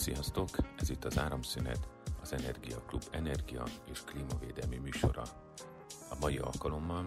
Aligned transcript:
Sziasztok! 0.00 0.48
Ez 0.76 0.90
itt 0.90 1.04
az 1.04 1.18
Áramszünet, 1.18 1.88
az 2.20 2.32
Energia 2.32 2.84
Klub 2.86 3.02
energia 3.10 3.64
és 3.90 4.04
klímavédelmi 4.04 4.76
műsora. 4.76 5.22
A 6.10 6.16
mai 6.20 6.38
alkalommal 6.38 7.06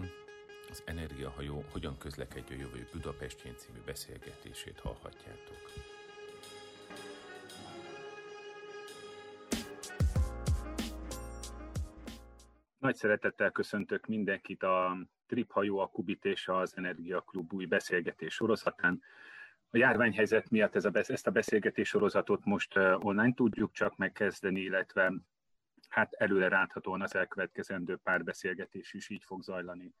az 0.70 0.82
Energiahajó 0.86 1.64
hogyan 1.72 1.98
közlekedj 1.98 2.52
a 2.52 2.56
jövő 2.56 2.88
Budapestjén 2.92 3.56
című 3.56 3.78
beszélgetését 3.84 4.80
hallhatjátok. 4.80 5.56
Nagy 12.78 12.94
szeretettel 12.94 13.50
köszöntök 13.50 14.06
mindenkit 14.06 14.62
a 14.62 14.96
Trip 15.26 15.52
hajó, 15.52 15.78
a 15.78 15.86
Kubit 15.86 16.24
és 16.24 16.48
az 16.48 16.72
Energia 16.76 17.20
Klub 17.20 17.52
új 17.52 17.64
beszélgetés 17.64 18.34
sorozatán. 18.34 19.02
A 19.74 19.78
járványhelyzet 19.78 20.50
miatt 20.50 20.74
ez 20.74 20.84
a, 20.84 20.90
ezt 20.92 21.26
a 21.26 21.30
beszélgetés 21.30 21.88
sorozatot 21.88 22.44
most 22.44 22.76
online 22.76 23.34
tudjuk 23.34 23.72
csak 23.72 23.96
megkezdeni, 23.96 24.60
illetve 24.60 25.12
hát 25.88 26.12
előre 26.12 26.48
ráthatóan 26.48 27.02
az 27.02 27.14
elkövetkezendő 27.14 27.96
pár 27.96 28.24
beszélgetés 28.24 28.92
is 28.92 29.08
így 29.08 29.24
fog 29.24 29.42
zajlani. 29.42 29.94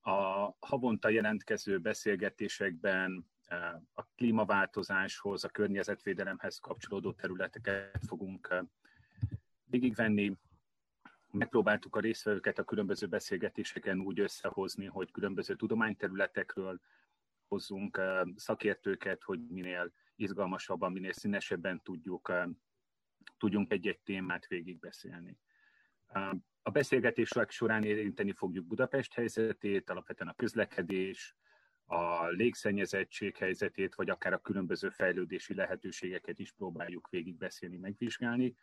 A 0.00 0.50
havonta 0.58 1.08
jelentkező 1.08 1.78
beszélgetésekben 1.78 3.26
a 3.94 4.02
klímaváltozáshoz, 4.16 5.44
a 5.44 5.48
környezetvédelemhez 5.48 6.58
kapcsolódó 6.58 7.12
területeket 7.12 8.04
fogunk 8.06 8.64
végigvenni, 9.64 10.36
megpróbáltuk 11.30 11.96
a 11.96 12.00
résztvevőket 12.00 12.58
a 12.58 12.64
különböző 12.64 13.06
beszélgetéseken 13.06 14.00
úgy 14.00 14.20
összehozni, 14.20 14.86
hogy 14.86 15.10
különböző 15.10 15.56
tudományterületekről 15.56 16.80
hozzunk 17.50 18.00
szakértőket, 18.34 19.22
hogy 19.22 19.46
minél 19.48 19.92
izgalmasabban, 20.16 20.92
minél 20.92 21.12
színesebben 21.12 21.82
tudjuk, 21.82 22.32
tudjunk 23.38 23.72
egy-egy 23.72 24.00
témát 24.00 24.46
végigbeszélni. 24.46 25.38
A 26.62 26.70
beszélgetések 26.70 27.50
során 27.50 27.84
érinteni 27.84 28.32
fogjuk 28.32 28.66
Budapest 28.66 29.12
helyzetét, 29.14 29.90
alapvetően 29.90 30.30
a 30.30 30.34
közlekedés, 30.34 31.36
a 31.84 32.26
légszennyezettség 32.26 33.36
helyzetét, 33.36 33.94
vagy 33.94 34.10
akár 34.10 34.32
a 34.32 34.40
különböző 34.40 34.88
fejlődési 34.88 35.54
lehetőségeket 35.54 36.38
is 36.38 36.52
próbáljuk 36.52 37.08
végigbeszélni, 37.08 37.76
megvizsgálni. 37.76 38.56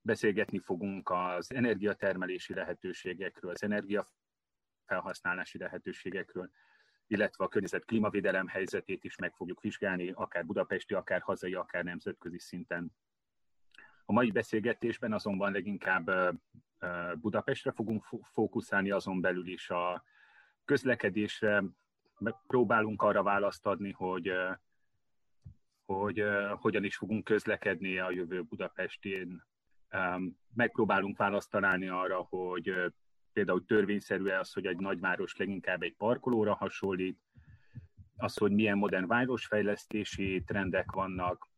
Beszélgetni 0.00 0.58
fogunk 0.58 1.10
az 1.10 1.52
energiatermelési 1.52 2.54
lehetőségekről, 2.54 3.50
az 3.50 3.62
energiafelhasználási 3.62 5.58
lehetőségekről, 5.58 6.50
illetve 7.08 7.44
a 7.44 7.48
környezet 7.48 7.84
klímavédelem 7.84 8.46
helyzetét 8.46 9.04
is 9.04 9.16
meg 9.16 9.34
fogjuk 9.34 9.60
vizsgálni, 9.60 10.10
akár 10.10 10.46
budapesti, 10.46 10.94
akár 10.94 11.20
hazai, 11.20 11.54
akár 11.54 11.84
nemzetközi 11.84 12.38
szinten. 12.38 12.92
A 14.04 14.12
mai 14.12 14.30
beszélgetésben 14.30 15.12
azonban 15.12 15.52
leginkább 15.52 16.10
Budapestre 17.14 17.72
fogunk 17.72 18.04
fókuszálni, 18.32 18.90
azon 18.90 19.20
belül 19.20 19.46
is 19.46 19.70
a 19.70 20.04
közlekedésre. 20.64 21.64
Próbálunk 22.46 23.02
arra 23.02 23.22
választ 23.22 23.66
adni, 23.66 23.92
hogy, 23.92 24.32
hogy 25.84 26.24
hogyan 26.50 26.84
is 26.84 26.96
fogunk 26.96 27.24
közlekedni 27.24 27.98
a 27.98 28.10
jövő 28.10 28.42
Budapestén, 28.42 29.42
megpróbálunk 30.54 31.16
választ 31.16 31.50
találni 31.50 31.88
arra, 31.88 32.20
hogy 32.20 32.92
például 33.38 33.64
törvényszerű-e 33.64 34.38
az, 34.38 34.52
hogy 34.52 34.66
egy 34.66 34.76
nagyváros 34.76 35.36
leginkább 35.36 35.82
egy 35.82 35.94
parkolóra 35.94 36.54
hasonlít, 36.54 37.18
az, 38.16 38.36
hogy 38.36 38.52
milyen 38.52 38.78
modern 38.78 39.06
városfejlesztési 39.06 40.42
trendek 40.46 40.90
vannak, 40.90 41.48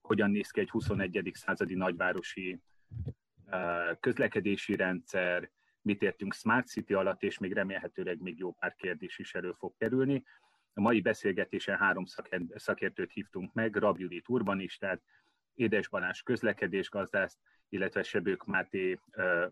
hogyan 0.00 0.30
néz 0.30 0.50
ki 0.50 0.60
egy 0.60 0.70
21. 0.70 1.30
századi 1.32 1.74
nagyvárosi 1.74 2.60
közlekedési 4.00 4.76
rendszer, 4.76 5.50
mit 5.82 6.02
értünk 6.02 6.34
Smart 6.34 6.66
City 6.66 6.94
alatt, 6.94 7.22
és 7.22 7.38
még 7.38 7.52
remélhetőleg 7.52 8.20
még 8.20 8.38
jó 8.38 8.52
pár 8.52 8.74
kérdés 8.74 9.18
is 9.18 9.34
elő 9.34 9.52
fog 9.52 9.74
kerülni. 9.76 10.24
A 10.74 10.80
mai 10.80 11.00
beszélgetésen 11.00 11.78
három 11.78 12.04
szakértőt 12.54 13.12
hívtunk 13.12 13.52
meg, 13.52 13.76
Rab 13.76 13.98
Judit 13.98 14.28
urbanistát, 14.28 15.02
Édes 15.54 15.88
Balázs 15.88 16.20
közlekedésgazdászt, 16.20 17.38
illetve 17.68 18.02
Sebők 18.02 18.44
Máté 18.44 19.00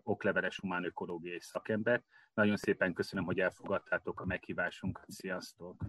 okleveles 0.03 0.59
humán 0.59 0.83
ökológiai 0.83 1.39
szakember. 1.39 2.03
Nagyon 2.33 2.57
szépen 2.57 2.93
köszönöm, 2.93 3.25
hogy 3.25 3.39
elfogadtátok 3.39 4.21
a 4.21 4.25
meghívásunkat. 4.25 5.11
Sziasztok! 5.11 5.85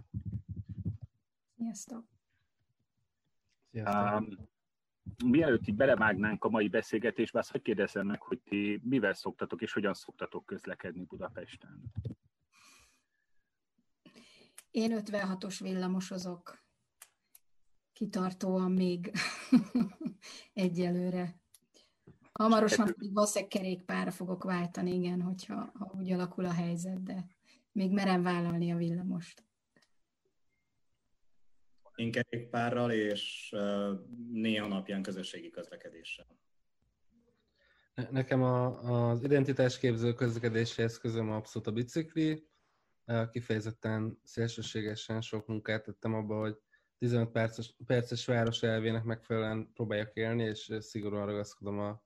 Sziasztok! 1.57 2.03
Sziasztok! 3.71 4.19
Um, 4.19 4.49
mielőtt 5.25 5.67
így 5.67 5.75
belevágnánk 5.75 6.43
a 6.43 6.49
mai 6.49 6.67
beszélgetésbe, 6.67 7.39
azt 7.39 7.51
hogy 7.51 7.61
kérdezem 7.61 8.05
meg, 8.05 8.21
hogy 8.21 8.41
ti 8.41 8.81
mivel 8.83 9.13
szoktatok 9.13 9.61
és 9.61 9.73
hogyan 9.73 9.93
szoktatok 9.93 10.45
közlekedni 10.45 11.03
Budapesten? 11.03 11.91
Én 14.71 14.91
56-os 15.05 15.57
villamosozok 15.61 16.63
kitartóan 17.93 18.71
még 18.71 19.11
egyelőre. 20.53 21.43
Hamarosan 22.39 22.85
pedig 22.85 23.13
valószínűleg 23.13 23.49
kerékpárra 23.49 24.11
fogok 24.11 24.43
váltani, 24.43 24.93
igen, 24.93 25.21
hogyha 25.21 25.71
ha 25.73 25.91
úgy 25.97 26.11
alakul 26.11 26.45
a 26.45 26.53
helyzet, 26.53 27.03
de 27.03 27.25
még 27.71 27.91
merem 27.91 28.23
vállalni 28.23 28.71
a 28.71 28.75
villamost. 28.75 29.43
Én 31.95 32.11
kerékpárral 32.11 32.91
és 32.91 33.55
néha 34.31 34.67
napján 34.67 35.01
közösségi 35.01 35.49
közlekedéssel. 35.49 36.27
Nekem 38.09 38.43
a, 38.43 39.09
az 39.09 39.23
identitásképző 39.23 40.13
közlekedési 40.13 40.81
eszközöm 40.81 41.31
abszolút 41.31 41.67
a 41.67 41.71
bicikli. 41.71 42.47
Kifejezetten 43.31 44.19
szélsőségesen 44.23 45.21
sok 45.21 45.47
munkát 45.47 45.83
tettem 45.83 46.13
abba, 46.13 46.39
hogy 46.39 46.57
15 46.97 47.31
perces, 47.31 47.75
perces 47.85 48.25
város 48.25 48.63
elvének 48.63 49.03
megfelelően 49.03 49.71
próbáljak 49.73 50.15
élni, 50.15 50.43
és 50.43 50.73
szigorúan 50.79 51.25
ragaszkodom 51.25 51.79
a 51.79 52.03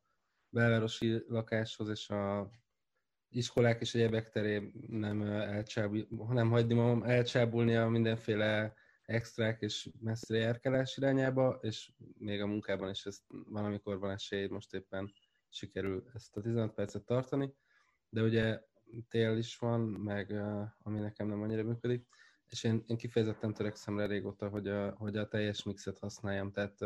belvárosi 0.49 1.23
lakáshoz, 1.27 1.89
és 1.89 2.09
a 2.09 2.49
iskolák 3.29 3.81
és 3.81 3.95
egyebek 3.95 4.29
terén 4.29 4.73
nem, 4.87 5.21
elcsábul, 5.21 6.07
nem 6.29 6.49
hagyni 6.49 6.73
magam 6.73 7.01
a 7.01 7.89
mindenféle 7.89 8.73
extrák 9.01 9.61
és 9.61 9.89
messzire 9.99 10.39
járkálás 10.39 10.97
irányába, 10.97 11.59
és 11.61 11.91
még 12.17 12.41
a 12.41 12.47
munkában 12.47 12.89
is 12.89 13.05
ezt 13.05 13.23
valamikor 13.27 13.99
van 13.99 14.11
esély, 14.11 14.47
most 14.47 14.73
éppen 14.73 15.13
sikerül 15.49 16.09
ezt 16.13 16.37
a 16.37 16.41
15 16.41 16.73
percet 16.73 17.05
tartani, 17.05 17.53
de 18.09 18.21
ugye 18.21 18.61
tél 19.07 19.37
is 19.37 19.57
van, 19.57 19.81
meg 19.81 20.31
ami 20.81 20.99
nekem 20.99 21.27
nem 21.27 21.41
annyira 21.41 21.63
működik, 21.63 22.07
és 22.45 22.63
én, 22.63 22.83
én 22.87 22.97
kifejezetten 22.97 23.53
törekszem 23.53 23.99
rá 23.99 24.05
régóta, 24.05 24.49
hogy 24.49 24.67
a, 24.67 24.91
hogy 24.91 25.17
a 25.17 25.27
teljes 25.27 25.63
mixet 25.63 25.99
használjam, 25.99 26.51
tehát 26.51 26.79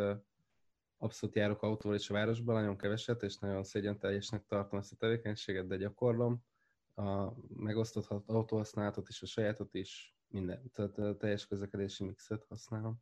abszolút 1.03 1.36
járok 1.36 1.62
autóval 1.62 1.97
is 1.97 2.09
a 2.09 2.14
városban, 2.14 2.56
nagyon 2.56 2.78
keveset, 2.78 3.24
és 3.24 3.38
nagyon 3.38 3.64
szégyen 3.64 4.00
teljesnek 4.00 4.46
tartom 4.46 4.80
ezt 4.80 4.91
a 4.91 4.96
tevékenységet, 4.96 5.68
de 5.68 5.75
gyakorlom 5.75 6.44
a 6.96 7.31
megosztott 7.56 8.30
autóhasználatot 8.30 9.09
is, 9.09 9.22
a 9.22 9.25
sajátot 9.25 9.74
is, 9.74 10.16
minden, 10.28 10.72
tehát 10.72 10.97
a 10.97 11.18
teljes 11.18 11.47
közlekedési 11.47 12.03
mixet 12.03 12.46
használom. 12.50 12.96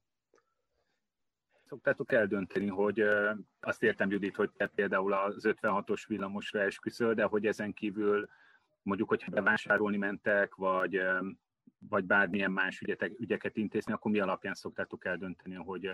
Szoktátok 1.63 2.11
eldönteni, 2.11 2.67
hogy 2.67 3.03
azt 3.59 3.84
értem, 3.84 4.11
Judit, 4.11 4.35
hogy 4.35 4.51
te 4.51 4.67
például 4.67 5.13
az 5.13 5.45
56-os 5.47 6.03
villamosra 6.07 6.61
esküszöl, 6.61 7.13
de 7.13 7.23
hogy 7.23 7.45
ezen 7.45 7.73
kívül 7.73 8.29
mondjuk, 8.81 9.09
hogyha 9.09 9.31
bevásárolni 9.31 9.97
mentek, 9.97 10.56
vagy 10.56 11.01
vagy 11.90 12.06
bármilyen 12.06 12.51
más 12.51 12.81
ügyetek, 12.81 13.19
ügyeket 13.19 13.57
intézni, 13.57 13.94
akkor 13.94 14.11
mi 14.11 14.19
alapján 14.19 14.53
szoktátok 14.53 15.06
eldönteni, 15.06 15.56
hogy, 15.56 15.91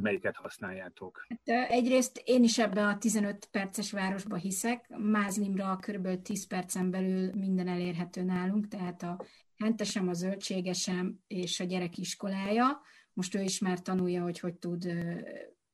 melyiket 0.00 0.36
használjátok? 0.36 1.26
Hát, 1.28 1.70
egyrészt 1.70 2.22
én 2.24 2.42
is 2.42 2.58
ebben 2.58 2.88
a 2.88 2.98
15 2.98 3.48
perces 3.50 3.92
városba 3.92 4.36
hiszek, 4.36 4.88
Mázlimra 4.88 5.76
kb. 5.76 6.22
10 6.22 6.46
percen 6.46 6.90
belül 6.90 7.30
minden 7.34 7.68
elérhető 7.68 8.22
nálunk, 8.22 8.68
tehát 8.68 9.02
a 9.02 9.24
hentesem, 9.56 10.08
a 10.08 10.12
zöldségesem 10.12 11.18
és 11.26 11.60
a 11.60 11.64
gyerek 11.64 11.98
iskolája. 11.98 12.80
Most 13.12 13.34
ő 13.34 13.42
is 13.42 13.58
már 13.58 13.80
tanulja, 13.80 14.22
hogy 14.22 14.38
hogy 14.38 14.54
tud 14.54 14.86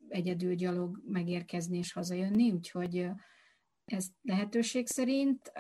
egyedül 0.09 0.55
gyalog 0.55 1.01
megérkezni 1.05 1.79
és 1.79 1.93
hazajönni, 1.93 2.51
úgyhogy 2.51 3.09
ez 3.85 4.07
lehetőség 4.23 4.87
szerint. 4.87 5.53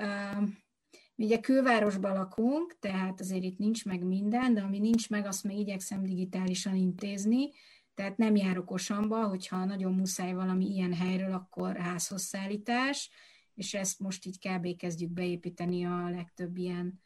Mi 1.15 1.25
ugye 1.25 1.41
külvárosban 1.41 2.13
lakunk, 2.13 2.77
tehát 2.79 3.21
azért 3.21 3.43
itt 3.43 3.59
nincs 3.59 3.85
meg 3.85 4.05
minden, 4.05 4.55
de 4.55 4.61
ami 4.61 4.79
nincs 4.79 5.11
meg, 5.11 5.27
azt 5.27 5.45
még 5.45 5.59
igyekszem 5.59 6.03
digitálisan 6.03 6.75
intézni, 6.75 7.51
tehát 7.99 8.17
nem 8.17 8.37
járok 8.37 8.71
osamba, 8.71 9.27
hogyha 9.27 9.65
nagyon 9.65 9.95
muszáj 9.95 10.33
valami 10.33 10.65
ilyen 10.65 10.95
helyről, 10.95 11.33
akkor 11.33 11.77
házhoz 11.77 12.23
szállítás, 12.23 13.11
és 13.55 13.75
ezt 13.75 13.99
most 13.99 14.27
így 14.27 14.39
kb. 14.39 14.77
kezdjük 14.77 15.11
beépíteni 15.11 15.85
a 15.85 16.09
legtöbb 16.11 16.57
ilyen, 16.57 17.01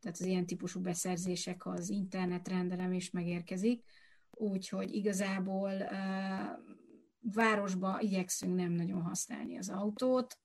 tehát 0.00 0.18
az 0.20 0.26
ilyen 0.26 0.46
típusú 0.46 0.80
beszerzések, 0.80 1.66
az 1.66 1.88
internetrendelem 1.88 2.92
is 2.92 3.10
megérkezik. 3.10 3.84
úgyhogy 4.30 4.94
igazából 4.94 5.72
városba 7.20 8.00
igyekszünk 8.00 8.54
nem 8.54 8.72
nagyon 8.72 9.02
használni 9.02 9.58
az 9.58 9.68
autót. 9.68 10.38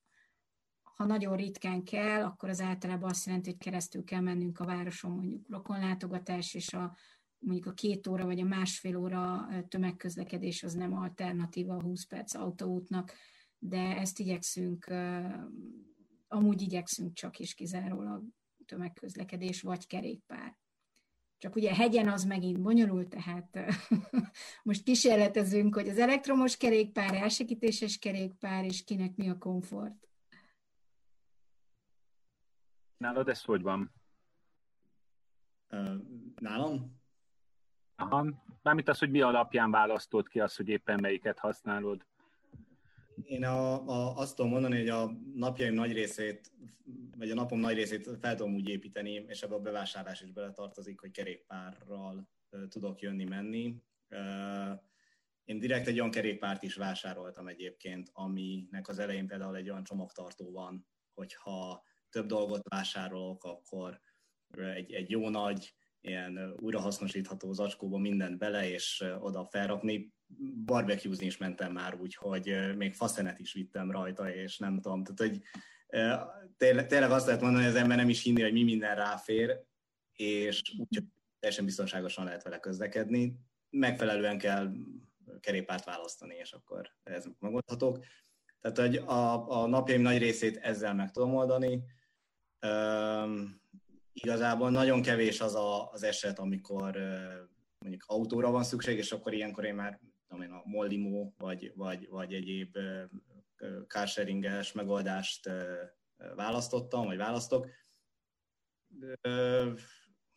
Ha 0.81 1.05
nagyon 1.05 1.35
ritkán 1.35 1.83
kell, 1.83 2.23
akkor 2.23 2.50
az 2.50 2.61
általában 2.61 3.09
azt 3.09 3.25
jelenti, 3.25 3.50
hogy 3.50 3.59
keresztül 3.59 4.03
kell 4.03 4.21
mennünk 4.21 4.59
a 4.59 4.65
városon, 4.65 5.11
mondjuk 5.11 5.50
rokonlátogatás, 5.50 6.53
és 6.53 6.73
a, 6.73 6.95
mondjuk 7.43 7.65
a 7.65 7.73
két 7.73 8.07
óra 8.07 8.25
vagy 8.25 8.39
a 8.39 8.45
másfél 8.45 8.95
óra 8.97 9.47
tömegközlekedés 9.67 10.63
az 10.63 10.73
nem 10.73 10.93
alternatíva 10.93 11.75
a 11.75 11.81
20 11.81 12.05
perc 12.05 12.33
autóútnak, 12.33 13.13
de 13.59 13.97
ezt 13.97 14.19
igyekszünk, 14.19 14.93
amúgy 16.27 16.61
igyekszünk 16.61 17.13
csak 17.13 17.39
is 17.39 17.53
kizárólag 17.53 18.23
tömegközlekedés 18.65 19.61
vagy 19.61 19.87
kerékpár. 19.87 20.57
Csak 21.37 21.55
ugye 21.55 21.73
hegyen 21.75 22.09
az 22.09 22.23
megint 22.23 22.61
bonyolult, 22.61 23.09
tehát 23.09 23.59
most 24.63 24.83
kísérletezünk, 24.83 25.75
hogy 25.75 25.89
az 25.89 25.97
elektromos 25.97 26.57
kerékpár, 26.57 27.13
elsegítéses 27.13 27.99
kerékpár, 27.99 28.65
és 28.65 28.83
kinek 28.83 29.15
mi 29.15 29.29
a 29.29 29.37
komfort. 29.37 30.07
Nálad 32.97 33.29
ez 33.29 33.43
hogy 33.43 33.61
van? 33.61 33.93
Nálam? 36.35 37.01
Aha. 37.95 38.27
Mármint 38.61 38.89
az, 38.89 38.99
hogy 38.99 39.11
mi 39.11 39.21
alapján 39.21 39.71
választod 39.71 40.27
ki 40.27 40.39
azt, 40.39 40.57
hogy 40.57 40.67
éppen 40.67 40.99
melyiket 40.99 41.39
használod. 41.39 42.05
Én 43.23 43.43
a, 43.43 43.87
a, 43.87 44.17
azt 44.17 44.35
tudom 44.35 44.51
mondani, 44.51 44.77
hogy 44.77 44.89
a 44.89 45.11
napjaim 45.35 45.73
nagy 45.73 45.93
részét, 45.93 46.51
vagy 47.17 47.31
a 47.31 47.33
napom 47.33 47.59
nagy 47.59 47.75
részét 47.75 48.09
fel 48.19 48.35
tudom 48.35 48.53
úgy 48.53 48.69
építeni, 48.69 49.11
és 49.11 49.41
ebbe 49.41 49.55
a 49.55 49.59
bevásárlás 49.59 50.21
is 50.21 50.31
beletartozik, 50.31 50.99
hogy 50.99 51.11
kerékpárral 51.11 52.27
tudok 52.69 53.01
jönni-menni. 53.01 53.75
Én 55.43 55.59
direkt 55.59 55.87
egy 55.87 55.99
olyan 55.99 56.11
kerékpárt 56.11 56.63
is 56.63 56.75
vásároltam 56.75 57.47
egyébként, 57.47 58.09
aminek 58.13 58.87
az 58.87 58.99
elején 58.99 59.27
például 59.27 59.55
egy 59.55 59.69
olyan 59.69 59.83
csomagtartó 59.83 60.51
van, 60.51 60.87
hogyha 61.13 61.83
több 62.09 62.25
dolgot 62.25 62.69
vásárolok, 62.69 63.43
akkor 63.43 63.99
egy, 64.57 64.93
egy 64.93 65.09
jó 65.09 65.29
nagy, 65.29 65.73
ilyen 66.03 66.53
újrahasznosítható 66.59 67.53
zacskóba 67.53 67.97
mindent 67.97 68.38
bele, 68.38 68.69
és 68.69 69.03
oda 69.19 69.45
felrakni 69.45 70.13
barbecuezni 70.65 71.25
is 71.25 71.38
mentem 71.38 71.71
már 71.71 71.95
úgy, 71.95 72.15
hogy 72.15 72.75
még 72.75 72.94
faszenet 72.94 73.39
is 73.39 73.53
vittem 73.53 73.91
rajta, 73.91 74.33
és 74.33 74.57
nem 74.57 74.81
tudom, 74.81 75.03
tehát 75.03 75.19
hogy 75.19 75.41
tényleg, 76.57 76.88
tényleg 76.88 77.11
azt 77.11 77.25
lehet 77.25 77.41
mondani, 77.41 77.63
hogy 77.63 77.73
az 77.73 77.79
ember 77.79 77.97
nem 77.97 78.09
is 78.09 78.23
hinni, 78.23 78.41
hogy 78.41 78.53
mi 78.53 78.63
minden 78.63 78.95
ráfér, 78.95 79.63
és 80.13 80.61
úgy 80.77 81.03
teljesen 81.39 81.65
biztonságosan 81.65 82.25
lehet 82.25 82.44
vele 82.44 82.59
közlekedni. 82.59 83.39
Megfelelően 83.69 84.38
kell 84.38 84.71
kerékpárt 85.39 85.85
választani, 85.85 86.35
és 86.35 86.51
akkor 86.51 86.89
ez 87.03 87.25
megoldhatók. 87.39 88.05
Tehát, 88.61 88.77
hogy 88.77 88.95
a, 88.95 89.50
a 89.61 89.67
napjaim 89.67 90.01
nagy 90.01 90.17
részét 90.17 90.57
ezzel 90.57 90.94
meg 90.94 91.11
tudom 91.11 91.35
oldani. 91.35 91.83
Üm, 92.65 93.61
igazából 94.13 94.69
nagyon 94.69 95.01
kevés 95.01 95.42
az 95.42 95.56
a, 95.56 95.92
az 95.92 96.04
eset, 96.04 96.39
amikor 96.39 96.98
mondjuk 97.77 98.04
autóra 98.07 98.51
van 98.51 98.63
szükség, 98.63 98.98
és 98.98 99.12
akkor 99.12 99.33
ilyenkor 99.33 99.65
én 99.65 99.75
már 99.75 100.00
tudom 100.27 100.44
én, 100.44 100.51
a 100.51 100.62
Mollimo 100.65 101.31
vagy, 101.38 101.71
vagy, 101.75 102.07
vagy 102.10 102.33
egyéb 102.33 102.77
carsharinges 103.88 104.71
megoldást 104.71 105.50
választottam, 106.36 107.06
vagy 107.06 107.18
választok, 107.18 107.68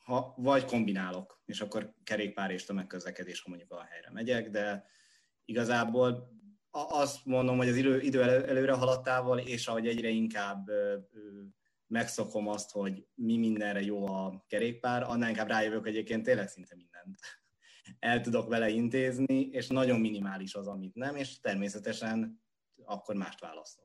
ha, 0.05 0.35
vagy 0.37 0.65
kombinálok, 0.65 1.41
és 1.45 1.61
akkor 1.61 1.95
kerékpár 2.05 2.51
és 2.51 2.65
tömegközlekedés, 2.65 3.41
ha 3.41 3.49
mondjuk 3.49 3.73
a 3.73 3.85
helyre 3.85 4.11
megyek, 4.13 4.51
de 4.51 4.85
igazából 5.45 6.35
azt 6.71 7.25
mondom, 7.25 7.57
hogy 7.57 7.69
az 7.69 7.77
idő, 7.77 8.01
idő 8.01 8.23
előre 8.23 8.73
haladtával, 8.73 9.39
és 9.39 9.67
ahogy 9.67 9.87
egyre 9.87 10.09
inkább 10.09 10.71
megszokom 11.87 12.49
azt, 12.49 12.71
hogy 12.71 13.07
mi 13.15 13.37
mindenre 13.37 13.81
jó 13.81 14.07
a 14.07 14.45
kerékpár, 14.49 15.03
annál 15.03 15.29
inkább 15.29 15.49
rájövök 15.49 15.87
egyébként 15.87 16.23
tényleg 16.23 16.49
szinte 16.49 16.75
mindent 16.75 17.19
el 17.99 18.21
tudok 18.21 18.49
vele 18.49 18.69
intézni, 18.69 19.41
és 19.41 19.67
nagyon 19.67 20.01
minimális 20.01 20.55
az, 20.55 20.67
amit 20.67 20.95
nem, 20.95 21.17
és 21.17 21.41
természetesen 21.41 22.43
akkor 22.85 23.15
mást 23.15 23.41
választok. 23.41 23.85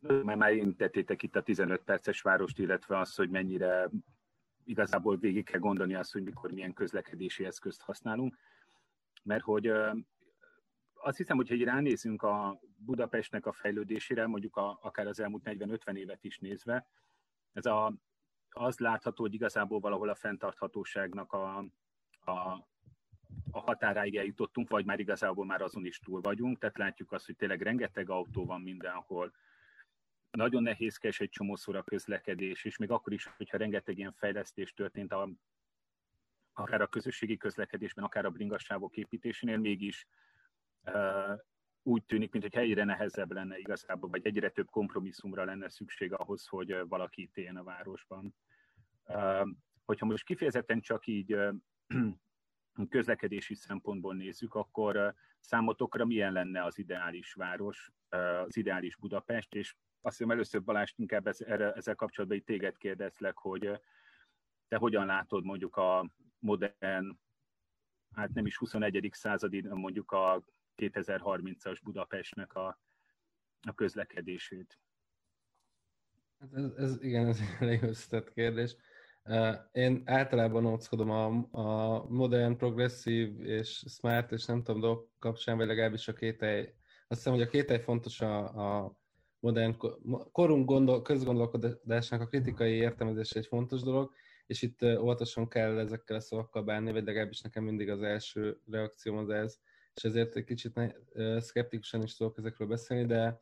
Már 0.00 0.36
már 0.36 0.52
intettétek 0.52 1.22
itt 1.22 1.36
a 1.36 1.42
15 1.42 1.82
perces 1.82 2.20
várost, 2.20 2.58
illetve 2.58 2.98
az, 2.98 3.14
hogy 3.14 3.30
mennyire 3.30 3.90
igazából 4.64 5.16
végig 5.16 5.44
kell 5.44 5.60
gondolni 5.60 5.94
azt, 5.94 6.12
hogy 6.12 6.22
mikor 6.22 6.52
milyen 6.52 6.72
közlekedési 6.72 7.44
eszközt 7.44 7.80
használunk. 7.80 8.36
Mert 9.22 9.42
hogy 9.42 9.72
azt 11.06 11.16
hiszem, 11.16 11.36
hogy 11.36 11.48
ha 11.48 11.64
ránézünk 11.64 12.22
a 12.22 12.60
Budapestnek 12.76 13.46
a 13.46 13.52
fejlődésére, 13.52 14.26
mondjuk 14.26 14.56
a, 14.56 14.78
akár 14.82 15.06
az 15.06 15.20
elmúlt 15.20 15.42
40-50 15.44 15.96
évet 15.96 16.24
is 16.24 16.38
nézve, 16.38 16.86
ez 17.52 17.66
a 17.66 17.94
az 18.50 18.78
látható, 18.78 19.22
hogy 19.22 19.34
igazából 19.34 19.80
valahol 19.80 20.08
a 20.08 20.14
fenntarthatóságnak 20.14 21.32
a, 21.32 21.58
a, 22.24 22.32
a 23.50 23.60
határáig 23.60 24.16
eljutottunk, 24.16 24.70
vagy 24.70 24.84
már 24.84 24.98
igazából 24.98 25.44
már 25.44 25.62
azon 25.62 25.84
is 25.84 25.98
túl 25.98 26.20
vagyunk, 26.20 26.58
tehát 26.58 26.78
látjuk 26.78 27.12
azt, 27.12 27.26
hogy 27.26 27.36
tényleg 27.36 27.62
rengeteg 27.62 28.10
autó 28.10 28.44
van 28.44 28.60
mindenhol, 28.60 29.32
nagyon 30.30 30.62
nehézkes 30.62 31.20
egy 31.20 31.30
csomószor 31.30 31.76
a 31.76 31.82
közlekedés, 31.82 32.64
és 32.64 32.76
még 32.76 32.90
akkor 32.90 33.12
is, 33.12 33.26
hogyha 33.36 33.56
rengeteg 33.56 33.98
ilyen 33.98 34.12
fejlesztés 34.12 34.72
történt, 34.72 35.12
a, 35.12 35.28
akár 36.52 36.80
a 36.80 36.86
közösségi 36.86 37.36
közlekedésben, 37.36 38.04
akár 38.04 38.24
a 38.24 38.30
bringasávok 38.30 38.96
építésénél, 38.96 39.58
mégis 39.58 40.06
úgy 41.82 42.04
tűnik, 42.04 42.32
mintha 42.32 42.60
egyre 42.60 42.84
nehezebb 42.84 43.32
lenne 43.32 43.58
igazából, 43.58 44.10
vagy 44.10 44.26
egyre 44.26 44.50
több 44.50 44.70
kompromisszumra 44.70 45.44
lenne 45.44 45.68
szükség 45.68 46.12
ahhoz, 46.12 46.46
hogy 46.46 46.88
valaki 46.88 47.22
itt 47.22 47.36
éljen 47.36 47.56
a 47.56 47.64
városban. 47.64 48.34
Hogyha 49.84 50.06
most 50.06 50.24
kifejezetten 50.24 50.80
csak 50.80 51.06
így 51.06 51.36
közlekedési 52.88 53.54
szempontból 53.54 54.14
nézzük, 54.14 54.54
akkor 54.54 55.14
számotokra 55.40 56.04
milyen 56.04 56.32
lenne 56.32 56.64
az 56.64 56.78
ideális 56.78 57.32
város, 57.32 57.90
az 58.46 58.56
ideális 58.56 58.96
Budapest, 58.96 59.54
és 59.54 59.74
azt 60.00 60.16
hiszem 60.16 60.32
először 60.32 60.62
Balázs 60.62 60.92
inkább 60.96 61.26
ezzel, 61.26 61.94
kapcsolatban 61.94 62.38
így 62.38 62.44
téged 62.44 62.76
kérdezlek, 62.76 63.38
hogy 63.38 63.80
te 64.68 64.76
hogyan 64.76 65.06
látod 65.06 65.44
mondjuk 65.44 65.76
a 65.76 66.10
modern, 66.38 67.18
hát 68.14 68.32
nem 68.32 68.46
is 68.46 68.56
21. 68.56 69.08
századi, 69.12 69.60
mondjuk 69.68 70.10
a 70.10 70.44
2030-as 70.76 71.78
Budapestnek 71.82 72.54
a, 72.54 72.80
a 73.60 73.74
közlekedését? 73.74 74.78
Hát 76.40 76.54
ez, 76.54 76.72
ez, 76.76 77.02
igen, 77.02 77.26
ez 77.26 77.40
egy 77.40 77.56
elég 77.60 77.82
összetett 77.82 78.32
kérdés. 78.32 78.76
Én 79.72 80.02
általában 80.04 80.66
óckodom 80.66 81.10
a, 81.10 81.48
a 81.50 82.04
modern, 82.08 82.56
progresszív 82.56 83.40
és 83.40 83.84
smart 83.88 84.32
és 84.32 84.44
nem 84.44 84.62
tudom 84.62 84.80
dolgok 84.80 85.10
kapcsán, 85.18 85.56
vagy 85.56 85.66
legalábbis 85.66 86.08
a 86.08 86.12
kételj. 86.12 86.60
Azt 87.08 87.18
hiszem, 87.18 87.32
hogy 87.32 87.42
a 87.42 87.48
kételj 87.48 87.80
fontos 87.80 88.20
a, 88.20 88.38
a 88.84 88.96
modern, 89.38 89.76
korunk 90.32 90.66
gondol, 90.66 91.02
közgondolkodásnak 91.02 92.20
a 92.20 92.26
kritikai 92.26 92.72
értelmezése 92.72 93.38
egy 93.38 93.46
fontos 93.46 93.82
dolog, 93.82 94.12
és 94.46 94.62
itt 94.62 94.82
óvatosan 94.82 95.48
kell 95.48 95.78
ezekkel 95.78 96.16
a 96.16 96.20
szavakkal 96.20 96.62
bánni, 96.62 96.92
vagy 96.92 97.04
legalábbis 97.04 97.40
nekem 97.40 97.64
mindig 97.64 97.90
az 97.90 98.02
első 98.02 98.60
reakcióm 98.70 99.16
az 99.16 99.28
ez, 99.28 99.60
és 99.96 100.04
ezért 100.04 100.36
egy 100.36 100.44
kicsit 100.44 100.80
szkeptikusan 101.38 102.02
is 102.02 102.16
tudok 102.16 102.38
ezekről 102.38 102.68
beszélni, 102.68 103.06
de, 103.06 103.40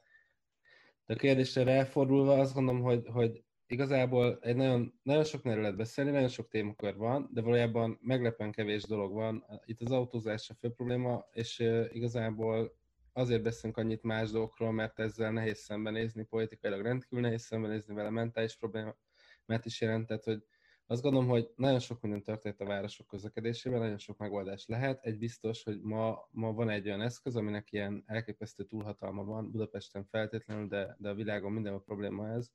de 1.06 1.14
a 1.14 1.16
kérdésre 1.16 1.70
elfordulva 1.70 2.38
azt 2.40 2.54
gondolom, 2.54 2.82
hogy, 2.82 3.02
hogy 3.06 3.44
igazából 3.66 4.38
egy 4.40 4.56
nagyon, 4.56 5.00
nagyon 5.02 5.25
sok 5.25 5.44
lehet 5.44 5.76
beszélni, 5.76 6.11
nagyon 6.11 6.28
sok 6.28 6.49
témakör 6.49 6.96
van, 6.96 7.30
de 7.32 7.40
valójában 7.40 7.99
meglepően 8.02 8.52
kevés 8.52 8.82
dolog 8.82 9.12
van. 9.12 9.44
Itt 9.64 9.80
az 9.80 9.90
autózás 9.90 10.50
a 10.50 10.54
fő 10.54 10.70
probléma, 10.70 11.28
és 11.32 11.58
igazából 11.92 12.76
azért 13.12 13.42
beszélünk 13.42 13.76
annyit 13.76 14.02
más 14.02 14.30
dolgokról, 14.30 14.73
mert 14.73 14.99
ezzel 14.99 15.32
nehéz 15.32 15.58
szembenézni, 15.58 16.25
politikailag 16.25 16.82
rendkívül 16.82 17.20
nehéz 17.20 17.42
szembenézni 17.42 17.94
vele, 17.94 18.11
mentális 18.11 18.56
problémát 18.56 18.94
is 19.64 19.80
jelentett, 19.80 20.25
hogy 20.25 20.44
azt 20.86 21.02
gondolom, 21.02 21.28
hogy 21.28 21.50
nagyon 21.56 21.78
sok 21.78 22.00
minden 22.00 22.22
történt 22.22 22.60
a 22.60 22.64
városok 22.64 23.06
közlekedésében, 23.06 23.78
nagyon 23.78 23.98
sok 23.98 24.18
megoldás 24.18 24.66
lehet. 24.66 25.04
Egy 25.04 25.18
biztos, 25.18 25.62
hogy 25.62 25.80
ma, 25.80 26.28
ma 26.30 26.52
van 26.52 26.68
egy 26.68 26.86
olyan 26.86 27.00
eszköz, 27.00 27.36
aminek 27.36 27.72
ilyen 27.72 28.02
elképesztő 28.06 28.64
túlhatalma 28.64 29.24
van, 29.24 29.50
Budapesten 29.50 30.04
feltétlenül, 30.04 30.66
de, 30.66 30.96
de 30.98 31.08
a 31.08 31.14
világon 31.14 31.52
minden 31.52 31.74
a 31.74 31.78
probléma 31.78 32.28
ez, 32.28 32.50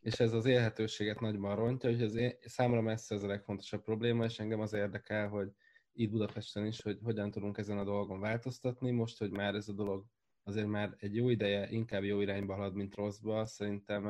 és 0.00 0.20
ez 0.20 0.32
az 0.32 0.46
élhetőséget 0.46 1.20
nagyban 1.20 1.56
rontja, 1.56 1.90
hogy 1.90 2.02
az 2.02 2.14
én, 2.14 2.32
számomra 2.40 2.80
messze 2.80 3.14
ez 3.14 3.22
a 3.22 3.26
legfontosabb 3.26 3.82
probléma, 3.82 4.24
és 4.24 4.38
engem 4.38 4.60
az 4.60 4.72
érdekel, 4.72 5.28
hogy 5.28 5.48
itt 5.92 6.10
Budapesten 6.10 6.66
is, 6.66 6.82
hogy 6.82 6.98
hogyan 7.02 7.30
tudunk 7.30 7.58
ezen 7.58 7.78
a 7.78 7.84
dolgon 7.84 8.20
változtatni. 8.20 8.90
Most, 8.90 9.18
hogy 9.18 9.30
már 9.30 9.54
ez 9.54 9.68
a 9.68 9.72
dolog 9.72 10.04
azért 10.42 10.66
már 10.66 10.94
egy 10.98 11.14
jó 11.14 11.28
ideje 11.28 11.70
inkább 11.70 12.02
jó 12.02 12.20
irányba 12.20 12.54
halad, 12.54 12.74
mint 12.74 12.94
rosszba, 12.94 13.46
szerintem 13.46 14.06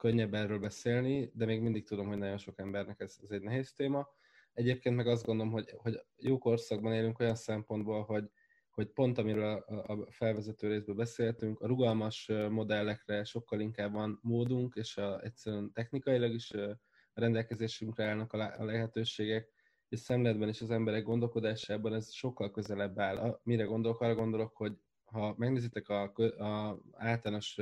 könnyebb 0.00 0.34
erről 0.34 0.58
beszélni, 0.58 1.30
de 1.34 1.44
még 1.44 1.60
mindig 1.60 1.84
tudom, 1.84 2.06
hogy 2.06 2.18
nagyon 2.18 2.38
sok 2.38 2.58
embernek 2.58 3.00
ez, 3.00 3.16
ez 3.22 3.30
egy 3.30 3.42
nehéz 3.42 3.72
téma. 3.72 4.08
Egyébként 4.52 4.96
meg 4.96 5.06
azt 5.06 5.24
gondolom, 5.24 5.52
hogy, 5.52 5.74
hogy 5.76 6.00
jó 6.16 6.38
korszakban 6.38 6.92
élünk 6.92 7.18
olyan 7.18 7.34
szempontból, 7.34 8.02
hogy, 8.02 8.30
hogy 8.70 8.86
pont 8.86 9.18
amiről 9.18 9.44
a, 9.44 9.92
a 9.92 10.06
felvezető 10.10 10.68
részből 10.68 10.94
beszéltünk, 10.94 11.60
a 11.60 11.66
rugalmas 11.66 12.30
modellekre 12.50 13.24
sokkal 13.24 13.60
inkább 13.60 13.92
van 13.92 14.18
módunk, 14.22 14.74
és 14.74 14.96
a, 14.96 15.20
egyszerűen 15.22 15.72
technikailag 15.72 16.32
is 16.32 16.50
a 16.50 16.78
rendelkezésünkre 17.14 18.04
állnak 18.04 18.32
a 18.32 18.64
lehetőségek, 18.64 19.52
és 19.88 19.98
szemletben 19.98 20.48
és 20.48 20.60
az 20.60 20.70
emberek 20.70 21.02
gondolkodásában 21.02 21.94
ez 21.94 22.12
sokkal 22.12 22.50
közelebb 22.50 22.98
áll. 22.98 23.40
Mire 23.42 23.64
gondolok? 23.64 24.00
Arra 24.00 24.14
gondolok, 24.14 24.56
hogy 24.56 24.72
ha 25.04 25.34
megnézitek 25.36 25.88
a, 25.88 26.02
a 26.38 26.80
általános 26.92 27.58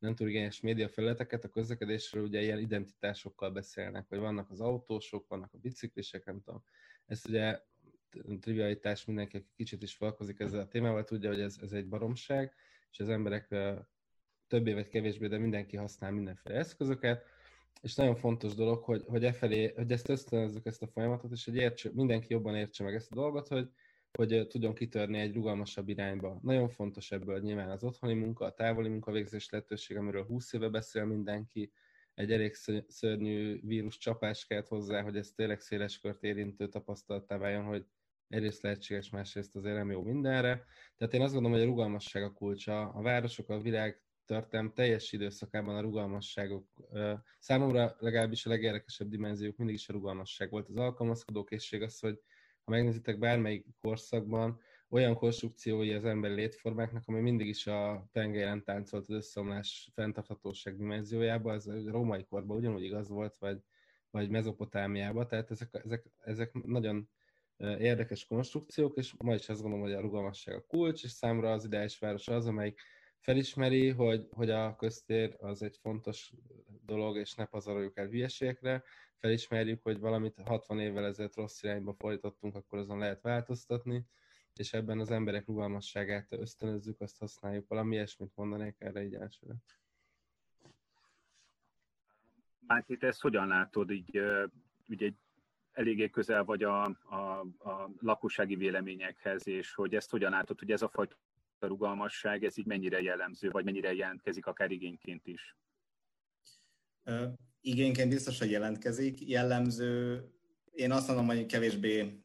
nem 0.00 0.14
túl 0.14 0.28
igényes 0.28 0.60
médiafelületeket, 0.60 1.44
a 1.44 1.48
közlekedésről 1.48 2.22
ugye 2.22 2.42
ilyen 2.42 2.58
identitásokkal 2.58 3.50
beszélnek, 3.50 4.08
hogy 4.08 4.18
vannak 4.18 4.50
az 4.50 4.60
autósok, 4.60 5.28
vannak 5.28 5.54
a 5.54 5.58
biciklisek, 5.58 6.24
nem 6.24 6.40
tudom. 6.40 6.62
Ez 7.06 7.22
ugye 7.28 7.60
trivialitás, 8.40 9.04
mindenki, 9.04 9.36
aki 9.36 9.46
kicsit 9.56 9.82
is 9.82 9.94
foglalkozik 9.94 10.40
ezzel 10.40 10.60
a 10.60 10.68
témával, 10.68 11.04
tudja, 11.04 11.28
hogy 11.28 11.40
ez, 11.40 11.58
ez 11.62 11.72
egy 11.72 11.88
baromság, 11.88 12.54
és 12.90 13.00
az 13.00 13.08
emberek 13.08 13.54
többé 14.46 14.72
vagy 14.72 14.88
kevésbé, 14.88 15.26
de 15.26 15.38
mindenki 15.38 15.76
használ 15.76 16.10
mindenféle 16.10 16.58
eszközöket, 16.58 17.24
és 17.82 17.94
nagyon 17.94 18.16
fontos 18.16 18.54
dolog, 18.54 18.82
hogy, 18.82 19.04
hogy, 19.06 19.24
e 19.24 19.32
felé, 19.32 19.72
hogy 19.76 19.92
ezt 19.92 20.08
ösztönözzük 20.08 20.66
ezt 20.66 20.82
a 20.82 20.86
folyamatot, 20.86 21.32
és 21.32 21.44
hogy 21.44 21.56
értse, 21.56 21.90
mindenki 21.92 22.32
jobban 22.32 22.56
értse 22.56 22.84
meg 22.84 22.94
ezt 22.94 23.12
a 23.12 23.14
dolgot, 23.14 23.48
hogy, 23.48 23.70
hogy 24.18 24.46
tudjon 24.48 24.74
kitörni 24.74 25.18
egy 25.18 25.34
rugalmasabb 25.34 25.88
irányba. 25.88 26.38
Nagyon 26.42 26.68
fontos 26.68 27.10
ebből 27.10 27.40
nyilván 27.40 27.70
az 27.70 27.84
otthoni 27.84 28.14
munka, 28.14 28.44
a 28.44 28.54
távoli 28.54 28.88
munkavégzés 28.88 29.50
lehetőség, 29.50 29.96
amiről 29.96 30.24
20 30.24 30.52
éve 30.52 30.68
beszél 30.68 31.04
mindenki, 31.04 31.72
egy 32.14 32.32
elég 32.32 32.54
szörnyű 32.88 33.60
vírus 33.62 33.98
csapás 33.98 34.46
kellett 34.46 34.68
hozzá, 34.68 35.02
hogy 35.02 35.16
ez 35.16 35.30
tényleg 35.30 35.60
széles 35.60 35.98
kört 35.98 36.22
érintő 36.22 36.68
tapasztalattá 36.68 37.36
váljon, 37.36 37.64
hogy 37.64 37.86
egyrészt 38.28 38.62
lehetséges, 38.62 39.10
másrészt 39.10 39.56
azért 39.56 39.76
nem 39.76 39.90
jó 39.90 40.02
mindenre. 40.02 40.64
Tehát 40.96 41.14
én 41.14 41.20
azt 41.22 41.32
gondolom, 41.32 41.56
hogy 41.58 41.66
a 41.66 41.70
rugalmasság 41.70 42.22
a 42.22 42.32
kulcsa. 42.32 42.88
A 42.88 43.02
városok, 43.02 43.48
a 43.48 43.60
világ 43.60 44.02
történelm 44.26 44.72
teljes 44.72 45.12
időszakában 45.12 45.76
a 45.76 45.80
rugalmasságok, 45.80 46.66
számomra 47.38 47.96
legalábbis 47.98 48.46
a 48.46 48.48
legérdekesebb 48.48 49.08
dimenziók 49.08 49.56
mindig 49.56 49.74
is 49.74 49.88
a 49.88 49.92
rugalmasság 49.92 50.50
volt. 50.50 50.68
Az 50.68 50.76
alkalmazkodó 50.76 51.44
készség 51.44 51.82
az, 51.82 51.98
hogy 51.98 52.20
ha 52.64 52.70
megnézitek 52.70 53.18
bármelyik 53.18 53.66
korszakban, 53.80 54.60
olyan 54.90 55.14
konstrukciói 55.14 55.92
az 55.92 56.04
emberi 56.04 56.34
létformáknak, 56.34 57.02
ami 57.06 57.20
mindig 57.20 57.46
is 57.46 57.66
a 57.66 58.08
pengélen 58.12 58.64
táncolt 58.64 59.02
az 59.02 59.14
összeomlás 59.14 59.90
fenntarthatóság 59.94 60.76
dimenziójába, 60.76 61.52
ez 61.52 61.66
a 61.66 61.90
római 61.90 62.24
korban 62.24 62.56
ugyanúgy 62.56 62.82
igaz 62.84 63.08
volt, 63.08 63.36
vagy, 63.36 63.62
vagy 64.10 64.30
mezopotámiában, 64.30 65.26
tehát 65.26 65.50
ezek, 65.50 65.68
ezek, 65.84 66.04
ezek 66.24 66.52
nagyon 66.52 67.08
érdekes 67.78 68.26
konstrukciók, 68.26 68.96
és 68.96 69.14
ma 69.18 69.34
is 69.34 69.48
azt 69.48 69.60
gondolom, 69.60 69.84
hogy 69.84 69.94
a 69.94 70.00
rugalmasság 70.00 70.54
a 70.54 70.64
kulcs, 70.66 71.04
és 71.04 71.10
számra 71.10 71.52
az 71.52 71.64
ideális 71.64 71.98
város 71.98 72.28
az, 72.28 72.46
amelyik 72.46 72.80
felismeri, 73.18 73.88
hogy, 73.88 74.26
hogy 74.30 74.50
a 74.50 74.76
köztér 74.76 75.36
az 75.38 75.62
egy 75.62 75.76
fontos 75.82 76.32
dolog, 76.84 77.16
és 77.16 77.34
ne 77.34 77.44
pazaroljuk 77.44 77.98
el 77.98 78.06
hülyeségekre, 78.06 78.82
felismerjük, 79.20 79.82
hogy 79.82 79.98
valamit 79.98 80.40
60 80.44 80.80
évvel 80.80 81.04
ezelőtt 81.04 81.36
rossz 81.36 81.62
irányba 81.62 81.94
fordítottunk, 81.94 82.54
akkor 82.54 82.78
azon 82.78 82.98
lehet 82.98 83.20
változtatni, 83.20 84.06
és 84.54 84.72
ebben 84.72 84.98
az 84.98 85.10
emberek 85.10 85.46
rugalmasságát 85.46 86.32
ösztönözzük, 86.32 87.00
azt 87.00 87.18
használjuk. 87.18 87.68
Valami 87.68 87.94
ilyesmit 87.94 88.34
mondanék 88.34 88.76
erre 88.78 89.02
így 89.02 89.14
elsőre. 89.14 89.54
Máté, 92.66 92.96
te 92.96 93.06
ezt 93.06 93.20
hogyan 93.20 93.46
látod, 93.46 93.90
így 93.90 94.20
ugye 94.88 95.10
eléggé 95.72 96.10
közel 96.10 96.44
vagy 96.44 96.62
a, 96.62 96.84
a, 96.84 97.40
a 97.58 97.90
lakossági 98.00 98.54
véleményekhez, 98.54 99.46
és 99.46 99.74
hogy 99.74 99.94
ezt 99.94 100.10
hogyan 100.10 100.30
látod, 100.30 100.58
hogy 100.58 100.70
ez 100.70 100.82
a 100.82 100.88
fajta 100.88 101.16
rugalmasság, 101.58 102.44
ez 102.44 102.58
így 102.58 102.66
mennyire 102.66 103.00
jellemző, 103.00 103.50
vagy 103.50 103.64
mennyire 103.64 103.94
jelentkezik 103.94 104.46
akár 104.46 104.70
igényként 104.70 105.26
is? 105.26 105.56
Igényként 107.60 108.10
biztos, 108.10 108.38
hogy 108.38 108.50
jelentkezik. 108.50 109.28
Jellemző, 109.28 110.22
én 110.72 110.92
azt 110.92 111.06
mondom, 111.06 111.26
hogy 111.26 111.46
kevésbé 111.46 112.22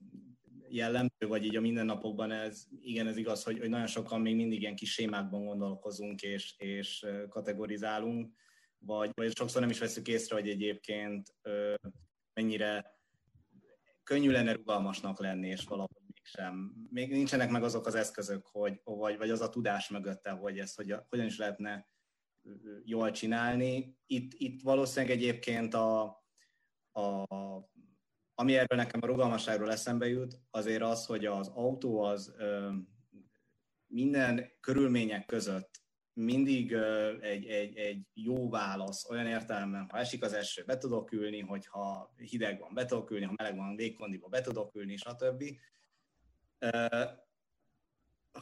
jellemző, 0.69 1.27
vagy 1.27 1.45
így 1.45 1.55
a 1.55 1.61
mindennapokban 1.61 2.31
ez, 2.31 2.67
igen, 2.81 3.07
ez 3.07 3.17
igaz, 3.17 3.43
hogy, 3.43 3.59
hogy 3.59 3.69
nagyon 3.69 3.87
sokan 3.87 4.21
még 4.21 4.35
mindig 4.35 4.61
ilyen 4.61 4.75
kis 4.75 4.91
sémákban 4.93 5.45
gondolkozunk 5.45 6.21
és, 6.21 6.55
és 6.57 7.05
kategorizálunk, 7.29 8.33
vagy, 8.77 9.11
vagy 9.13 9.35
sokszor 9.35 9.61
nem 9.61 9.69
is 9.69 9.79
veszük 9.79 10.07
észre, 10.07 10.35
hogy 10.35 10.49
egyébként 10.49 11.35
ö, 11.41 11.73
mennyire 12.33 12.99
könnyű 14.03 14.31
lenne 14.31 14.51
rugalmasnak 14.51 15.19
lenni, 15.19 15.47
és 15.47 15.63
valahogy 15.63 16.01
mégsem. 16.13 16.73
Még 16.89 17.11
nincsenek 17.11 17.49
meg 17.49 17.63
azok 17.63 17.85
az 17.85 17.95
eszközök, 17.95 18.45
hogy, 18.45 18.81
vagy, 18.83 19.17
vagy 19.17 19.29
az 19.29 19.41
a 19.41 19.49
tudás 19.49 19.89
mögötte, 19.89 20.29
hogy 20.29 20.59
ezt 20.59 20.75
hogy, 20.75 20.95
hogyan 21.09 21.25
is 21.25 21.37
lehetne 21.37 21.87
jól 22.83 23.11
csinálni. 23.11 23.97
Itt, 24.05 24.33
itt 24.33 24.61
valószínűleg 24.61 25.15
egyébként 25.15 25.73
a, 25.73 26.03
a, 26.91 27.25
ami 28.35 28.55
erről 28.55 28.77
nekem 28.77 28.99
a 29.03 29.07
rugalmasságról 29.07 29.71
eszembe 29.71 30.07
jut, 30.07 30.39
azért 30.51 30.81
az, 30.81 31.05
hogy 31.05 31.25
az 31.25 31.47
autó 31.47 32.01
az 32.01 32.35
minden 33.87 34.51
körülmények 34.59 35.25
között 35.25 35.83
mindig 36.13 36.71
egy, 37.21 37.45
egy, 37.45 37.77
egy 37.77 38.07
jó 38.13 38.49
válasz, 38.49 39.09
olyan 39.09 39.27
értelemben, 39.27 39.87
ha 39.89 39.97
esik 39.97 40.23
az 40.23 40.33
eső, 40.33 40.63
be 40.65 40.77
tudok 40.77 41.11
ülni, 41.11 41.39
hogyha 41.39 42.13
hideg 42.17 42.59
van, 42.59 42.73
be 42.73 42.85
tudok 42.85 43.11
ülni, 43.11 43.25
ha 43.25 43.33
meleg 43.35 43.55
van, 43.55 43.75
légkondiba, 43.75 44.27
be 44.27 44.41
tudok 44.41 44.75
ülni, 44.75 44.95
stb 44.95 45.43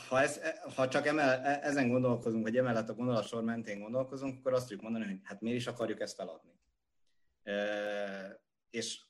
ha, 0.08 0.22
ez, 0.22 0.40
ha 0.76 0.88
csak 0.88 1.08
emel, 1.08 1.42
e, 1.42 1.60
ezen 1.64 1.90
gondolkozunk, 1.90 2.44
vagy 2.44 2.58
emellett 2.58 2.90
a 2.90 2.94
gondolatsor 2.94 3.44
mentén 3.44 3.80
gondolkozunk, 3.80 4.38
akkor 4.38 4.54
azt 4.54 4.62
tudjuk 4.62 4.82
mondani, 4.82 5.06
hogy 5.06 5.20
hát 5.24 5.42
miért 5.42 5.58
is 5.58 5.68
akarjuk 5.68 6.00
ezt 6.02 6.16
feladni. 6.16 6.52
E, 7.44 7.54
és 8.70 9.02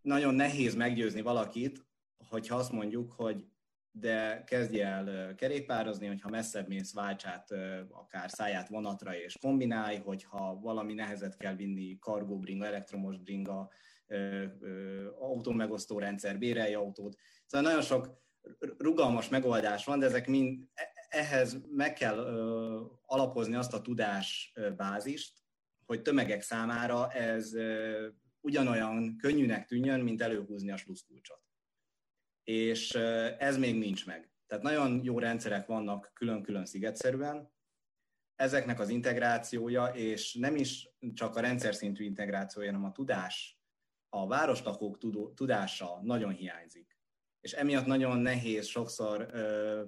nagyon 0.00 0.34
nehéz 0.34 0.74
meggyőzni 0.74 1.20
valakit, 1.20 1.86
hogyha 2.28 2.56
azt 2.56 2.72
mondjuk, 2.72 3.12
hogy 3.12 3.46
de 3.90 4.44
kezdj 4.44 4.80
el 4.80 5.34
kerékpározni, 5.34 6.06
hogyha 6.06 6.28
messzebb 6.28 6.68
mész, 6.68 6.94
váltsát, 6.94 7.48
akár 7.90 8.30
száját 8.30 8.68
vonatra 8.68 9.16
és 9.16 9.36
kombinálj, 9.40 9.96
hogyha 9.96 10.58
valami 10.60 10.94
nehezet 10.94 11.36
kell 11.36 11.54
vinni, 11.54 11.98
kargó 11.98 12.38
bringa, 12.38 12.66
elektromos 12.66 13.18
bringa, 13.18 13.70
autómegosztó 15.18 15.98
rendszer, 15.98 16.38
bérelj 16.38 16.74
autót. 16.74 17.16
Szóval 17.46 17.66
nagyon 17.66 17.82
sok 17.82 18.25
rugalmas 18.78 19.28
megoldás 19.28 19.84
van, 19.84 19.98
de 19.98 20.06
ezek 20.06 20.26
mind 20.26 20.68
e, 20.74 20.92
ehhez 21.08 21.56
meg 21.68 21.92
kell 21.92 22.16
ö, 22.16 22.80
alapozni 23.06 23.54
azt 23.54 23.74
a 23.74 23.82
tudás 23.82 24.52
bázist, 24.76 25.44
hogy 25.86 26.02
tömegek 26.02 26.42
számára 26.42 27.12
ez 27.12 27.54
ö, 27.54 28.08
ugyanolyan 28.40 29.16
könnyűnek 29.16 29.66
tűnjön, 29.66 30.00
mint 30.00 30.22
előhúzni 30.22 30.70
a 30.70 30.76
sluszkulcsot. 30.76 31.40
És 32.44 32.94
ö, 32.94 33.28
ez 33.38 33.56
még 33.56 33.78
nincs 33.78 34.06
meg. 34.06 34.30
Tehát 34.46 34.64
nagyon 34.64 35.00
jó 35.04 35.18
rendszerek 35.18 35.66
vannak 35.66 36.10
külön-külön 36.14 36.66
szigetszerűen, 36.66 37.54
ezeknek 38.34 38.80
az 38.80 38.88
integrációja, 38.88 39.86
és 39.86 40.34
nem 40.34 40.56
is 40.56 40.88
csak 41.14 41.36
a 41.36 41.40
rendszer 41.40 41.74
szintű 41.74 42.04
integrációja, 42.04 42.70
hanem 42.72 42.88
a 42.88 42.92
tudás, 42.92 43.60
a 44.08 44.26
városlakók 44.26 44.98
tudása 45.34 46.00
nagyon 46.02 46.32
hiányzik 46.32 46.95
és 47.46 47.52
emiatt 47.52 47.86
nagyon 47.86 48.18
nehéz 48.18 48.66
sokszor 48.66 49.28
ö, 49.32 49.82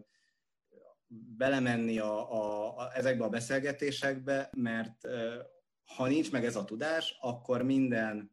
belemenni 1.09 1.99
a, 1.99 2.33
a, 2.33 2.77
a, 2.79 2.97
ezekbe 2.97 3.25
a 3.25 3.29
beszélgetésekbe, 3.29 4.51
mert 4.57 5.05
ö, 5.05 5.43
ha 5.85 6.07
nincs 6.07 6.33
meg 6.33 6.45
ez 6.45 6.57
a 6.57 6.65
tudás, 6.65 7.17
akkor 7.21 7.63
minden 7.63 8.31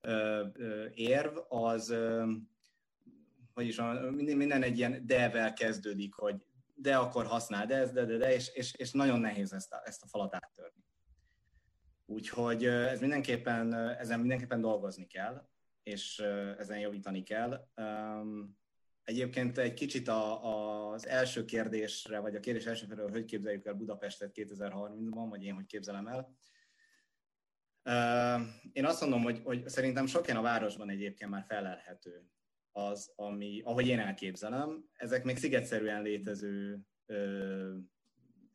ö, 0.00 0.46
ö, 0.52 0.86
érv 0.94 1.36
az, 1.48 1.90
ö, 1.90 2.32
vagyis 3.54 3.78
a, 3.78 4.10
minden, 4.10 4.36
minden 4.36 4.62
egy 4.62 4.78
ilyen 4.78 5.06
de-vel 5.06 5.52
kezdődik, 5.52 6.14
hogy 6.14 6.36
de 6.74 6.96
akkor 6.96 7.26
használd 7.26 7.70
ezt, 7.70 7.92
de, 7.92 8.04
de, 8.04 8.16
de, 8.16 8.34
és, 8.34 8.50
és, 8.54 8.74
és 8.74 8.90
nagyon 8.92 9.20
nehéz 9.20 9.52
ezt 9.52 9.72
a, 9.72 9.82
ezt 9.84 10.02
a 10.02 10.06
falat 10.06 10.34
áttörni. 10.34 10.84
Úgyhogy 12.06 12.64
ez 12.64 13.00
mindenképpen, 13.00 13.74
ezen 13.74 14.18
mindenképpen 14.18 14.60
dolgozni 14.60 15.06
kell 15.06 15.48
és 15.88 16.18
ezen 16.58 16.78
javítani 16.78 17.22
kell. 17.22 17.68
Egyébként 19.04 19.58
egy 19.58 19.74
kicsit 19.74 20.08
a, 20.08 20.44
a, 20.44 20.90
az 20.92 21.06
első 21.06 21.44
kérdésre, 21.44 22.18
vagy 22.18 22.34
a 22.34 22.40
kérdés 22.40 22.66
első 22.66 22.86
felől, 22.86 23.10
hogy 23.10 23.24
képzeljük 23.24 23.66
el 23.66 23.74
Budapestet 23.74 24.32
2030-ban, 24.34 25.26
vagy 25.28 25.44
én 25.44 25.54
hogy 25.54 25.66
képzelem 25.66 26.06
el. 26.06 26.36
Én 28.72 28.84
azt 28.84 29.00
mondom, 29.00 29.22
hogy, 29.22 29.40
hogy 29.44 29.68
szerintem 29.68 30.06
sok 30.06 30.26
ilyen 30.26 30.38
a 30.38 30.42
városban 30.42 30.90
egyébként 30.90 31.30
már 31.30 31.44
felelhető 31.48 32.24
az, 32.72 33.12
ami, 33.16 33.60
ahogy 33.64 33.86
én 33.86 33.98
elképzelem. 33.98 34.84
Ezek 34.92 35.24
még 35.24 35.36
szigetszerűen 35.36 36.02
létező 36.02 36.78
ö, 37.06 37.76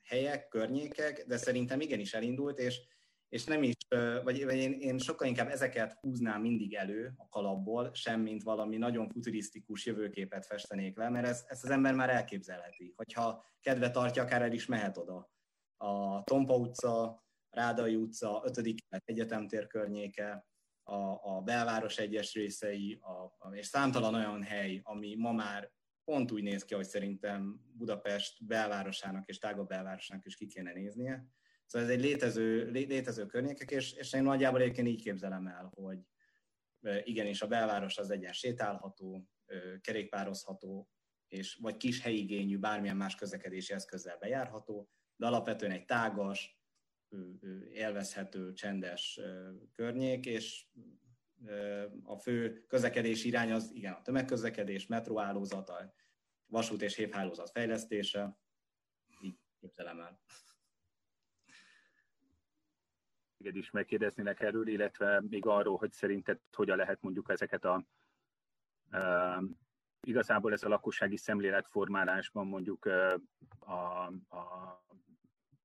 helyek, 0.04 0.48
környékek, 0.48 1.26
de 1.28 1.38
szerintem 1.38 1.82
igenis 1.82 2.14
elindult, 2.14 2.60
és, 2.60 2.80
és 3.30 3.44
nem 3.44 3.64
is 3.64 3.73
vagy, 4.24 4.46
vagy 4.46 4.58
én, 4.58 4.72
én 4.72 4.98
sokkal 4.98 5.28
inkább 5.28 5.50
ezeket 5.50 5.98
húznám 6.02 6.42
mindig 6.42 6.74
elő 6.74 7.14
a 7.18 7.30
kalapból, 7.30 7.94
semmint 7.94 8.44
valami 8.44 8.78
nagyon 8.78 9.10
futurisztikus 9.10 9.86
jövőképet 9.86 10.46
festenék 10.46 10.98
le, 10.98 11.10
mert 11.10 11.28
ezt, 11.28 11.50
ezt 11.50 11.64
az 11.64 11.70
ember 11.70 11.94
már 11.94 12.10
elképzelheti. 12.10 12.94
Hogyha 12.96 13.46
kedve 13.62 13.90
tartja, 13.90 14.24
akár 14.24 14.42
el 14.42 14.52
is 14.52 14.66
mehet 14.66 14.98
oda. 14.98 15.32
A 15.78 16.24
Tompa 16.24 16.56
utca, 16.56 17.24
Rádai 17.50 17.96
utca, 17.96 18.42
5. 18.46 18.76
egyetemtér 19.06 19.68
környéke, 19.68 20.48
a, 20.84 21.36
a 21.36 21.42
belváros 21.42 21.98
egyes 21.98 22.34
részei, 22.34 23.00
a, 23.40 23.56
és 23.56 23.66
számtalan 23.66 24.16
olyan 24.16 24.44
hely, 24.44 24.80
ami 24.84 25.16
ma 25.16 25.32
már 25.32 25.72
pont 26.04 26.32
úgy 26.32 26.44
néz 26.44 26.66
ki, 26.66 26.74
hogy 26.74 26.86
szerintem 26.86 27.60
Budapest 27.74 28.46
belvárosának 28.46 29.28
és 29.28 29.38
tágabb 29.38 29.68
belvárosának 29.68 30.26
is 30.26 30.36
ki 30.36 30.46
kéne 30.46 30.74
néznie. 30.74 31.28
Szóval 31.74 31.88
ez 31.88 31.94
egy 31.94 32.04
létező, 32.04 32.72
létező 32.72 33.26
környékek, 33.26 33.72
és, 33.72 33.94
és 33.94 34.14
én 34.14 34.24
nagyjából 34.24 34.62
egyébként 34.62 34.88
így 34.88 35.02
képzelem 35.02 35.48
el, 35.48 35.72
hogy 35.76 36.00
igenis 37.04 37.42
a 37.42 37.48
belváros 37.48 37.98
az 37.98 38.10
egyen 38.10 38.34
sétálható, 38.34 39.30
kerékpározható, 39.82 40.90
és 41.28 41.56
vagy 41.56 41.78
kis 41.78 42.02
helyigényű, 42.02 42.58
bármilyen 42.58 42.98
más 42.98 43.16
közlekedési 43.16 43.74
eszközzel 43.74 44.18
bejárható, 44.18 44.90
de 45.16 45.26
alapvetően 45.26 45.72
egy 45.72 45.86
tágas, 45.86 46.62
élvezhető, 47.72 48.54
csendes 48.54 49.20
környék, 49.72 50.26
és 50.26 50.66
a 52.04 52.18
fő 52.18 52.66
közlekedési 52.68 53.28
irány 53.28 53.52
az 53.52 53.72
igen 53.74 53.94
a 53.94 54.02
tömegközlekedés, 54.02 54.88
metróhálózat, 54.88 55.72
vasút 56.46 56.82
és 56.82 56.96
hévhálózat 56.96 57.50
fejlesztése. 57.50 58.40
Így 59.22 59.40
képzelem 59.60 60.00
el. 60.00 60.22
Is 63.46 63.72
megkérdeznélek 63.72 64.40
erről, 64.40 64.68
illetve 64.68 65.22
még 65.30 65.46
arról, 65.46 65.78
hogy 65.78 65.92
szerinted 65.92 66.40
hogyan 66.52 66.78
lehet 66.78 67.02
mondjuk 67.02 67.30
ezeket 67.30 67.66
a 67.66 67.86
uh, 68.92 69.44
igazából 70.02 70.52
ez 70.52 70.64
a 70.64 70.70
lakossági 70.70 71.18
szemléletformálásban 71.18 72.48
mondjuk 72.48 72.86
uh, 72.86 73.14
a, 73.60 74.06
a 74.36 74.84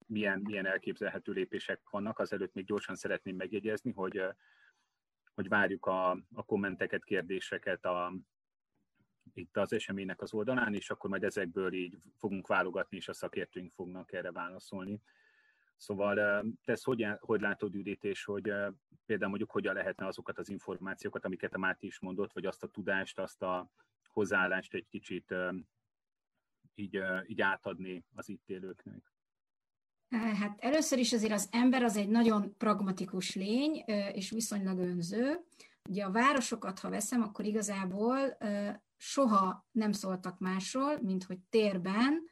milyen, 0.07 0.41
milyen 0.41 0.67
elképzelhető 0.67 1.33
lépések 1.33 1.81
vannak. 1.91 2.19
Azelőtt 2.19 2.55
még 2.55 2.65
gyorsan 2.65 2.95
szeretném 2.95 3.37
megjegyezni, 3.37 3.93
hogy, 3.93 4.23
hogy 5.35 5.49
várjuk 5.49 5.87
a, 5.87 6.11
a 6.11 6.45
kommenteket, 6.47 7.05
kérdéseket 7.05 7.85
a, 7.85 8.13
itt 9.35 9.57
az 9.57 9.73
eseménynek 9.73 10.23
az 10.23 10.33
oldalán, 10.33 10.75
és 10.75 10.91
akkor 10.91 11.11
majd 11.11 11.25
ezekből 11.25 11.73
így 11.73 11.97
fogunk 12.17 12.47
válogatni, 12.47 12.97
és 12.97 13.09
a 13.09 13.13
szakértőink 13.13 13.73
fognak 13.73 14.13
erre 14.13 14.33
válaszolni. 14.33 15.01
Szóval 15.79 16.45
te 16.65 16.73
ezt 16.73 16.85
hogy, 16.85 17.07
hogy 17.19 17.41
látod, 17.41 17.75
Judit, 17.75 18.05
és 18.05 18.25
hogy 18.25 18.53
például 19.07 19.29
mondjuk 19.29 19.51
hogyan 19.51 19.75
lehetne 19.75 20.07
azokat 20.07 20.39
az 20.39 20.49
információkat, 20.49 21.25
amiket 21.25 21.55
a 21.55 21.59
Máté 21.59 21.87
is 21.87 22.01
mondott, 22.01 22.33
vagy 22.33 22.47
azt 22.47 22.63
a 22.63 22.69
tudást, 22.69 23.19
azt 23.19 23.43
a 23.43 23.71
hozzáállást 24.11 24.75
egy 24.75 24.87
kicsit 24.89 25.35
így, 26.75 27.01
így 27.27 27.41
átadni 27.41 28.05
az 28.15 28.29
itt 28.29 28.49
élőknek? 28.49 29.13
Hát 30.11 30.61
először 30.61 30.99
is 30.99 31.13
azért 31.13 31.33
az 31.33 31.49
ember 31.53 31.83
az 31.83 31.97
egy 31.97 32.09
nagyon 32.09 32.57
pragmatikus 32.57 33.35
lény, 33.35 33.85
és 34.13 34.31
viszonylag 34.31 34.79
önző. 34.79 35.41
Ugye 35.89 36.05
a 36.05 36.11
városokat, 36.11 36.79
ha 36.79 36.91
veszem, 36.91 37.23
akkor 37.23 37.45
igazából 37.45 38.39
soha 38.97 39.67
nem 39.71 39.93
szóltak 39.93 40.39
másról, 40.39 41.01
mint 41.01 41.25
hogy 41.25 41.39
térben 41.51 42.29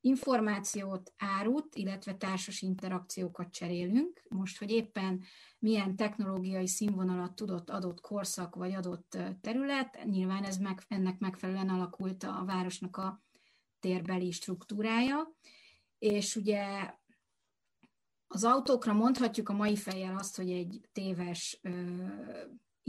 információt, 0.00 1.12
árut, 1.16 1.74
illetve 1.74 2.14
társas 2.14 2.62
interakciókat 2.62 3.52
cserélünk. 3.52 4.22
Most, 4.28 4.58
hogy 4.58 4.70
éppen 4.70 5.22
milyen 5.58 5.96
technológiai 5.96 6.66
színvonalat 6.66 7.34
tudott 7.34 7.70
adott 7.70 8.00
korszak 8.00 8.54
vagy 8.54 8.74
adott 8.74 9.18
terület, 9.40 10.04
nyilván 10.04 10.44
ez 10.44 10.56
meg, 10.56 10.82
ennek 10.88 11.18
megfelelően 11.18 11.68
alakult 11.68 12.22
a 12.22 12.44
városnak 12.46 12.96
a 12.96 13.22
térbeli 13.80 14.30
struktúrája. 14.30 15.32
És 15.98 16.36
ugye 16.36 16.94
az 18.26 18.44
autókra 18.44 18.92
mondhatjuk 18.92 19.48
a 19.48 19.52
mai 19.52 19.76
fejjel 19.76 20.16
azt, 20.16 20.36
hogy 20.36 20.50
egy 20.50 20.88
téves 20.92 21.60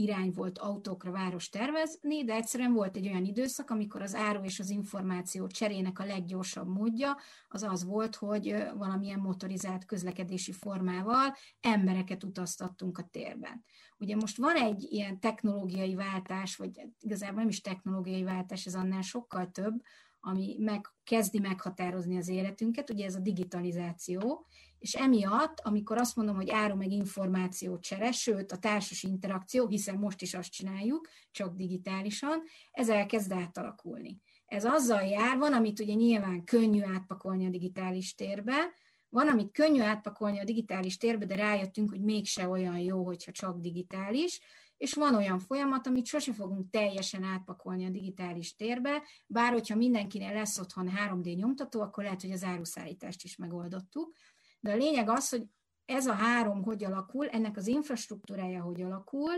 irány 0.00 0.30
volt 0.34 0.58
autókra 0.58 1.10
város 1.10 1.48
tervezni, 1.48 2.24
de 2.24 2.34
egyszerűen 2.34 2.72
volt 2.72 2.96
egy 2.96 3.08
olyan 3.08 3.24
időszak, 3.24 3.70
amikor 3.70 4.02
az 4.02 4.14
áru 4.14 4.44
és 4.44 4.60
az 4.60 4.70
információ 4.70 5.46
cserének 5.46 5.98
a 5.98 6.04
leggyorsabb 6.04 6.68
módja 6.68 7.16
az 7.48 7.62
az 7.62 7.84
volt, 7.84 8.16
hogy 8.16 8.54
valamilyen 8.74 9.18
motorizált 9.18 9.84
közlekedési 9.84 10.52
formával 10.52 11.34
embereket 11.60 12.24
utaztattunk 12.24 12.98
a 12.98 13.08
térben. 13.10 13.64
Ugye 13.98 14.16
most 14.16 14.36
van 14.36 14.56
egy 14.56 14.86
ilyen 14.90 15.20
technológiai 15.20 15.94
váltás, 15.94 16.56
vagy 16.56 16.80
igazából 17.00 17.38
nem 17.38 17.48
is 17.48 17.60
technológiai 17.60 18.22
váltás, 18.22 18.66
ez 18.66 18.74
annál 18.74 19.02
sokkal 19.02 19.50
több, 19.50 19.82
ami 20.20 20.56
meg, 20.58 20.86
kezdi 21.04 21.38
meghatározni 21.38 22.16
az 22.16 22.28
életünket, 22.28 22.90
ugye 22.90 23.04
ez 23.04 23.14
a 23.14 23.20
digitalizáció, 23.20 24.46
és 24.78 24.94
emiatt, 24.94 25.60
amikor 25.60 25.98
azt 25.98 26.16
mondom, 26.16 26.36
hogy 26.36 26.50
áru 26.50 26.76
meg 26.76 26.90
információ 26.90 27.78
csere, 27.78 28.12
sőt 28.12 28.52
a 28.52 28.58
társas 28.58 29.02
interakció, 29.02 29.66
hiszen 29.66 29.96
most 29.96 30.22
is 30.22 30.34
azt 30.34 30.50
csináljuk, 30.50 31.08
csak 31.30 31.56
digitálisan, 31.56 32.42
ez 32.70 32.88
elkezd 32.88 33.32
átalakulni. 33.32 34.20
Ez 34.46 34.64
azzal 34.64 35.02
jár, 35.02 35.38
van, 35.38 35.52
amit 35.52 35.80
ugye 35.80 35.94
nyilván 35.94 36.44
könnyű 36.44 36.82
átpakolni 36.82 37.46
a 37.46 37.50
digitális 37.50 38.14
térbe, 38.14 38.72
van, 39.08 39.28
amit 39.28 39.52
könnyű 39.52 39.80
átpakolni 39.80 40.38
a 40.38 40.44
digitális 40.44 40.96
térbe, 40.96 41.24
de 41.24 41.34
rájöttünk, 41.34 41.90
hogy 41.90 42.00
mégse 42.00 42.48
olyan 42.48 42.78
jó, 42.78 43.04
hogyha 43.04 43.32
csak 43.32 43.60
digitális, 43.60 44.40
és 44.80 44.94
van 44.94 45.14
olyan 45.14 45.38
folyamat, 45.38 45.86
amit 45.86 46.06
sose 46.06 46.32
fogunk 46.32 46.70
teljesen 46.70 47.22
átpakolni 47.22 47.86
a 47.86 47.90
digitális 47.90 48.54
térbe, 48.54 49.02
bár 49.26 49.52
hogyha 49.52 49.76
mindenkinél 49.76 50.32
lesz 50.32 50.58
otthon 50.58 50.90
3D 50.96 51.36
nyomtató, 51.36 51.80
akkor 51.80 52.04
lehet, 52.04 52.20
hogy 52.20 52.30
az 52.30 52.44
áruszállítást 52.44 53.24
is 53.24 53.36
megoldottuk. 53.36 54.14
De 54.60 54.72
a 54.72 54.76
lényeg 54.76 55.08
az, 55.08 55.28
hogy 55.28 55.42
ez 55.84 56.06
a 56.06 56.12
három 56.12 56.62
hogy 56.62 56.84
alakul, 56.84 57.28
ennek 57.28 57.56
az 57.56 57.66
infrastruktúrája 57.66 58.62
hogy 58.62 58.82
alakul, 58.82 59.32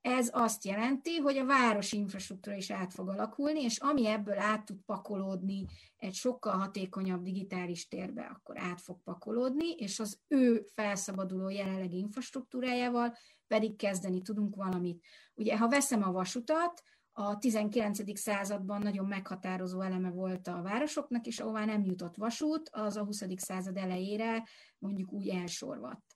ez 0.00 0.30
azt 0.32 0.64
jelenti, 0.64 1.16
hogy 1.16 1.36
a 1.36 1.44
városi 1.44 1.96
infrastruktúra 1.96 2.56
is 2.56 2.70
át 2.70 2.92
fog 2.92 3.08
alakulni, 3.08 3.62
és 3.62 3.78
ami 3.78 4.06
ebből 4.06 4.38
át 4.38 4.64
tud 4.64 4.78
pakolódni 4.86 5.66
egy 5.96 6.14
sokkal 6.14 6.58
hatékonyabb 6.58 7.22
digitális 7.22 7.88
térbe, 7.88 8.22
akkor 8.22 8.58
át 8.58 8.80
fog 8.80 9.02
pakolódni, 9.02 9.70
és 9.70 10.00
az 10.00 10.20
ő 10.28 10.66
felszabaduló 10.74 11.48
jelenlegi 11.48 11.98
infrastruktúrájával 11.98 13.16
pedig 13.46 13.76
kezdeni 13.76 14.22
tudunk 14.22 14.54
valamit. 14.54 15.04
Ugye, 15.34 15.58
ha 15.58 15.68
veszem 15.68 16.02
a 16.02 16.12
vasutat, 16.12 16.82
a 17.12 17.38
19. 17.38 18.18
században 18.18 18.82
nagyon 18.82 19.06
meghatározó 19.06 19.80
eleme 19.80 20.10
volt 20.10 20.48
a 20.48 20.62
városoknak, 20.62 21.26
és 21.26 21.40
ahová 21.40 21.64
nem 21.64 21.84
jutott 21.84 22.16
vasút, 22.16 22.68
az 22.72 22.96
a 22.96 23.04
20. 23.04 23.22
század 23.36 23.76
elejére 23.76 24.48
mondjuk 24.78 25.12
úgy 25.12 25.28
elsorvadt. 25.28 26.09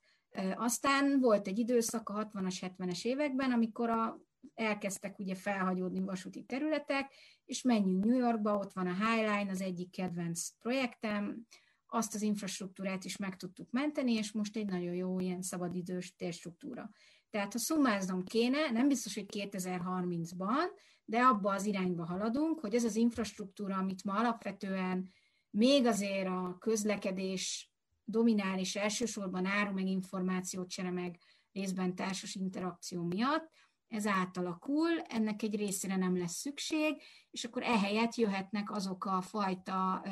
Aztán 0.55 1.19
volt 1.19 1.47
egy 1.47 1.59
időszak 1.59 2.09
a 2.09 2.29
60-as, 2.33 2.71
70-es 2.77 3.05
években, 3.05 3.51
amikor 3.51 3.89
a, 3.89 4.19
elkezdtek 4.53 5.19
ugye 5.19 5.35
felhagyódni 5.35 5.99
vasúti 5.99 6.43
területek, 6.43 7.13
és 7.45 7.61
menjünk 7.61 8.03
New 8.03 8.17
Yorkba, 8.17 8.57
ott 8.57 8.73
van 8.73 8.87
a 8.87 8.93
Highline, 9.05 9.51
az 9.51 9.61
egyik 9.61 9.91
kedvenc 9.91 10.49
projektem, 10.59 11.47
azt 11.87 12.15
az 12.15 12.21
infrastruktúrát 12.21 13.05
is 13.05 13.17
meg 13.17 13.35
tudtuk 13.35 13.71
menteni, 13.71 14.13
és 14.13 14.31
most 14.31 14.55
egy 14.55 14.65
nagyon 14.65 14.93
jó 14.93 15.19
ilyen 15.19 15.41
szabadidős 15.41 16.15
térstruktúra. 16.15 16.89
Tehát 17.29 17.53
ha 17.53 17.59
szumáznom 17.59 18.23
kéne, 18.23 18.71
nem 18.71 18.87
biztos, 18.87 19.13
hogy 19.13 19.25
2030-ban, 19.33 20.65
de 21.05 21.21
abba 21.21 21.53
az 21.53 21.65
irányba 21.65 22.05
haladunk, 22.05 22.59
hogy 22.59 22.75
ez 22.75 22.83
az 22.83 22.95
infrastruktúra, 22.95 23.77
amit 23.77 24.03
ma 24.03 24.13
alapvetően 24.13 25.11
még 25.49 25.85
azért 25.85 26.27
a 26.27 26.57
közlekedés 26.59 27.74
dominál, 28.05 28.59
és 28.59 28.75
elsősorban 28.75 29.45
áru 29.45 29.73
meg 29.73 29.87
információcsere 29.87 30.91
meg 30.91 31.19
részben 31.51 31.95
társas 31.95 32.35
interakció 32.35 33.03
miatt, 33.03 33.51
ez 33.87 34.07
átalakul, 34.07 34.99
ennek 34.99 35.41
egy 35.41 35.55
részére 35.55 35.95
nem 35.95 36.17
lesz 36.17 36.35
szükség, 36.39 37.01
és 37.29 37.43
akkor 37.43 37.63
ehelyett 37.63 38.15
jöhetnek 38.15 38.71
azok 38.71 39.05
a 39.05 39.21
fajta 39.21 40.03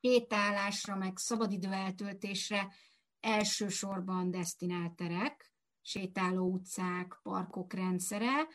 sétálásra, 0.00 0.96
meg 0.96 1.18
szabadidő 1.18 1.72
eltöltésre 1.72 2.74
elsősorban 3.20 4.30
destinált 4.30 4.96
terek, 4.96 5.52
sétáló 5.80 6.52
utcák, 6.52 7.18
parkok 7.22 7.72
rendszere, 7.72 8.46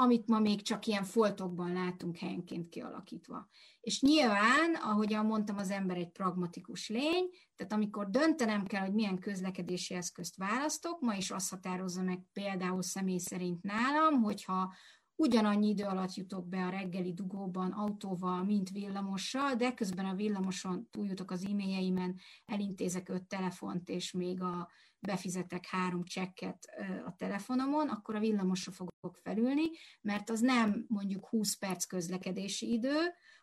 amit 0.00 0.26
ma 0.26 0.38
még 0.38 0.62
csak 0.62 0.86
ilyen 0.86 1.04
foltokban 1.04 1.72
látunk 1.72 2.16
helyenként 2.16 2.68
kialakítva. 2.68 3.48
És 3.80 4.00
nyilván, 4.00 4.74
ahogyan 4.74 5.26
mondtam, 5.26 5.56
az 5.56 5.70
ember 5.70 5.96
egy 5.96 6.10
pragmatikus 6.10 6.88
lény, 6.88 7.28
tehát 7.56 7.72
amikor 7.72 8.10
döntenem 8.10 8.66
kell, 8.66 8.80
hogy 8.80 8.94
milyen 8.94 9.18
közlekedési 9.18 9.94
eszközt 9.94 10.36
választok, 10.36 11.00
ma 11.00 11.14
is 11.14 11.30
azt 11.30 11.50
határozza 11.50 12.02
meg 12.02 12.20
például 12.32 12.82
személy 12.82 13.18
szerint 13.18 13.62
nálam, 13.62 14.22
hogyha 14.22 14.74
ugyanannyi 15.18 15.68
idő 15.68 15.84
alatt 15.84 16.14
jutok 16.14 16.48
be 16.48 16.64
a 16.64 16.70
reggeli 16.70 17.14
dugóban 17.14 17.72
autóval, 17.72 18.44
mint 18.44 18.70
villamossal, 18.70 19.54
de 19.54 19.74
közben 19.74 20.04
a 20.04 20.14
villamoson 20.14 20.88
túljutok 20.90 21.30
az 21.30 21.44
e-mailjeimen, 21.44 22.18
elintézek 22.44 23.08
öt 23.08 23.22
telefont, 23.22 23.88
és 23.88 24.12
még 24.12 24.42
a 24.42 24.70
befizetek 24.98 25.66
három 25.66 26.04
csekket 26.04 26.66
a 27.06 27.14
telefonomon, 27.16 27.88
akkor 27.88 28.14
a 28.14 28.20
villamosra 28.20 28.72
fogok 28.72 29.18
felülni, 29.22 29.64
mert 30.00 30.30
az 30.30 30.40
nem 30.40 30.84
mondjuk 30.88 31.26
20 31.26 31.56
perc 31.58 31.84
közlekedési 31.84 32.72
idő, 32.72 32.96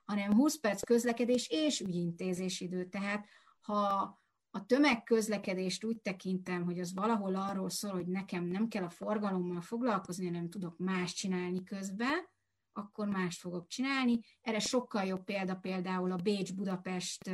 hanem 0.04 0.34
20 0.34 0.60
perc 0.60 0.84
közlekedés 0.84 1.48
és 1.50 1.80
ügyintézési 1.80 2.66
idő. 2.66 2.86
Tehát 2.86 3.26
ha 3.62 4.24
a 4.56 4.66
tömegközlekedést 4.66 5.84
úgy 5.84 5.98
tekintem, 6.02 6.64
hogy 6.64 6.80
az 6.80 6.94
valahol 6.94 7.36
arról 7.36 7.70
szól, 7.70 7.92
hogy 7.92 8.08
nekem 8.08 8.44
nem 8.44 8.68
kell 8.68 8.84
a 8.84 8.90
forgalommal 8.90 9.62
foglalkozni, 9.62 10.26
hanem 10.26 10.50
tudok 10.50 10.78
más 10.78 11.14
csinálni 11.14 11.64
közben, 11.64 12.28
akkor 12.74 13.08
mást 13.08 13.40
fogok 13.40 13.68
csinálni. 13.68 14.20
Erre 14.42 14.60
sokkal 14.60 15.04
jobb 15.04 15.24
példa 15.24 15.56
például 15.56 16.12
a 16.12 16.16
Bécs-Budapest 16.16 17.32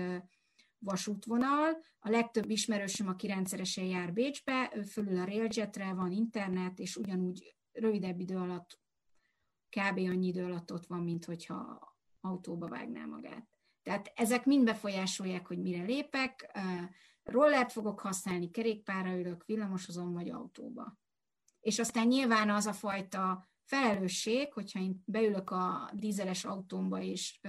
vasútvonal. 0.79 1.83
A 1.99 2.09
legtöbb 2.09 2.49
ismerősöm, 2.49 3.07
aki 3.07 3.27
rendszeresen 3.27 3.85
jár 3.85 4.13
Bécsbe, 4.13 4.71
ő 4.75 4.81
fölül 4.81 5.19
a 5.19 5.25
Railjetre, 5.25 5.93
van 5.93 6.11
internet, 6.11 6.79
és 6.79 6.95
ugyanúgy 6.95 7.55
rövidebb 7.71 8.19
idő 8.19 8.35
alatt, 8.35 8.79
kb. 9.69 9.97
annyi 9.97 10.27
idő 10.27 10.43
alatt 10.43 10.71
ott 10.71 10.85
van, 10.85 11.03
mint 11.03 11.25
hogyha 11.25 11.79
autóba 12.21 12.67
vágná 12.67 13.05
magát. 13.05 13.47
Tehát 13.83 14.11
ezek 14.15 14.45
mind 14.45 14.63
befolyásolják, 14.63 15.47
hogy 15.47 15.59
mire 15.59 15.83
lépek, 15.83 16.51
rollert 17.23 17.71
fogok 17.71 17.99
használni, 17.99 18.51
kerékpárra 18.51 19.17
ülök, 19.17 19.45
villamosozom 19.45 20.13
vagy 20.13 20.29
autóba. 20.29 20.99
És 21.59 21.79
aztán 21.79 22.07
nyilván 22.07 22.49
az 22.49 22.65
a 22.65 22.73
fajta 22.73 23.49
felelősség, 23.63 24.53
hogyha 24.53 24.79
én 24.79 25.03
beülök 25.05 25.49
a 25.49 25.91
dízeles 25.93 26.45
autómba, 26.45 27.01
és 27.01 27.39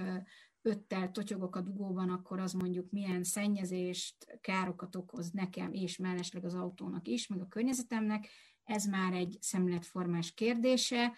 öttel 0.61 1.11
totyogok 1.11 1.55
a 1.55 1.61
dugóban, 1.61 2.09
akkor 2.09 2.39
az 2.39 2.53
mondjuk 2.53 2.91
milyen 2.91 3.23
szennyezést, 3.23 4.39
károkat 4.41 4.95
okoz 4.95 5.31
nekem, 5.31 5.73
és 5.73 5.97
mellesleg 5.97 6.45
az 6.45 6.55
autónak 6.55 7.07
is, 7.07 7.27
meg 7.27 7.41
a 7.41 7.47
környezetemnek, 7.47 8.27
ez 8.63 8.85
már 8.85 9.13
egy 9.13 9.37
szemletformás 9.41 10.33
kérdése. 10.33 11.13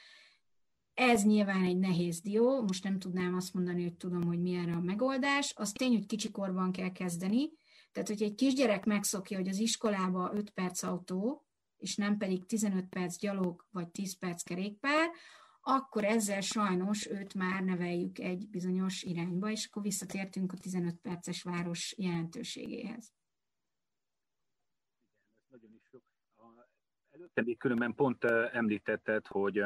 Ez 0.94 1.24
nyilván 1.24 1.64
egy 1.64 1.78
nehéz 1.78 2.22
dió, 2.22 2.62
most 2.62 2.84
nem 2.84 3.00
tudnám 3.00 3.36
azt 3.36 3.54
mondani, 3.54 3.84
hogy 3.84 3.96
tudom, 3.96 4.24
hogy 4.24 4.42
mi 4.42 4.54
erre 4.54 4.74
a 4.74 4.82
megoldás. 4.82 5.54
Az 5.56 5.72
tény, 5.72 5.94
hogy 5.94 6.06
kicsikorban 6.06 6.72
kell 6.72 6.92
kezdeni, 6.92 7.50
tehát, 7.96 8.10
hogy 8.10 8.24
egy 8.24 8.36
kisgyerek 8.36 8.86
megszokja, 8.86 9.38
hogy 9.38 9.48
az 9.48 9.60
iskolába 9.60 10.32
5 10.34 10.50
perc 10.50 10.84
autó, 10.84 11.46
és 11.78 11.96
nem 11.96 12.18
pedig 12.18 12.46
15 12.46 12.90
perc 12.90 13.18
gyalog, 13.18 13.66
vagy 13.72 13.88
10 13.88 14.18
perc 14.18 14.44
kerékpár, 14.44 15.10
akkor 15.62 16.04
ezzel 16.04 16.42
sajnos 16.42 17.10
őt 17.10 17.34
már 17.34 17.64
neveljük 17.64 18.20
egy 18.20 18.50
bizonyos 18.50 19.04
irányba, 19.04 19.50
és 19.50 19.66
akkor 19.66 19.82
visszatértünk 19.82 20.52
a 20.52 20.58
15 20.58 20.96
perces 21.02 21.44
város 21.44 21.96
jelentőségéhez. 21.98 23.14
Igen, 25.12 25.42
ez 25.42 25.48
nagyon 25.50 25.76
is 25.76 25.90
jó. 25.92 26.00
Előtte 27.12 27.42
még 27.42 27.58
különben 27.58 27.94
pont 27.94 28.24
említetted, 28.52 29.28
hogy 29.28 29.64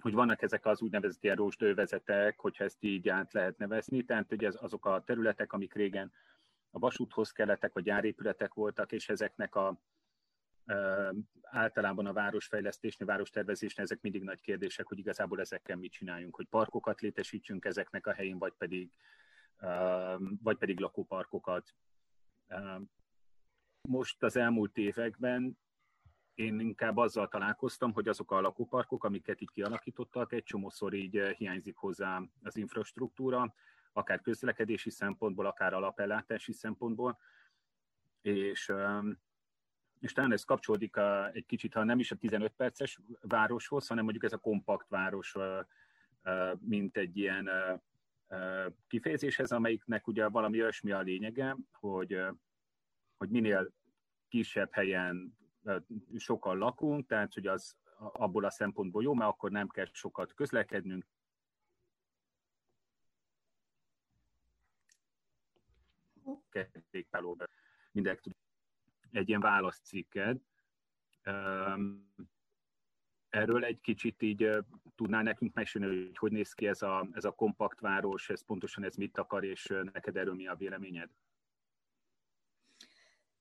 hogy 0.00 0.12
vannak 0.12 0.42
ezek 0.42 0.66
az 0.66 0.80
úgynevezett 0.80 1.24
ilyen 1.24 1.36
rózsdővezetek, 1.36 2.38
hogyha 2.38 2.64
ezt 2.64 2.82
így 2.82 3.08
át 3.08 3.32
lehet 3.32 3.58
nevezni, 3.58 4.04
tehát 4.04 4.28
hogy 4.28 4.44
ez 4.44 4.56
azok 4.60 4.86
a 4.86 5.02
területek, 5.06 5.52
amik 5.52 5.74
régen 5.74 6.12
a 6.70 6.78
vasúthoz 6.78 7.30
kellettek, 7.30 7.72
vagy 7.72 7.84
gyárépületek 7.84 8.54
voltak, 8.54 8.92
és 8.92 9.08
ezeknek 9.08 9.54
a 9.54 9.80
általában 11.42 12.06
a 12.06 12.12
városfejlesztésnél, 12.12 13.06
várostervezésnél 13.06 13.84
ezek 13.84 14.00
mindig 14.00 14.22
nagy 14.22 14.40
kérdések, 14.40 14.86
hogy 14.86 14.98
igazából 14.98 15.40
ezekkel 15.40 15.76
mit 15.76 15.92
csináljunk, 15.92 16.36
hogy 16.36 16.46
parkokat 16.46 17.00
létesítsünk 17.00 17.64
ezeknek 17.64 18.06
a 18.06 18.12
helyén, 18.12 18.38
vagy 18.38 18.52
pedig, 18.58 18.90
vagy 20.42 20.56
pedig 20.56 20.78
lakóparkokat. 20.80 21.74
Most 23.88 24.22
az 24.22 24.36
elmúlt 24.36 24.76
években 24.76 25.58
én 26.34 26.60
inkább 26.60 26.96
azzal 26.96 27.28
találkoztam, 27.28 27.92
hogy 27.92 28.08
azok 28.08 28.32
a 28.32 28.40
lakóparkok, 28.40 29.04
amiket 29.04 29.40
így 29.40 29.50
kialakítottak, 29.50 30.32
egy 30.32 30.42
csomószor 30.42 30.94
így 30.94 31.20
hiányzik 31.36 31.76
hozzá 31.76 32.22
az 32.42 32.56
infrastruktúra, 32.56 33.54
akár 33.92 34.20
közlekedési 34.20 34.90
szempontból, 34.90 35.46
akár 35.46 35.74
alapellátási 35.74 36.52
szempontból, 36.52 37.18
és, 38.20 38.72
és 39.98 40.12
talán 40.12 40.32
ez 40.32 40.44
kapcsolódik 40.44 40.96
a, 40.96 41.30
egy 41.30 41.46
kicsit, 41.46 41.74
ha 41.74 41.84
nem 41.84 41.98
is 41.98 42.10
a 42.10 42.16
15 42.16 42.52
perces 42.52 43.00
városhoz, 43.20 43.86
hanem 43.86 44.04
mondjuk 44.04 44.24
ez 44.24 44.32
a 44.32 44.38
kompakt 44.38 44.88
város, 44.88 45.36
mint 46.58 46.96
egy 46.96 47.16
ilyen 47.16 47.50
kifejezéshez, 48.86 49.52
amelyiknek 49.52 50.06
ugye 50.06 50.28
valami 50.28 50.60
olyasmi 50.60 50.90
a 50.90 51.00
lényege, 51.00 51.56
hogy, 51.72 52.22
hogy 53.16 53.30
minél 53.30 53.72
kisebb 54.28 54.72
helyen 54.72 55.38
sokan 56.16 56.58
lakunk, 56.58 57.06
tehát 57.06 57.34
hogy 57.34 57.46
az 57.46 57.76
abból 57.96 58.44
a 58.44 58.50
szempontból 58.50 59.02
jó, 59.02 59.14
mert 59.14 59.30
akkor 59.30 59.50
nem 59.50 59.68
kell 59.68 59.86
sokat 59.92 60.34
közlekednünk, 60.34 61.06
kerékpálóba 66.50 67.44
mindenki 67.92 68.20
tud 68.20 68.34
egy 69.12 69.28
ilyen 69.28 69.40
válaszcikked. 69.40 70.40
Erről 73.28 73.64
egy 73.64 73.80
kicsit 73.80 74.22
így 74.22 74.48
tudnál 74.94 75.22
nekünk 75.22 75.54
mesélni, 75.54 75.86
hogy 75.86 76.16
hogy 76.18 76.32
néz 76.32 76.52
ki 76.52 76.66
ez 76.66 76.82
a, 76.82 77.08
ez 77.12 77.24
a 77.24 77.30
kompakt 77.30 77.80
város, 77.80 78.30
ez 78.30 78.44
pontosan 78.44 78.84
ez 78.84 78.94
mit 78.94 79.18
akar, 79.18 79.44
és 79.44 79.66
neked 79.92 80.16
erről 80.16 80.34
mi 80.34 80.46
a 80.46 80.54
véleményed? 80.54 81.10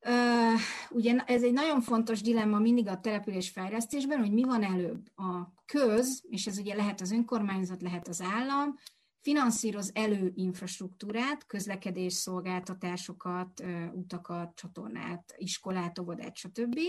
Uh, 0.06 0.60
ugye 0.90 1.16
ez 1.26 1.44
egy 1.44 1.54
nagyon 1.54 1.82
fontos 1.82 2.22
dilemma 2.22 2.60
mindig 2.60 2.88
a 2.88 3.00
település 3.00 3.50
fejlesztésben, 3.50 4.20
hogy 4.20 4.32
mi 4.32 4.44
van 4.44 4.64
előbb. 4.64 5.12
A 5.16 5.54
köz, 5.66 6.26
és 6.30 6.46
ez 6.46 6.58
ugye 6.58 6.76
lehet 6.76 7.02
az 7.02 7.12
önkormányzat, 7.12 7.82
lehet 7.82 8.08
az 8.08 8.22
állam, 8.22 8.76
finanszíroz 9.22 9.92
elő 9.94 10.32
infrastruktúrát, 10.36 11.46
közlekedés 11.46 12.14
szolgáltatásokat, 12.14 13.64
utakat, 13.94 14.56
csatornát, 14.56 15.34
iskolát, 15.38 16.00
óvodát, 16.00 16.36
stb. 16.36 16.80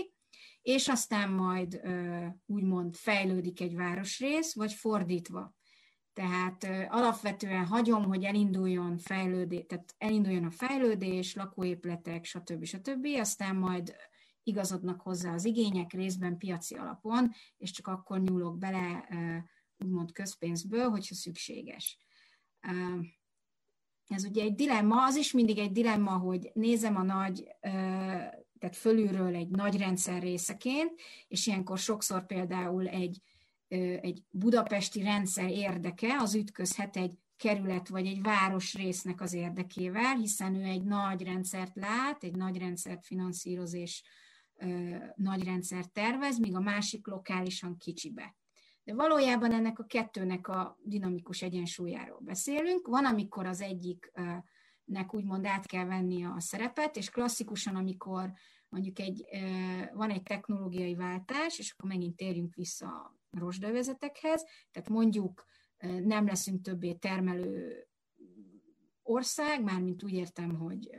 És 0.61 0.87
aztán 0.87 1.31
majd 1.31 1.81
úgymond 2.45 2.95
fejlődik 2.95 3.61
egy 3.61 3.75
városrész, 3.75 4.55
vagy 4.55 4.73
fordítva. 4.73 5.53
Tehát 6.13 6.67
alapvetően 6.89 7.65
hagyom, 7.65 8.03
hogy 8.03 8.23
elinduljon, 8.23 8.97
fejlődés, 8.97 9.65
tehát 9.67 9.95
elinduljon 9.97 10.43
a 10.43 10.51
fejlődés, 10.51 11.35
lakóépületek, 11.35 12.25
stb. 12.25 12.63
stb. 12.63 13.05
Aztán 13.05 13.55
majd 13.55 13.95
igazodnak 14.43 15.01
hozzá 15.01 15.33
az 15.33 15.45
igények 15.45 15.93
részben 15.93 16.37
piaci 16.37 16.75
alapon, 16.75 17.31
és 17.57 17.71
csak 17.71 17.87
akkor 17.87 18.21
nyúlok 18.21 18.57
bele 18.57 19.07
úgymond 19.77 20.11
közpénzből, 20.11 20.89
hogyha 20.89 21.15
szükséges. 21.15 21.97
Ez 24.07 24.25
ugye 24.25 24.43
egy 24.43 24.55
dilemma, 24.55 25.05
az 25.05 25.15
is 25.15 25.31
mindig 25.31 25.57
egy 25.57 25.71
dilemma, 25.71 26.17
hogy 26.17 26.51
nézem 26.53 26.95
a 26.95 27.03
nagy, 27.03 27.55
tehát 28.59 28.75
fölülről 28.75 29.35
egy 29.35 29.49
nagy 29.49 29.77
rendszer 29.77 30.21
részeként, 30.21 31.01
és 31.27 31.47
ilyenkor 31.47 31.77
sokszor 31.77 32.25
például 32.25 32.87
egy, 32.87 33.21
egy 34.01 34.23
budapesti 34.29 35.01
rendszer 35.01 35.49
érdeke 35.49 36.17
az 36.19 36.35
ütközhet 36.35 36.97
egy 36.97 37.17
kerület 37.37 37.87
vagy 37.87 38.07
egy 38.07 38.21
városrésznek 38.21 39.21
az 39.21 39.33
érdekével, 39.33 40.15
hiszen 40.15 40.55
ő 40.55 40.63
egy 40.63 40.83
nagy 40.83 41.23
rendszert 41.23 41.75
lát, 41.75 42.23
egy 42.23 42.35
nagy 42.35 42.57
rendszert 42.57 43.05
finanszíroz 43.05 43.73
és 43.73 44.03
nagy 45.15 45.43
rendszert 45.43 45.91
tervez, 45.91 46.39
míg 46.39 46.55
a 46.55 46.59
másik 46.59 47.07
lokálisan 47.07 47.77
kicsibe. 47.77 48.35
De 48.91 48.97
valójában 48.97 49.51
ennek 49.51 49.79
a 49.79 49.83
kettőnek 49.83 50.47
a 50.47 50.77
dinamikus 50.83 51.41
egyensúlyáról 51.41 52.19
beszélünk. 52.19 52.87
Van, 52.87 53.05
amikor 53.05 53.45
az 53.45 53.61
egyiknek 53.61 55.13
úgymond 55.13 55.45
át 55.45 55.65
kell 55.65 55.85
venni 55.85 56.25
a 56.25 56.35
szerepet, 56.37 56.95
és 56.97 57.09
klasszikusan, 57.09 57.75
amikor 57.75 58.31
mondjuk 58.69 58.99
egy, 58.99 59.25
van 59.93 60.09
egy 60.09 60.23
technológiai 60.23 60.95
váltás, 60.95 61.59
és 61.59 61.71
akkor 61.71 61.89
megint 61.89 62.15
térjünk 62.15 62.55
vissza 62.55 62.87
a 62.87 63.15
rozsdövezetekhez, 63.29 64.45
tehát 64.71 64.89
mondjuk 64.89 65.45
nem 66.03 66.25
leszünk 66.25 66.61
többé 66.61 66.93
termelő 66.93 67.87
ország, 69.03 69.63
mármint 69.63 70.03
úgy 70.03 70.13
értem, 70.13 70.55
hogy 70.55 70.89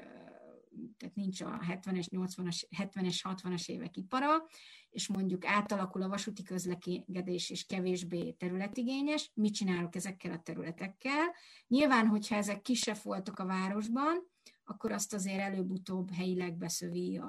tehát 0.96 1.14
nincs 1.14 1.40
a 1.40 1.58
70-es, 1.68 2.06
80-as, 2.10 2.62
70-es, 2.78 3.16
60-as 3.22 3.68
évek 3.68 3.96
ipara, 3.96 4.46
és 4.90 5.08
mondjuk 5.08 5.46
átalakul 5.46 6.02
a 6.02 6.08
vasúti 6.08 6.42
közlekedés 6.42 7.50
és 7.50 7.64
kevésbé 7.64 8.32
területigényes, 8.32 9.30
mit 9.34 9.54
csinálok 9.54 9.94
ezekkel 9.94 10.32
a 10.32 10.40
területekkel? 10.40 11.34
Nyilván, 11.66 12.06
hogyha 12.06 12.36
ezek 12.36 12.62
kisebb 12.62 12.98
voltak 13.02 13.38
a 13.38 13.46
városban, 13.46 14.30
akkor 14.64 14.92
azt 14.92 15.14
azért 15.14 15.40
előbb-utóbb 15.40 16.10
helyileg 16.12 16.56
beszövi 16.56 17.16
a, 17.16 17.24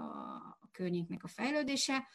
a 0.60 0.70
környéknek 0.72 1.24
a 1.24 1.28
fejlődése. 1.28 2.08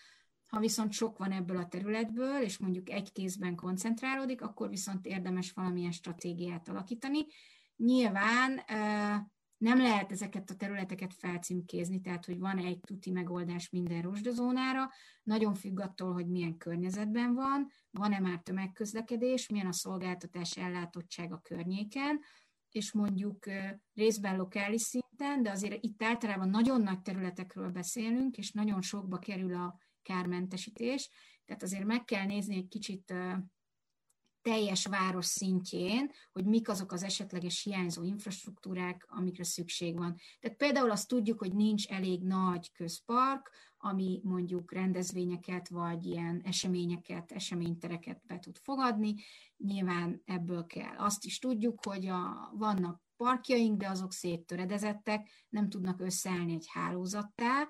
Ha 0.47 0.61
viszont 0.61 0.93
sok 0.93 1.19
van 1.19 1.33
ebből 1.33 1.57
a 1.57 1.69
területből, 1.69 2.43
és 2.43 2.59
mondjuk 2.59 2.91
egy 2.91 3.13
kézben 3.13 3.55
koncentrálódik, 3.55 4.43
akkor 4.43 4.69
viszont 4.69 5.07
érdemes 5.07 5.53
valamilyen 5.53 5.93
stratégiát 5.93 6.69
alakítani. 6.69 7.27
Nyilván 7.77 8.61
nem 9.59 9.79
lehet 9.79 10.13
ezeket 10.13 10.51
a 10.51 10.55
területeket 10.55 11.15
felcímkézni, 11.15 12.01
tehát 12.01 12.25
hogy 12.25 12.39
van 12.39 12.59
egy 12.59 12.81
tuti 12.81 13.11
megoldás 13.11 13.71
minden 13.71 14.03
rozsdazónára, 14.03 14.91
nagyon 15.23 15.55
függ 15.55 15.81
attól, 15.81 16.13
hogy 16.13 16.29
milyen 16.29 16.57
környezetben 16.57 17.35
van, 17.35 17.71
van-e 17.91 18.19
már 18.19 18.41
tömegközlekedés, 18.41 19.49
milyen 19.49 19.67
a 19.67 19.73
szolgáltatás 19.73 20.57
ellátottság 20.57 21.33
a 21.33 21.41
környéken, 21.43 22.21
és 22.71 22.93
mondjuk 22.93 23.47
részben 23.95 24.37
lokális 24.37 24.83
szinten, 24.83 25.43
de 25.43 25.51
azért 25.51 25.85
itt 25.85 26.03
általában 26.03 26.49
nagyon 26.49 26.83
nagy 26.83 27.01
területekről 27.01 27.71
beszélünk, 27.71 28.37
és 28.37 28.53
nagyon 28.53 28.83
sokba 28.83 29.19
kerül 29.19 29.55
a 29.55 29.79
kármentesítés, 30.03 31.11
tehát 31.45 31.63
azért 31.63 31.85
meg 31.85 32.05
kell 32.05 32.25
nézni 32.25 32.57
egy 32.57 32.69
kicsit 32.69 33.15
teljes 34.49 34.87
város 34.87 35.27
szintjén, 35.27 36.11
hogy 36.33 36.45
mik 36.45 36.69
azok 36.69 36.93
az 36.93 37.03
esetleges 37.03 37.63
hiányzó 37.63 38.03
infrastruktúrák, 38.03 39.07
amikre 39.09 39.45
szükség 39.45 39.97
van. 39.97 40.17
Tehát 40.41 40.57
például 40.57 40.91
azt 40.91 41.09
tudjuk, 41.09 41.39
hogy 41.39 41.55
nincs 41.55 41.87
elég 41.89 42.23
nagy 42.23 42.73
közpark, 42.73 43.51
ami 43.79 44.21
mondjuk 44.25 44.73
rendezvényeket 44.73 45.69
vagy 45.69 46.07
ilyen 46.07 46.41
eseményeket, 46.45 47.33
eseménytereket 47.33 48.21
be 48.27 48.39
tud 48.39 48.59
fogadni. 48.59 49.15
Nyilván 49.57 50.23
ebből 50.25 50.67
kell. 50.67 50.97
Azt 50.97 51.25
is 51.25 51.39
tudjuk, 51.39 51.85
hogy 51.85 52.07
a, 52.07 52.53
vannak 52.55 53.01
parkjaink, 53.17 53.79
de 53.79 53.89
azok 53.89 54.13
széttöredezettek, 54.13 55.29
nem 55.49 55.69
tudnak 55.69 56.01
összeállni 56.01 56.55
egy 56.55 56.67
hálózattá, 56.69 57.69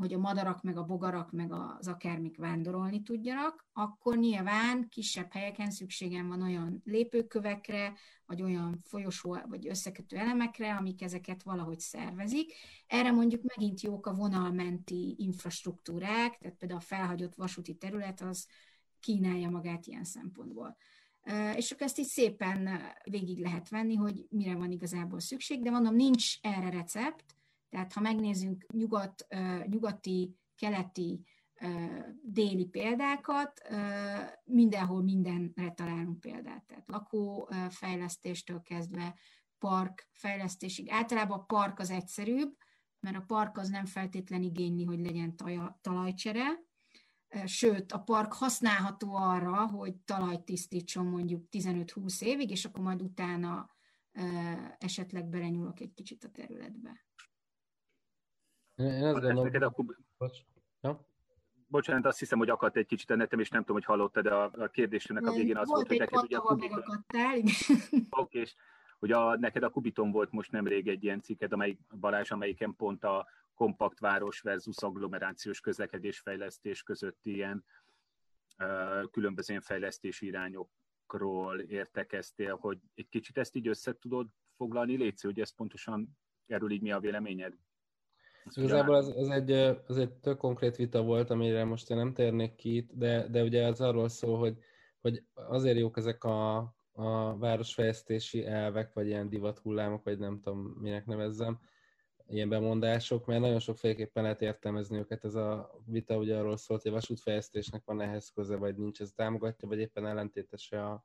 hogy 0.00 0.12
a 0.12 0.18
madarak, 0.18 0.62
meg 0.62 0.76
a 0.76 0.84
bogarak, 0.84 1.32
meg 1.32 1.52
az 1.52 1.88
akármik 1.88 2.36
vándorolni 2.36 3.02
tudjanak, 3.02 3.66
akkor 3.72 4.16
nyilván 4.16 4.88
kisebb 4.88 5.32
helyeken 5.32 5.70
szükségem 5.70 6.28
van 6.28 6.42
olyan 6.42 6.82
lépőkövekre, 6.84 7.92
vagy 8.26 8.42
olyan 8.42 8.80
folyosó, 8.82 9.36
vagy 9.48 9.68
összekötő 9.68 10.16
elemekre, 10.16 10.74
amik 10.74 11.02
ezeket 11.02 11.42
valahogy 11.42 11.80
szervezik. 11.80 12.52
Erre 12.86 13.10
mondjuk 13.10 13.42
megint 13.42 13.80
jók 13.80 14.06
a 14.06 14.14
vonalmenti 14.14 15.14
infrastruktúrák, 15.18 16.38
tehát 16.38 16.56
például 16.56 16.80
a 16.80 16.84
felhagyott 16.84 17.34
vasúti 17.34 17.74
terület 17.74 18.20
az 18.20 18.46
kínálja 19.00 19.50
magát 19.50 19.86
ilyen 19.86 20.04
szempontból. 20.04 20.76
És 21.56 21.70
akkor 21.70 21.86
ezt 21.86 21.98
így 21.98 22.06
szépen 22.06 22.68
végig 23.04 23.38
lehet 23.38 23.68
venni, 23.68 23.94
hogy 23.94 24.26
mire 24.30 24.54
van 24.54 24.70
igazából 24.70 25.20
szükség, 25.20 25.62
de 25.62 25.70
mondom, 25.70 25.94
nincs 25.94 26.38
erre 26.40 26.70
recept, 26.70 27.24
tehát 27.70 27.92
ha 27.92 28.00
megnézzünk 28.00 28.66
nyugat, 28.72 29.26
nyugati, 29.66 30.36
keleti, 30.56 31.24
déli 32.22 32.66
példákat, 32.66 33.60
mindenhol 34.44 35.02
mindenre 35.02 35.72
találunk 35.72 36.20
példát. 36.20 36.64
Tehát 36.64 36.88
lakófejlesztéstől 36.88 38.62
kezdve 38.62 39.18
park 39.58 40.08
fejlesztésig. 40.12 40.90
Általában 40.90 41.38
a 41.38 41.44
park 41.44 41.78
az 41.78 41.90
egyszerűbb, 41.90 42.56
mert 43.00 43.16
a 43.16 43.24
park 43.26 43.58
az 43.58 43.68
nem 43.68 43.84
feltétlen 43.84 44.42
igényli, 44.42 44.84
hogy 44.84 45.00
legyen 45.00 45.36
talajcsere, 45.80 46.44
sőt, 47.44 47.92
a 47.92 47.98
park 47.98 48.32
használható 48.32 49.14
arra, 49.14 49.66
hogy 49.66 49.96
talajt 49.96 50.44
tisztítson 50.44 51.06
mondjuk 51.06 51.46
15-20 51.50 52.22
évig, 52.22 52.50
és 52.50 52.64
akkor 52.64 52.84
majd 52.84 53.02
utána 53.02 53.70
esetleg 54.78 55.28
belenyúlok 55.28 55.80
egy 55.80 55.94
kicsit 55.94 56.24
a 56.24 56.30
területbe. 56.30 57.06
Én 58.80 59.04
azt 59.04 59.12
gondolom... 59.12 59.44
Neked 59.44 59.62
a 59.62 59.70
kub... 59.70 59.92
Bocs. 60.18 60.38
Ja? 60.80 61.06
Bocsánat, 61.66 62.06
azt 62.06 62.18
hiszem, 62.18 62.38
hogy 62.38 62.50
akadt 62.50 62.76
egy 62.76 62.86
kicsit 62.86 63.10
a 63.10 63.14
netem, 63.14 63.40
és 63.40 63.48
nem 63.48 63.60
tudom, 63.60 63.76
hogy 63.76 63.84
hallottad, 63.84 64.24
de 64.24 64.34
a, 64.34 64.50
a 64.58 64.68
kérdésnek 64.68 65.26
a 65.26 65.32
végén 65.32 65.56
az 65.56 65.68
volt, 65.68 65.86
hogy 65.86 65.98
neked 65.98 66.22
ugye 66.22 66.36
a 66.36 66.40
Kubiton... 66.40 67.04
Oké, 68.10 68.38
és 68.38 68.54
hogy 68.98 69.12
a, 69.12 69.36
neked 69.36 69.62
a 69.62 69.70
Kubiton 69.70 70.10
volt 70.10 70.30
most 70.30 70.50
nemrég 70.50 70.88
egy 70.88 71.04
ilyen 71.04 71.20
cikked, 71.20 71.52
amely, 71.52 71.78
Balázs, 72.00 72.30
amelyiken 72.30 72.76
pont 72.76 73.04
a 73.04 73.26
kompakt 73.54 73.98
város 73.98 74.40
versus 74.40 74.82
agglomerációs 74.82 75.60
közlekedésfejlesztés 75.60 76.82
közötti 76.82 77.34
ilyen 77.34 77.64
uh, 78.58 79.10
különböző 79.10 79.58
fejlesztési 79.58 80.26
irányokról 80.26 81.60
értekeztél, 81.60 82.56
hogy 82.56 82.78
egy 82.94 83.08
kicsit 83.08 83.38
ezt 83.38 83.54
így 83.54 83.68
össze 83.68 83.92
tudod 83.98 84.28
foglalni, 84.56 84.96
Léci, 84.96 85.26
hogy 85.26 85.40
ez 85.40 85.54
pontosan 85.54 86.18
erről 86.46 86.70
így 86.70 86.82
mi 86.82 86.92
a 86.92 87.00
véleményed? 87.00 87.54
Igazából 88.54 88.94
az, 88.94 89.08
az, 89.16 89.28
egy, 89.28 89.50
az 89.86 89.98
egy 89.98 90.12
tök 90.12 90.36
konkrét 90.36 90.76
vita 90.76 91.02
volt, 91.02 91.30
amire 91.30 91.64
most 91.64 91.90
én 91.90 91.96
nem 91.96 92.12
térnék 92.12 92.54
ki 92.54 92.76
itt, 92.76 92.90
de, 92.92 93.28
de 93.28 93.42
ugye 93.42 93.66
az 93.66 93.80
arról 93.80 94.08
szól, 94.08 94.38
hogy, 94.38 94.58
hogy 95.00 95.22
azért 95.34 95.78
jók 95.78 95.96
ezek 95.96 96.24
a, 96.24 96.56
a 96.92 97.38
városfejlesztési 97.38 98.46
elvek, 98.46 98.92
vagy 98.92 99.06
ilyen 99.06 99.28
divathullámok, 99.28 100.04
vagy 100.04 100.18
nem 100.18 100.40
tudom, 100.40 100.58
minek 100.58 101.06
nevezzem, 101.06 101.60
ilyen 102.30 102.48
bemondások, 102.48 103.26
mert 103.26 103.40
nagyon 103.40 103.58
sokféleképpen 103.58 104.22
lehet 104.22 104.42
értelmezni 104.42 104.98
őket. 104.98 105.24
Ez 105.24 105.34
a 105.34 105.80
vita 105.84 106.16
ugye 106.16 106.36
arról 106.36 106.56
szólt, 106.56 106.82
hogy 106.82 106.90
a 106.90 106.94
vasútfejlesztésnek 106.94 107.82
van 107.84 108.00
ehhez 108.00 108.30
köze, 108.34 108.56
vagy 108.56 108.76
nincs, 108.76 109.00
ez 109.00 109.12
támogatja, 109.12 109.68
vagy 109.68 109.78
éppen 109.78 110.06
ellentétese 110.06 110.84
a, 110.84 111.04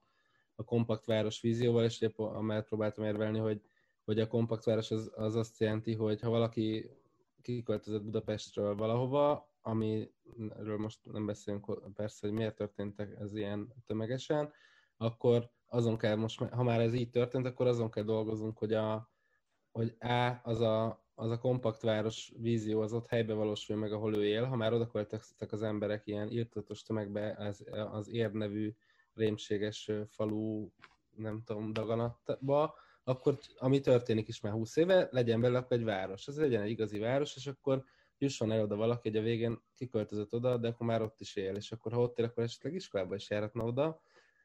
a 0.55 0.63
kompakt 0.63 1.05
város 1.05 1.41
vízióval, 1.41 1.83
és 1.83 2.01
épp 2.01 2.19
amellett 2.19 2.67
próbáltam 2.67 3.05
érvelni, 3.05 3.39
hogy, 3.39 3.61
hogy 4.03 4.19
a 4.19 4.27
kompakt 4.27 4.63
város 4.63 4.91
az, 4.91 5.11
az 5.15 5.35
azt 5.35 5.59
jelenti, 5.59 5.93
hogy 5.93 6.21
ha 6.21 6.29
valaki 6.29 6.89
kiköltözött 7.45 8.03
Budapestről 8.03 8.75
valahova, 8.75 9.49
amiről 9.61 10.77
most 10.77 11.11
nem 11.11 11.25
beszélünk 11.25 11.93
persze, 11.93 12.27
hogy 12.27 12.35
miért 12.35 12.55
történtek 12.55 13.15
ez 13.19 13.35
ilyen 13.35 13.73
tömegesen, 13.85 14.53
akkor 14.97 15.51
azon 15.65 15.97
kell 15.97 16.15
most, 16.15 16.39
ha 16.39 16.63
már 16.63 16.79
ez 16.79 16.93
így 16.93 17.09
történt, 17.09 17.45
akkor 17.45 17.67
azon 17.67 17.89
kell 17.89 18.03
dolgozunk, 18.03 18.57
hogy 18.57 18.73
a, 18.73 19.09
hogy 19.71 19.95
A, 19.99 20.39
az 20.43 20.61
a, 20.61 21.05
az 21.13 21.31
a 21.31 21.39
kompakt 21.39 21.81
város 21.81 22.33
vízió 22.37 22.81
az 22.81 22.93
ott 22.93 23.07
helybe 23.07 23.33
valósul 23.33 23.75
meg, 23.75 23.93
ahol 23.93 24.15
ő 24.15 24.25
él. 24.25 24.45
Ha 24.45 24.55
már 24.55 24.73
oda 24.73 24.87
költöztek 24.87 25.51
az 25.51 25.61
emberek 25.61 26.07
ilyen 26.07 26.31
írtatos 26.31 26.83
tömegbe 26.83 27.35
az, 27.37 27.65
az 27.91 28.09
ér 28.09 28.31
nevű 28.31 28.75
rémséges 29.13 29.91
falu, 30.07 30.69
nem 31.15 31.43
tudom, 31.43 31.73
daganatba, 31.73 32.75
akkor 33.07 33.37
ami 33.57 33.79
történik 33.79 34.27
is 34.27 34.41
már 34.41 34.53
20 34.53 34.75
éve, 34.75 35.07
legyen 35.11 35.41
belőle 35.41 35.59
akkor 35.59 35.77
egy 35.77 35.83
város. 35.83 36.27
Ez 36.27 36.39
legyen 36.39 36.61
egy 36.61 36.69
igazi 36.69 36.99
város, 36.99 37.35
és 37.35 37.47
akkor 37.47 37.83
jusson 38.17 38.51
el 38.51 38.61
oda 38.61 38.75
valaki, 38.75 39.09
hogy 39.09 39.17
a 39.17 39.23
végén 39.23 39.61
kiköltözött 39.75 40.33
oda, 40.33 40.57
de 40.57 40.67
akkor 40.67 40.87
már 40.87 41.01
ott 41.01 41.21
is 41.21 41.35
él, 41.35 41.55
és 41.55 41.71
akkor 41.71 41.91
ha 41.91 42.01
ott 42.01 42.19
él, 42.19 42.25
akkor 42.25 42.43
esetleg 42.43 42.73
iskolába 42.73 43.15
is 43.15 43.29
járhatna 43.29 43.63
oda, 43.63 44.01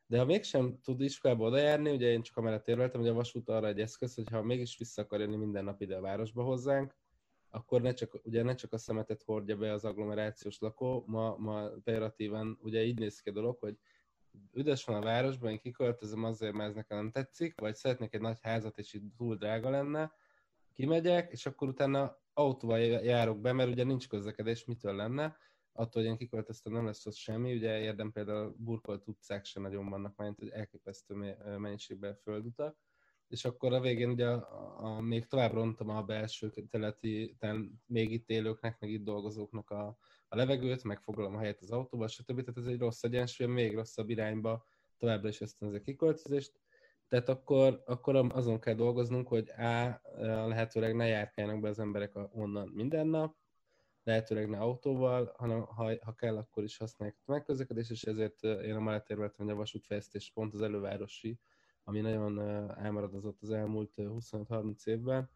de 0.06 0.18
ha 0.18 0.24
mégsem 0.24 0.80
tud 0.82 1.00
iskolába 1.00 1.46
oda 1.46 1.58
járni, 1.58 1.90
ugye 1.90 2.10
én 2.10 2.22
csak 2.22 2.36
amellett 2.36 2.68
érveltem, 2.68 3.00
hogy 3.00 3.10
a 3.10 3.14
vasút 3.14 3.48
arra 3.48 3.66
egy 3.66 3.80
eszköz, 3.80 4.14
hogy 4.14 4.30
ha 4.30 4.42
mégis 4.42 4.76
vissza 4.78 5.02
akar 5.02 5.20
jönni 5.20 5.36
minden 5.36 5.64
nap 5.64 5.80
ide 5.80 5.96
a 5.96 6.00
városba 6.00 6.42
hozzánk, 6.42 6.94
akkor 7.50 7.80
ne 7.80 7.92
csak, 7.92 8.20
ugye 8.22 8.42
ne 8.42 8.54
csak 8.54 8.72
a 8.72 8.78
szemetet 8.78 9.22
hordja 9.22 9.56
be 9.56 9.72
az 9.72 9.84
agglomerációs 9.84 10.58
lakó, 10.58 11.04
ma, 11.06 11.36
ma 11.36 11.64
operatívan 11.64 12.58
ugye 12.62 12.84
így 12.84 12.98
néz 12.98 13.20
ki 13.20 13.28
a 13.28 13.32
dolog, 13.32 13.58
hogy 13.58 13.76
üdes 14.52 14.84
van 14.84 14.96
a 14.96 15.04
városban, 15.04 15.50
én 15.50 15.58
kiköltözöm 15.58 16.24
azért, 16.24 16.52
mert 16.52 16.68
ez 16.68 16.74
nekem 16.74 16.96
nem 16.96 17.10
tetszik, 17.10 17.60
vagy 17.60 17.74
szeretnék 17.74 18.14
egy 18.14 18.20
nagy 18.20 18.38
házat, 18.42 18.78
és 18.78 18.92
itt 18.92 19.16
túl 19.16 19.36
drága 19.36 19.70
lenne, 19.70 20.12
kimegyek, 20.72 21.32
és 21.32 21.46
akkor 21.46 21.68
utána 21.68 22.18
autóval 22.32 22.78
járok 22.78 23.40
be, 23.40 23.52
mert 23.52 23.70
ugye 23.70 23.84
nincs 23.84 24.08
közlekedés, 24.08 24.64
mitől 24.64 24.94
lenne, 24.94 25.36
attól, 25.72 26.02
hogy 26.02 26.10
én 26.10 26.16
kiköltöztem, 26.16 26.72
nem 26.72 26.86
lesz 26.86 27.06
ott 27.06 27.14
semmi, 27.14 27.54
ugye 27.54 27.80
érdem 27.80 28.12
például 28.12 28.54
burkolt 28.58 29.08
utcák 29.08 29.44
sem 29.44 29.62
nagyon 29.62 29.88
vannak, 29.88 30.16
mert 30.16 30.38
hogy 30.38 30.48
elképesztő 30.48 31.36
mennyiségben 31.58 32.14
földutak, 32.14 32.78
és 33.28 33.44
akkor 33.44 33.72
a 33.72 33.80
végén 33.80 34.10
ugye 34.10 34.26
a, 34.26 34.84
a, 34.84 35.00
még 35.00 35.26
tovább 35.26 35.52
rontom 35.52 35.88
a 35.88 36.02
belső 36.02 36.50
teleti, 36.70 37.36
még 37.86 38.12
itt 38.12 38.30
élőknek, 38.30 38.80
meg 38.80 38.90
itt 38.90 39.04
dolgozóknak 39.04 39.70
a, 39.70 39.96
a 40.32 40.36
levegőt, 40.36 40.84
megfoglalom 40.84 41.34
a 41.34 41.38
helyet 41.38 41.60
az 41.60 41.70
autóba, 41.70 42.08
stb. 42.08 42.40
Tehát 42.40 42.56
ez 42.56 42.66
egy 42.66 42.78
rossz 42.78 43.02
egyensúly, 43.02 43.46
még 43.46 43.74
rosszabb 43.74 44.10
irányba 44.10 44.64
továbbra 44.98 45.28
is 45.28 45.40
ösztönzi 45.40 45.76
a 45.76 45.80
kiköltözést. 45.80 46.60
Tehát 47.08 47.28
akkor, 47.28 47.82
akkor 47.86 48.16
azon 48.16 48.60
kell 48.60 48.74
dolgoznunk, 48.74 49.28
hogy 49.28 49.50
A, 49.50 50.00
lehetőleg 50.22 50.94
ne 50.94 51.06
járkáljanak 51.06 51.60
be 51.60 51.68
az 51.68 51.78
emberek 51.78 52.18
onnan 52.32 52.68
minden 52.68 53.06
nap, 53.06 53.36
lehetőleg 54.02 54.48
ne 54.48 54.58
autóval, 54.58 55.34
hanem 55.36 55.60
ha, 55.60 56.04
ha 56.04 56.14
kell, 56.14 56.36
akkor 56.36 56.62
is 56.62 56.76
használják 56.76 57.18
a 57.24 57.32
megközlekedést, 57.32 57.90
és 57.90 58.02
ezért 58.02 58.42
én 58.42 58.74
a 58.74 58.80
mellett 58.80 59.10
érveltem, 59.10 59.46
hogy 59.46 59.54
a 59.54 59.58
vasútfejlesztés 59.58 60.30
pont 60.34 60.54
az 60.54 60.62
elővárosi, 60.62 61.38
ami 61.84 62.00
nagyon 62.00 62.40
elmaradozott 62.78 63.42
az 63.42 63.50
elmúlt 63.50 63.92
25-30 63.96 64.86
évben, 64.86 65.30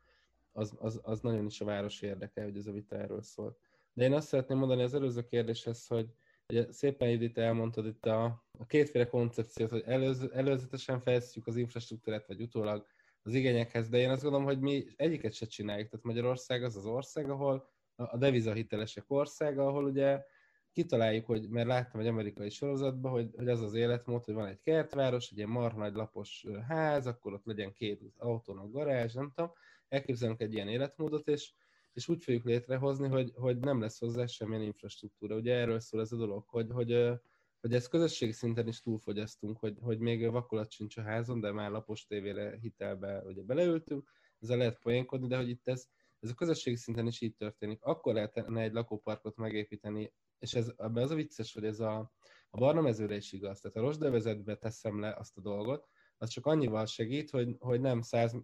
az, 0.53 0.75
az, 0.79 1.01
az 1.03 1.21
nagyon 1.21 1.47
is 1.47 1.61
a 1.61 1.65
város 1.65 2.03
érdeke, 2.03 2.43
hogy 2.43 2.57
ez 2.57 2.67
a 2.67 2.73
vita 2.73 2.97
erről 2.97 3.23
szól. 3.23 3.57
De 3.95 4.05
én 4.05 4.13
azt 4.13 4.29
szeretném 4.29 4.59
mondani 4.59 4.83
az 4.83 4.95
előző 4.95 5.23
kérdéshez, 5.23 5.87
hogy 5.87 6.07
ugye 6.49 6.73
szépen 6.73 7.09
Judit 7.11 7.39
elmondtad 7.39 7.87
itt 7.87 8.07
a, 8.07 8.25
a 8.59 8.67
kétféle 8.67 9.07
koncepciót, 9.07 9.71
hogy 9.71 9.83
előz, 9.87 10.31
előzetesen 10.33 11.01
fejlesztjük 11.01 11.47
az 11.47 11.57
infrastruktúrát, 11.57 12.27
vagy 12.27 12.41
utólag 12.41 12.87
az 13.23 13.35
igényekhez, 13.35 13.89
de 13.89 13.99
én 13.99 14.11
azt 14.11 14.23
gondolom, 14.23 14.47
hogy 14.47 14.61
mi 14.61 14.85
egyiket 14.97 15.33
se 15.33 15.47
csináljuk. 15.47 15.89
Tehát 15.89 16.05
Magyarország 16.05 16.65
az 16.65 16.77
az 16.77 16.87
ország, 16.87 17.31
ahol 17.31 17.73
a 17.97 18.17
devizahitelesek 18.17 19.05
országa, 19.07 19.67
ahol 19.67 19.85
ugye 19.85 20.25
kitaláljuk, 20.73 21.27
hogy, 21.27 21.49
mert 21.49 21.67
láttam 21.67 22.01
egy 22.01 22.07
amerikai 22.07 22.51
sorozatban, 22.51 23.13
hogy, 23.13 23.31
hogy 23.37 23.49
az 23.49 23.61
az 23.61 23.75
életmód, 23.75 24.25
hogy 24.25 24.35
van 24.35 24.47
egy 24.47 24.61
kertváros, 24.61 25.31
egy 25.31 25.37
ilyen 25.37 25.49
marha 25.49 25.79
nagy 25.79 25.95
lapos 25.95 26.47
ház, 26.69 27.07
akkor 27.07 27.33
ott 27.33 27.45
legyen 27.45 27.73
két 27.73 28.03
autónak 28.17 28.73
garázs, 28.73 29.13
nem 29.13 29.33
tudom, 29.35 29.53
elképzelünk 29.89 30.41
egy 30.41 30.55
ilyen 30.55 30.69
életmódot, 30.69 31.29
és, 31.29 31.53
és 31.95 32.09
úgy 32.09 32.23
fogjuk 32.25 32.45
létrehozni, 32.45 33.09
hogy, 33.09 33.33
hogy 33.35 33.59
nem 33.59 33.81
lesz 33.81 33.99
hozzá 33.99 34.27
semmilyen 34.27 34.63
infrastruktúra. 34.63 35.37
Ugye 35.37 35.55
erről 35.55 35.81
szól 35.81 36.01
ez 36.01 36.13
a 36.13 36.17
dolog, 36.17 36.45
hogy, 36.47 36.71
hogy, 36.71 37.09
hogy 37.61 37.75
ezt 37.75 37.89
közösségi 37.89 38.33
szinten 38.33 38.69
is 38.69 38.81
túlfogyasztunk, 38.81 39.59
hogy, 39.59 39.77
hogy 39.81 39.99
még 39.99 40.31
vakolat 40.31 40.71
sincs 40.71 40.97
a 40.97 41.03
házon, 41.03 41.41
de 41.41 41.53
már 41.53 41.71
lapos 41.71 42.07
tévére 42.07 42.59
hitelbe 42.61 43.23
ugye 43.27 43.43
beleültünk, 43.43 44.11
ezzel 44.41 44.57
lehet 44.57 44.79
poénkodni, 44.79 45.27
de 45.27 45.37
hogy 45.37 45.49
itt 45.49 45.69
ez, 45.69 45.87
ez 46.21 46.31
a 46.31 46.35
közösségi 46.35 46.77
szinten 46.77 47.07
is 47.07 47.21
így 47.21 47.37
történik. 47.37 47.83
Akkor 47.83 48.15
lehetne 48.15 48.61
egy 48.61 48.73
lakóparkot 48.73 49.37
megépíteni, 49.37 50.13
és 50.39 50.55
ez, 50.55 50.73
ebbe 50.77 51.03
az 51.03 51.11
a 51.11 51.15
vicces, 51.15 51.53
hogy 51.53 51.65
ez 51.65 51.81
a, 51.81 52.13
a 52.51 52.59
barna 52.59 52.81
mezőre 52.81 53.17
is 53.17 53.33
igaz. 53.33 53.61
Tehát 53.61 53.77
a 53.77 53.81
rosdövezetbe 53.81 54.57
teszem 54.57 55.01
le 55.01 55.15
azt 55.19 55.37
a 55.37 55.41
dolgot, 55.41 55.89
az 56.19 56.29
csak 56.29 56.47
annyival 56.47 56.87
segít, 56.87 57.31
hogy, 57.31 57.57
hogy 57.59 57.81
nem 57.81 58.01
100 58.01 58.37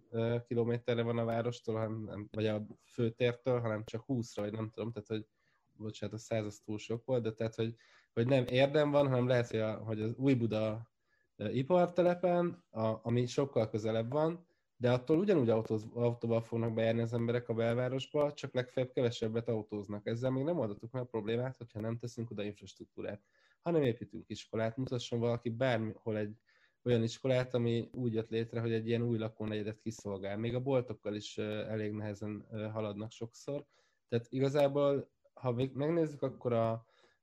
kilométerre 0.47 1.01
van 1.01 1.17
a 1.17 1.25
várostól, 1.25 1.75
hanem, 1.75 2.27
vagy 2.31 2.45
a 2.45 2.65
főtértől, 2.85 3.59
hanem 3.59 3.83
csak 3.85 4.03
20-ra, 4.07 4.35
vagy 4.35 4.51
nem 4.51 4.69
tudom, 4.69 4.91
tehát 4.91 5.07
hogy 5.07 5.25
bocsánat, 5.73 6.15
a 6.15 6.19
100 6.19 6.45
az 6.45 6.59
túl 6.59 6.77
sok 6.77 7.05
volt, 7.05 7.23
de 7.23 7.31
tehát, 7.31 7.55
hogy, 7.55 7.75
hogy 8.13 8.27
nem 8.27 8.45
érdem 8.47 8.91
van, 8.91 9.07
hanem 9.07 9.27
lehet, 9.27 9.49
hogy, 9.49 9.59
a, 9.59 9.73
hogy 9.75 10.01
az 10.01 10.13
új 10.15 10.33
Buda 10.33 10.91
ipartelepen, 11.35 12.63
a, 12.69 12.99
ami 13.03 13.25
sokkal 13.25 13.69
közelebb 13.69 14.11
van, 14.11 14.45
de 14.77 14.91
attól 14.91 15.17
ugyanúgy 15.17 15.49
autóz, 15.49 15.87
autóval 15.93 16.41
fognak 16.41 16.73
bejárni 16.73 17.01
az 17.01 17.13
emberek 17.13 17.49
a 17.49 17.53
belvárosba, 17.53 18.33
csak 18.33 18.53
legfeljebb 18.53 18.91
kevesebbet 18.91 19.47
autóznak. 19.47 20.07
Ezzel 20.07 20.31
még 20.31 20.43
nem 20.43 20.59
oldottuk 20.59 20.91
meg 20.91 21.01
a 21.01 21.05
problémát, 21.05 21.57
hogyha 21.57 21.79
nem 21.79 21.97
teszünk 21.97 22.31
oda 22.31 22.43
infrastruktúrát, 22.43 23.21
hanem 23.61 23.81
építünk 23.81 24.29
iskolát, 24.29 24.77
mutasson 24.77 25.19
valaki 25.19 25.49
bármihol 25.49 26.17
egy 26.17 26.35
olyan 26.83 27.03
iskolát, 27.03 27.53
ami 27.53 27.89
úgy 27.93 28.13
jött 28.13 28.29
létre, 28.29 28.59
hogy 28.59 28.73
egy 28.73 28.87
ilyen 28.87 29.01
új 29.01 29.17
lakónegyedet 29.17 29.79
kiszolgál. 29.79 30.37
Még 30.37 30.55
a 30.55 30.59
boltokkal 30.59 31.15
is 31.15 31.37
elég 31.37 31.91
nehezen 31.91 32.45
haladnak 32.73 33.11
sokszor. 33.11 33.65
Tehát 34.09 34.27
igazából, 34.29 35.11
ha 35.33 35.51
megnézzük, 35.73 36.21
akkor 36.21 36.53
a, 36.53 36.71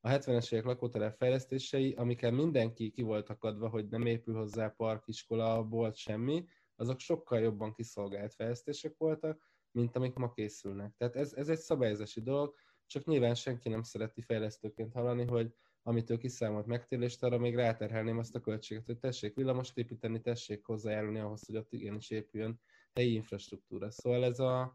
a 0.01 0.09
70-es 0.09 0.53
évek 0.53 0.65
lakótelep 0.65 1.17
fejlesztései, 1.17 1.93
amikkel 1.93 2.31
mindenki 2.31 2.91
ki 2.91 3.03
volt 3.03 3.29
akadva, 3.29 3.69
hogy 3.69 3.89
nem 3.89 4.07
épül 4.07 4.35
hozzá 4.35 4.69
park, 4.69 5.03
iskola, 5.07 5.65
bolt, 5.65 5.97
semmi, 5.97 6.45
azok 6.77 7.01
sokkal 7.01 7.39
jobban 7.39 7.73
kiszolgált 7.73 8.35
fejlesztések 8.35 8.95
voltak, 8.99 9.43
mint 9.71 9.97
amik 9.97 10.15
ma 10.15 10.33
készülnek. 10.33 10.95
Tehát 10.97 11.17
ez, 11.17 11.33
ez 11.33 11.49
egy 11.49 11.59
szabályozási 11.59 12.21
dolog, 12.21 12.55
csak 12.87 13.05
nyilván 13.05 13.35
senki 13.35 13.69
nem 13.69 13.83
szereti 13.83 14.21
fejlesztőként 14.21 14.93
hallani, 14.93 15.25
hogy 15.25 15.55
amit 15.89 16.11
ő 16.11 16.17
kiszámolt 16.17 16.67
megtérülést, 16.67 17.23
arra 17.23 17.39
még 17.39 17.55
ráterhelném 17.55 18.19
azt 18.19 18.35
a 18.35 18.41
költséget, 18.41 18.87
hogy 18.87 18.99
tessék 18.99 19.35
villamost 19.35 19.79
építeni, 19.79 20.21
tessék 20.21 20.65
hozzájárulni 20.65 21.19
ahhoz, 21.19 21.47
hogy 21.47 21.57
ott 21.57 21.73
igenis 21.73 22.11
épüljön 22.11 22.61
helyi 22.95 23.13
infrastruktúra. 23.13 23.91
Szóval 23.91 24.25
ez, 24.25 24.39
a, 24.39 24.75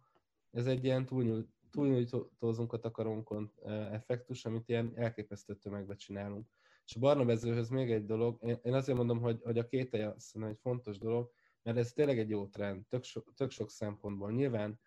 ez 0.52 0.65
egy 0.65 0.84
ilyen 0.84 1.06
túlnyújt, 1.06 1.47
túlnyújtózunk 1.71 2.73
a 2.73 2.80
takarónkon 2.80 3.52
effektus, 3.91 4.45
amit 4.45 4.69
ilyen 4.69 4.91
elképesztő 4.95 5.56
tömegbe 5.56 5.95
csinálunk. 5.95 6.47
És 6.86 6.95
a 6.95 6.99
barna 6.99 7.26
vezőhöz 7.26 7.69
még 7.69 7.91
egy 7.91 8.06
dolog, 8.06 8.60
én 8.63 8.73
azért 8.73 8.97
mondom, 8.97 9.19
hogy, 9.19 9.39
hogy 9.43 9.58
a 9.58 9.67
két 9.67 9.93
azt 9.93 10.36
egy 10.36 10.58
fontos 10.62 10.97
dolog, 10.97 11.32
mert 11.63 11.78
ez 11.78 11.91
tényleg 11.91 12.19
egy 12.19 12.30
jó 12.30 12.47
trend, 12.47 12.86
tök, 12.88 13.04
so, 13.04 13.21
tök 13.36 13.52
sok 13.52 13.69
szempontból. 13.69 14.32
Nyilván 14.32 14.80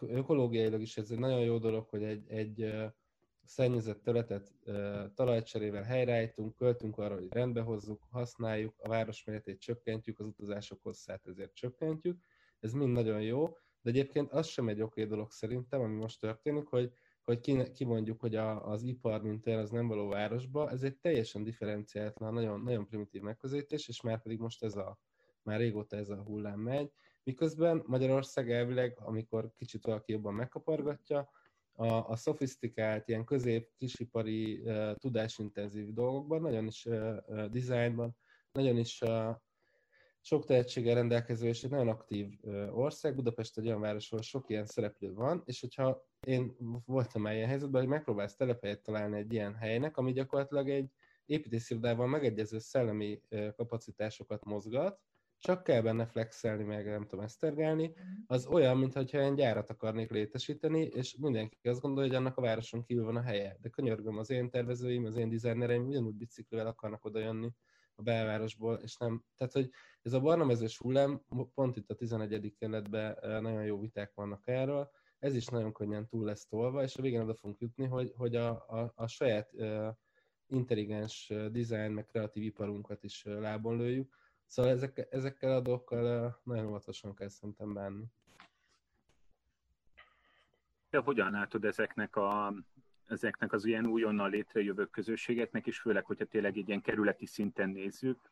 ökológiailag 0.00 0.80
is 0.80 0.96
ez 0.96 1.10
egy 1.10 1.18
nagyon 1.18 1.40
jó 1.40 1.58
dolog, 1.58 1.88
hogy 1.88 2.02
egy, 2.02 2.28
egy 2.28 2.74
szennyezett 3.46 4.02
területet 4.02 4.54
talajcserével 5.14 5.82
helyreállítunk, 5.82 6.56
költünk 6.56 6.98
arra, 6.98 7.14
hogy 7.14 7.32
rendbe 7.32 7.60
hozzuk, 7.60 8.06
használjuk, 8.10 8.74
a 8.78 8.88
város 8.88 9.24
méretét 9.24 9.60
csökkentjük, 9.60 10.18
az 10.18 10.26
utazások 10.26 10.82
hosszát 10.82 11.26
ezért 11.26 11.54
csökkentjük. 11.54 12.20
Ez 12.60 12.72
mind 12.72 12.92
nagyon 12.92 13.22
jó, 13.22 13.56
de 13.80 13.90
egyébként 13.90 14.32
az 14.32 14.46
sem 14.46 14.68
egy 14.68 14.80
oké 14.80 15.04
dolog 15.04 15.30
szerintem, 15.30 15.80
ami 15.80 15.94
most 15.94 16.20
történik, 16.20 16.66
hogy, 16.66 16.92
hogy 17.22 17.70
kimondjuk, 17.72 18.20
hogy 18.20 18.34
a, 18.34 18.70
az 18.70 18.82
ipar, 18.82 19.22
mint 19.22 19.46
olyan, 19.46 19.60
az 19.60 19.70
nem 19.70 19.88
való 19.88 20.08
városba, 20.08 20.70
ez 20.70 20.82
egy 20.82 20.96
teljesen 20.96 21.42
differenciáltlan, 21.42 22.34
nagyon, 22.34 22.60
nagyon 22.60 22.86
primitív 22.86 23.22
megközelítés, 23.22 23.88
és 23.88 24.00
már 24.00 24.22
pedig 24.22 24.38
most 24.38 24.62
ez 24.62 24.76
a, 24.76 24.98
már 25.42 25.58
régóta 25.58 25.96
ez 25.96 26.08
a 26.08 26.22
hullám 26.22 26.60
megy, 26.60 26.92
miközben 27.22 27.82
Magyarország 27.86 28.50
elvileg, 28.50 28.98
amikor 29.00 29.52
kicsit 29.56 29.84
valaki 29.84 30.12
jobban 30.12 30.34
megkapargatja, 30.34 31.30
a, 31.76 32.08
a 32.08 32.16
szofisztikált, 32.16 33.08
ilyen 33.08 33.24
közép-kisipari, 33.24 34.60
uh, 34.60 34.94
tudásintenzív 34.94 35.92
dolgokban, 35.92 36.40
nagyon 36.40 36.66
is 36.66 36.84
uh, 36.84 37.16
uh, 37.26 37.44
dizájnban, 37.44 38.16
nagyon 38.52 38.76
is 38.76 39.00
uh, 39.00 39.36
sok 40.26 40.44
tehetséggel 40.44 40.94
rendelkező 40.94 41.46
és 41.46 41.62
egy 41.62 41.70
nagyon 41.70 41.88
aktív 41.88 42.28
ország. 42.70 43.14
Budapest 43.14 43.58
egy 43.58 43.66
olyan 43.66 43.80
város, 43.80 44.12
ahol 44.12 44.22
sok 44.22 44.48
ilyen 44.48 44.66
szereplő 44.66 45.14
van, 45.14 45.42
és 45.44 45.60
hogyha 45.60 46.08
én 46.26 46.56
voltam 46.84 47.22
már 47.22 47.34
ilyen 47.34 47.48
helyzetben, 47.48 47.80
hogy 47.80 47.90
megpróbálsz 47.90 48.36
telephelyet 48.36 48.82
találni 48.82 49.18
egy 49.18 49.32
ilyen 49.32 49.54
helynek, 49.54 49.96
ami 49.96 50.12
gyakorlatilag 50.12 50.70
egy 50.70 50.90
építészirodával 51.26 52.06
megegyező 52.06 52.58
szellemi 52.58 53.20
kapacitásokat 53.56 54.44
mozgat, 54.44 55.00
csak 55.38 55.62
kell 55.62 55.82
benne 55.82 56.06
flexelni, 56.06 56.62
meg 56.62 56.86
nem 56.86 57.06
tudom 57.06 57.24
esztergálni, 57.24 57.86
mhm. 57.86 57.98
az 58.26 58.46
olyan, 58.46 58.78
mintha 58.78 59.00
egy 59.00 59.34
gyárat 59.34 59.70
akarnék 59.70 60.10
létesíteni, 60.10 60.80
és 60.80 61.16
mindenki 61.16 61.68
azt 61.68 61.80
gondolja, 61.80 62.10
hogy 62.10 62.18
annak 62.18 62.36
a 62.36 62.42
városon 62.42 62.84
kívül 62.84 63.04
van 63.04 63.16
a 63.16 63.22
helye. 63.22 63.56
De 63.60 63.68
könyörgöm, 63.68 64.18
az 64.18 64.30
én 64.30 64.50
tervezőim, 64.50 65.04
az 65.04 65.16
én 65.16 65.28
dizájnereim 65.28 65.86
ugyanúgy 65.86 66.14
biciklivel 66.14 66.66
akarnak 66.66 67.04
oda 67.04 67.18
jönni 67.18 67.50
a 67.94 68.02
belvárosból, 68.02 68.74
és 68.82 68.96
nem, 68.96 69.24
tehát 69.36 69.52
hogy 69.52 69.70
ez 70.02 70.12
a 70.12 70.20
barna 70.20 70.44
mezős 70.44 70.78
hullám, 70.78 71.20
pont 71.54 71.76
itt 71.76 71.90
a 71.90 71.94
11. 71.94 72.54
kerületben 72.58 73.16
nagyon 73.42 73.64
jó 73.64 73.78
viták 73.78 74.14
vannak 74.14 74.42
erről, 74.48 74.90
ez 75.18 75.34
is 75.34 75.46
nagyon 75.46 75.72
könnyen 75.72 76.06
túl 76.06 76.24
lesz 76.24 76.46
tolva, 76.46 76.82
és 76.82 76.96
a 76.96 77.02
végén 77.02 77.20
oda 77.20 77.34
fogunk 77.34 77.60
jutni, 77.60 77.86
hogy, 77.86 78.12
hogy 78.16 78.36
a, 78.36 78.50
a, 78.50 78.92
a 78.94 79.06
saját 79.06 79.52
uh, 79.52 79.88
intelligens 80.46 81.32
design, 81.50 81.92
meg 81.92 82.06
kreatív 82.06 82.42
iparunkat 82.42 83.04
is 83.04 83.24
lábon 83.24 83.76
lőjük, 83.76 84.14
Szóval 84.46 84.72
ezek, 84.72 85.06
ezekkel 85.10 85.52
a 85.52 85.60
dolgokkal 85.60 86.40
nagyon 86.42 86.66
óvatosan 86.66 87.14
kell 87.14 87.28
szerintem 87.28 87.72
bánni. 87.72 88.04
De 90.90 90.98
hogyan 90.98 91.30
látod 91.30 91.64
ezeknek, 91.64 92.16
a, 92.16 92.54
ezeknek 93.06 93.52
az 93.52 93.64
ilyen 93.64 93.86
újonnan 93.86 94.30
létrejövő 94.30 94.86
közösségeknek, 94.86 95.66
és 95.66 95.78
főleg, 95.78 96.04
hogyha 96.04 96.24
tényleg 96.24 96.56
egy 96.56 96.68
ilyen 96.68 96.82
kerületi 96.82 97.26
szinten 97.26 97.68
nézzük, 97.68 98.30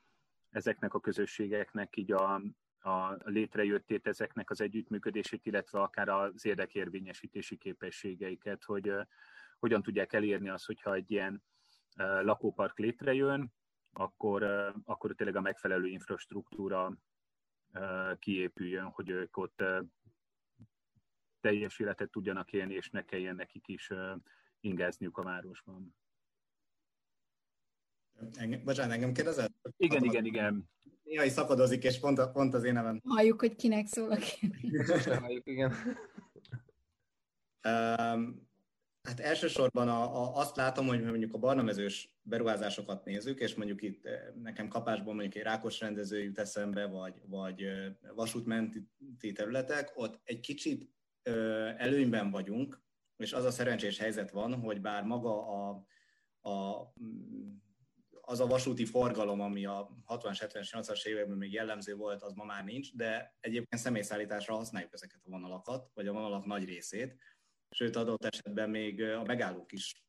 ezeknek 0.50 0.94
a 0.94 1.00
közösségeknek 1.00 1.96
így 1.96 2.12
a, 2.12 2.34
a 2.80 3.16
létrejöttét, 3.24 4.06
ezeknek 4.06 4.50
az 4.50 4.60
együttműködését, 4.60 5.46
illetve 5.46 5.80
akár 5.80 6.08
az 6.08 6.46
érdekérvényesítési 6.46 7.56
képességeiket, 7.56 8.64
hogy 8.64 8.88
uh, 8.88 9.06
hogyan 9.58 9.82
tudják 9.82 10.12
elérni 10.12 10.48
azt, 10.48 10.66
hogyha 10.66 10.94
egy 10.94 11.10
ilyen 11.10 11.42
uh, 11.96 12.22
lakópark 12.22 12.78
létrejön, 12.78 13.52
akkor, 13.94 14.42
akkor 14.84 15.14
tényleg 15.14 15.36
a 15.36 15.40
megfelelő 15.40 15.86
infrastruktúra 15.86 16.96
kiépüljön, 18.18 18.84
hogy 18.84 19.08
ők 19.08 19.36
ott 19.36 19.62
teljes 21.40 21.78
életet 21.78 22.10
tudjanak 22.10 22.52
élni, 22.52 22.74
és 22.74 22.90
ne 22.90 23.04
kelljen 23.04 23.34
nekik 23.34 23.68
is 23.68 23.90
ingázniuk 24.60 25.18
a 25.18 25.22
városban. 25.22 25.96
Engem, 28.34 28.64
bocsánat, 28.64 28.92
engem 28.92 29.12
kérdezel? 29.12 29.48
Igen, 29.76 29.96
Adom, 29.96 30.08
igen, 30.08 30.24
igen. 30.24 30.70
Néha 31.02 31.24
is 31.24 31.32
szakadozik, 31.32 31.84
és 31.84 32.00
pont, 32.00 32.32
pont 32.32 32.54
az 32.54 32.64
én 32.64 32.72
nevem. 32.72 33.00
Halljuk, 33.04 33.40
hogy 33.40 33.54
kinek 33.54 33.86
szól 33.86 34.10
a 34.10 34.18
Halljuk, 35.20 35.46
igen. 35.46 35.72
Um, 37.68 38.48
Hát 39.04 39.20
elsősorban 39.20 39.88
a, 39.88 40.22
a, 40.22 40.36
azt 40.36 40.56
látom, 40.56 40.86
hogy 40.86 41.02
mondjuk 41.02 41.34
a 41.34 41.38
barnamezős 41.38 42.16
beruházásokat 42.22 43.04
nézzük, 43.04 43.40
és 43.40 43.54
mondjuk 43.54 43.82
itt 43.82 44.04
eh, 44.04 44.20
nekem 44.42 44.68
kapásból 44.68 45.14
mondjuk 45.14 45.34
egy 45.34 45.42
rákos 45.42 45.80
rendező 45.80 46.22
jut 46.22 46.38
eszembe, 46.38 46.86
vagy, 46.86 47.14
vagy 47.26 47.62
eh, 47.62 47.92
vasútmenti 48.14 49.32
területek, 49.34 49.92
ott 49.94 50.20
egy 50.24 50.40
kicsit 50.40 50.92
előnyben 51.76 52.30
vagyunk, 52.30 52.82
és 53.16 53.32
az 53.32 53.44
a 53.44 53.50
szerencsés 53.50 53.98
helyzet 53.98 54.30
van, 54.30 54.54
hogy 54.54 54.80
bár 54.80 55.02
maga 55.04 55.48
a, 55.48 55.86
a 56.50 56.92
az 58.26 58.40
a 58.40 58.46
vasúti 58.46 58.84
forgalom, 58.84 59.40
ami 59.40 59.66
a 59.66 59.90
60-70-80-as 60.06 61.04
években 61.04 61.36
még 61.36 61.52
jellemző 61.52 61.94
volt, 61.94 62.22
az 62.22 62.32
ma 62.32 62.44
már 62.44 62.64
nincs, 62.64 62.94
de 62.94 63.36
egyébként 63.40 63.82
személyszállításra 63.82 64.54
használjuk 64.54 64.92
ezeket 64.92 65.20
a 65.24 65.30
vonalakat, 65.30 65.90
vagy 65.94 66.06
a 66.06 66.12
vonalak 66.12 66.44
nagy 66.44 66.64
részét, 66.64 67.16
sőt 67.74 67.96
adott 67.96 68.24
esetben 68.24 68.70
még 68.70 69.02
a 69.02 69.22
megállók 69.22 69.72
is 69.72 70.04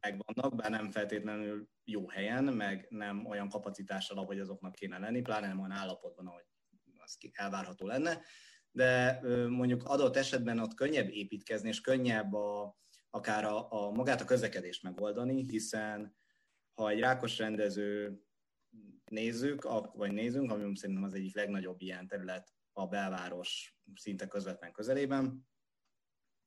megvannak, 0.00 0.56
bár 0.56 0.70
nem 0.70 0.90
feltétlenül 0.90 1.68
jó 1.84 2.08
helyen, 2.08 2.44
meg 2.44 2.86
nem 2.90 3.26
olyan 3.26 3.48
kapacitással, 3.48 4.18
ahogy 4.18 4.38
azoknak 4.38 4.74
kéne 4.74 4.98
lenni, 4.98 5.20
pláne 5.20 5.46
nem 5.46 5.58
olyan 5.58 5.70
állapotban, 5.70 6.26
ahogy 6.26 6.44
az 6.96 7.18
elvárható 7.32 7.86
lenne, 7.86 8.20
de 8.70 9.20
mondjuk 9.48 9.84
adott 9.84 10.16
esetben 10.16 10.58
ott 10.58 10.74
könnyebb 10.74 11.08
építkezni, 11.08 11.68
és 11.68 11.80
könnyebb 11.80 12.32
a, 12.32 12.78
akár 13.10 13.44
a, 13.44 13.72
a 13.72 13.90
magát 13.90 14.20
a 14.20 14.24
közlekedést 14.24 14.82
megoldani, 14.82 15.44
hiszen 15.44 16.16
ha 16.74 16.88
egy 16.88 17.00
rákos 17.00 17.38
rendező 17.38 18.18
nézzük, 19.04 19.62
vagy 19.92 20.12
nézünk, 20.12 20.52
ami 20.52 20.76
szerintem 20.76 21.04
az 21.04 21.14
egyik 21.14 21.34
legnagyobb 21.34 21.80
ilyen 21.80 22.06
terület 22.06 22.52
a 22.72 22.86
belváros 22.86 23.76
szinte 23.94 24.26
közvetlen 24.26 24.72
közelében, 24.72 25.47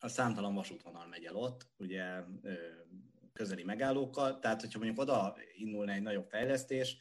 a 0.04 0.08
számtalan 0.08 0.54
vasútvonal 0.54 1.08
megy 1.08 1.26
el 1.26 1.36
ott, 1.36 1.70
ugye 1.78 2.24
közeli 3.34 3.64
megállókkal, 3.64 4.40
tehát 4.40 4.62
hogyha 4.62 4.80
mondjuk 4.80 5.00
oda 5.00 5.36
indulna 5.54 5.92
egy 5.92 6.02
nagyobb 6.02 6.30
fejlesztés, 6.30 6.98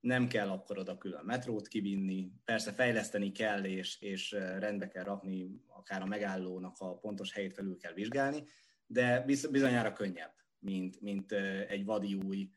nem 0.00 0.28
kell 0.28 0.48
akkor 0.48 0.78
oda 0.78 0.98
külön 0.98 1.24
metrót 1.24 1.68
kivinni, 1.68 2.32
persze 2.44 2.72
fejleszteni 2.72 3.32
kell, 3.32 3.64
és, 3.64 4.00
és 4.00 4.30
rendbe 4.58 4.88
kell 4.88 5.04
rakni, 5.04 5.62
akár 5.66 6.02
a 6.02 6.06
megállónak 6.06 6.76
a 6.78 6.98
pontos 6.98 7.32
helyét 7.32 7.54
felül 7.54 7.76
kell 7.76 7.92
vizsgálni, 7.92 8.44
de 8.86 9.24
bizonyára 9.50 9.92
könnyebb, 9.92 10.34
mint, 10.58 11.00
mint 11.00 11.32
egy 11.68 11.84
vadi 11.84 12.14
új, 12.14 12.50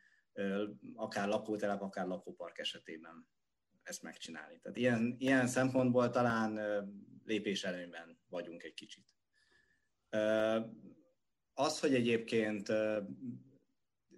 akár 0.95 1.27
lakótelep, 1.27 1.81
akár 1.81 2.07
lakópark 2.07 2.57
esetében 2.57 3.27
ezt 3.83 4.03
megcsinálni. 4.03 4.59
Tehát 4.59 4.77
ilyen, 4.77 5.15
ilyen 5.17 5.47
szempontból 5.47 6.09
talán 6.09 6.59
lépés 7.25 7.63
előnyben 7.63 8.19
vagyunk 8.29 8.63
egy 8.63 8.73
kicsit. 8.73 9.11
Az, 11.53 11.80
hogy 11.80 11.93
egyébként 11.93 12.68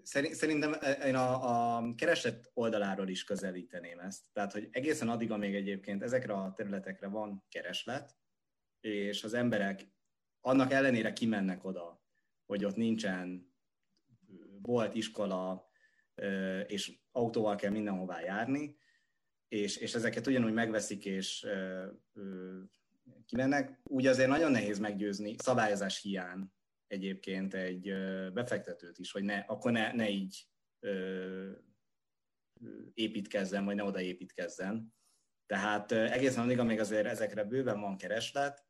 szerintem 0.04 0.76
én 1.06 1.16
a, 1.16 1.76
a 1.76 1.94
kereslet 1.96 2.52
oldaláról 2.54 3.08
is 3.08 3.24
közelíteném 3.24 4.00
ezt. 4.00 4.26
Tehát, 4.32 4.52
hogy 4.52 4.68
egészen 4.72 5.10
addig, 5.10 5.32
amíg 5.32 5.56
egyébként 5.56 6.04
ezekre 6.04 6.34
a 6.34 6.54
területekre 6.56 7.08
van 7.08 7.46
kereslet, 7.50 8.18
és 8.80 9.24
az 9.24 9.34
emberek 9.34 9.91
annak 10.41 10.72
ellenére 10.72 11.14
kimennek 11.14 11.64
oda, 11.64 12.04
hogy 12.46 12.66
ott 12.66 12.76
nincsen 12.76 13.54
volt 14.62 14.96
iskola, 14.96 15.72
és 16.68 17.00
autóval 17.12 17.56
kell 17.56 17.72
mindenhová 17.72 18.22
járni, 18.22 18.78
és, 19.48 19.78
és 19.78 19.94
ezeket 19.94 20.28
ugyanúgy 20.28 20.54
megveszik, 20.54 21.06
és 21.06 21.48
kimennek, 23.26 23.80
úgy 23.84 24.08
azért 24.08 24.30
nagyon 24.30 24.51
nehéz 24.51 24.80
meggyőzni 24.80 25.36
szabályozás 25.38 26.01
hiány 26.01 26.51
egyébként 26.88 27.54
egy 27.54 27.93
befektetőt 28.34 28.97
is, 28.97 29.12
hogy 29.12 29.24
ne, 29.24 29.38
akkor 29.38 29.72
ne, 29.72 29.93
ne 29.93 30.10
így 30.10 30.47
ö, 30.80 31.51
építkezzen, 32.93 33.66
vagy 33.66 33.76
ne 33.76 33.84
oda 33.84 34.01
építkezzen. 34.01 34.93
Tehát 35.45 35.91
egészen 35.91 36.43
addig, 36.43 36.60
amíg 36.60 36.80
azért 36.80 37.06
ezekre 37.06 37.43
bőven 37.43 37.80
van 37.80 37.97
kereslet, 37.97 38.66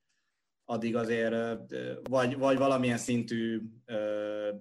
addig 0.66 0.96
azért 0.96 1.60
vagy, 2.10 2.38
vagy 2.38 2.58
valamilyen 2.58 2.98
szintű 2.98 3.62
ö, 3.86 4.56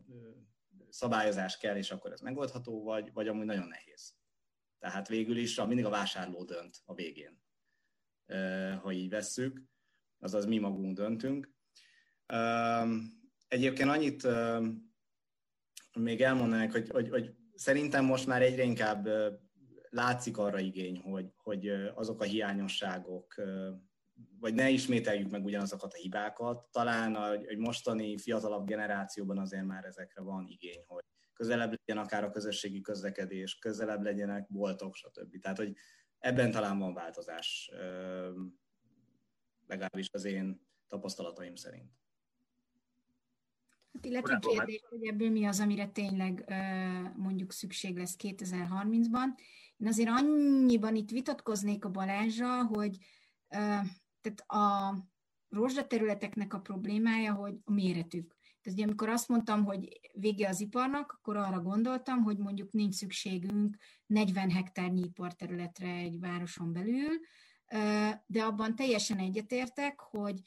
szabályozás 0.88 1.58
kell, 1.58 1.76
és 1.76 1.90
akkor 1.90 2.12
ez 2.12 2.20
megoldható, 2.20 2.82
vagy, 2.82 3.12
vagy 3.12 3.28
amúgy 3.28 3.44
nagyon 3.44 3.68
nehéz. 3.68 4.14
Tehát 4.78 5.08
végül 5.08 5.36
is 5.36 5.56
mindig 5.56 5.84
a 5.84 5.90
vásárló 5.90 6.44
dönt 6.44 6.82
a 6.84 6.94
végén, 6.94 7.41
ha 8.82 8.92
így 8.92 9.08
vesszük, 9.08 9.62
azaz 10.18 10.44
mi 10.44 10.58
magunk 10.58 10.96
döntünk. 10.96 11.50
Egyébként 13.48 13.88
annyit 13.88 14.26
még 15.98 16.20
elmondanék, 16.20 16.72
hogy, 16.72 16.90
hogy, 16.90 17.08
hogy 17.08 17.34
szerintem 17.54 18.04
most 18.04 18.26
már 18.26 18.42
egyre 18.42 18.62
inkább 18.62 19.08
látszik 19.88 20.38
arra 20.38 20.58
igény, 20.58 21.00
hogy, 21.00 21.32
hogy 21.36 21.68
azok 21.94 22.20
a 22.20 22.24
hiányosságok, 22.24 23.34
vagy 24.38 24.54
ne 24.54 24.68
ismételjük 24.68 25.30
meg 25.30 25.44
ugyanazokat 25.44 25.92
a 25.92 25.96
hibákat. 25.96 26.68
Talán 26.70 27.14
a, 27.14 27.30
a 27.30 27.54
mostani 27.56 28.18
fiatalabb 28.18 28.66
generációban 28.66 29.38
azért 29.38 29.64
már 29.64 29.84
ezekre 29.84 30.22
van 30.22 30.46
igény, 30.48 30.84
hogy 30.86 31.04
közelebb 31.32 31.74
legyen 31.84 32.04
akár 32.04 32.24
a 32.24 32.30
közösségi 32.30 32.80
közlekedés, 32.80 33.58
közelebb 33.58 34.02
legyenek 34.02 34.46
boltok, 34.48 34.94
stb. 34.94 35.40
Tehát, 35.40 35.56
hogy 35.56 35.76
ebben 36.22 36.50
talán 36.50 36.78
van 36.78 36.94
változás, 36.94 37.70
legalábbis 39.66 40.08
az 40.12 40.24
én 40.24 40.66
tapasztalataim 40.88 41.54
szerint. 41.54 41.90
Hát 43.92 44.04
illetve 44.04 44.38
kérdés, 44.38 44.82
hogy 44.88 45.06
ebből 45.06 45.30
mi 45.30 45.44
az, 45.44 45.60
amire 45.60 45.86
tényleg 45.86 46.44
mondjuk 47.16 47.52
szükség 47.52 47.96
lesz 47.96 48.16
2030-ban. 48.18 49.26
Én 49.76 49.86
azért 49.86 50.08
annyiban 50.08 50.94
itt 50.94 51.10
vitatkoznék 51.10 51.84
a 51.84 51.90
Balázsra, 51.90 52.64
hogy 52.64 52.96
tehát 54.20 54.40
a 54.46 54.94
rozsdaterületeknek 55.48 56.54
a 56.54 56.60
problémája, 56.60 57.34
hogy 57.34 57.54
a 57.64 57.72
méretük. 57.72 58.36
Tehát 58.62 58.78
ugye 58.78 58.84
amikor 58.84 59.08
azt 59.08 59.28
mondtam, 59.28 59.64
hogy 59.64 60.00
vége 60.12 60.48
az 60.48 60.60
iparnak, 60.60 61.12
akkor 61.12 61.36
arra 61.36 61.60
gondoltam, 61.60 62.22
hogy 62.22 62.38
mondjuk 62.38 62.72
nincs 62.72 62.94
szükségünk 62.94 63.76
40 64.06 64.50
hektárnyi 64.50 65.00
iparterületre 65.00 65.88
egy 65.88 66.20
városon 66.20 66.72
belül, 66.72 67.20
de 68.26 68.42
abban 68.42 68.76
teljesen 68.76 69.18
egyetértek, 69.18 70.00
hogy 70.00 70.40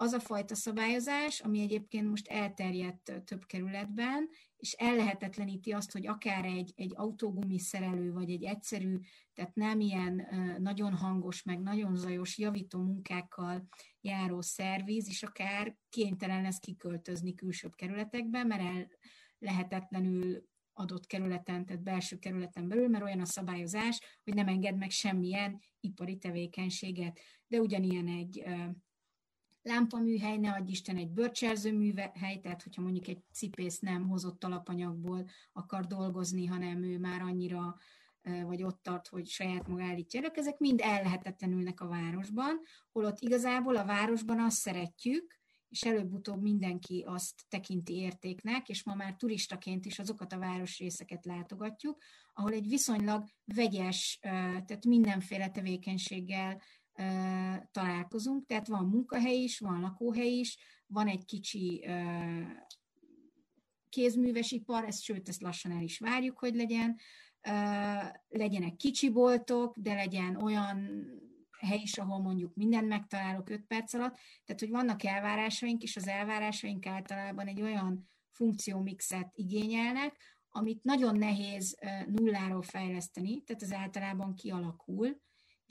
az 0.00 0.12
a 0.12 0.20
fajta 0.20 0.54
szabályozás, 0.54 1.40
ami 1.40 1.60
egyébként 1.60 2.08
most 2.08 2.28
elterjedt 2.28 3.22
több 3.24 3.46
kerületben, 3.46 4.28
és 4.56 4.72
ellehetetleníti 4.72 5.72
azt, 5.72 5.92
hogy 5.92 6.06
akár 6.06 6.44
egy, 6.44 6.72
egy 6.76 6.92
autógumi 6.94 7.58
szerelő, 7.58 8.12
vagy 8.12 8.30
egy 8.30 8.44
egyszerű, 8.44 8.98
tehát 9.34 9.54
nem 9.54 9.80
ilyen 9.80 10.26
nagyon 10.58 10.94
hangos, 10.94 11.42
meg 11.42 11.60
nagyon 11.60 11.96
zajos 11.96 12.38
javító 12.38 12.82
munkákkal 12.82 13.68
járó 14.00 14.40
szerviz, 14.40 15.08
és 15.08 15.22
akár 15.22 15.76
kénytelen 15.88 16.42
lesz 16.42 16.58
kiköltözni 16.58 17.34
külsőbb 17.34 17.74
kerületekbe, 17.74 18.44
mert 18.44 18.62
el 18.62 18.88
lehetetlenül 19.38 20.48
adott 20.72 21.06
kerületen, 21.06 21.66
tehát 21.66 21.82
belső 21.82 22.18
kerületen 22.18 22.68
belül, 22.68 22.88
mert 22.88 23.04
olyan 23.04 23.20
a 23.20 23.26
szabályozás, 23.26 24.00
hogy 24.24 24.34
nem 24.34 24.48
enged 24.48 24.76
meg 24.76 24.90
semmilyen 24.90 25.60
ipari 25.80 26.18
tevékenységet. 26.18 27.20
De 27.46 27.60
ugyanilyen 27.60 28.08
egy 28.08 28.44
lámpaműhely, 29.62 30.36
ne 30.36 30.52
adj 30.52 30.70
Isten 30.70 30.96
egy 30.96 31.10
bőrcserző 31.10 31.76
műhely, 31.76 32.40
tehát 32.40 32.62
hogyha 32.62 32.82
mondjuk 32.82 33.08
egy 33.08 33.22
cipész 33.32 33.78
nem 33.78 34.08
hozott 34.08 34.44
alapanyagból 34.44 35.28
akar 35.52 35.86
dolgozni, 35.86 36.46
hanem 36.46 36.82
ő 36.82 36.98
már 36.98 37.20
annyira 37.20 37.76
vagy 38.22 38.62
ott 38.62 38.82
tart, 38.82 39.08
hogy 39.08 39.26
saját 39.26 39.68
maga 39.68 39.82
állítja 39.82 40.20
elő, 40.20 40.30
ezek 40.34 40.58
mind 40.58 40.80
ellehetetlenülnek 40.82 41.80
a 41.80 41.88
városban, 41.88 42.60
holott 42.92 43.20
igazából 43.20 43.76
a 43.76 43.84
városban 43.84 44.40
azt 44.40 44.56
szeretjük, 44.56 45.38
és 45.68 45.82
előbb-utóbb 45.82 46.42
mindenki 46.42 47.04
azt 47.06 47.42
tekinti 47.48 47.94
értéknek, 47.96 48.68
és 48.68 48.84
ma 48.84 48.94
már 48.94 49.16
turistaként 49.16 49.84
is 49.86 49.98
azokat 49.98 50.32
a 50.32 50.38
városrészeket 50.38 51.24
látogatjuk, 51.24 52.02
ahol 52.32 52.52
egy 52.52 52.68
viszonylag 52.68 53.24
vegyes, 53.44 54.18
tehát 54.20 54.84
mindenféle 54.84 55.50
tevékenységgel 55.50 56.62
találkozunk, 57.70 58.46
tehát 58.46 58.68
van 58.68 58.84
munkahely 58.84 59.42
is, 59.42 59.58
van 59.58 59.80
lakóhely 59.80 60.32
is, 60.32 60.58
van 60.86 61.06
egy 61.06 61.24
kicsi 61.24 61.86
kézműves 63.88 64.50
ipar, 64.50 64.84
ezt, 64.84 65.02
sőt, 65.02 65.28
ezt 65.28 65.42
lassan 65.42 65.72
el 65.72 65.82
is 65.82 65.98
várjuk, 65.98 66.38
hogy 66.38 66.54
legyen, 66.54 66.96
legyenek 68.28 68.76
kicsi 68.76 69.10
boltok, 69.10 69.76
de 69.78 69.94
legyen 69.94 70.36
olyan 70.36 71.06
hely 71.58 71.80
is, 71.82 71.98
ahol 71.98 72.18
mondjuk 72.18 72.54
mindent 72.54 72.88
megtalálok 72.88 73.50
5 73.50 73.64
perc 73.66 73.94
alatt, 73.94 74.16
tehát 74.44 74.60
hogy 74.60 74.70
vannak 74.70 75.04
elvárásaink, 75.04 75.82
és 75.82 75.96
az 75.96 76.06
elvárásaink 76.06 76.86
általában 76.86 77.46
egy 77.46 77.62
olyan 77.62 78.08
funkciómixet 78.30 79.30
igényelnek, 79.34 80.16
amit 80.50 80.82
nagyon 80.82 81.16
nehéz 81.16 81.78
nulláról 82.06 82.62
fejleszteni, 82.62 83.42
tehát 83.42 83.62
az 83.62 83.72
általában 83.72 84.34
kialakul, 84.34 85.20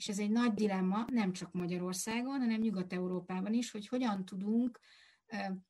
és 0.00 0.08
ez 0.08 0.18
egy 0.18 0.30
nagy 0.30 0.52
dilemma, 0.52 1.04
nem 1.12 1.32
csak 1.32 1.52
Magyarországon, 1.52 2.40
hanem 2.40 2.60
Nyugat-Európában 2.60 3.52
is, 3.52 3.70
hogy 3.70 3.88
hogyan 3.88 4.24
tudunk 4.24 4.80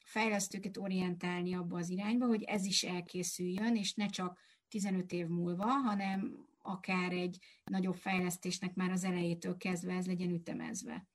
fejlesztőket 0.04 0.76
orientálni 0.76 1.54
abba 1.54 1.78
az 1.78 1.88
irányba, 1.88 2.26
hogy 2.26 2.42
ez 2.42 2.64
is 2.64 2.82
elkészüljön, 2.82 3.76
és 3.76 3.94
ne 3.94 4.06
csak 4.06 4.38
15 4.68 5.12
év 5.12 5.26
múlva, 5.26 5.66
hanem 5.66 6.46
akár 6.62 7.12
egy 7.12 7.38
nagyobb 7.64 7.94
fejlesztésnek 7.94 8.74
már 8.74 8.90
az 8.90 9.04
elejétől 9.04 9.56
kezdve 9.56 9.94
ez 9.94 10.06
legyen 10.06 10.30
ütemezve. 10.30 11.06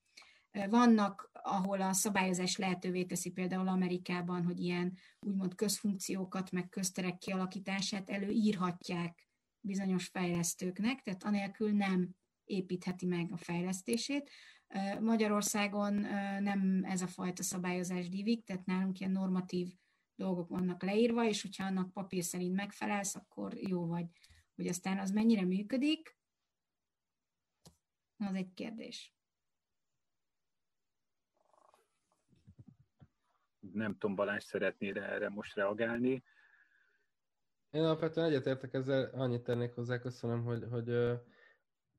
Vannak, 0.69 1.29
ahol 1.33 1.81
a 1.81 1.93
szabályozás 1.93 2.57
lehetővé 2.57 3.03
teszi 3.03 3.29
például 3.29 3.67
Amerikában, 3.67 4.43
hogy 4.43 4.59
ilyen 4.59 4.97
úgymond 5.19 5.55
közfunkciókat, 5.55 6.51
meg 6.51 6.69
közterek 6.69 7.17
kialakítását 7.17 8.09
előírhatják 8.09 9.27
bizonyos 9.59 10.07
fejlesztőknek, 10.07 11.01
tehát 11.01 11.23
anélkül 11.23 11.71
nem 11.71 12.15
építheti 12.45 13.05
meg 13.05 13.31
a 13.31 13.37
fejlesztését. 13.37 14.29
Magyarországon 14.99 15.93
nem 16.41 16.83
ez 16.83 17.01
a 17.01 17.07
fajta 17.07 17.43
szabályozás 17.43 18.09
divik, 18.09 18.43
tehát 18.43 18.65
nálunk 18.65 18.99
ilyen 18.99 19.11
normatív 19.11 19.73
dolgok 20.15 20.49
vannak 20.49 20.83
leírva, 20.83 21.25
és 21.25 21.41
hogyha 21.41 21.65
annak 21.65 21.93
papír 21.93 22.23
szerint 22.23 22.55
megfelelsz, 22.55 23.15
akkor 23.15 23.53
jó 23.53 23.87
vagy. 23.87 24.05
Hogy 24.55 24.67
aztán 24.67 24.99
az 24.99 25.11
mennyire 25.11 25.45
működik, 25.45 26.17
az 28.17 28.35
egy 28.35 28.53
kérdés. 28.53 29.15
Nem 33.59 33.97
tudom, 33.97 34.15
Balázs 34.15 34.43
szeretnél 34.43 34.97
erre 34.97 35.29
most 35.29 35.55
reagálni. 35.55 36.23
Én 37.69 37.81
alapvetően 37.81 38.27
egyetértek 38.27 38.73
ezzel, 38.73 39.09
annyit 39.13 39.43
tennék 39.43 39.73
hozzá, 39.73 39.99
köszönöm, 39.99 40.43
hogy, 40.43 40.63
hogy 40.69 40.89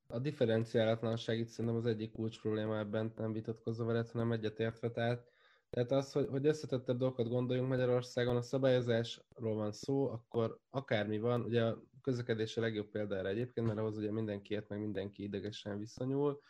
a 0.09 0.19
differenciálatlanság 0.19 1.39
itt 1.39 1.49
szerintem 1.49 1.81
az 1.81 1.87
egyik 1.87 2.13
kulcs 2.13 2.41
probléma 2.41 2.79
ebben, 2.79 3.13
nem 3.17 3.33
vitatkozva 3.33 3.85
veled, 3.85 4.11
hanem 4.11 4.33
egyetértve. 4.33 4.91
Tehát, 4.91 5.27
tehát 5.71 5.91
az, 5.93 6.13
hogy, 6.13 6.27
hogy 6.31 6.47
összetettebb 6.47 6.99
dolgokat 6.99 7.29
gondoljunk 7.29 7.69
Magyarországon, 7.69 8.37
a 8.37 8.43
szabályozásról 8.43 9.55
van 9.55 9.73
szó, 9.73 10.09
akkor 10.09 10.59
akármi 10.71 11.19
van, 11.19 11.43
ugye 11.43 11.65
a 11.65 11.83
közlekedés 12.03 12.57
a 12.57 12.61
legjobb 12.61 12.91
példa 12.91 13.17
erre 13.17 13.29
egyébként, 13.29 13.67
mert 13.67 13.79
ahhoz 13.79 13.97
ugye 13.97 14.13
mindenkiért, 14.13 14.69
meg 14.69 14.81
mindenki 14.81 15.23
idegesen 15.23 15.79
viszonyul, 15.79 16.41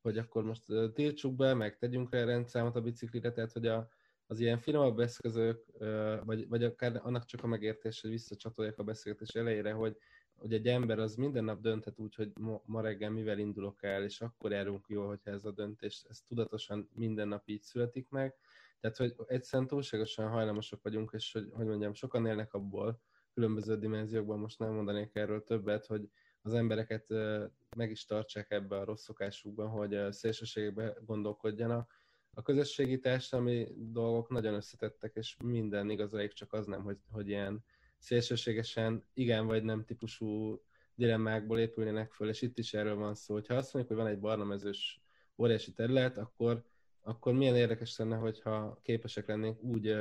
hogy 0.00 0.18
akkor 0.18 0.44
most 0.44 0.64
tiltsuk 0.94 1.34
be, 1.34 1.54
meg 1.54 1.78
tegyünk 1.78 2.10
rá 2.10 2.24
rendszámot 2.24 2.76
a 2.76 2.80
biciklire, 2.80 3.32
tehát 3.32 3.52
hogy 3.52 3.66
a, 3.66 3.88
az 4.26 4.40
ilyen 4.40 4.58
finomabb 4.58 4.98
eszközök, 4.98 5.64
vagy, 6.24 6.48
vagy 6.48 6.64
akár 6.64 7.00
annak 7.02 7.24
csak 7.24 7.42
a 7.42 7.46
megértés, 7.46 8.00
hogy 8.00 8.10
visszacsatolják 8.10 8.78
a 8.78 8.82
beszélgetés 8.82 9.34
elejére, 9.34 9.72
hogy, 9.72 9.96
hogy 10.36 10.52
egy 10.52 10.66
ember 10.66 10.98
az 10.98 11.14
minden 11.14 11.44
nap 11.44 11.60
dönthet 11.60 11.98
úgy, 11.98 12.14
hogy 12.14 12.32
ma, 12.40 12.62
ma 12.64 12.80
reggel 12.80 13.10
mivel 13.10 13.38
indulok 13.38 13.82
el, 13.82 14.02
és 14.04 14.20
akkor 14.20 14.52
járunk 14.52 14.84
jól, 14.88 15.06
hogyha 15.06 15.30
ez 15.30 15.44
a 15.44 15.52
döntés, 15.52 16.04
ez 16.08 16.20
tudatosan 16.20 16.88
minden 16.94 17.28
nap 17.28 17.48
így 17.48 17.62
születik 17.62 18.08
meg. 18.08 18.34
Tehát, 18.80 18.96
hogy 18.96 19.14
egyszerűen 19.26 19.68
túlságosan 19.68 20.28
hajlamosak 20.28 20.82
vagyunk, 20.82 21.10
és 21.12 21.32
hogy, 21.32 21.50
hogy 21.52 21.66
mondjam, 21.66 21.94
sokan 21.94 22.26
élnek 22.26 22.54
abból, 22.54 23.00
különböző 23.34 23.78
dimenziókban, 23.78 24.38
most 24.38 24.58
nem 24.58 24.72
mondanék 24.72 25.14
erről 25.14 25.44
többet, 25.44 25.86
hogy 25.86 26.08
az 26.42 26.54
embereket 26.54 27.08
meg 27.76 27.90
is 27.90 28.04
tartsák 28.04 28.50
ebbe 28.50 28.76
a 28.76 28.84
rossz 28.84 29.02
szokásukban, 29.02 29.68
hogy 29.68 30.12
szélsőségekbe 30.12 30.96
gondolkodjanak. 31.04 31.94
A 32.34 32.42
közösségi 32.42 32.98
társadalmi 32.98 33.66
dolgok 33.76 34.28
nagyon 34.28 34.54
összetettek, 34.54 35.14
és 35.14 35.36
minden 35.44 35.90
igazából 35.90 36.28
csak 36.28 36.52
az 36.52 36.66
nem, 36.66 36.82
hogy, 36.82 36.98
hogy 37.10 37.28
ilyen 37.28 37.64
szélsőségesen 38.04 39.04
igen 39.14 39.46
vagy 39.46 39.62
nem 39.62 39.84
típusú 39.84 40.60
dilemmákból 40.94 41.58
épülnének 41.58 42.12
föl, 42.12 42.28
és 42.28 42.42
itt 42.42 42.58
is 42.58 42.74
erről 42.74 42.94
van 42.94 43.14
szó. 43.14 43.34
Ha 43.34 43.54
azt 43.54 43.72
mondjuk, 43.72 43.96
hogy 43.96 44.04
van 44.04 44.14
egy 44.14 44.20
barna 44.20 44.44
mezős 44.44 45.02
óriási 45.36 45.72
terület, 45.72 46.18
akkor, 46.18 46.64
akkor 47.02 47.32
milyen 47.32 47.56
érdekes 47.56 47.96
lenne, 47.96 48.16
hogyha 48.16 48.80
képesek 48.82 49.26
lennénk 49.26 49.62
úgy 49.62 49.96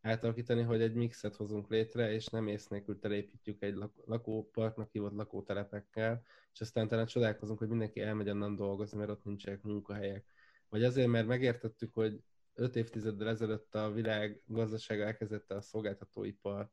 átalakítani, 0.00 0.62
hogy 0.62 0.82
egy 0.82 0.94
mixet 0.94 1.36
hozunk 1.36 1.68
létre, 1.68 2.12
és 2.12 2.26
nem 2.26 2.46
ész 2.46 2.66
nélkül 2.66 2.98
telépítjük 2.98 3.62
egy 3.62 3.78
lakóparknak 4.04 4.90
hívott 4.90 5.16
lakótelepekkel, 5.16 6.22
és 6.52 6.60
aztán 6.60 6.88
talán 6.88 7.06
csodálkozunk, 7.06 7.58
hogy 7.58 7.68
mindenki 7.68 8.00
elmegy 8.00 8.30
onnan 8.30 8.56
dolgozni, 8.56 8.98
mert 8.98 9.10
ott 9.10 9.24
nincsenek 9.24 9.62
munkahelyek. 9.62 10.24
Vagy 10.68 10.84
azért, 10.84 11.08
mert 11.08 11.26
megértettük, 11.26 11.94
hogy 11.94 12.20
öt 12.54 12.76
évtizeddel 12.76 13.28
ezelőtt 13.28 13.74
a 13.74 13.92
világ 13.92 14.42
gazdasága 14.46 15.04
elkezdette 15.04 15.54
a 15.54 15.60
szolgáltatóipar 15.60 16.70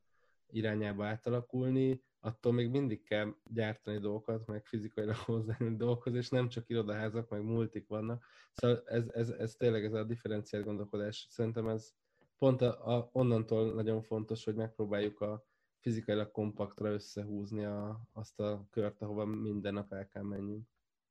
irányába 0.50 1.06
átalakulni, 1.06 2.02
attól 2.20 2.54
még 2.54 2.70
mindig 2.70 3.04
kell 3.04 3.36
gyártani 3.43 4.00
dolgokat, 4.00 4.48
meg 4.48 4.66
fizikailag 4.66 5.16
hozzájönni 5.16 5.76
dolgokhoz, 5.78 6.14
és 6.16 6.30
nem 6.30 6.50
csak 6.50 6.70
irodaházak, 6.70 7.30
meg 7.30 7.43
multik 7.43 7.88
vannak. 7.88 8.26
Szóval 8.54 8.84
ez, 8.86 9.10
ez, 9.10 9.30
ez 9.30 9.56
tényleg 9.56 9.86
ez 9.86 9.93
a 9.93 10.04
differenciált 10.04 10.66
gondolkodás. 10.66 11.28
Szerintem 11.30 11.68
ez 11.68 11.93
pont 12.38 12.62
a, 12.62 12.95
a, 12.98 13.10
onnantól 13.12 13.74
nagyon 13.74 14.02
fontos, 14.02 14.43
hogy 14.43 14.56
megpróbáljuk 14.56 15.22
a 15.22 15.45
fizikailag 15.80 16.32
kompaktra 16.32 16.89
összehúzni 16.89 17.66
a, 17.66 18.02
azt 18.14 18.39
a 18.39 18.68
kört, 18.70 19.02
ahova 19.02 19.26
minden 19.26 19.74
nap 19.74 19.93
el 19.93 20.08
kell 20.08 20.24
menjünk. 20.24 20.68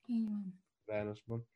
Így 0.07 0.29
van. 0.29 0.65
Városban. 0.85 1.49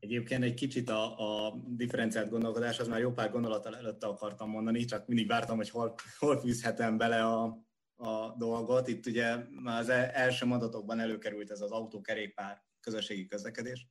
Egyébként 0.00 0.44
egy 0.44 0.54
kicsit 0.54 0.88
a, 0.90 1.18
a 1.46 1.54
differenciált 1.66 2.30
gondolkodás, 2.30 2.78
az 2.78 2.88
már 2.88 3.00
jó 3.00 3.12
pár 3.12 3.30
gondolattal 3.30 3.76
előtte 3.76 4.06
akartam 4.06 4.50
mondani, 4.50 4.84
csak 4.84 5.06
mindig 5.06 5.26
vártam, 5.26 5.56
hogy 5.56 5.70
hol, 5.70 5.94
hol 6.18 6.40
fűzhetem 6.40 6.96
bele 6.96 7.24
a, 7.24 7.66
a 7.96 8.34
dolgot. 8.36 8.88
Itt 8.88 9.06
ugye 9.06 9.36
már 9.50 9.80
az 9.80 9.88
e, 9.88 10.10
első 10.14 10.46
mondatokban 10.46 11.00
előkerült 11.00 11.50
ez 11.50 11.60
az 11.60 11.70
autókerékpár 11.70 12.62
közösségi 12.80 13.26
közlekedés. 13.26 13.86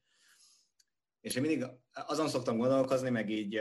És 1.22 1.36
én 1.36 1.42
mindig 1.42 1.66
azon 1.92 2.28
szoktam 2.28 2.58
gondolkozni, 2.58 3.10
meg 3.10 3.30
így 3.30 3.60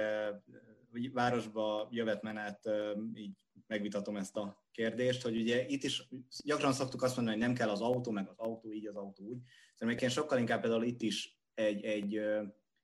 hogy 0.91 1.13
városba 1.13 1.89
jövet 1.91 2.23
menet, 2.23 2.71
így 3.15 3.33
megvitatom 3.67 4.17
ezt 4.17 4.37
a 4.37 4.65
kérdést, 4.73 5.23
hogy 5.23 5.37
ugye 5.37 5.67
itt 5.67 5.83
is 5.83 6.09
gyakran 6.45 6.73
szoktuk 6.73 7.03
azt 7.03 7.17
mondani, 7.17 7.37
hogy 7.37 7.47
nem 7.47 7.57
kell 7.57 7.69
az 7.69 7.81
autó, 7.81 8.11
meg 8.11 8.29
az 8.29 8.39
autó 8.39 8.73
így, 8.73 8.87
az 8.87 8.97
autó 8.97 9.25
úgy. 9.25 9.39
Szerintem 9.75 10.09
sokkal 10.09 10.39
inkább 10.39 10.61
például 10.61 10.85
itt 10.85 11.03
is 11.03 11.36
egy, 11.57 11.85
egy 11.85 12.21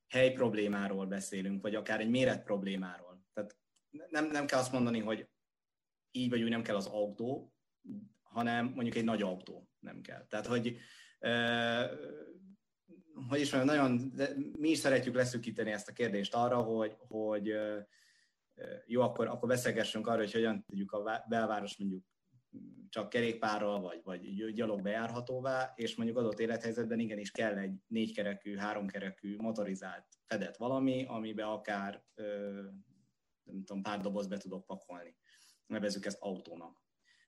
hely 0.08 0.32
problémáról 0.32 1.06
beszélünk, 1.06 1.62
vagy 1.62 1.74
akár 1.74 2.00
egy 2.00 2.10
méret 2.10 2.44
problémáról. 2.44 3.24
Tehát 3.32 3.56
nem, 4.10 4.26
nem 4.30 4.46
kell 4.46 4.58
azt 4.58 4.72
mondani, 4.72 4.98
hogy 4.98 5.28
így 6.10 6.30
vagy 6.30 6.42
úgy 6.42 6.50
nem 6.50 6.62
kell 6.62 6.76
az 6.76 6.86
autó, 6.86 7.54
hanem 8.22 8.66
mondjuk 8.66 8.96
egy 8.96 9.04
nagy 9.04 9.22
autó 9.22 9.68
nem 9.78 10.00
kell. 10.00 10.26
Tehát, 10.26 10.46
hogy 10.46 10.76
hogy 13.28 13.40
is 13.40 13.52
mondjam, 13.52 13.76
nagyon, 13.76 14.12
de 14.14 14.28
mi 14.58 14.68
is 14.68 14.78
szeretjük 14.78 15.14
leszűkíteni 15.14 15.70
ezt 15.70 15.88
a 15.88 15.92
kérdést 15.92 16.34
arra, 16.34 16.62
hogy, 16.62 16.96
hogy 16.98 17.54
jó, 18.86 19.00
akkor, 19.00 19.26
akkor 19.26 19.48
beszélgessünk 19.48 20.06
arra, 20.06 20.18
hogy 20.18 20.32
hogyan 20.32 20.64
tudjuk 20.64 20.92
a 20.92 21.24
belváros 21.28 21.76
mondjuk 21.76 22.04
csak 22.88 23.08
kerékpárral, 23.08 23.80
vagy, 23.80 24.00
vagy 24.04 24.52
gyalog 24.52 24.82
bejárhatóvá, 24.82 25.72
és 25.76 25.96
mondjuk 25.96 26.18
adott 26.18 26.38
élethelyzetben 26.38 26.98
igenis 26.98 27.30
kell 27.30 27.58
egy 27.58 27.74
négykerekű, 27.86 28.56
háromkerekű, 28.56 29.36
motorizált, 29.36 30.06
fedett 30.26 30.56
valami, 30.56 31.04
amiben 31.08 31.46
akár 31.46 32.04
nem 33.42 33.64
tudom, 33.64 33.82
pár 33.82 34.00
doboz 34.00 34.26
be 34.26 34.36
tudok 34.36 34.66
pakolni. 34.66 35.16
Nevezzük 35.66 36.06
ezt 36.06 36.20
autónak. 36.20 36.82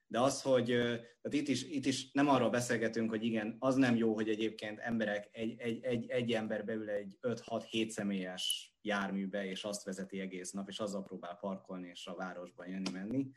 De 0.07 0.21
az, 0.21 0.43
hogy 0.43 0.67
tehát 0.67 1.33
itt, 1.33 1.49
is, 1.49 1.65
itt 1.65 1.87
is 1.87 2.11
nem 2.13 2.29
arról 2.29 2.51
beszélgetünk, 2.51 3.11
hogy 3.11 3.25
igen, 3.25 3.57
az 3.59 3.75
nem 3.75 3.97
jó, 3.97 4.15
hogy 4.15 4.29
egyébként 4.29 4.79
emberek, 4.79 5.29
egy, 5.33 5.61
egy, 5.61 5.85
egy, 5.85 6.11
egy 6.11 6.33
ember 6.33 6.65
beül 6.65 6.89
egy 6.89 7.19
5-6-7 7.23 7.89
személyes 7.89 8.75
járműbe, 8.81 9.45
és 9.47 9.65
azt 9.65 9.85
vezeti 9.85 10.21
egész 10.21 10.51
nap, 10.51 10.69
és 10.69 10.79
azzal 10.79 11.03
próbál 11.03 11.37
parkolni, 11.37 11.89
és 11.89 12.07
a 12.07 12.15
városban 12.15 12.69
jönni-menni, 12.69 13.31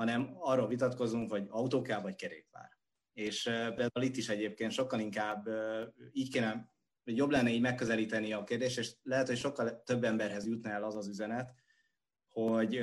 hanem 0.00 0.36
arról 0.38 0.68
vitatkozunk, 0.68 1.30
hogy 1.30 1.46
autó 1.48 1.86
vagy 2.02 2.14
kerékpár. 2.14 2.78
És 3.12 3.42
például 3.42 4.02
itt 4.02 4.16
is 4.16 4.28
egyébként 4.28 4.72
sokkal 4.72 5.00
inkább 5.00 5.48
így 6.12 6.30
kéne, 6.30 6.72
hogy 7.04 7.16
jobb 7.16 7.30
lenne 7.30 7.50
így 7.50 7.60
megközelíteni 7.60 8.32
a 8.32 8.44
kérdést, 8.44 8.78
és 8.78 8.94
lehet, 9.02 9.26
hogy 9.26 9.36
sokkal 9.36 9.82
több 9.82 10.04
emberhez 10.04 10.46
jutna 10.46 10.70
el 10.70 10.84
az 10.84 10.96
az 10.96 11.08
üzenet, 11.08 11.54
hogy 12.28 12.80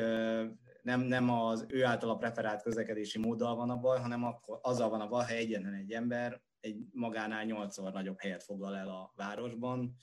nem, 0.82 1.02
nem 1.02 1.30
az 1.30 1.66
ő 1.70 1.86
által 1.86 2.10
a 2.10 2.18
preferált 2.18 2.62
közlekedési 2.62 3.20
móddal 3.20 3.56
van 3.56 3.70
a 3.70 3.80
baj, 3.80 4.00
hanem 4.00 4.24
akkor 4.24 4.60
azzal 4.62 4.90
van 4.90 5.02
a 5.02 5.08
baj, 5.08 5.26
ha 5.26 5.34
egyetlen 5.34 5.74
egy 5.74 5.92
ember 5.92 6.42
egy 6.60 6.78
magánál 6.92 7.44
nyolcszor 7.44 7.92
nagyobb 7.92 8.20
helyet 8.20 8.44
foglal 8.44 8.76
el 8.76 8.90
a 8.90 9.14
városban, 9.16 9.96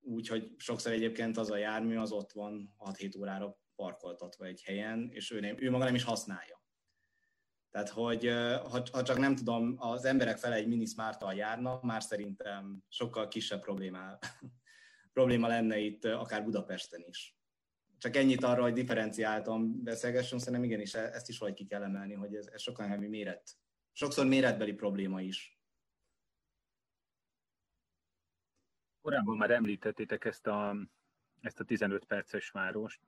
úgyhogy 0.00 0.54
sokszor 0.56 0.92
egyébként 0.92 1.36
az 1.36 1.50
a 1.50 1.56
jármű 1.56 1.96
az 1.96 2.12
ott 2.12 2.32
van 2.32 2.74
6-7 2.78 3.18
órára 3.18 3.58
parkoltatva 3.78 4.44
egy 4.44 4.62
helyen, 4.62 5.08
és 5.12 5.30
ő, 5.30 5.40
nem, 5.40 5.56
ő 5.58 5.70
maga 5.70 5.84
nem 5.84 5.94
is 5.94 6.04
használja. 6.04 6.62
Tehát, 7.70 7.88
hogy 7.88 8.28
ha, 8.70 9.02
csak 9.02 9.18
nem 9.18 9.36
tudom, 9.36 9.74
az 9.78 10.04
emberek 10.04 10.38
fele 10.38 10.54
egy 10.54 10.68
mini 10.68 10.86
smart 10.86 11.34
járna, 11.34 11.78
már 11.82 12.02
szerintem 12.02 12.84
sokkal 12.88 13.28
kisebb 13.28 13.60
probléma, 13.60 14.18
probléma 15.12 15.46
lenne 15.46 15.78
itt, 15.78 16.04
akár 16.04 16.44
Budapesten 16.44 17.04
is 17.06 17.38
csak 17.98 18.16
ennyit 18.16 18.44
arra, 18.44 18.62
hogy 18.62 18.72
differenciáltan 18.72 19.82
beszélgessünk, 19.82 20.40
szerintem 20.40 20.64
igenis 20.64 20.94
e- 20.94 21.10
ezt 21.12 21.28
is 21.28 21.38
vagy 21.38 21.54
ki 21.54 21.66
kell 21.66 21.82
emelni, 21.82 22.14
hogy 22.14 22.34
ez, 22.34 22.46
ez 22.46 22.62
sokkal 22.62 22.84
inkább 22.84 23.00
méret. 23.00 23.56
Sokszor 23.92 24.26
méretbeli 24.26 24.72
probléma 24.72 25.20
is. 25.20 25.60
Korábban 29.00 29.36
már 29.36 29.50
említettétek 29.50 30.24
ezt 30.24 30.46
a, 30.46 30.76
ezt 31.40 31.60
a 31.60 31.64
15 31.64 32.04
perces 32.04 32.50
várost, 32.50 33.00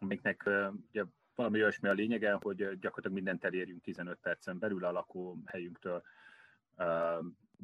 amiknek 0.00 0.50
ugye 0.90 1.04
valami 1.34 1.60
olyasmi 1.60 1.88
a 1.88 1.92
lényege, 1.92 2.32
hogy 2.32 2.56
gyakorlatilag 2.56 3.12
mindent 3.12 3.44
elérjünk 3.44 3.82
15 3.82 4.18
percen 4.18 4.58
belül 4.58 4.84
a 4.84 4.92
lakóhelyünktől. 4.92 6.02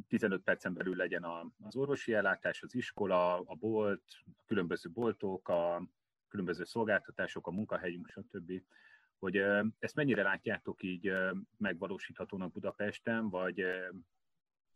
15 0.09 0.43
percen 0.43 0.75
belül 0.75 0.97
legyen 0.97 1.25
az 1.63 1.77
orvosi 1.77 2.15
ellátás, 2.15 2.63
az 2.63 2.75
iskola, 2.75 3.41
a 3.41 3.55
bolt, 3.55 4.03
a 4.27 4.31
különböző 4.47 4.91
boltok, 4.91 5.49
a, 5.49 5.83
különböző 6.29 6.65
szolgáltatások, 6.65 7.47
a 7.47 7.51
munkahelyünk, 7.51 8.09
stb. 8.09 8.63
Hogy 9.19 9.37
ezt 9.79 9.95
mennyire 9.95 10.23
látjátok 10.23 10.83
így 10.83 11.13
megvalósíthatónak 11.57 12.53
Budapesten, 12.53 13.29
vagy 13.29 13.65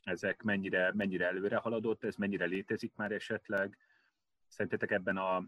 ezek 0.02 0.42
mennyire, 0.42 0.92
mennyire 0.94 1.26
előre 1.26 1.56
haladott, 1.56 2.04
ez 2.04 2.16
mennyire 2.16 2.44
létezik 2.44 2.94
már 2.94 3.12
esetleg? 3.12 3.78
Szerintetek 4.48 4.90
ebben 4.90 5.16
a, 5.16 5.44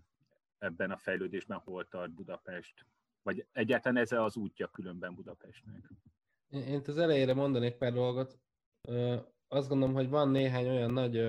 ebben 0.62 0.90
a 0.90 0.96
fejlődésben 0.96 1.58
hol 1.58 1.88
tart 1.88 2.10
Budapest? 2.10 2.86
Vagy 3.22 3.46
egyáltalán 3.52 4.02
ez 4.02 4.12
az 4.12 4.36
útja 4.36 4.68
különben 4.68 5.14
Budapestnek? 5.14 5.90
Én 6.48 6.82
az 6.86 6.98
elejére 6.98 7.34
mondanék 7.34 7.76
pár 7.76 7.92
dolgot. 7.92 8.38
Azt 9.48 9.68
gondolom, 9.68 9.94
hogy 9.94 10.08
van 10.08 10.28
néhány 10.28 10.68
olyan 10.68 10.92
nagy 10.92 11.24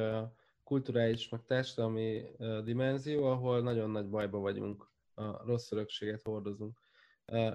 kulturális, 0.64 1.30
meg 1.30 1.46
társadalmi 1.46 2.26
dimenzió, 2.64 3.24
ahol 3.24 3.62
nagyon 3.62 3.90
nagy 3.90 4.10
bajba 4.10 4.40
vagyunk, 4.40 4.92
a 5.14 5.46
rossz 5.46 5.72
örökséget 5.72 6.22
hordozunk. 6.22 6.80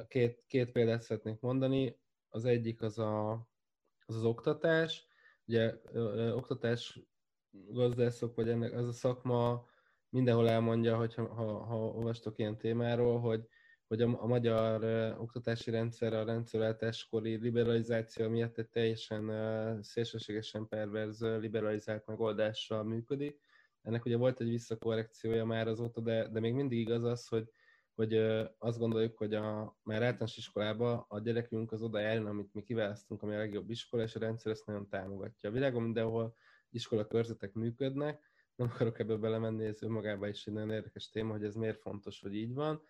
Két, 0.09 0.45
két 0.47 0.73
példát 0.73 1.03
szeretnék 1.03 1.41
mondani. 1.41 2.01
Az 2.29 2.45
egyik 2.45 2.83
az 2.83 2.99
a, 2.99 3.33
az, 4.07 4.17
az 4.17 4.25
oktatás. 4.25 5.07
Ugye 5.45 5.75
oktatás 6.33 7.01
gazdászok, 7.51 8.35
vagy 8.35 8.49
ennek 8.49 8.73
az 8.73 8.89
a 8.89 8.93
szakma 8.93 9.67
mindenhol 10.11 10.49
elmondja, 10.49 10.97
hogy 10.97 11.15
ha, 11.15 11.35
ha, 11.35 11.65
ha 11.65 11.77
olvastok 11.77 12.39
ilyen 12.39 12.59
témáról, 12.59 13.21
hogy, 13.21 13.49
hogy 13.87 14.03
a, 14.03 14.23
a 14.23 14.27
magyar 14.27 14.85
uh, 14.85 15.21
oktatási 15.21 15.71
rendszer 15.71 16.13
a 16.13 16.25
rendszerváltáskori 16.25 17.37
liberalizáció 17.37 18.29
miatt 18.29 18.59
egy 18.59 18.69
teljesen 18.69 19.29
uh, 19.29 19.81
szélsőségesen 19.81 20.69
perverz 20.69 21.23
uh, 21.23 21.41
liberalizált 21.41 22.07
megoldással 22.07 22.83
működik. 22.85 23.41
Ennek 23.83 24.05
ugye 24.05 24.17
volt 24.17 24.41
egy 24.41 24.49
visszakorrekciója 24.49 25.45
már 25.45 25.69
azóta, 25.69 26.01
de, 26.01 26.29
de 26.29 26.41
még 26.41 26.55
mindig 26.55 26.79
igaz 26.79 27.05
az, 27.05 27.27
hogy, 27.27 27.51
hogy 27.95 28.15
uh, 28.15 28.45
azt 28.59 28.79
gondoljuk, 28.79 29.17
hogy 29.17 29.35
a, 29.35 29.77
már 29.83 30.03
általános 30.03 30.37
iskolában 30.37 31.05
a 31.09 31.21
gyerekünk 31.21 31.73
az 31.73 31.83
oda 31.83 32.01
járjon, 32.01 32.27
amit 32.27 32.55
mi 32.55 32.63
kiválasztunk, 32.63 33.23
ami 33.23 33.35
a 33.35 33.39
legjobb 33.39 33.71
iskola, 33.71 34.03
és 34.03 34.15
a 34.15 34.19
rendszer 34.19 34.53
ezt 34.53 34.67
nagyon 34.67 34.89
támogatja. 34.89 35.49
A 35.49 35.53
világon 35.53 35.83
mindenhol 35.83 36.35
iskola 36.71 37.07
körzetek 37.07 37.53
működnek, 37.53 38.28
nem 38.59 38.71
akarok 38.75 38.99
ebbe 38.99 39.17
belemenni, 39.17 39.65
ez 39.65 39.83
önmagában 39.83 40.29
is 40.29 40.47
egy 40.47 40.53
nagyon 40.53 40.71
érdekes 40.71 41.09
téma, 41.09 41.33
hogy 41.33 41.45
ez 41.45 41.55
miért 41.55 41.81
fontos, 41.81 42.21
hogy 42.21 42.35
így 42.35 42.55
van, 42.55 42.83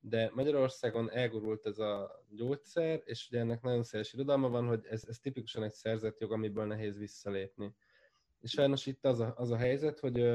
de 0.00 0.30
Magyarországon 0.34 1.10
elgurult 1.10 1.66
ez 1.66 1.78
a 1.78 2.24
gyógyszer, 2.28 3.02
és 3.04 3.28
ugye 3.30 3.40
ennek 3.40 3.62
nagyon 3.62 3.82
széles 3.82 4.12
irodalma 4.12 4.48
van, 4.48 4.66
hogy 4.66 4.86
ez, 4.90 5.04
ez 5.08 5.18
tipikusan 5.18 5.62
egy 5.62 5.72
szerzett 5.72 6.18
jog, 6.18 6.32
amiből 6.32 6.64
nehéz 6.64 6.98
visszalépni. 6.98 7.74
És 8.40 8.50
sajnos 8.50 8.86
itt 8.86 9.04
az 9.04 9.20
a, 9.20 9.34
az 9.36 9.50
a 9.50 9.56
helyzet, 9.56 9.98
hogy, 9.98 10.26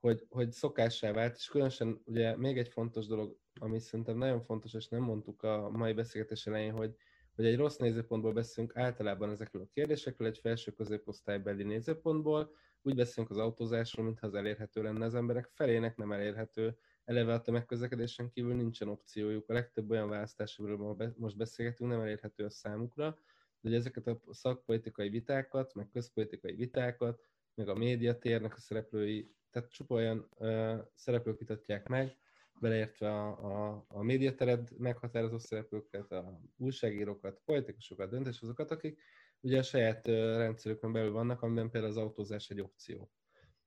hogy, 0.00 0.26
hogy 0.28 0.52
szokássá 0.52 1.12
vált, 1.12 1.36
és 1.36 1.48
különösen 1.48 2.02
ugye 2.04 2.36
még 2.36 2.58
egy 2.58 2.68
fontos 2.68 3.06
dolog, 3.06 3.38
ami 3.60 3.78
szerintem 3.78 4.16
nagyon 4.16 4.40
fontos, 4.40 4.74
és 4.74 4.88
nem 4.88 5.02
mondtuk 5.02 5.42
a 5.42 5.70
mai 5.70 5.92
beszélgetés 5.92 6.46
elején, 6.46 6.72
hogy, 6.72 6.94
hogy 7.34 7.46
egy 7.46 7.56
rossz 7.56 7.76
nézőpontból 7.76 8.32
beszélünk 8.32 8.76
általában 8.76 9.30
ezekről 9.30 9.62
a 9.62 9.68
kérdésekről, 9.72 10.28
egy 10.28 10.38
felső 10.38 10.72
középosztálybeli 10.72 11.62
nézőpontból, 11.62 12.50
úgy 12.82 12.94
beszélünk 12.94 13.30
az 13.30 13.38
autózásról, 13.38 14.04
mintha 14.04 14.26
az 14.26 14.34
elérhető 14.34 14.82
lenne 14.82 15.04
az 15.04 15.14
emberek 15.14 15.46
felének 15.46 15.96
nem 15.96 16.12
elérhető, 16.12 16.78
eleve 17.04 17.32
a 17.32 17.40
tömegközlekedésen 17.40 18.30
kívül 18.30 18.54
nincsen 18.54 18.88
opciójuk. 18.88 19.48
A 19.48 19.52
legtöbb 19.52 19.90
olyan 19.90 20.08
választás, 20.08 20.58
amiről 20.58 21.14
most 21.16 21.36
beszélgetünk, 21.36 21.90
nem 21.90 22.00
elérhető 22.00 22.44
a 22.44 22.50
számukra, 22.50 23.18
de 23.60 23.76
ezeket 23.76 24.06
a 24.06 24.20
szakpolitikai 24.30 25.08
vitákat, 25.08 25.74
meg 25.74 25.88
közpolitikai 25.88 26.54
vitákat, 26.54 27.20
meg 27.54 27.68
a 27.68 27.74
médiatérnek 27.74 28.54
a 28.54 28.60
szereplői, 28.60 29.34
tehát 29.50 29.70
csupa 29.70 29.94
olyan 29.94 30.28
ö, 30.38 30.76
szereplők 30.94 31.38
vitatják 31.38 31.88
meg, 31.88 32.16
beleértve 32.60 33.10
a, 33.10 33.28
a, 33.28 33.84
a 33.88 34.02
médiatered 34.02 34.78
meghatározó 34.78 35.38
szereplőket, 35.38 36.12
a 36.12 36.40
újságírókat, 36.56 37.40
politikusokat, 37.44 38.10
döntéshozókat, 38.10 38.70
akik 38.70 39.00
ugye 39.40 39.58
a 39.58 39.62
saját 39.62 40.06
rendszerükön 40.36 40.92
belül 40.92 41.12
vannak, 41.12 41.42
amiben 41.42 41.70
például 41.70 41.92
az 41.92 41.98
autózás 41.98 42.50
egy 42.50 42.60
opció. 42.60 43.10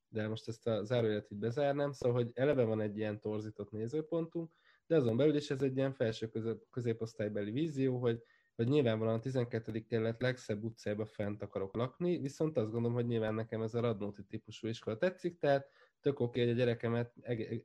De 0.08 0.28
most 0.28 0.48
ezt 0.48 0.68
a 0.68 0.84
zárójelet 0.84 1.32
így 1.32 1.40
bezárnám, 1.40 1.92
szóval, 1.92 2.24
hogy 2.24 2.32
eleve 2.34 2.64
van 2.64 2.82
egy 2.82 2.98
ilyen 2.98 3.20
torzított 3.20 3.72
nézőpontunk, 3.72 4.52
de 4.88 4.96
azon 4.96 5.18
belül 5.18 5.36
is 5.36 5.50
ez 5.50 5.62
egy 5.62 5.78
ilyen 5.78 5.94
felső 5.94 6.28
közép, 6.28 6.58
középosztálybeli 6.70 7.52
vízió, 7.52 8.00
hogy, 8.00 8.24
hogy 8.56 8.68
nyilvánvalóan 8.68 9.18
a 9.18 9.20
12. 9.20 9.86
kerület 9.86 10.22
legszebb 10.22 10.64
utcába 10.64 11.06
fent 11.06 11.42
akarok 11.42 11.76
lakni, 11.76 12.18
viszont 12.18 12.58
azt 12.58 12.72
gondolom, 12.72 12.96
hogy 12.96 13.06
nyilván 13.08 13.34
nekem 13.34 13.62
ez 13.62 13.74
a 13.74 13.80
Radnóti 13.80 14.24
típusú 14.24 14.68
iskola 14.68 14.98
tetszik, 14.98 15.38
tehát 15.38 15.70
tök 16.02 16.20
oké, 16.20 16.40
hogy 16.40 16.50
a 16.50 16.54
gyerekemet 16.54 17.14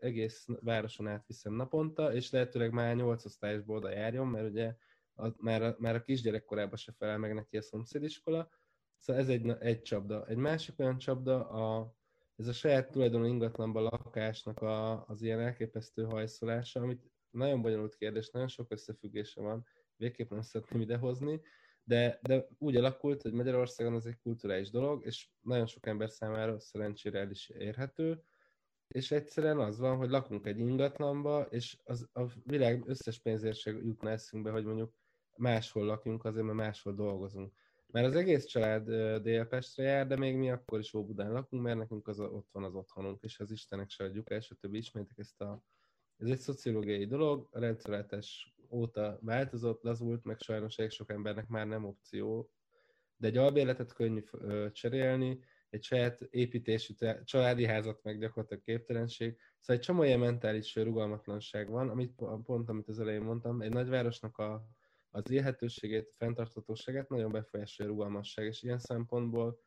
egész 0.00 0.46
városon 0.60 1.06
átviszem 1.06 1.54
naponta, 1.54 2.14
és 2.14 2.30
lehetőleg 2.30 2.72
már 2.72 2.96
8 2.96 3.24
osztályosból 3.24 3.76
oda 3.76 3.90
járjon, 3.90 4.26
mert 4.26 4.48
ugye 4.48 4.74
a, 5.16 5.34
már, 5.36 5.62
a, 5.62 5.76
már 5.78 5.94
a 5.94 6.02
kisgyerekkorában 6.02 6.76
se 6.76 6.92
felel 6.92 7.18
meg 7.18 7.34
neki 7.34 7.56
a 7.56 7.62
szomszédiskola. 7.62 8.50
Szóval 8.98 9.22
ez 9.22 9.28
egy, 9.28 9.48
egy 9.60 9.82
csapda. 9.82 10.26
Egy 10.26 10.36
másik 10.36 10.78
olyan 10.78 10.98
csapda, 10.98 11.48
a, 11.48 11.94
ez 12.36 12.46
a 12.46 12.52
saját 12.52 12.90
tulajdonú 12.90 13.24
ingatlanban 13.24 13.82
lakásnak 13.82 14.60
a, 14.60 15.06
az 15.06 15.22
ilyen 15.22 15.40
elképesztő 15.40 16.04
hajszolása, 16.04 16.80
amit 16.80 17.10
nagyon 17.30 17.62
bonyolult 17.62 17.96
kérdés, 17.96 18.30
nagyon 18.30 18.48
sok 18.48 18.70
összefüggése 18.70 19.40
van, 19.40 19.66
végképp 19.96 20.30
nem 20.30 20.40
szeretném 20.40 20.80
idehozni, 20.80 21.40
de, 21.82 22.18
de 22.22 22.46
úgy 22.58 22.76
alakult, 22.76 23.22
hogy 23.22 23.32
Magyarországon 23.32 23.94
ez 23.94 24.06
egy 24.06 24.18
kulturális 24.18 24.70
dolog, 24.70 25.04
és 25.04 25.28
nagyon 25.40 25.66
sok 25.66 25.86
ember 25.86 26.10
számára 26.10 26.58
szerencsére 26.58 27.18
el 27.18 27.30
is 27.30 27.48
érhető, 27.48 28.22
és 28.88 29.10
egyszerűen 29.10 29.58
az 29.58 29.78
van, 29.78 29.96
hogy 29.96 30.10
lakunk 30.10 30.46
egy 30.46 30.58
ingatlanba, 30.58 31.42
és 31.50 31.78
az, 31.84 32.08
a 32.12 32.22
világ 32.44 32.88
összes 32.88 33.18
pénzért 33.18 33.56
se 33.56 33.70
jutna 33.70 34.10
eszünkbe, 34.10 34.50
hogy 34.50 34.64
mondjuk 34.64 34.94
máshol 35.38 35.84
lakjunk, 35.84 36.24
azért 36.24 36.44
mert 36.44 36.58
máshol 36.58 36.94
dolgozunk. 36.94 37.52
Mert 37.86 38.06
az 38.06 38.14
egész 38.14 38.44
család 38.44 38.90
Délpestre 39.22 39.84
jár, 39.84 40.06
de 40.06 40.16
még 40.16 40.36
mi 40.36 40.50
akkor 40.50 40.78
is 40.78 40.94
Óbudán 40.94 41.32
lakunk, 41.32 41.62
mert 41.62 41.78
nekünk 41.78 42.08
az, 42.08 42.20
ott 42.20 42.48
van 42.52 42.64
az 42.64 42.74
otthonunk, 42.74 43.22
és 43.22 43.38
az 43.38 43.50
Istenek 43.50 43.90
se 43.90 44.04
adjuk 44.04 44.30
el, 44.30 44.40
többi 44.60 44.78
ismétek 44.78 45.18
ezt 45.18 45.40
a... 45.40 45.62
Ez 46.16 46.28
egy 46.28 46.38
szociológiai 46.38 47.06
dolog, 47.06 47.48
a 47.50 47.58
rendszerváltás 47.58 48.54
óta 48.70 49.18
változott, 49.22 49.82
lazult, 49.82 50.24
meg 50.24 50.40
sajnos 50.40 50.78
egy 50.78 50.92
sok 50.92 51.10
embernek 51.10 51.48
már 51.48 51.66
nem 51.66 51.84
opció, 51.84 52.50
de 53.16 53.26
egy 53.26 53.36
albérletet 53.36 53.92
könnyű 53.92 54.22
cserélni, 54.72 55.40
egy 55.70 55.82
saját 55.82 56.20
építésű 56.30 56.94
családi 57.24 57.64
házat 57.66 58.02
meg 58.02 58.18
gyakorlatilag 58.18 58.62
képtelenség. 58.62 59.38
Szóval 59.60 59.76
egy 59.76 59.88
csomó 59.88 60.02
ilyen 60.02 60.18
mentális 60.18 60.74
rugalmatlanság 60.74 61.70
van, 61.70 61.88
amit 61.88 62.22
pont, 62.44 62.68
amit 62.68 62.88
az 62.88 63.00
elején 63.00 63.22
mondtam, 63.22 63.60
egy 63.60 63.72
nagyvárosnak 63.72 64.38
a 64.38 64.66
az 65.16 65.30
élhetőségét, 65.30 66.14
fenntarthatóságát 66.16 67.08
nagyon 67.08 67.32
befolyásolja 67.32 67.92
a 67.92 67.94
rugalmasság, 67.94 68.46
és 68.46 68.62
ilyen 68.62 68.78
szempontból 68.78 69.60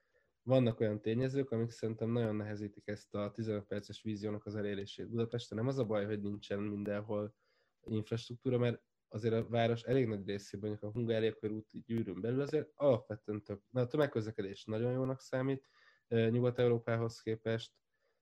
vannak 0.43 0.79
olyan 0.79 1.01
tényezők, 1.01 1.51
amik 1.51 1.69
szerintem 1.69 2.09
nagyon 2.09 2.35
nehezítik 2.35 2.87
ezt 2.87 3.15
a 3.15 3.31
15 3.31 3.65
perces 3.65 4.01
víziónak 4.01 4.45
az 4.45 4.55
elérését. 4.55 5.09
Budapesten 5.09 5.57
nem 5.57 5.67
az 5.67 5.77
a 5.77 5.85
baj, 5.85 6.05
hogy 6.05 6.21
nincsen 6.21 6.59
mindenhol 6.59 7.35
infrastruktúra, 7.83 8.57
mert 8.57 8.81
azért 9.07 9.33
a 9.33 9.47
város 9.47 9.81
elég 9.83 10.07
nagy 10.07 10.25
részében, 10.25 10.69
mondjuk 10.69 10.91
a 10.91 10.93
Hungária 10.97 11.33
körút 11.33 11.85
gyűrűn 11.85 12.21
belül 12.21 12.41
azért 12.41 12.71
alapvetően 12.75 13.43
tök, 13.43 13.61
na, 13.69 13.81
a 13.81 13.87
tömegközlekedés 13.87 14.65
nagyon 14.65 14.91
jónak 14.91 15.21
számít 15.21 15.65
Nyugat-Európához 16.07 17.21
képest. 17.21 17.73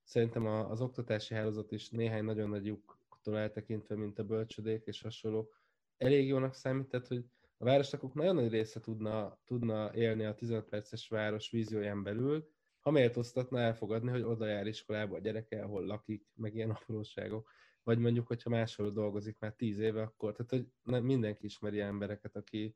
Szerintem 0.04 0.46
az 0.46 0.82
oktatási 0.82 1.34
hálózat 1.34 1.72
is 1.72 1.90
néhány 1.90 2.24
nagyon 2.24 2.50
nagy 2.50 2.66
lyuktól 2.66 3.38
eltekintve, 3.38 3.96
mint 3.96 4.20
a 4.20 4.24
bölcsödék 4.24 4.86
és 4.86 5.02
hasonló, 5.02 5.52
elég 5.98 6.28
jónak 6.28 6.54
számít, 6.54 6.88
tehát 6.88 7.08
hogy 7.08 7.26
a 7.58 7.66
városlakók 7.66 8.14
nagyon 8.14 8.36
nagy 8.36 8.50
része 8.50 8.80
tudna, 8.80 9.40
tudna 9.46 9.96
élni 9.96 10.26
a 10.26 10.36
15 10.36 10.70
perces 10.70 11.08
város 11.08 11.50
vízióján 11.50 12.04
belül, 12.04 12.50
ha 12.80 12.92
méltóztatna 12.92 13.60
elfogadni, 13.60 14.10
hogy 14.10 14.22
oda 14.22 14.46
jár 14.46 14.68
iskolába 14.68 15.16
a 15.16 15.20
gyereke, 15.20 15.64
ahol 15.64 15.86
lakik, 15.86 16.28
meg 16.36 16.56
ilyen 16.56 16.70
apróságok. 16.82 17.52
Vagy 17.84 17.98
mondjuk, 17.98 18.28
hogyha 18.28 18.50
máshol 18.50 18.92
dolgozik 18.92 19.40
már 19.40 19.54
tíz 19.54 19.80
éve, 19.80 20.02
akkor, 20.02 20.36
tehát 20.36 20.52
hogy 20.84 21.02
mindenki 21.04 21.46
ismeri 21.46 21.80
embereket, 21.80 22.36
aki, 22.36 22.76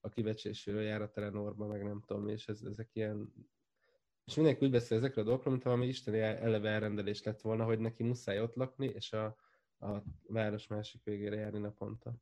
aki 0.00 0.22
vecsésről 0.22 0.82
jár 0.82 1.02
a 1.02 1.10
Telenorba, 1.10 1.66
meg 1.66 1.84
nem 1.84 2.02
tudom, 2.06 2.28
és 2.28 2.48
ez, 2.48 2.62
ezek 2.62 2.88
ilyen 2.92 3.32
és 4.24 4.36
mindenki 4.36 4.64
úgy 4.64 4.70
beszél 4.70 4.96
ezekről 4.98 5.24
a 5.24 5.26
dolgokról, 5.26 5.52
mint 5.52 5.64
valami 5.64 5.86
isteni 5.86 6.18
eleve 6.20 6.68
elrendelés 6.70 7.22
lett 7.22 7.40
volna, 7.40 7.64
hogy 7.64 7.78
neki 7.78 8.02
muszáj 8.02 8.40
ott 8.40 8.54
lakni, 8.54 8.86
és 8.86 9.12
a, 9.12 9.36
a 9.78 10.02
város 10.26 10.66
másik 10.66 11.04
végére 11.04 11.36
járni 11.36 11.58
naponta. 11.58 12.14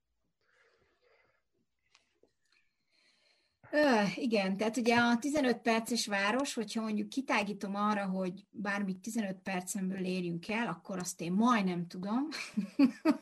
Ö, 3.70 4.02
igen, 4.14 4.56
tehát 4.56 4.76
ugye 4.76 4.96
a 4.96 5.18
15 5.18 5.58
perces 5.58 6.06
város, 6.06 6.54
hogyha 6.54 6.82
mondjuk 6.82 7.08
kitágítom 7.08 7.74
arra, 7.74 8.06
hogy 8.06 8.46
bármit 8.50 8.98
15 8.98 9.36
percemből 9.42 10.04
érjünk 10.04 10.48
el, 10.48 10.66
akkor 10.66 10.98
azt 10.98 11.20
én 11.20 11.32
majdnem 11.32 11.86
tudom. 11.86 12.28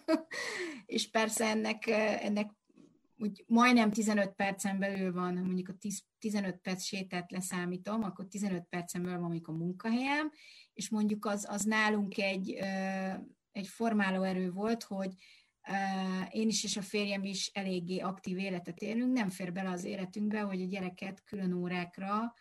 és 0.87 1.11
persze 1.11 1.45
ennek, 1.45 1.87
ennek 2.21 2.51
úgy 3.19 3.45
majdnem 3.47 3.91
15 3.91 4.33
percen 4.33 4.79
belül 4.79 5.13
van, 5.13 5.35
mondjuk 5.35 5.69
a 5.69 5.73
10, 5.73 6.03
15 6.19 6.57
perc 6.57 6.83
sétát 6.83 7.31
leszámítom, 7.31 8.03
akkor 8.03 8.27
15 8.29 8.65
percen 8.69 9.03
belül 9.03 9.19
van 9.19 9.29
mondjuk 9.29 9.49
a 9.49 9.53
munkahelyem, 9.53 10.33
és 10.73 10.91
mondjuk 10.91 11.27
az, 11.27 11.47
az 11.49 11.63
nálunk 11.63 12.19
egy, 12.19 12.59
egy 13.53 13.67
formáló 13.69 14.23
erő 14.23 14.51
volt, 14.51 14.83
hogy 14.83 15.15
én 16.31 16.49
is 16.49 16.65
és 16.65 16.77
a 16.77 16.83
férjem 16.83 17.25
is 17.25 17.51
eléggé 17.55 17.99
aktív 17.99 18.39
életet 18.39 18.81
élünk, 18.81 19.13
nem 19.13 19.29
fér 19.29 19.53
bele 19.53 19.71
az 19.71 19.85
életünkbe, 19.85 20.41
hogy 20.41 20.63
a 20.63 20.67
gyereket 20.67 21.23
külön 21.25 21.53
órákra 21.53 22.35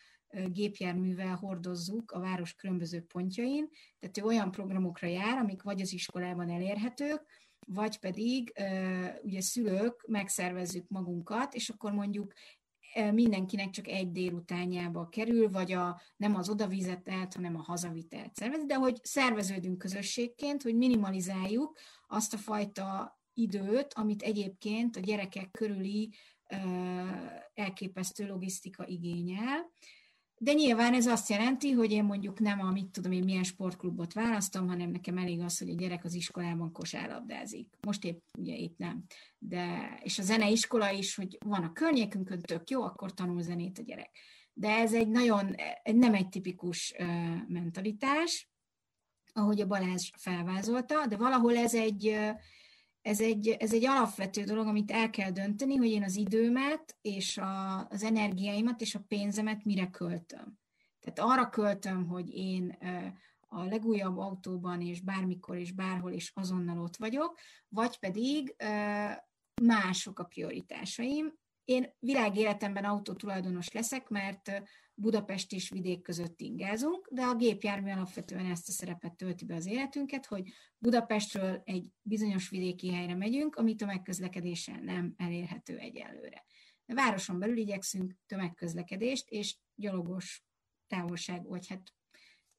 gépjárművel 0.47 1.35
hordozzuk 1.35 2.11
a 2.11 2.19
város 2.19 2.53
különböző 2.53 3.01
pontjain, 3.01 3.69
tehát 3.99 4.17
ő 4.17 4.23
olyan 4.23 4.51
programokra 4.51 5.07
jár, 5.07 5.37
amik 5.37 5.61
vagy 5.61 5.81
az 5.81 5.93
iskolában 5.93 6.49
elérhetők, 6.49 7.25
vagy 7.67 7.99
pedig 7.99 8.53
ugye 9.21 9.41
szülők 9.41 10.05
megszervezzük 10.07 10.87
magunkat, 10.87 11.53
és 11.53 11.69
akkor 11.69 11.91
mondjuk 11.91 12.33
mindenkinek 13.13 13.69
csak 13.69 13.87
egy 13.87 14.11
délutánjába 14.11 15.09
kerül, 15.09 15.49
vagy 15.49 15.71
a, 15.71 16.01
nem 16.17 16.35
az 16.35 16.49
odavizetelt, 16.49 17.33
hanem 17.33 17.55
a 17.55 17.63
hazavitelt 17.63 18.35
szervez, 18.35 18.65
de 18.65 18.75
hogy 18.75 18.99
szerveződünk 19.03 19.77
közösségként, 19.77 20.63
hogy 20.63 20.75
minimalizáljuk 20.75 21.77
azt 22.07 22.33
a 22.33 22.37
fajta 22.37 23.19
időt, 23.33 23.93
amit 23.93 24.21
egyébként 24.21 24.95
a 24.95 24.99
gyerekek 24.99 25.51
körüli 25.51 26.13
elképesztő 27.53 28.27
logisztika 28.27 28.85
igényel, 28.87 29.71
de 30.45 30.53
nyilván 30.53 30.93
ez 30.93 31.05
azt 31.05 31.29
jelenti, 31.29 31.71
hogy 31.71 31.91
én 31.91 32.03
mondjuk 32.03 32.39
nem 32.39 32.59
a 32.59 32.71
mit 32.71 32.87
tudom 32.91 33.11
én 33.11 33.23
milyen 33.23 33.43
sportklubot 33.43 34.13
választom, 34.13 34.67
hanem 34.67 34.89
nekem 34.89 35.17
elég 35.17 35.41
az, 35.41 35.57
hogy 35.57 35.69
a 35.69 35.75
gyerek 35.75 36.03
az 36.03 36.13
iskolában 36.13 36.71
kosárlabdázik. 36.71 37.77
Most 37.81 38.03
épp 38.03 38.21
ugye 38.37 38.55
itt 38.55 38.77
nem. 38.77 39.03
De, 39.37 39.97
és 40.03 40.19
a 40.19 40.23
zeneiskola 40.23 40.91
is, 40.91 41.15
hogy 41.15 41.37
van 41.45 41.63
a 41.63 41.71
környékünkön, 41.71 42.39
tök 42.41 42.69
jó, 42.69 42.83
akkor 42.83 43.13
tanul 43.13 43.41
zenét 43.41 43.79
a 43.79 43.81
gyerek. 43.81 44.09
De 44.53 44.69
ez 44.69 44.93
egy 44.93 45.07
nagyon, 45.07 45.55
nem 45.83 46.13
egy 46.13 46.29
tipikus 46.29 46.93
mentalitás, 47.47 48.49
ahogy 49.33 49.61
a 49.61 49.67
Balázs 49.67 50.09
felvázolta, 50.17 51.07
de 51.07 51.17
valahol 51.17 51.57
ez 51.57 51.73
egy, 51.73 52.19
ez 53.05 53.21
egy, 53.21 53.47
ez 53.49 53.73
egy 53.73 53.85
alapvető 53.85 54.43
dolog, 54.43 54.67
amit 54.67 54.91
el 54.91 55.09
kell 55.09 55.31
dönteni, 55.31 55.75
hogy 55.75 55.89
én 55.89 56.03
az 56.03 56.15
időmet 56.15 56.97
és 57.01 57.37
a, 57.37 57.87
az 57.87 58.03
energiáimat 58.03 58.81
és 58.81 58.95
a 58.95 59.03
pénzemet 59.07 59.63
mire 59.63 59.89
költöm. 59.89 60.59
Tehát 60.99 61.31
arra 61.31 61.49
költöm, 61.49 62.07
hogy 62.07 62.29
én 62.29 62.77
a 63.47 63.63
legújabb 63.63 64.17
autóban 64.17 64.81
és 64.81 65.01
bármikor 65.01 65.57
és 65.57 65.71
bárhol 65.71 66.11
is 66.11 66.31
azonnal 66.35 66.79
ott 66.79 66.95
vagyok, 66.95 67.39
vagy 67.67 67.99
pedig 67.99 68.55
mások 69.61 70.19
a 70.19 70.23
prioritásaim. 70.23 71.33
Én 71.63 71.93
világéletemben 71.99 72.83
autótulajdonos 72.83 73.71
leszek, 73.71 74.09
mert 74.09 74.63
Budapest 74.97 75.51
és 75.51 75.69
vidék 75.69 76.01
között 76.01 76.39
ingázunk, 76.39 77.07
de 77.11 77.23
a 77.23 77.35
gépjármű 77.35 77.91
alapvetően 77.91 78.45
ezt 78.45 78.67
a 78.67 78.71
szerepet 78.71 79.15
tölti 79.15 79.45
be 79.45 79.55
az 79.55 79.65
életünket, 79.65 80.25
hogy 80.25 80.51
Budapestről 80.77 81.61
egy 81.65 81.87
bizonyos 82.01 82.49
vidéki 82.49 82.93
helyre 82.93 83.15
megyünk, 83.15 83.55
ami 83.55 83.75
tömegközlekedéssel 83.75 84.79
nem 84.79 85.13
elérhető 85.17 85.77
egyelőre. 85.77 86.45
De 86.85 86.93
városon 86.93 87.39
belül 87.39 87.57
igyekszünk 87.57 88.15
tömegközlekedést 88.25 89.29
és 89.29 89.57
gyalogos 89.75 90.43
távolság, 90.87 91.47
vagy 91.47 91.67
hát 91.67 91.93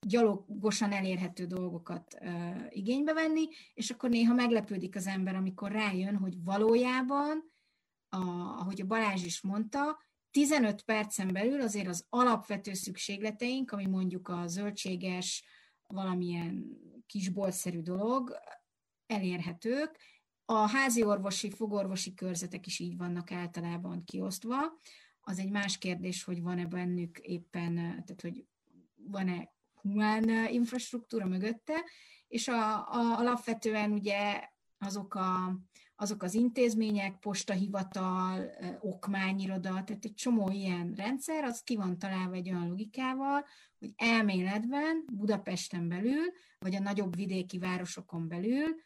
gyalogosan 0.07 0.93
elérhető 0.93 1.45
dolgokat 1.45 2.17
uh, 2.21 2.67
igénybe 2.69 3.13
venni, 3.13 3.49
és 3.75 3.91
akkor 3.91 4.11
néha 4.11 4.35
meglepődik 4.35 4.97
az 4.97 5.07
ember, 5.07 5.35
amikor 5.35 5.73
rájön, 5.73 6.17
hogy 6.17 6.43
valójában, 6.45 7.53
a, 8.09 8.19
ahogy 8.59 8.81
a 8.81 8.87
Balázs 8.87 9.25
is 9.25 9.41
mondta, 9.41 9.99
15 10.37 10.83
percen 10.83 11.33
belül 11.33 11.61
azért 11.61 11.87
az 11.87 12.07
alapvető 12.09 12.73
szükségleteink, 12.73 13.71
ami 13.71 13.87
mondjuk 13.87 14.29
a 14.29 14.47
zöldséges, 14.47 15.45
valamilyen 15.87 16.79
kisboltszerű 17.07 17.81
dolog, 17.81 18.39
elérhetők. 19.07 19.99
A 20.45 20.69
házi 20.69 21.03
orvosi, 21.03 21.51
fogorvosi 21.51 22.15
körzetek 22.15 22.67
is 22.67 22.79
így 22.79 22.97
vannak 22.97 23.33
általában 23.33 24.05
kiosztva. 24.05 24.57
Az 25.21 25.39
egy 25.39 25.51
más 25.51 25.79
kérdés, 25.79 26.25
hogy 26.25 26.43
van-e 26.43 26.67
bennük 26.67 27.19
éppen, 27.19 27.75
tehát 27.75 28.21
hogy 28.23 28.47
van-e 28.95 29.53
humán 29.75 30.53
infrastruktúra 30.53 31.27
mögötte, 31.27 31.85
és 32.29 32.49
a, 32.49 32.77
a, 32.77 33.19
alapvetően 33.19 33.93
ugye 33.93 34.49
azok 34.79 35.15
a 35.15 35.59
azok 35.97 36.23
az 36.23 36.35
intézmények, 36.35 37.19
postahivatal, 37.19 38.51
okmányiroda, 38.81 39.69
tehát 39.69 40.05
egy 40.05 40.15
csomó 40.15 40.51
ilyen 40.51 40.93
rendszer, 40.97 41.45
az 41.45 41.63
ki 41.63 41.77
van 41.77 41.99
találva 41.99 42.35
egy 42.35 42.51
olyan 42.51 42.69
logikával, 42.69 43.45
hogy 43.79 43.93
elméletben 43.97 45.05
Budapesten 45.13 45.89
belül, 45.89 46.33
vagy 46.59 46.75
a 46.75 46.81
nagyobb 46.81 47.17
vidéki 47.17 47.59
városokon 47.59 48.29
belül 48.29 48.85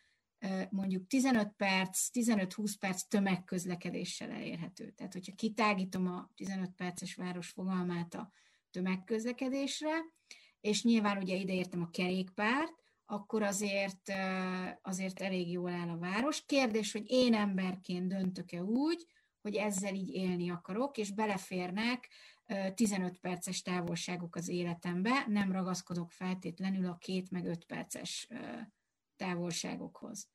mondjuk 0.70 1.06
15 1.06 1.52
perc, 1.56 2.08
15-20 2.12 2.74
perc 2.80 3.02
tömegközlekedéssel 3.02 4.30
elérhető. 4.30 4.90
Tehát, 4.90 5.12
hogyha 5.12 5.34
kitágítom 5.34 6.06
a 6.06 6.30
15 6.34 6.70
perces 6.76 7.14
város 7.14 7.48
fogalmát 7.48 8.14
a 8.14 8.32
tömegközlekedésre, 8.70 9.90
és 10.60 10.82
nyilván 10.82 11.16
ugye 11.16 11.34
ide 11.34 11.52
értem 11.52 11.82
a 11.82 11.90
kerékpárt, 11.90 12.79
akkor 13.10 13.42
azért, 13.42 14.12
azért 14.82 15.20
elég 15.20 15.50
jól 15.50 15.70
áll 15.70 15.88
a 15.88 15.98
város. 15.98 16.44
Kérdés, 16.46 16.92
hogy 16.92 17.04
én 17.06 17.34
emberként 17.34 18.08
döntök-e 18.08 18.62
úgy, 18.62 19.06
hogy 19.40 19.54
ezzel 19.54 19.94
így 19.94 20.08
élni 20.08 20.50
akarok, 20.50 20.96
és 20.96 21.10
beleférnek 21.10 22.08
15 22.74 23.18
perces 23.18 23.62
távolságok 23.62 24.36
az 24.36 24.48
életembe, 24.48 25.24
nem 25.28 25.52
ragaszkodok 25.52 26.10
feltétlenül 26.10 26.86
a 26.86 26.96
két 26.96 27.30
meg 27.30 27.46
öt 27.46 27.64
perces 27.64 28.28
távolságokhoz. 29.16 30.28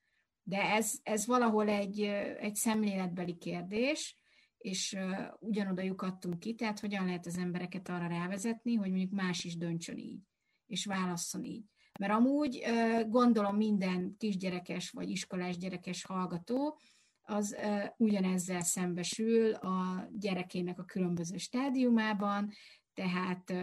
De 0.44 0.62
ez, 0.62 0.94
ez 1.04 1.26
valahol 1.26 1.68
egy, 1.70 2.02
egy 2.40 2.56
szemléletbeli 2.56 3.38
kérdés, 3.38 4.18
és 4.58 4.98
ugyanoda 5.40 5.82
lyukadtunk 5.82 6.40
ki, 6.40 6.56
tehát 6.56 6.80
hogyan 6.80 7.06
lehet 7.06 7.26
az 7.26 7.38
embereket 7.38 7.90
arra 7.90 8.08
rávezetni, 8.08 8.76
hogy 8.76 8.90
mondjuk 8.90 9.12
más 9.12 9.44
is 9.44 9.58
döntsön 9.58 9.98
így, 9.98 10.22
és 10.66 10.86
válasszon 10.86 11.44
így. 11.44 11.64
Mert 12.00 12.14
amúgy 12.14 12.64
gondolom 13.08 13.56
minden 13.56 14.16
kisgyerekes 14.18 14.90
vagy 14.90 15.10
iskolás 15.10 15.58
gyerekes 15.58 16.06
hallgató 16.06 16.80
az 17.22 17.56
ugyanezzel 17.98 18.62
szembesül 18.62 19.54
a 19.54 20.08
gyerekének 20.14 20.80
a 20.80 20.86
különböző 20.86 21.38
stádiumában, 21.38 22.52
tehát 22.94 23.54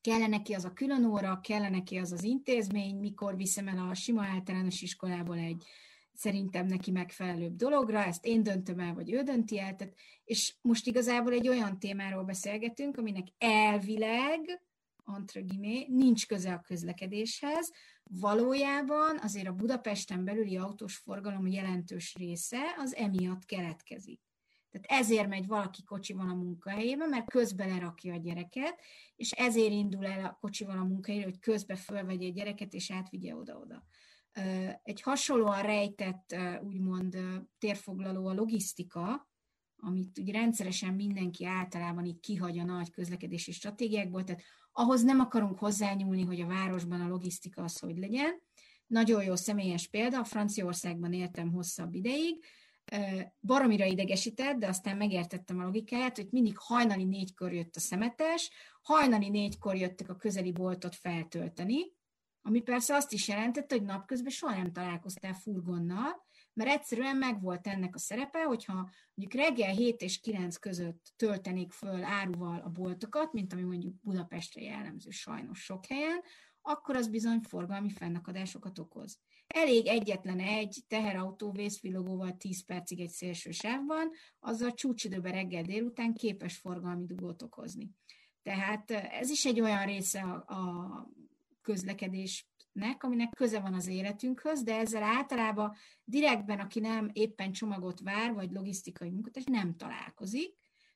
kell 0.00 0.26
neki 0.28 0.52
az 0.52 0.64
a 0.64 0.72
külön 0.72 1.04
óra, 1.04 1.40
kell 1.40 1.68
neki 1.68 1.96
az 1.96 2.12
az 2.12 2.22
intézmény, 2.22 2.96
mikor 2.96 3.36
viszem 3.36 3.68
el 3.68 3.88
a 3.88 3.94
sima 3.94 4.24
általános 4.24 4.82
iskolából 4.82 5.38
egy 5.38 5.64
szerintem 6.14 6.66
neki 6.66 6.90
megfelelőbb 6.90 7.56
dologra, 7.56 8.04
ezt 8.04 8.26
én 8.26 8.42
döntöm 8.42 8.78
el, 8.78 8.94
vagy 8.94 9.12
ő 9.12 9.22
dönti 9.22 9.58
el, 9.58 9.76
tehát, 9.76 9.94
és 10.24 10.54
most 10.60 10.86
igazából 10.86 11.32
egy 11.32 11.48
olyan 11.48 11.78
témáról 11.78 12.24
beszélgetünk, 12.24 12.96
aminek 12.96 13.26
elvileg 13.38 14.62
entre 15.06 15.40
guillemets, 15.40 15.88
nincs 15.88 16.26
köze 16.26 16.52
a 16.52 16.60
közlekedéshez. 16.60 17.72
Valójában 18.02 19.18
azért 19.18 19.48
a 19.48 19.52
Budapesten 19.52 20.24
belüli 20.24 20.56
autós 20.56 20.96
forgalom 20.96 21.46
jelentős 21.46 22.14
része 22.14 22.74
az 22.78 22.94
emiatt 22.94 23.44
keletkezik. 23.44 24.20
Tehát 24.70 25.02
ezért 25.02 25.28
megy 25.28 25.46
valaki 25.46 25.82
kocsival 25.82 26.28
a 26.28 26.34
munkahelyébe, 26.34 27.06
mert 27.06 27.30
közben 27.30 27.68
lerakja 27.68 28.14
a 28.14 28.16
gyereket, 28.16 28.80
és 29.16 29.30
ezért 29.30 29.72
indul 29.72 30.06
el 30.06 30.24
a 30.24 30.36
kocsival 30.40 30.78
a 30.78 30.84
munkahelyére, 30.84 31.28
hogy 31.28 31.38
közbe 31.38 31.76
fölvegye 31.76 32.26
a 32.26 32.32
gyereket, 32.32 32.74
és 32.74 32.90
átvigye 32.90 33.36
oda-oda. 33.36 33.86
Egy 34.82 35.00
hasonlóan 35.02 35.62
rejtett, 35.62 36.36
úgymond 36.62 37.16
térfoglaló 37.58 38.26
a 38.26 38.34
logisztika, 38.34 39.28
amit 39.76 40.18
ugye 40.18 40.32
rendszeresen 40.32 40.94
mindenki 40.94 41.44
általában 41.44 42.04
így 42.04 42.20
kihagy 42.20 42.58
a 42.58 42.64
nagy 42.64 42.90
közlekedési 42.90 43.52
stratégiákból, 43.52 44.24
tehát 44.24 44.42
ahhoz 44.76 45.02
nem 45.02 45.20
akarunk 45.20 45.58
hozzányúlni, 45.58 46.24
hogy 46.24 46.40
a 46.40 46.46
városban 46.46 47.00
a 47.00 47.08
logisztika 47.08 47.62
az 47.62 47.78
hogy 47.78 47.98
legyen. 47.98 48.42
Nagyon 48.86 49.24
jó 49.24 49.34
személyes 49.34 49.88
példa, 49.88 50.18
a 50.18 50.24
Franciaországban 50.24 51.12
éltem 51.12 51.52
hosszabb 51.52 51.94
ideig, 51.94 52.44
baromira 53.40 53.84
idegesített, 53.84 54.56
de 54.56 54.68
aztán 54.68 54.96
megértettem 54.96 55.58
a 55.58 55.64
logikáját, 55.64 56.16
hogy 56.16 56.28
mindig 56.30 56.56
hajnali 56.58 57.04
négykor 57.04 57.52
jött 57.52 57.76
a 57.76 57.80
szemetes, 57.80 58.50
hajnali 58.82 59.28
négykor 59.28 59.76
jöttek 59.76 60.08
a 60.08 60.16
közeli 60.16 60.52
boltot 60.52 60.94
feltölteni, 60.94 61.92
ami 62.42 62.60
persze 62.60 62.94
azt 62.94 63.12
is 63.12 63.28
jelentette, 63.28 63.74
hogy 63.74 63.84
napközben 63.84 64.30
soha 64.30 64.56
nem 64.56 64.72
találkoztál 64.72 65.34
furgonnal, 65.34 66.26
mert 66.54 66.70
egyszerűen 66.70 67.16
megvolt 67.16 67.66
ennek 67.66 67.94
a 67.94 67.98
szerepe, 67.98 68.42
hogyha 68.42 68.90
mondjuk 69.14 69.42
reggel 69.42 69.72
7 69.72 70.02
és 70.02 70.20
9 70.20 70.56
között 70.56 71.12
töltenék 71.16 71.72
föl 71.72 72.04
áruval 72.04 72.60
a 72.60 72.68
boltokat, 72.68 73.32
mint 73.32 73.52
ami 73.52 73.62
mondjuk 73.62 73.94
Budapestre 74.00 74.62
jellemző 74.62 75.10
sajnos 75.10 75.64
sok 75.64 75.86
helyen, 75.86 76.20
akkor 76.66 76.96
az 76.96 77.08
bizony 77.08 77.40
forgalmi 77.40 77.90
fennakadásokat 77.90 78.78
okoz. 78.78 79.18
Elég 79.46 79.86
egyetlen 79.86 80.38
egy 80.38 80.84
teherautó 80.88 81.50
vészvillogóval 81.50 82.36
10 82.36 82.64
percig 82.64 83.00
egy 83.00 83.10
szélső 83.10 83.50
sávban, 83.50 84.10
azzal 84.38 84.74
csúcsidőben 84.74 85.32
reggel 85.32 85.62
délután 85.62 86.14
képes 86.14 86.56
forgalmi 86.56 87.06
dugót 87.06 87.42
okozni. 87.42 87.90
Tehát 88.42 88.90
ez 88.90 89.30
is 89.30 89.44
egy 89.44 89.60
olyan 89.60 89.86
része 89.86 90.22
a, 90.22 90.54
a 90.54 91.08
közlekedés 91.64 92.46
nek, 92.72 93.02
aminek 93.02 93.30
köze 93.36 93.60
van 93.60 93.74
az 93.74 93.86
életünkhöz, 93.86 94.62
de 94.62 94.76
ezzel 94.76 95.02
általában 95.02 95.74
direktben, 96.04 96.60
aki 96.60 96.80
nem 96.80 97.10
éppen 97.12 97.52
csomagot 97.52 98.00
vár, 98.00 98.34
vagy 98.34 98.50
logisztikai 98.50 99.10
munkatárs, 99.10 99.44
nem 99.44 99.76
találkozik, 99.76 100.54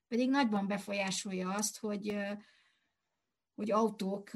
pedig 0.08 0.30
nagyban 0.30 0.66
befolyásolja 0.66 1.50
azt, 1.50 1.78
hogy, 1.78 2.16
hogy 3.54 3.70
autók 3.70 4.30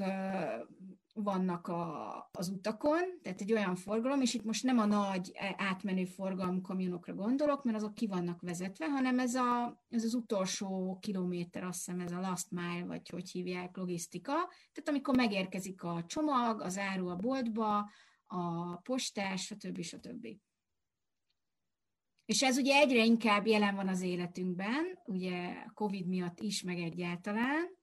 vannak 1.14 1.68
a, 1.68 2.28
az 2.32 2.48
utakon, 2.48 3.20
tehát 3.22 3.40
egy 3.40 3.52
olyan 3.52 3.74
forgalom, 3.74 4.20
és 4.20 4.34
itt 4.34 4.44
most 4.44 4.62
nem 4.62 4.78
a 4.78 4.84
nagy 4.84 5.30
e, 5.34 5.54
átmenő 5.58 6.04
forgalmú 6.04 6.60
kamionokra 6.60 7.14
gondolok, 7.14 7.64
mert 7.64 7.76
azok 7.76 7.94
ki 7.94 8.06
vannak 8.06 8.40
vezetve, 8.40 8.90
hanem 8.90 9.18
ez, 9.18 9.34
a, 9.34 9.82
ez 9.88 10.04
az 10.04 10.14
utolsó 10.14 10.98
kilométer, 11.00 11.64
azt 11.64 11.84
hiszem 11.84 12.00
ez 12.00 12.12
a 12.12 12.20
last 12.20 12.50
mile, 12.50 12.84
vagy 12.84 13.08
hogy 13.08 13.30
hívják, 13.30 13.76
logisztika. 13.76 14.32
Tehát 14.72 14.88
amikor 14.88 15.16
megérkezik 15.16 15.82
a 15.82 16.04
csomag, 16.06 16.60
az 16.60 16.78
áru 16.78 17.08
a 17.08 17.16
boltba, 17.16 17.90
a 18.26 18.76
postás, 18.76 19.44
stb. 19.44 19.80
stb. 19.80 20.26
És 22.24 22.42
ez 22.42 22.56
ugye 22.56 22.76
egyre 22.76 23.04
inkább 23.04 23.46
jelen 23.46 23.74
van 23.74 23.88
az 23.88 24.00
életünkben, 24.00 24.98
ugye 25.04 25.64
Covid 25.74 26.06
miatt 26.06 26.40
is, 26.40 26.62
meg 26.62 26.78
egyáltalán. 26.78 27.80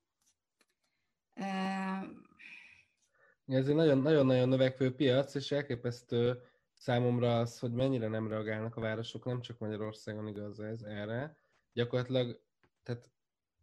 Ez 3.50 3.68
egy 3.68 3.76
nagyon-nagyon 3.76 4.50
növekvő 4.50 4.96
piac, 4.96 5.36
és 5.36 5.52
elképesztő 5.52 6.42
számomra 6.74 7.40
az, 7.40 7.60
hogy 7.60 7.72
mennyire 7.72 8.08
nem 8.08 8.28
reagálnak 8.28 8.76
a 8.76 8.82
városok, 8.82 9.26
nem 9.26 9.42
csak 9.42 9.60
Magyarországon 9.60 10.28
igaz 10.28 10.60
ez 10.60 10.82
erre. 10.82 11.38
Gyakorlatilag, 11.74 12.42
tehát 12.84 13.12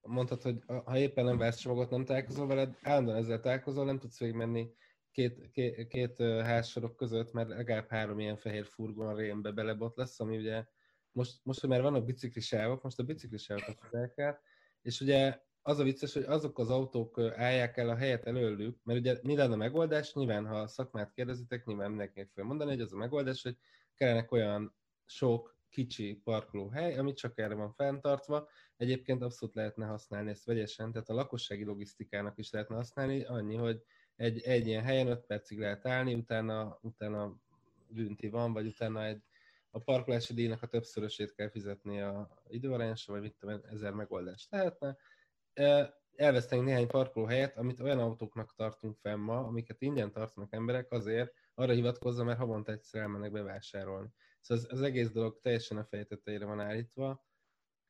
mondhatod, 0.02 0.62
hogy 0.66 0.80
ha 0.84 0.98
éppen 0.98 1.24
nem 1.24 1.38
vársz 1.38 1.56
csomagot, 1.56 1.90
nem 1.90 2.04
találkozol 2.04 2.46
veled, 2.46 2.76
állandóan 2.82 3.16
ezzel 3.16 3.40
találkozol, 3.40 3.84
nem 3.84 3.98
tudsz 3.98 4.18
végigmenni 4.18 4.74
két, 5.10 5.50
két, 5.50 5.86
két 5.86 6.16
házsorok 6.22 6.96
között, 6.96 7.32
mert 7.32 7.48
legalább 7.48 7.88
három 7.88 8.18
ilyen 8.18 8.36
fehér 8.36 8.66
furgon 8.66 9.16
rémbe 9.16 9.50
belebot 9.50 9.96
lesz, 9.96 10.20
ami 10.20 10.36
ugye 10.36 10.64
most, 11.12 11.40
most 11.42 11.60
hogy 11.60 11.70
már 11.70 11.82
vannak 11.82 12.04
biciklisávok, 12.04 12.82
most 12.82 12.98
a 12.98 13.02
biciklisávokat 13.02 13.80
fogják 13.80 14.18
el, 14.18 14.40
és 14.82 15.00
ugye 15.00 15.40
az 15.66 15.78
a 15.78 15.82
vicces, 15.82 16.12
hogy 16.12 16.22
azok 16.22 16.58
az 16.58 16.70
autók 16.70 17.18
állják 17.18 17.76
el 17.76 17.88
a 17.88 17.96
helyet 17.96 18.26
előlük, 18.26 18.78
mert 18.84 18.98
ugye 18.98 19.18
mi 19.22 19.36
lenne 19.36 19.52
a 19.52 19.56
megoldás? 19.56 20.14
Nyilván, 20.14 20.46
ha 20.46 20.58
a 20.60 20.66
szakmát 20.66 21.12
kérdezitek, 21.12 21.64
nyilván 21.64 21.88
mindenkinek 21.88 22.30
fel 22.34 22.44
mondani, 22.44 22.70
hogy 22.70 22.80
az 22.80 22.92
a 22.92 22.96
megoldás, 22.96 23.42
hogy 23.42 23.56
kellenek 23.94 24.32
olyan 24.32 24.74
sok 25.04 25.56
kicsi 25.68 26.20
parkolóhely, 26.24 26.98
ami 26.98 27.12
csak 27.12 27.38
erre 27.38 27.54
van 27.54 27.72
fenntartva. 27.72 28.48
Egyébként 28.76 29.22
abszolút 29.22 29.54
lehetne 29.54 29.86
használni 29.86 30.30
ezt 30.30 30.44
vegyesen, 30.44 30.92
tehát 30.92 31.08
a 31.08 31.14
lakossági 31.14 31.64
logisztikának 31.64 32.38
is 32.38 32.50
lehetne 32.50 32.74
használni, 32.74 33.24
annyi, 33.24 33.56
hogy 33.56 33.82
egy, 34.16 34.40
egy 34.40 34.66
ilyen 34.66 34.82
helyen 34.82 35.06
5 35.06 35.26
percig 35.26 35.58
lehet 35.58 35.86
állni, 35.86 36.14
utána, 36.14 36.78
utána 36.82 37.36
bünti 37.88 38.28
van, 38.28 38.52
vagy 38.52 38.66
utána 38.66 39.04
egy, 39.04 39.22
a 39.70 39.78
parkolási 39.78 40.34
díjnak 40.34 40.62
a 40.62 40.66
többszörösét 40.66 41.34
kell 41.34 41.50
fizetni 41.50 42.00
a 42.00 42.42
időarányosra, 42.48 43.12
vagy 43.12 43.22
mit 43.22 43.36
tudom, 43.38 43.60
ezer 43.70 43.92
megoldást 43.92 44.50
lehetne. 44.50 44.96
Elvesztenénk 46.16 46.66
néhány 46.66 46.86
parkolóhelyet, 46.86 47.56
amit 47.56 47.80
olyan 47.80 47.98
autóknak 47.98 48.54
tartunk 48.54 48.96
fenn 48.96 49.18
ma, 49.18 49.38
amiket 49.38 49.82
ingyen 49.82 50.12
tartanak 50.12 50.52
emberek 50.52 50.92
azért, 50.92 51.32
arra 51.54 51.72
hivatkozza, 51.72 52.24
mert 52.24 52.38
havonta 52.38 52.72
egyszer 52.72 53.00
elmennek 53.00 53.32
bevásárolni. 53.32 54.08
Szóval 54.40 54.64
az, 54.64 54.72
az 54.72 54.82
egész 54.82 55.10
dolog 55.10 55.40
teljesen 55.40 55.76
a 55.76 55.84
fejtetejére 55.84 56.44
van 56.44 56.60
állítva. 56.60 57.24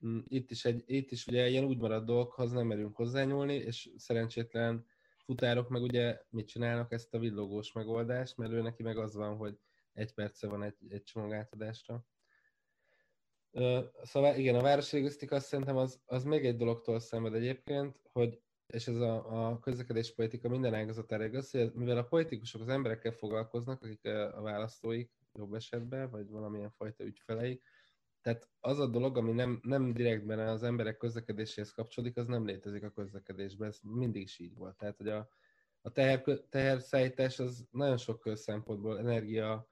Mm, 0.07 0.19
itt 0.27 0.51
is, 0.51 0.65
egy, 0.65 0.83
itt 0.87 1.11
is 1.11 1.27
ugye 1.27 1.49
ilyen 1.49 1.65
úgy 1.65 1.79
maradt 1.79 2.07
dolgokhoz 2.07 2.53
nem 2.53 2.67
merünk 2.67 2.97
hozzányúlni, 2.97 3.55
és 3.55 3.91
szerencsétlen 3.97 4.87
futárok 5.25 5.69
meg 5.69 5.83
ugye 5.83 6.23
mit 6.31 6.49
csinálnak 6.49 6.93
ezt 6.93 7.15
a 7.15 7.19
villogós 7.19 7.73
megoldást, 7.73 8.37
mert 8.37 8.53
ő 8.53 8.63
neki 8.63 8.83
meg 8.83 8.99
az 8.99 9.15
van, 9.15 9.37
hogy 9.37 9.59
egy 9.93 10.15
perce 10.15 10.49
van 10.49 10.63
egy, 10.63 10.77
egy 10.89 11.03
csomag 11.03 11.33
átadásra. 11.33 12.05
Szóval 14.03 14.37
igen, 14.37 14.55
a 14.55 14.63
városi 14.63 14.97
logisztika 14.97 15.41
szerintem 15.41 15.77
az, 15.77 16.01
az 16.07 16.25
még 16.25 16.47
egy 16.47 16.57
dologtól 16.57 16.99
szenved 16.99 17.35
egyébként, 17.35 18.01
hogy 18.13 18.41
és 18.67 18.87
ez 18.87 18.97
a, 18.97 19.49
a 19.49 19.59
közlekedéspolitika 19.59 20.49
minden 20.49 20.75
ágazatára 20.75 21.25
igaz, 21.25 21.51
hogy 21.51 21.73
mivel 21.75 21.97
a 21.97 22.03
politikusok 22.03 22.61
az 22.61 22.69
emberekkel 22.69 23.13
foglalkoznak, 23.13 23.83
akik 23.83 24.05
a 24.35 24.41
választóik 24.41 25.11
jobb 25.33 25.55
esetben, 25.55 26.11
vagy 26.11 26.29
valamilyen 26.29 26.71
fajta 26.71 27.05
ügyfeleik, 27.05 27.63
tehát 28.27 28.49
az 28.61 28.79
a 28.79 28.87
dolog, 28.87 29.17
ami 29.17 29.33
nem, 29.33 29.61
nem 29.63 29.93
direktben 29.93 30.39
az 30.39 30.63
emberek 30.63 30.97
közlekedéséhez 30.97 31.71
kapcsolódik, 31.71 32.17
az 32.17 32.27
nem 32.27 32.47
létezik 32.47 32.83
a 32.83 32.91
közlekedésben. 32.91 33.69
Ez 33.69 33.79
mindig 33.83 34.23
is 34.23 34.39
így 34.39 34.57
volt. 34.57 34.77
Tehát, 34.77 34.97
hogy 34.97 35.09
a, 35.09 35.29
a 35.81 35.91
teher, 35.91 36.23
teherszállítás 36.49 37.39
az 37.39 37.67
nagyon 37.71 37.97
sok 37.97 38.37
szempontból, 38.37 38.99
energia, 38.99 39.69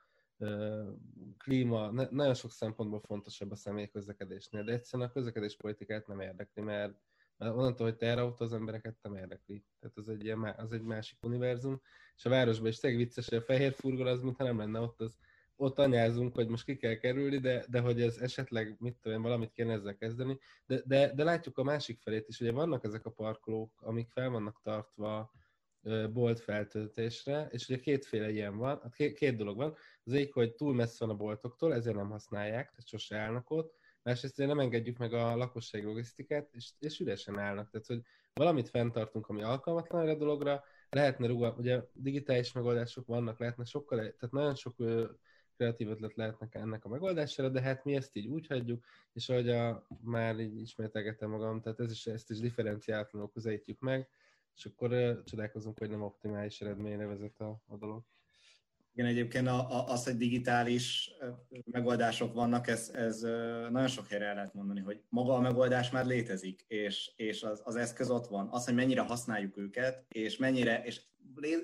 klíma, 1.39 1.91
nagyon 1.91 2.35
sok 2.35 2.51
szempontból 2.51 3.01
fontosabb 3.01 3.51
a 3.51 3.57
személy 3.57 3.89
közlekedésnél, 3.89 4.64
de 4.64 4.72
egyszerűen 4.72 5.09
a 5.09 5.12
közlekedéspolitikát 5.12 6.07
nem 6.07 6.20
érdekli, 6.20 6.62
mert 6.62 6.95
onnantól, 7.39 7.87
hogy 7.87 7.97
teherautó 7.97 8.45
az 8.45 8.53
embereket 8.53 8.97
nem 9.03 9.14
érdekli. 9.14 9.64
Tehát 9.80 9.97
az 9.97 10.09
egy, 10.09 10.24
ilyen, 10.24 10.55
az 10.57 10.72
egy 10.72 10.82
másik 10.82 11.18
univerzum, 11.22 11.80
és 12.16 12.24
a 12.24 12.30
városban 12.30 12.68
is 12.68 12.78
tényleg 12.78 13.01
vicces, 13.01 13.28
hogy 13.28 13.39
a 13.39 13.43
fehér 13.43 13.72
furgon 13.72 14.07
az, 14.07 14.22
mintha 14.22 14.45
nem 14.45 14.59
lenne 14.59 14.80
ott, 14.80 15.01
az 15.01 15.18
ott 15.57 15.78
anyázunk, 15.78 16.35
hogy 16.35 16.49
most 16.49 16.64
ki 16.64 16.76
kell 16.76 16.95
kerülni, 16.95 17.39
de, 17.39 17.64
de 17.68 17.80
hogy 17.80 18.01
ez 18.01 18.16
esetleg, 18.18 18.76
mit 18.78 18.97
tudom 19.01 19.22
valamit 19.22 19.53
kéne 19.53 19.72
ezzel 19.72 19.97
kezdeni. 19.97 20.39
De, 20.66 20.82
de, 20.85 21.14
de 21.14 21.24
látjuk 21.24 21.59
a 21.59 21.62
másik 21.62 22.01
felét 22.01 22.28
is, 22.28 22.41
ugye 22.41 22.53
vannak 22.53 22.85
ezek 22.85 23.07
a 23.07 23.11
parkolók, 23.11 23.80
amik 23.82 24.11
fel 24.11 24.30
vannak 24.30 24.61
tartva 24.62 25.32
bolt 26.12 26.41
feltöltésre, 26.41 27.49
és 27.51 27.68
ugye 27.68 27.80
kétféle 27.80 28.30
ilyen 28.30 28.57
van, 28.57 28.80
hát 28.82 28.95
két, 29.14 29.37
dolog 29.37 29.57
van. 29.57 29.76
Az 30.05 30.12
egyik, 30.12 30.32
hogy 30.32 30.55
túl 30.55 30.74
messze 30.74 31.07
van 31.07 31.14
a 31.14 31.18
boltoktól, 31.18 31.74
ezért 31.74 31.97
nem 31.97 32.11
használják, 32.11 32.70
tehát 32.70 32.87
sose 32.87 33.16
állnak 33.16 33.51
ott. 33.51 33.74
Másrészt 34.03 34.37
nem 34.37 34.61
engedjük 34.61 34.99
meg 34.99 35.12
a 35.12 35.37
lakosság 35.37 35.85
logisztikát, 35.85 36.49
és, 36.53 36.70
és 36.78 37.01
üresen 37.01 37.39
állnak. 37.39 37.70
Tehát, 37.70 37.87
hogy 37.87 38.03
valamit 38.35 38.68
fenntartunk, 38.68 39.28
ami 39.28 39.43
alkalmatlan 39.43 40.03
erre 40.03 40.11
a 40.11 40.16
dologra, 40.16 40.64
lehetne 40.91 41.26
ruga, 41.26 41.55
ugye 41.59 41.82
digitális 41.93 42.53
megoldások 42.53 43.07
vannak, 43.07 43.39
lehetne 43.39 43.64
sokkal, 43.64 43.99
tehát 43.99 44.30
nagyon 44.30 44.55
sok 44.55 44.74
kreatív 45.57 45.89
ötlet 45.89 46.14
lehetnek 46.14 46.55
ennek 46.55 46.85
a 46.85 46.89
megoldására, 46.89 47.49
de 47.49 47.61
hát 47.61 47.85
mi 47.85 47.95
ezt 47.95 48.16
így 48.16 48.26
úgy 48.26 48.47
hagyjuk, 48.47 48.85
és 49.12 49.28
ahogy 49.28 49.49
a, 49.49 49.87
már 50.01 50.41
így 50.41 50.61
ismételgetem 50.61 51.30
magam, 51.30 51.61
tehát 51.61 51.80
ez 51.80 51.91
is, 51.91 52.07
ezt 52.07 52.30
is 52.30 52.39
differenciátlanul 52.39 53.30
közelítjük 53.32 53.80
meg, 53.80 54.09
és 54.55 54.64
akkor 54.64 55.22
csodálkozunk, 55.24 55.78
hogy 55.78 55.90
nem 55.90 56.02
optimális 56.02 56.61
eredményre 56.61 57.07
vezet 57.07 57.40
a, 57.40 57.62
a 57.66 57.76
dolog. 57.76 58.05
Igen, 58.96 59.07
egyébként 59.09 59.48
az, 59.68 60.05
hogy 60.05 60.16
digitális 60.16 61.11
megoldások 61.64 62.34
vannak, 62.34 62.66
ez, 62.66 62.88
ez 62.88 63.20
nagyon 63.70 63.86
sok 63.86 64.07
helyre 64.07 64.26
el 64.26 64.34
lehet 64.34 64.55
mondani, 64.55 64.80
hogy 64.80 65.02
maga 65.09 65.34
a 65.34 65.40
megoldás 65.40 65.90
már 65.90 66.07
létezik, 66.07 66.64
és, 66.66 67.12
és 67.16 67.42
az, 67.42 67.61
az 67.64 67.76
eszköz 67.76 68.11
ott 68.11 68.26
van. 68.26 68.48
Az, 68.50 68.64
hogy 68.64 68.74
mennyire 68.74 69.00
használjuk 69.00 69.57
őket, 69.57 70.05
és 70.09 70.36
mennyire, 70.36 70.82
és 70.84 71.00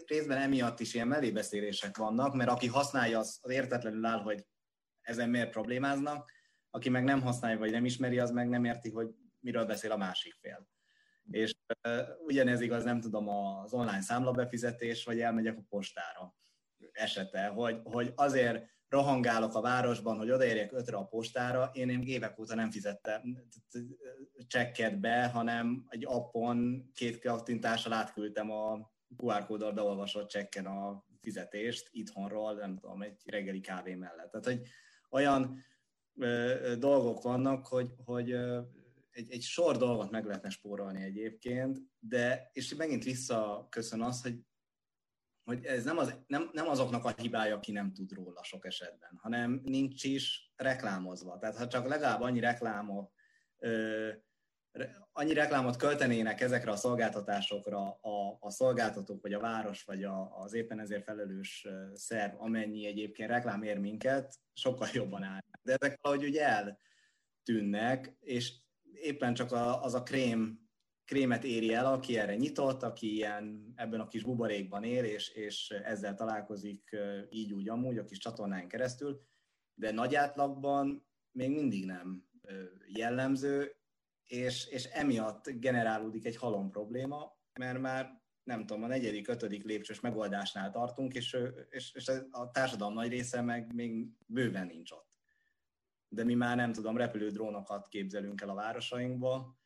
részben 0.07 0.39
emiatt 0.39 0.81
is 0.81 0.95
ilyen 0.95 1.09
mellébeszélések 1.09 1.97
vannak, 1.97 2.35
mert 2.35 2.51
aki 2.51 2.67
használja, 2.67 3.19
az, 3.19 3.39
az 3.43 3.51
értetlenül 3.51 4.05
áll, 4.05 4.23
hogy 4.23 4.47
ezen 5.01 5.31
miért 5.31 5.51
problémáznak, 5.51 6.31
aki 6.71 6.89
meg 6.89 7.05
nem 7.05 7.21
használja, 7.21 7.59
vagy 7.59 7.71
nem 7.71 7.85
ismeri, 7.85 8.19
az 8.19 8.31
meg 8.31 8.49
nem 8.49 8.65
érti, 8.65 8.91
hogy 8.91 9.09
miről 9.41 9.65
beszél 9.65 9.93
a 9.93 9.97
másik 9.97 10.35
fél. 10.41 10.69
És 11.31 11.55
ugyanez 12.27 12.61
igaz, 12.61 12.85
nem 12.85 13.01
tudom, 13.01 13.29
az 13.29 13.73
online 13.73 14.01
számlabefizetés, 14.01 15.05
vagy 15.05 15.21
elmegyek 15.21 15.57
a 15.57 15.65
postára 15.69 16.35
esete, 16.93 17.47
hogy, 17.47 17.81
hogy 17.85 18.13
azért 18.15 18.67
rohangálok 18.89 19.55
a 19.55 19.61
városban, 19.61 20.17
hogy 20.17 20.31
odaérjek 20.31 20.73
ötre 20.73 20.97
a 20.97 21.07
postára, 21.07 21.71
én, 21.73 21.89
én 21.89 22.03
évek 22.03 22.39
óta 22.39 22.55
nem 22.55 22.71
fizettem 22.71 23.23
csekket 24.47 25.01
be, 25.01 25.27
hanem 25.27 25.85
egy 25.89 26.05
appon 26.07 26.91
két 26.95 27.19
kattintással 27.19 27.93
átküldtem 27.93 28.51
a 28.51 28.91
QR 29.17 29.47
kóddal 29.47 29.73
beolvasott 29.73 30.29
csekken 30.29 30.67
a 30.67 31.05
fizetést 31.21 31.89
itthonról, 31.93 32.55
nem 32.55 32.79
tudom, 32.79 33.03
egy 33.03 33.23
reggeli 33.25 33.61
kávé 33.61 33.95
mellett. 33.95 34.31
Tehát, 34.31 34.47
hogy 34.47 34.63
olyan 35.11 35.65
ö, 36.15 36.75
dolgok 36.79 37.23
vannak, 37.23 37.67
hogy, 37.67 37.95
hogy 38.05 38.31
ö, 38.31 38.61
egy, 39.11 39.31
egy 39.31 39.43
sor 39.43 39.77
dolgot 39.77 40.11
meg 40.11 40.25
lehetne 40.25 40.49
spórolni 40.49 41.03
egyébként, 41.03 41.79
de 41.99 42.51
és 42.53 42.75
megint 42.75 43.05
visszaköszön 43.05 44.03
az, 44.03 44.23
hogy 44.23 44.39
hogy 45.45 45.65
ez 45.65 45.85
nem, 45.85 45.99
az, 45.99 46.15
nem, 46.27 46.51
nem 46.53 46.69
azoknak 46.69 47.05
a 47.05 47.15
hibája, 47.17 47.57
aki 47.57 47.73
nem 47.73 47.93
tud 47.93 48.13
róla 48.13 48.43
sok 48.45 48.67
esetben, 48.67 49.19
hanem 49.23 49.61
nincs 49.65 50.05
is 50.05 50.53
reklámozva. 50.57 51.39
Tehát 51.39 51.57
ha 51.57 51.67
csak 51.67 51.87
legalább 51.87 52.21
annyi 52.21 52.41
reklámot, 52.41 53.13
ö, 53.59 54.11
annyi 55.13 55.33
reklámot 55.33 55.77
költenének 55.77 56.41
ezekre 56.41 56.71
a 56.71 56.77
szolgáltatásokra 56.77 57.91
a, 57.91 58.37
a 58.41 58.51
szolgáltatók, 58.51 59.23
vagy 59.23 59.33
a 59.33 59.41
város, 59.41 59.83
vagy 59.83 60.05
a, 60.05 60.39
az 60.39 60.53
éppen 60.53 60.81
ezért 60.81 61.05
felelős 61.05 61.67
szerv, 61.95 62.41
amennyi 62.41 62.87
egyébként 62.87 63.31
reklám 63.31 63.63
ér 63.63 63.79
minket, 63.79 64.35
sokkal 64.53 64.89
jobban 64.93 65.23
áll. 65.23 65.41
De 65.63 65.77
ezek 65.81 65.99
valahogy 66.03 66.27
ugye 66.27 66.47
eltűnnek, 66.47 68.17
és 68.21 68.55
éppen 68.95 69.35
csak 69.35 69.53
a, 69.53 69.83
az 69.83 69.95
a 69.95 70.03
krém 70.03 70.69
krémet 71.11 71.45
éri 71.45 71.73
el, 71.73 71.87
aki 71.87 72.19
erre 72.19 72.37
nyitott, 72.37 72.83
aki 72.83 73.15
ilyen 73.15 73.73
ebben 73.77 74.01
a 74.01 74.09
kis 74.09 74.23
buborékban 74.23 74.85
él, 74.85 75.05
és, 75.05 75.29
és 75.29 75.71
ezzel 75.71 76.15
találkozik 76.15 76.97
így 77.31 77.53
úgy 77.53 77.69
amúgy 77.69 77.99
a 77.99 78.05
kis 78.05 78.19
csatornán 78.19 78.69
keresztül, 78.69 79.23
de 79.75 79.91
nagy 79.91 80.15
átlagban 80.15 81.07
még 81.33 81.51
mindig 81.51 81.87
nem 81.87 82.29
jellemző, 82.87 83.77
és, 84.27 84.67
és 84.67 84.85
emiatt 84.85 85.49
generálódik 85.49 86.25
egy 86.25 86.37
halom 86.37 86.71
probléma, 86.71 87.39
mert 87.59 87.81
már 87.81 88.23
nem 88.43 88.67
tudom, 88.67 88.83
a 88.83 88.87
negyedik, 88.87 89.29
ötödik 89.29 89.65
lépcsős 89.65 90.01
megoldásnál 90.01 90.71
tartunk, 90.71 91.15
és, 91.15 91.37
és, 91.71 91.95
és 91.95 92.11
a 92.31 92.51
társadalom 92.51 92.95
nagy 92.95 93.09
része 93.09 93.41
meg 93.41 93.75
még 93.75 94.09
bőven 94.27 94.67
nincs 94.67 94.91
ott. 94.91 95.10
De 96.13 96.25
mi 96.25 96.35
már 96.35 96.57
nem 96.57 96.73
tudom, 96.73 96.97
repülő 96.97 97.31
drónokat 97.31 97.89
képzelünk 97.89 98.41
el 98.41 98.49
a 98.49 98.55
városainkba, 98.55 99.59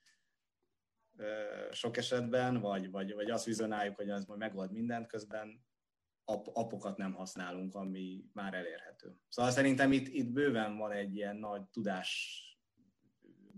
sok 1.70 1.96
esetben, 1.96 2.60
vagy, 2.60 2.90
vagy, 2.90 3.14
vagy 3.14 3.30
azt 3.30 3.44
vizionáljuk, 3.44 3.96
hogy 3.96 4.10
az 4.10 4.24
majd 4.24 4.40
megold 4.40 4.72
mindent, 4.72 5.06
közben 5.06 5.64
ap, 6.24 6.48
apokat 6.52 6.96
nem 6.96 7.12
használunk, 7.12 7.74
ami 7.74 8.24
már 8.32 8.54
elérhető. 8.54 9.16
Szóval 9.28 9.50
szerintem 9.50 9.92
itt, 9.92 10.08
itt 10.08 10.30
bőven 10.30 10.76
van 10.76 10.92
egy 10.92 11.16
ilyen 11.16 11.36
nagy 11.36 11.62
tudás 11.68 12.40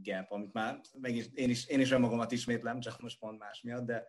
gap, 0.02 0.30
amit 0.30 0.52
már 0.52 0.80
megis, 1.00 1.28
én 1.34 1.50
is, 1.50 1.66
én 1.66 1.80
is 1.80 1.90
önmagamat 1.90 2.32
ismétlem, 2.32 2.80
csak 2.80 3.00
most 3.00 3.18
pont 3.18 3.38
más 3.38 3.62
miatt, 3.62 3.86
de 3.86 4.08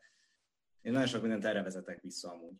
én 0.81 0.91
nagyon 0.91 1.07
sok 1.07 1.21
mindent 1.21 1.45
erre 1.45 1.61
vezetek 1.61 2.01
vissza 2.01 2.31
amúgy. 2.31 2.55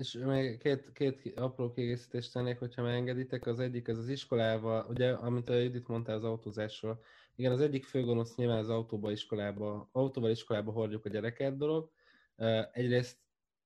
És 0.00 0.12
még 0.12 0.58
két, 0.58 0.92
két 0.92 1.38
apró 1.38 1.70
kiegészítést 1.70 2.32
tennék, 2.32 2.58
hogyha 2.58 2.82
megengeditek. 2.82 3.46
Az 3.46 3.60
egyik 3.60 3.88
az 3.88 3.98
az 3.98 4.08
iskolával, 4.08 4.86
ugye, 4.88 5.10
amit 5.12 5.48
a 5.48 5.54
Judit 5.54 5.88
mondta 5.88 6.12
az 6.12 6.24
autózásról. 6.24 7.02
Igen, 7.34 7.52
az 7.52 7.60
egyik 7.60 7.84
főgonosz 7.84 8.34
nyilván 8.34 8.58
az 8.58 8.68
autóba 8.68 9.10
iskolába, 9.10 9.88
autóval 9.92 10.30
iskolába 10.30 10.72
hordjuk 10.72 11.04
a 11.04 11.08
gyereket 11.08 11.56
dolog. 11.56 11.90
Egyrészt 12.72 13.18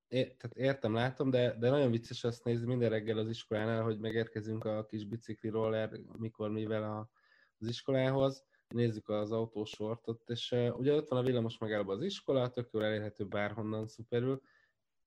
é, 0.09 0.23
tehát 0.25 0.57
értem, 0.57 0.95
látom, 0.95 1.31
de, 1.31 1.57
de 1.59 1.71
nagyon 1.71 1.91
vicces 1.91 2.25
azt 2.25 2.45
nézni 2.45 2.67
minden 2.67 2.91
reggel 2.91 3.19
az 3.19 3.29
iskolánál, 3.29 3.83
hogy 3.83 3.99
megérkezünk 3.99 4.65
a 4.65 4.85
kis 4.85 5.05
bicikli 5.05 5.49
roller, 5.49 5.91
mikor, 6.19 6.51
mivel 6.51 6.83
a, 6.83 7.11
az 7.59 7.69
iskolához, 7.69 8.45
nézzük 8.69 9.09
az 9.09 9.33
autósortot, 9.33 10.31
és 10.31 10.55
ugye 10.77 10.95
ott 10.95 11.09
van 11.09 11.19
a 11.19 11.23
villamos 11.23 11.59
megállóban 11.59 11.97
az 11.97 12.03
iskola, 12.03 12.51
tök 12.51 12.69
jól 12.73 12.85
elérhető 12.85 13.25
bárhonnan 13.25 13.87
szuperül. 13.87 14.43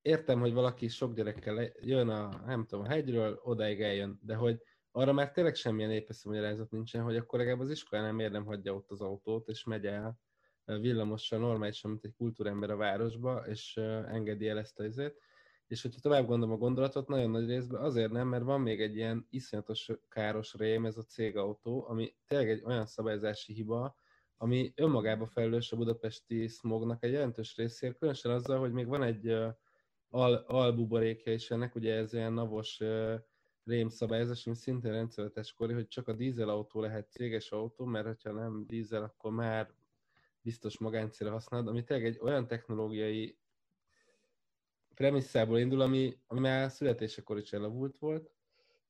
Értem, 0.08 0.40
hogy 0.40 0.54
valaki 0.54 0.88
sok 0.88 1.14
gyerekkel 1.14 1.72
jön 1.80 2.10
a, 2.10 2.30
nem 2.46 2.66
tudom, 2.66 2.86
a 2.86 2.88
hegyről, 2.88 3.40
odáig 3.44 3.82
eljön, 3.82 4.20
de 4.22 4.36
hogy 4.36 4.62
arra 4.92 5.14
már 5.14 5.32
tényleg 5.32 5.56
semmilyen 5.56 5.92
épeszű 5.92 6.30
magyarázat 6.30 6.72
nincsen, 6.72 7.04
hogy 7.04 7.16
akkor 7.16 7.40
legalább 7.40 7.60
az 7.60 7.70
iskolánál 7.70 8.14
miért 8.14 8.32
nem 8.32 8.46
hagyja 8.46 8.74
ott 8.74 8.92
az 8.92 9.02
autót, 9.02 9.48
és 9.48 9.64
megy 9.64 9.86
el 9.86 10.20
villamossal 10.66 11.40
normálisan, 11.40 11.92
mint 11.92 12.04
egy 12.04 12.14
kultúrember 12.18 12.70
a 12.70 12.76
városba, 12.76 13.48
és 13.48 13.78
engedi 14.08 14.48
el 14.48 14.58
ezt 14.58 14.80
a 14.80 14.86
izét. 14.86 15.22
És 15.68 15.82
hogyha 15.82 16.02
tovább 16.02 16.28
gondolom 16.28 16.56
a 16.56 16.58
gondolatot, 16.58 17.08
nagyon 17.08 17.30
nagy 17.30 17.48
részben 17.48 17.82
azért 17.82 18.12
nem, 18.12 18.28
mert 18.28 18.44
van 18.44 18.62
még 18.62 18.82
egy 18.82 18.96
ilyen 18.96 19.28
iszonyatos 19.30 19.92
káros 20.10 20.54
rém, 20.54 20.86
ez 20.86 20.98
a 20.98 21.04
cégautó, 21.04 21.86
ami 21.88 22.16
tényleg 22.28 22.50
egy 22.50 22.64
olyan 22.66 22.86
szabályzási 22.86 23.54
hiba, 23.54 23.96
ami 24.38 24.74
önmagába 24.76 25.28
felelős 25.28 25.72
a 25.72 25.78
budapesti 25.78 26.48
smognak 26.48 27.04
egy 27.04 27.12
jelentős 27.12 27.56
részért, 27.56 27.98
különösen 27.98 28.32
azzal, 28.32 28.60
hogy 28.60 28.72
még 28.72 28.88
van 28.88 29.04
egy 29.04 29.36
al, 30.10 30.34
albuborékja 30.34 31.34
is 31.34 31.52
ennek, 31.52 31.76
ugye 31.76 31.94
ez 31.94 32.14
ilyen 32.14 32.34
navos 32.34 32.80
uh, 32.80 33.14
rém 33.68 33.90
szabályozás, 33.90 34.48
ami 34.48 34.56
szintén 34.56 34.92
rendszerletes 34.92 35.54
kori, 35.54 35.74
hogy 35.74 35.88
csak 35.88 36.08
a 36.08 36.14
dízelautó 36.14 36.82
lehet 36.82 37.12
céges 37.12 37.52
autó, 37.52 37.86
mert 37.86 38.22
ha 38.22 38.32
nem 38.32 38.66
dízel, 38.68 39.04
akkor 39.04 39.32
már 39.32 39.74
biztos 40.42 40.78
magáncélra 40.78 41.34
használod, 41.34 41.68
ami 41.68 41.84
tényleg 41.84 42.06
egy 42.06 42.20
olyan 42.22 42.48
technológiai 42.48 43.38
premisszából 44.94 45.60
indul, 45.60 45.82
ami, 45.82 46.18
ami 46.28 46.40
már 46.40 46.72
születésekor 46.72 47.38
is 47.38 47.54
elavult 47.54 47.98
volt, 47.98 48.32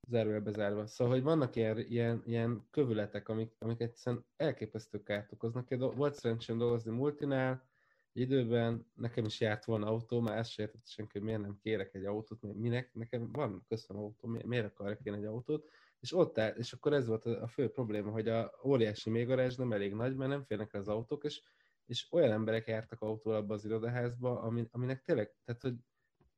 zárva 0.08 0.40
bezárva. 0.40 0.86
Szóval, 0.86 1.14
hogy 1.14 1.24
vannak 1.24 1.56
ilyen, 1.56 1.78
ilyen, 1.78 2.22
ilyen 2.26 2.68
kövületek, 2.72 3.30
amik, 3.30 3.56
amik 3.60 3.80
egyszerűen 3.80 4.26
elképesztő 4.36 5.04
kárt 5.04 5.32
okoznak. 5.32 5.68
Volt 5.96 6.14
szerencsém 6.14 6.58
dolgozni 6.58 6.92
multinál, 6.92 7.68
időben 8.14 8.92
nekem 8.94 9.26
is 9.26 9.40
járt 9.40 9.66
volna 9.66 9.88
autó, 9.88 10.20
már 10.20 10.38
ezt 10.38 10.50
se 10.52 10.62
értett 10.62 10.88
senki, 10.88 11.12
hogy 11.18 11.28
miért 11.28 11.42
nem 11.42 11.58
kérek 11.62 11.94
egy 11.94 12.06
autót, 12.06 12.42
minek, 12.42 12.94
nekem 12.94 13.32
van, 13.32 13.66
köszönöm 13.68 14.02
autó, 14.02 14.28
miért 14.28 14.66
akarok 14.66 15.00
én 15.04 15.14
egy 15.14 15.26
autót, 15.26 15.70
és 16.00 16.14
ott 16.14 16.38
áll, 16.38 16.52
és 16.52 16.74
akkor 16.74 16.94
ez 16.94 17.08
volt 17.08 17.26
a 17.26 17.48
fő 17.48 17.70
probléma, 17.70 18.12
hogy 18.12 18.28
a 18.28 18.60
óriási 18.64 19.10
mégarázs 19.10 19.56
nem 19.56 19.72
elég 19.72 19.94
nagy, 19.94 20.16
mert 20.16 20.30
nem 20.30 20.44
férnek 20.44 20.74
az 20.74 20.88
autók, 20.88 21.24
és, 21.24 21.42
és 21.86 22.08
olyan 22.12 22.32
emberek 22.32 22.68
jártak 22.68 23.02
autóval 23.02 23.40
abba 23.40 23.54
az 23.54 23.66
irodaházba, 23.66 24.42
ami, 24.42 24.68
aminek 24.72 25.02
tényleg, 25.02 25.36
tehát 25.46 25.62
hogy 25.62 25.76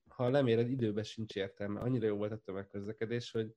ha 0.08 0.30
leméred, 0.30 0.70
időben 0.70 1.04
sincs 1.04 1.36
értelme. 1.36 1.80
Annyira 1.80 2.08
jó 2.08 2.16
volt 2.18 2.32
a 2.32 2.38
tömegközlekedés, 2.38 3.32
hogy 3.32 3.56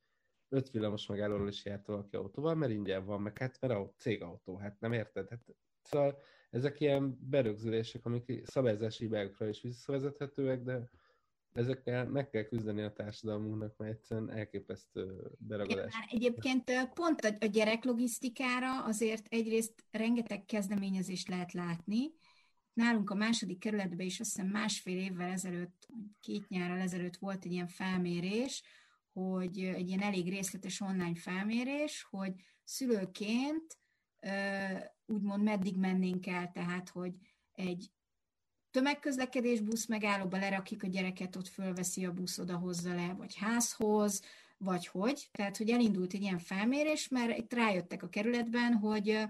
öt 0.49 0.71
villamos 0.71 1.07
megállóról 1.07 1.49
is 1.49 1.65
járt 1.65 1.87
valaki 1.87 2.17
autóval, 2.17 2.55
mert 2.55 2.73
ingyen 2.73 3.05
van, 3.05 3.21
meg 3.21 3.39
hát 3.39 3.61
mert 3.61 3.73
a 3.73 3.93
cégautó, 3.97 4.57
hát 4.57 4.81
nem 4.81 4.93
érted? 4.93 5.29
Hát, 5.29 5.45
szóval 5.83 6.19
ezek 6.51 6.81
ilyen 6.81 7.19
berögzülések, 7.21 8.07
amik 8.07 8.43
szabályzási 8.45 9.05
hibákra 9.05 9.49
is 9.49 9.61
visszavezethetőek, 9.61 10.63
de 10.63 10.91
ezekkel 11.53 12.07
meg 12.07 12.31
kell 12.31 12.43
küzdeni 12.43 12.83
a 12.83 12.93
társadalmunknak, 12.93 13.77
mert 13.77 13.93
egyszerűen 13.93 14.31
elképesztő 14.31 15.31
beragadás. 15.39 15.93
Már 15.93 16.09
egyébként 16.11 16.71
pont 16.95 17.21
a 17.41 17.47
gyereklogisztikára 17.47 18.85
azért 18.85 19.27
egyrészt 19.29 19.85
rengeteg 19.91 20.45
kezdeményezést 20.45 21.29
lehet 21.29 21.53
látni. 21.53 22.13
Nálunk 22.73 23.11
a 23.11 23.15
második 23.15 23.59
kerületben 23.59 24.07
is 24.07 24.21
azt 24.21 24.35
hiszem 24.35 24.51
másfél 24.51 24.99
évvel 24.99 25.31
ezelőtt, 25.31 25.89
két 26.21 26.49
nyárral 26.49 26.79
ezelőtt 26.79 27.17
volt 27.17 27.45
egy 27.45 27.53
ilyen 27.53 27.69
felmérés, 27.69 28.63
hogy 29.13 29.59
egy 29.59 29.89
ilyen 29.89 30.03
elég 30.03 30.29
részletes 30.29 30.81
online 30.81 31.15
felmérés, 31.15 32.07
hogy 32.11 32.33
szülőként 32.65 33.79
úgymond 35.07 35.43
meddig 35.43 35.77
mennénk 35.77 36.27
el, 36.27 36.51
tehát 36.51 36.89
hogy 36.89 37.13
egy 37.53 37.91
tömegközlekedés 38.71 39.61
busz 39.61 39.87
megállóba 39.87 40.39
lerakik 40.39 40.83
a 40.83 40.87
gyereket, 40.87 41.37
ott 41.37 41.49
fölveszi 41.49 42.05
a 42.05 42.13
busz, 42.13 42.39
oda 42.39 42.57
hozza 42.57 42.95
le, 42.95 43.15
vagy 43.15 43.37
házhoz, 43.37 44.23
vagy 44.59 44.87
hogy. 44.87 45.29
Tehát, 45.33 45.57
hogy 45.57 45.71
elindult 45.71 46.13
egy 46.13 46.23
ilyen 46.23 46.39
felmérés, 46.39 47.09
mert 47.09 47.39
itt 47.39 47.53
rájöttek 47.53 48.03
a 48.03 48.09
kerületben, 48.09 48.73
hogy 48.75 49.27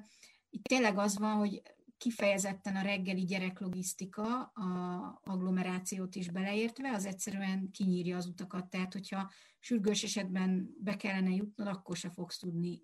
itt 0.51 0.65
tényleg 0.65 0.99
az 0.99 1.19
van, 1.19 1.37
hogy 1.37 1.63
kifejezetten 2.03 2.77
a 2.77 2.83
reggeli 2.83 3.25
gyereklogisztika, 3.25 4.41
a 4.41 5.21
agglomerációt 5.25 6.15
is 6.15 6.31
beleértve, 6.31 6.91
az 6.91 7.07
egyszerűen 7.07 7.71
kinyírja 7.71 8.17
az 8.17 8.27
utakat. 8.27 8.71
Tehát, 8.71 8.93
hogyha 8.93 9.31
sürgős 9.59 10.03
esetben 10.03 10.77
be 10.79 10.97
kellene 10.97 11.31
jutnod, 11.31 11.67
akkor 11.67 11.97
se 11.97 12.11
fogsz 12.11 12.39
tudni 12.39 12.83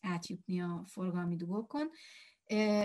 átjutni 0.00 0.60
a 0.60 0.84
forgalmi 0.86 1.36
dugókon 1.36 1.90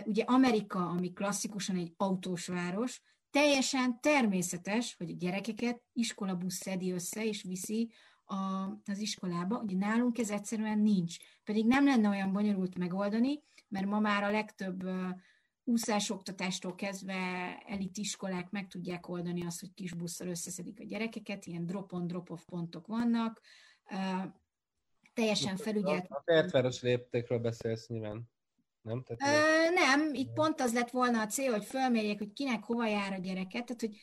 ugye 0.05 0.23
Amerika, 0.23 0.87
ami 0.89 1.13
klasszikusan 1.13 1.75
egy 1.75 1.93
autós 1.97 2.47
város, 2.47 3.01
teljesen 3.29 3.99
természetes, 4.01 4.95
hogy 4.97 5.09
a 5.09 5.15
gyerekeket 5.17 5.81
iskolabusz 5.93 6.55
szedi 6.55 6.91
össze 6.91 7.25
és 7.25 7.43
viszi 7.43 7.91
a, 8.25 8.35
az 8.85 8.97
iskolába. 8.97 9.59
Ugye 9.59 9.77
nálunk 9.77 10.17
ez 10.17 10.29
egyszerűen 10.29 10.79
nincs. 10.79 11.15
Pedig 11.43 11.65
nem 11.65 11.85
lenne 11.85 12.09
olyan 12.09 12.33
bonyolult 12.33 12.77
megoldani, 12.77 13.39
mert 13.67 13.85
ma 13.85 13.99
már 13.99 14.23
a 14.23 14.31
legtöbb 14.31 14.83
úszásoktatástól 15.63 16.75
kezdve 16.75 17.13
elit 17.67 17.97
iskolák 17.97 18.49
meg 18.49 18.67
tudják 18.67 19.07
oldani 19.07 19.45
azt, 19.45 19.59
hogy 19.59 19.73
kis 19.73 19.93
busszal 19.93 20.27
összeszedik 20.27 20.79
a 20.79 20.83
gyerekeket, 20.83 21.45
ilyen 21.45 21.65
drop-on, 21.65 22.07
drop-off 22.07 22.43
pontok 22.45 22.87
vannak, 22.87 23.41
teljesen 25.15 25.57
felügyelt. 25.57 26.05
A 26.09 26.23
kertváros 26.25 26.81
léptékről 26.81 27.39
beszélsz 27.39 27.87
nyilván 27.87 28.29
nem? 28.81 29.03
Tehát, 29.03 29.69
Ö, 29.69 29.73
nem, 29.73 30.13
itt 30.13 30.33
pont 30.33 30.61
az 30.61 30.73
lett 30.73 30.89
volna 30.89 31.21
a 31.21 31.25
cél, 31.25 31.51
hogy 31.51 31.65
fölmérjék, 31.65 32.17
hogy 32.17 32.33
kinek 32.33 32.63
hova 32.63 32.87
jár 32.87 33.13
a 33.13 33.17
gyereket, 33.17 33.65
tehát 33.65 33.81
hogy 33.81 33.97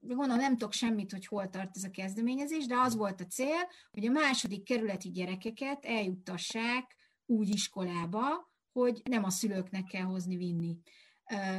gondolom 0.00 0.36
nem 0.36 0.56
tudok 0.56 0.72
semmit, 0.72 1.12
hogy 1.12 1.26
hol 1.26 1.48
tart 1.48 1.76
ez 1.76 1.84
a 1.84 1.90
kezdeményezés, 1.90 2.66
de 2.66 2.76
az 2.76 2.96
volt 2.96 3.20
a 3.20 3.26
cél, 3.26 3.68
hogy 3.90 4.06
a 4.06 4.10
második 4.10 4.64
kerületi 4.64 5.10
gyerekeket 5.10 5.84
eljuttassák 5.84 6.96
úgy 7.26 7.48
iskolába, 7.48 8.50
hogy 8.72 9.02
nem 9.10 9.24
a 9.24 9.30
szülőknek 9.30 9.84
kell 9.84 10.02
hozni, 10.02 10.36
vinni. 10.36 10.76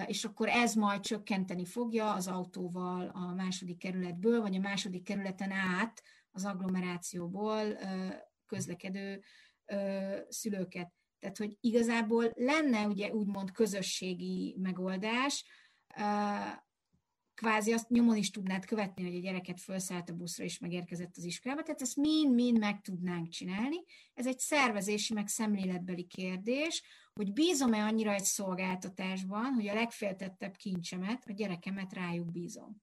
És 0.05 0.24
akkor 0.26 0.49
ez 0.49 0.74
majd 0.74 1.01
csökkenteni 1.01 1.66
fogja 1.66 2.14
az 2.14 2.28
autóval 2.28 3.11
a 3.14 3.34
második 3.34 3.78
kerületből, 3.78 4.41
vagy 4.41 4.55
a 4.55 4.59
második 4.59 5.03
kerületen 5.03 5.51
át 5.51 6.03
az 6.32 6.45
agglomerációból 6.45 7.78
közlekedő 8.54 9.24
szülőket. 10.30 10.93
Tehát, 11.20 11.38
hogy 11.38 11.58
igazából 11.60 12.32
lenne 12.36 12.88
ugye 12.88 13.14
úgymond 13.14 13.51
közösségi 13.51 14.56
megoldás, 14.60 15.45
kvázi 17.34 17.72
azt 17.74 17.89
nyomon 17.89 18.16
is 18.16 18.30
tudnád 18.30 18.66
követni, 18.66 19.04
hogy 19.04 19.16
a 19.16 19.20
gyereket 19.20 19.60
felszállt 19.60 20.10
a 20.10 20.14
buszra 20.14 20.43
és 20.43 20.60
megérkezett 20.60 21.18
az 21.18 21.24
iskolába, 21.24 21.62
tehát 21.62 21.82
ezt 21.82 21.95
mind-mind 21.95 22.58
meg 22.58 22.82
tudnánk 22.82 23.30
csinálni. 23.30 23.84
Ez 24.14 24.28
egy 24.28 24.39
szervezési, 24.39 25.14
meg 25.14 25.28
szemléletbeli 25.28 26.04
kérdés, 26.04 26.84
hogy 27.14 27.34
bízom-e 27.34 27.84
annyira 27.84 28.14
egy 28.14 28.24
szolgáltatásban, 28.24 29.54
hogy 29.54 29.68
a 29.68 29.74
legféltettebb 29.74 30.56
kincsemet, 30.56 31.24
a 31.28 31.34
gyerekemet 31.34 31.93
rájuk 31.93 32.32
bízom. 32.32 32.82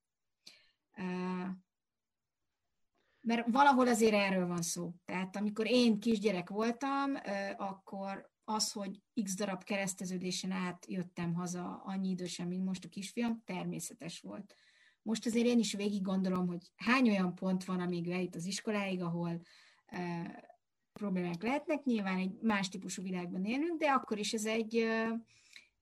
Mert 3.30 3.46
valahol 3.50 3.88
azért 3.88 4.14
erről 4.14 4.46
van 4.46 4.62
szó. 4.62 4.92
Tehát 5.04 5.36
amikor 5.36 5.66
én 5.66 6.00
kisgyerek 6.00 6.48
voltam, 6.48 7.12
akkor 7.56 8.30
az, 8.44 8.72
hogy 8.72 9.00
x 9.22 9.36
darab 9.36 9.64
kereszteződésen 9.64 10.50
át 10.50 10.86
jöttem 10.88 11.34
haza 11.34 11.82
annyi 11.84 12.08
idősen, 12.08 12.46
mint 12.46 12.64
most 12.64 12.84
a 12.84 12.88
kisfiam, 12.88 13.42
természetes 13.44 14.20
volt. 14.20 14.54
Most 15.02 15.26
azért 15.26 15.46
én 15.46 15.58
is 15.58 15.72
végig 15.72 16.02
gondolom, 16.02 16.46
hogy 16.46 16.70
hány 16.76 17.08
olyan 17.08 17.34
pont 17.34 17.64
van, 17.64 17.80
amíg 17.80 18.10
eljut 18.10 18.34
az 18.34 18.44
iskoláig, 18.46 19.02
ahol 19.02 19.40
e, 19.86 20.44
problémák 20.92 21.42
lehetnek. 21.42 21.84
Nyilván 21.84 22.18
egy 22.18 22.38
más 22.42 22.68
típusú 22.68 23.02
világban 23.02 23.44
élünk, 23.44 23.78
de 23.78 23.90
akkor 23.90 24.18
is 24.18 24.32
ez 24.32 24.44
egy, 24.44 24.76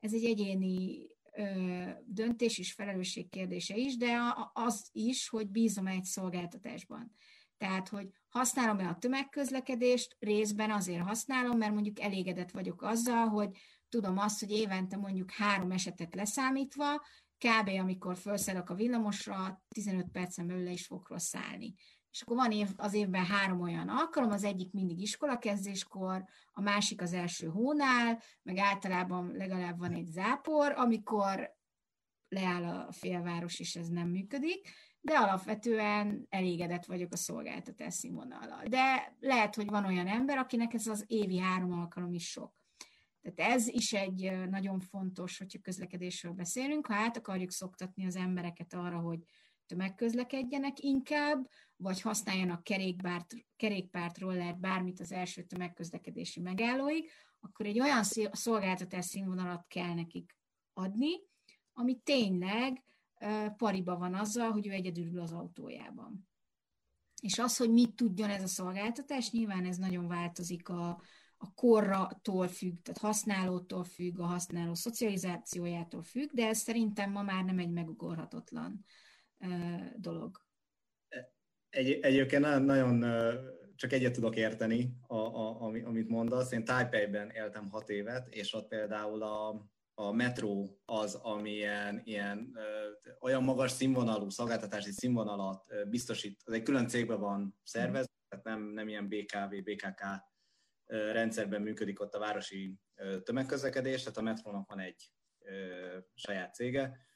ez 0.00 0.12
egy 0.12 0.24
egyéni 0.24 1.06
döntés 2.04 2.58
és 2.58 2.72
felelősség 2.72 3.28
kérdése 3.28 3.76
is, 3.76 3.96
de 3.96 4.16
az 4.52 4.88
is, 4.92 5.28
hogy 5.28 5.48
bízom 5.48 5.86
egy 5.86 6.04
szolgáltatásban. 6.04 7.12
Tehát, 7.58 7.88
hogy 7.88 8.08
használom-e 8.28 8.88
a 8.88 8.98
tömegközlekedést, 8.98 10.16
részben 10.18 10.70
azért 10.70 11.02
használom, 11.02 11.58
mert 11.58 11.72
mondjuk 11.72 12.00
elégedett 12.00 12.50
vagyok 12.50 12.82
azzal, 12.82 13.26
hogy 13.26 13.50
tudom 13.88 14.18
azt, 14.18 14.40
hogy 14.40 14.50
évente 14.50 14.96
mondjuk 14.96 15.30
három 15.30 15.70
esetet 15.70 16.14
leszámítva, 16.14 17.06
kb. 17.38 17.68
amikor 17.68 18.16
felszállok 18.16 18.70
a 18.70 18.74
villamosra, 18.74 19.62
15 19.68 20.06
percen 20.12 20.46
belül 20.46 20.62
le 20.62 20.70
is 20.70 20.86
fogok 20.86 21.18
szállni. 21.18 21.74
És 22.10 22.22
akkor 22.22 22.36
van 22.36 22.52
év, 22.52 22.68
az 22.76 22.94
évben 22.94 23.24
három 23.24 23.60
olyan 23.60 23.88
alkalom, 23.88 24.30
az 24.30 24.44
egyik 24.44 24.72
mindig 24.72 25.00
iskolakezdéskor, 25.00 26.24
a 26.52 26.60
másik 26.60 27.02
az 27.02 27.12
első 27.12 27.46
hónál, 27.46 28.22
meg 28.42 28.56
általában 28.56 29.32
legalább 29.32 29.78
van 29.78 29.92
egy 29.92 30.06
zápor, 30.06 30.72
amikor 30.76 31.56
leáll 32.28 32.64
a 32.64 32.92
félváros, 32.92 33.58
és 33.58 33.76
ez 33.76 33.88
nem 33.88 34.08
működik, 34.08 34.68
de 35.08 35.18
alapvetően 35.18 36.26
elégedett 36.28 36.84
vagyok 36.84 37.12
a 37.12 37.16
szolgáltatás 37.16 37.94
színvonallal. 37.94 38.62
De 38.64 39.16
lehet, 39.20 39.54
hogy 39.54 39.66
van 39.66 39.84
olyan 39.84 40.06
ember, 40.06 40.38
akinek 40.38 40.74
ez 40.74 40.86
az 40.86 41.04
évi 41.06 41.38
három 41.38 41.72
alkalom 41.72 42.12
is 42.12 42.30
sok. 42.30 42.56
Tehát 43.20 43.52
ez 43.52 43.68
is 43.68 43.92
egy 43.92 44.48
nagyon 44.48 44.80
fontos, 44.80 45.38
hogyha 45.38 45.58
közlekedésről 45.62 46.32
beszélünk, 46.32 46.86
ha 46.86 46.94
át 46.94 47.16
akarjuk 47.16 47.50
szoktatni 47.50 48.06
az 48.06 48.16
embereket 48.16 48.74
arra, 48.74 48.98
hogy 48.98 49.18
tömegközlekedjenek 49.66 50.78
inkább, 50.78 51.48
vagy 51.76 52.00
használjanak 52.00 52.64
kerékpárt, 52.64 53.34
kerékpárt, 53.56 54.18
rollert, 54.18 54.60
bármit 54.60 55.00
az 55.00 55.12
első 55.12 55.42
tömegközlekedési 55.42 56.40
megállóig, 56.40 57.10
akkor 57.40 57.66
egy 57.66 57.80
olyan 57.80 58.02
szolgáltatás 58.32 59.04
színvonalat 59.04 59.64
kell 59.68 59.94
nekik 59.94 60.36
adni, 60.72 61.10
ami 61.72 62.00
tényleg 62.04 62.82
pariba 63.56 63.96
van 63.96 64.14
azzal, 64.14 64.50
hogy 64.50 64.66
ő 64.66 64.70
egyedül 64.70 65.06
ül 65.06 65.20
az 65.20 65.32
autójában. 65.32 66.28
És 67.22 67.38
az, 67.38 67.56
hogy 67.56 67.70
mit 67.70 67.94
tudjon 67.94 68.30
ez 68.30 68.42
a 68.42 68.46
szolgáltatás, 68.46 69.30
nyilván 69.30 69.64
ez 69.64 69.76
nagyon 69.76 70.08
változik 70.08 70.68
a, 70.68 71.02
a 71.36 71.54
korratól 71.54 72.48
függ, 72.48 72.82
tehát 72.82 73.00
használótól 73.00 73.84
függ, 73.84 74.18
a 74.18 74.26
használó 74.26 74.74
szocializációjától 74.74 76.02
függ, 76.02 76.30
de 76.32 76.46
ez 76.46 76.58
szerintem 76.58 77.10
ma 77.10 77.22
már 77.22 77.44
nem 77.44 77.58
egy 77.58 77.70
megugorhatatlan 77.70 78.84
dolog. 79.96 80.46
Egy, 81.70 81.90
egyébként 81.90 82.64
nagyon 82.64 83.04
csak 83.76 83.92
egyet 83.92 84.12
tudok 84.12 84.36
érteni, 84.36 84.96
a, 85.06 85.16
a, 85.16 85.62
amit 85.62 86.08
mondasz. 86.08 86.52
Én 86.52 86.64
Taipei-ben 86.64 87.30
éltem 87.30 87.68
hat 87.68 87.88
évet, 87.88 88.34
és 88.34 88.54
ott 88.54 88.68
például 88.68 89.22
a, 89.22 89.66
a 89.98 90.12
metró 90.12 90.80
az, 90.84 91.14
ami 91.14 91.50
ilyen, 92.04 92.52
ö, 92.54 92.88
olyan 93.20 93.42
magas 93.42 93.70
színvonalú 93.70 94.28
szolgáltatási 94.28 94.90
színvonalat 94.90 95.64
ö, 95.68 95.84
biztosít, 95.84 96.42
az 96.44 96.52
egy 96.52 96.62
külön 96.62 96.88
cégben 96.88 97.20
van 97.20 97.58
szervezve, 97.62 98.12
tehát 98.28 98.44
nem, 98.44 98.62
nem 98.62 98.88
ilyen 98.88 99.08
BKV, 99.08 99.54
BKK 99.62 100.02
ö, 100.86 101.12
rendszerben 101.12 101.62
működik 101.62 102.00
ott 102.00 102.14
a 102.14 102.18
városi 102.18 102.74
ö, 102.94 103.20
tömegközlekedés, 103.20 104.02
tehát 104.02 104.18
a 104.18 104.22
metrónak 104.22 104.68
van 104.68 104.80
egy 104.80 105.12
ö, 105.38 105.98
saját 106.14 106.54
cége, 106.54 107.06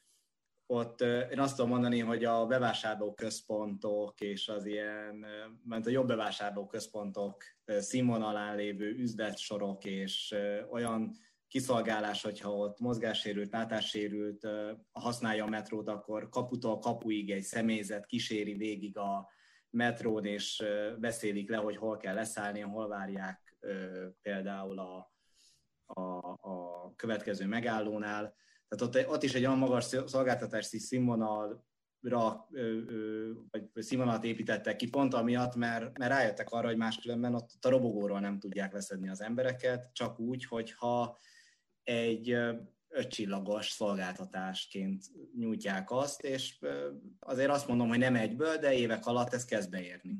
ott 0.65 1.01
én 1.01 1.39
azt 1.39 1.55
tudom 1.55 1.71
mondani, 1.71 1.99
hogy 1.99 2.25
a 2.25 2.45
bevásárlóközpontok 2.45 4.21
és 4.21 4.47
az 4.47 4.65
ilyen, 4.65 5.25
mert 5.65 5.85
a 5.85 5.89
jobb 5.89 6.07
bevásárlóközpontok 6.07 7.43
színvonalán 7.65 8.55
lévő 8.55 8.89
üzletsorok 8.89 9.85
és 9.85 10.35
olyan 10.69 11.15
kiszolgálás, 11.53 12.21
hogyha 12.21 12.51
ott 12.51 12.79
mozgássérült, 12.79 13.51
látássérült 13.51 14.47
használja 14.91 15.43
a 15.43 15.49
metrót, 15.49 15.87
akkor 15.87 16.29
kaputól 16.29 16.79
kapuig 16.79 17.31
egy 17.31 17.43
személyzet 17.43 18.05
kíséri 18.05 18.53
végig 18.53 18.97
a 18.97 19.29
metrón, 19.69 20.25
és 20.25 20.63
beszélik 20.99 21.49
le, 21.49 21.57
hogy 21.57 21.77
hol 21.77 21.97
kell 21.97 22.13
leszállni, 22.13 22.59
hol 22.59 22.87
várják 22.87 23.57
például 24.21 24.79
a, 24.79 25.13
a, 25.85 26.01
a 26.27 26.93
következő 26.95 27.45
megállónál. 27.45 28.35
Tehát 28.67 28.95
ott, 28.95 29.13
ott 29.13 29.23
is 29.23 29.33
egy 29.33 29.45
olyan 29.45 29.57
magas 29.57 29.83
szolgáltatási 30.05 30.79
színvonalra 30.79 32.47
vagy 33.51 33.69
színvonalat 33.75 34.23
építettek 34.23 34.75
ki 34.75 34.89
pont 34.89 35.13
amiatt, 35.13 35.55
mert, 35.55 35.97
mert 35.97 36.11
rájöttek 36.11 36.49
arra, 36.49 36.67
hogy 36.67 36.77
máskülönben 36.77 37.35
ott 37.35 37.65
a 37.65 37.69
robogóról 37.69 38.19
nem 38.19 38.39
tudják 38.39 38.73
leszedni 38.73 39.09
az 39.09 39.21
embereket, 39.21 39.89
csak 39.93 40.19
úgy, 40.19 40.45
hogyha 40.45 41.19
egy 41.83 42.35
ötcsillagos 42.89 43.69
szolgáltatásként 43.69 45.03
nyújtják 45.37 45.91
azt, 45.91 46.21
és 46.21 46.59
azért 47.19 47.49
azt 47.49 47.67
mondom, 47.67 47.87
hogy 47.87 47.97
nem 47.97 48.15
egyből, 48.15 48.57
de 48.57 48.73
évek 48.73 49.05
alatt 49.05 49.33
ez 49.33 49.45
kezd 49.45 49.69
beérni. 49.69 50.19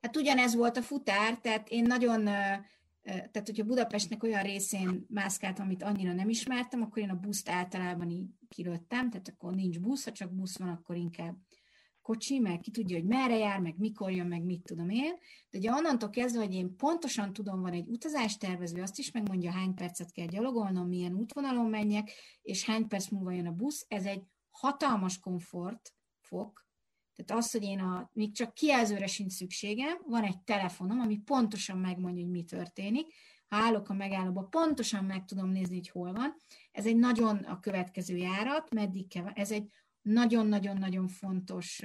Hát 0.00 0.16
ugyanez 0.16 0.54
volt 0.54 0.76
a 0.76 0.82
futár, 0.82 1.38
tehát 1.38 1.68
én 1.68 1.82
nagyon 1.82 2.28
tehát, 3.04 3.46
hogyha 3.46 3.64
Budapestnek 3.64 4.22
olyan 4.22 4.42
részén 4.42 5.06
mászkáltam, 5.08 5.64
amit 5.64 5.82
annyira 5.82 6.12
nem 6.12 6.28
ismertem, 6.28 6.82
akkor 6.82 7.02
én 7.02 7.10
a 7.10 7.20
buszt 7.20 7.48
általában 7.48 8.10
így 8.10 8.26
kilőttem, 8.48 9.10
tehát 9.10 9.28
akkor 9.28 9.54
nincs 9.54 9.80
busz, 9.80 10.04
ha 10.04 10.12
csak 10.12 10.32
busz 10.32 10.58
van, 10.58 10.68
akkor 10.68 10.96
inkább 10.96 11.36
kocsi, 12.02 12.38
meg 12.38 12.60
ki 12.60 12.70
tudja, 12.70 12.96
hogy 12.96 13.06
merre 13.06 13.36
jár, 13.36 13.60
meg 13.60 13.74
mikor 13.78 14.10
jön, 14.10 14.26
meg 14.26 14.42
mit 14.42 14.62
tudom 14.62 14.90
én. 14.90 15.14
De 15.50 15.58
ugye 15.58 15.72
onnantól 15.72 16.10
kezdve, 16.10 16.40
hogy 16.40 16.54
én 16.54 16.76
pontosan 16.76 17.32
tudom, 17.32 17.60
van 17.60 17.72
egy 17.72 17.88
utazástervező, 17.88 18.82
azt 18.82 18.98
is 18.98 19.10
megmondja, 19.10 19.52
hány 19.52 19.74
percet 19.74 20.12
kell 20.12 20.26
gyalogolnom, 20.26 20.88
milyen 20.88 21.14
útvonalon 21.14 21.70
menjek, 21.70 22.10
és 22.42 22.64
hány 22.64 22.88
perc 22.88 23.08
múlva 23.08 23.32
jön 23.32 23.46
a 23.46 23.52
busz, 23.52 23.84
ez 23.88 24.04
egy 24.04 24.22
hatalmas 24.50 25.18
komfort 25.18 25.94
fok, 26.20 26.62
tehát 27.14 27.42
az, 27.42 27.50
hogy 27.50 27.62
én 27.62 27.80
a, 27.80 28.10
még 28.12 28.34
csak 28.34 28.54
kijelzőre 28.54 29.06
sincs 29.06 29.32
szükségem, 29.32 29.98
van 30.06 30.22
egy 30.22 30.42
telefonom, 30.42 31.00
ami 31.00 31.18
pontosan 31.18 31.78
megmondja, 31.78 32.22
hogy 32.22 32.32
mi 32.32 32.44
történik. 32.44 33.14
Ha 33.48 33.56
állok 33.56 33.88
a 33.88 33.94
megállóba, 33.94 34.42
pontosan 34.42 35.04
meg 35.04 35.24
tudom 35.24 35.48
nézni, 35.48 35.74
hogy 35.74 35.88
hol 35.88 36.12
van. 36.12 36.34
Ez 36.72 36.86
egy 36.86 36.96
nagyon 36.96 37.36
a 37.36 37.60
következő 37.60 38.16
járat, 38.16 38.70
meddig 38.70 39.08
kell, 39.08 39.26
ez 39.34 39.50
egy 39.50 39.68
nagyon-nagyon-nagyon 40.02 41.08
fontos, 41.08 41.82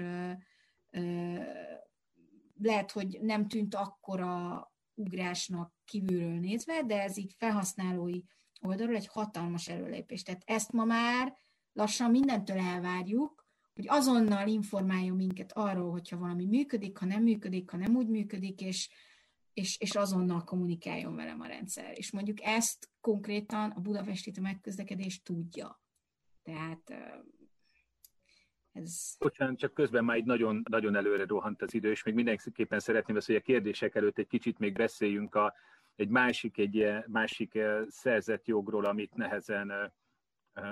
lehet, 2.60 2.92
hogy 2.92 3.18
nem 3.22 3.48
tűnt 3.48 3.76
akkora 3.76 4.66
ugrásnak 4.94 5.74
kívülről 5.86 6.40
nézve, 6.40 6.84
de 6.84 7.02
ez 7.02 7.18
így 7.18 7.34
felhasználói 7.38 8.22
oldalról 8.62 8.96
egy 8.96 9.08
hatalmas 9.08 9.68
előlépés. 9.68 10.24
Tehát 10.24 10.42
ezt 10.46 10.72
ma 10.72 10.84
már 10.84 11.38
lassan 11.74 12.12
mindentől 12.12 12.58
elvárjuk, 12.58 13.46
hogy 13.74 13.88
azonnal 13.88 14.48
informáljon 14.48 15.16
minket 15.16 15.52
arról, 15.52 15.92
hogyha 15.92 16.18
valami 16.18 16.46
működik, 16.46 16.98
ha 16.98 17.06
nem 17.06 17.24
működik, 17.24 17.70
ha 17.70 17.78
nem 17.78 17.96
úgy 17.96 18.08
működik, 18.08 18.62
és, 18.62 18.90
és, 19.54 19.78
és 19.80 19.96
azonnal 19.96 20.44
kommunikáljon 20.44 21.16
velem 21.16 21.42
a 21.42 21.48
rendszer. 21.48 21.98
És 21.98 22.12
mondjuk 22.12 22.42
ezt 22.42 22.90
konkrétan 23.02 23.70
a 23.70 23.80
budapesti 23.80 24.32
megközlekedés 24.42 25.22
tudja. 25.22 25.82
Tehát 26.44 26.94
ez... 28.82 29.16
Bocsánat, 29.20 29.58
csak 29.58 29.74
közben 29.74 30.06
már 30.06 30.18
így 30.18 30.26
nagyon, 30.26 30.64
nagyon 30.70 30.96
előre 30.96 31.26
rohant 31.26 31.62
az 31.62 31.74
idő, 31.74 31.90
és 31.90 32.04
még 32.04 32.14
mindenképpen 32.14 32.80
szeretném 32.80 33.18
ezt, 33.18 33.28
hogy 33.28 33.36
a 33.36 33.42
kérdések 33.42 33.96
előtt 33.96 34.18
egy 34.18 34.28
kicsit 34.28 34.60
még 34.60 34.74
beszéljünk 34.74 35.36
a, 35.36 35.54
egy 35.96 36.10
másik, 36.10 36.58
egy 36.58 36.88
másik 37.08 37.60
szerzett 37.88 38.46
jogról, 38.46 38.86
amit 38.86 39.16
nehezen 39.16 39.94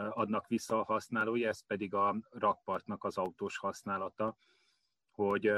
adnak 0.09 0.47
vissza 0.47 0.79
a 0.79 0.83
használói, 0.83 1.45
ez 1.45 1.65
pedig 1.65 1.93
a 1.93 2.15
rakpartnak 2.29 3.03
az 3.03 3.17
autós 3.17 3.57
használata, 3.57 4.37
hogy 5.11 5.51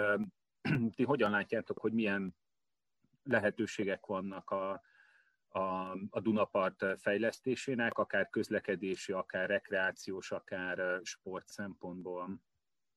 ti 0.95 1.03
hogyan 1.03 1.32
látjátok, 1.32 1.78
hogy 1.78 1.94
milyen 1.94 2.36
lehetőségek 3.24 4.06
vannak 4.06 4.49
a, 4.52 4.82
a, 5.58 5.98
a 6.10 6.20
Dunapart 6.20 6.86
fejlesztésének, 6.98 7.98
akár 7.98 8.30
közlekedési, 8.30 9.12
akár 9.12 9.50
rekreációs, 9.50 10.32
akár 10.32 11.00
sport 11.04 11.48
szempontból 11.48 12.42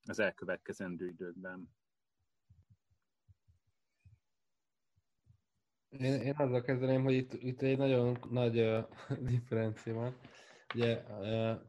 az 0.07 0.19
elkövetkezendő 0.19 1.07
időkben. 1.07 1.79
Én, 5.89 6.21
én 6.21 6.35
azzal 6.37 6.63
kezdeném, 6.63 7.03
hogy 7.03 7.15
itt, 7.15 7.33
itt 7.33 7.63
egy 7.63 7.79
nagyon 7.79 8.19
nagy 8.31 8.61
uh, 8.61 8.89
differencia 9.31 9.95
van. 9.95 10.17
Ugye 10.75 10.97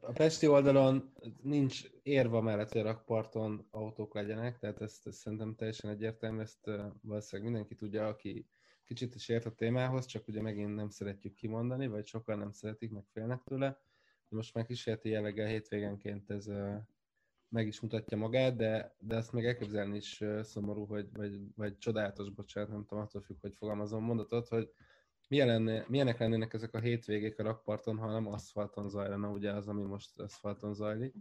a 0.00 0.12
Pesti 0.12 0.46
oldalon 0.46 1.12
nincs 1.42 1.84
érva 2.02 2.40
mellett, 2.40 2.72
hogy 2.72 2.80
a 2.80 2.84
rakparton 2.84 3.66
autók 3.70 4.14
legyenek, 4.14 4.58
tehát 4.58 4.80
ezt, 4.80 5.06
ezt 5.06 5.18
szerintem 5.18 5.54
teljesen 5.54 5.90
egyértelmű, 5.90 6.40
ezt 6.40 6.70
valószínűleg 7.00 7.52
mindenki 7.52 7.74
tudja, 7.74 8.06
aki 8.06 8.46
kicsit 8.92 9.14
is 9.14 9.28
ért 9.28 9.44
a 9.44 9.54
témához, 9.54 10.06
csak 10.06 10.28
ugye 10.28 10.42
megint 10.42 10.74
nem 10.74 10.88
szeretjük 10.88 11.34
kimondani, 11.34 11.86
vagy 11.86 12.06
sokan 12.06 12.38
nem 12.38 12.52
szeretik, 12.52 12.90
meg 12.90 13.04
félnek 13.12 13.42
tőle. 13.42 13.80
Most 14.28 14.54
már 14.54 14.66
kísérleti 14.66 15.08
jelleggel 15.08 15.46
hétvégenként 15.46 16.30
ez 16.30 16.50
meg 17.48 17.66
is 17.66 17.80
mutatja 17.80 18.16
magát, 18.16 18.56
de, 18.56 18.96
de 18.98 19.16
ezt 19.16 19.32
még 19.32 19.44
elképzelni 19.44 19.96
is 19.96 20.24
szomorú, 20.42 20.84
hogy, 20.86 21.08
vagy, 21.12 21.40
vagy 21.56 21.78
csodálatos, 21.78 22.30
bocsánat, 22.30 22.70
nem 22.70 22.84
tudom, 22.84 23.04
attól 23.04 23.22
függ, 23.22 23.40
hogy 23.40 23.54
fogalmazom 23.54 24.04
mondatot, 24.04 24.48
hogy 24.48 24.70
milyen 25.28 25.46
lenne, 25.46 25.84
milyenek 25.88 26.18
lennének 26.18 26.52
ezek 26.54 26.74
a 26.74 26.80
hétvégék 26.80 27.38
a 27.38 27.42
rakparton, 27.42 27.98
ha 27.98 28.12
nem 28.12 28.26
aszfalton 28.26 28.88
zajlana, 28.88 29.30
ugye 29.30 29.52
az, 29.52 29.68
ami 29.68 29.82
most 29.82 30.20
aszfalton 30.20 30.74
zajlik. 30.74 31.14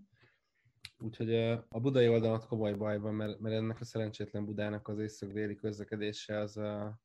Úgyhogy 0.99 1.35
a 1.69 1.79
budai 1.79 2.07
oldalon 2.07 2.39
komoly 2.47 2.73
baj 2.73 2.97
mert, 2.97 3.39
mert 3.39 3.55
ennek 3.55 3.79
a 3.79 3.85
szerencsétlen 3.85 4.45
Budának 4.45 4.87
az 4.87 4.99
észak-déli 4.99 5.55
közlekedése 5.55 6.37
az 6.37 6.57
a 6.57 6.99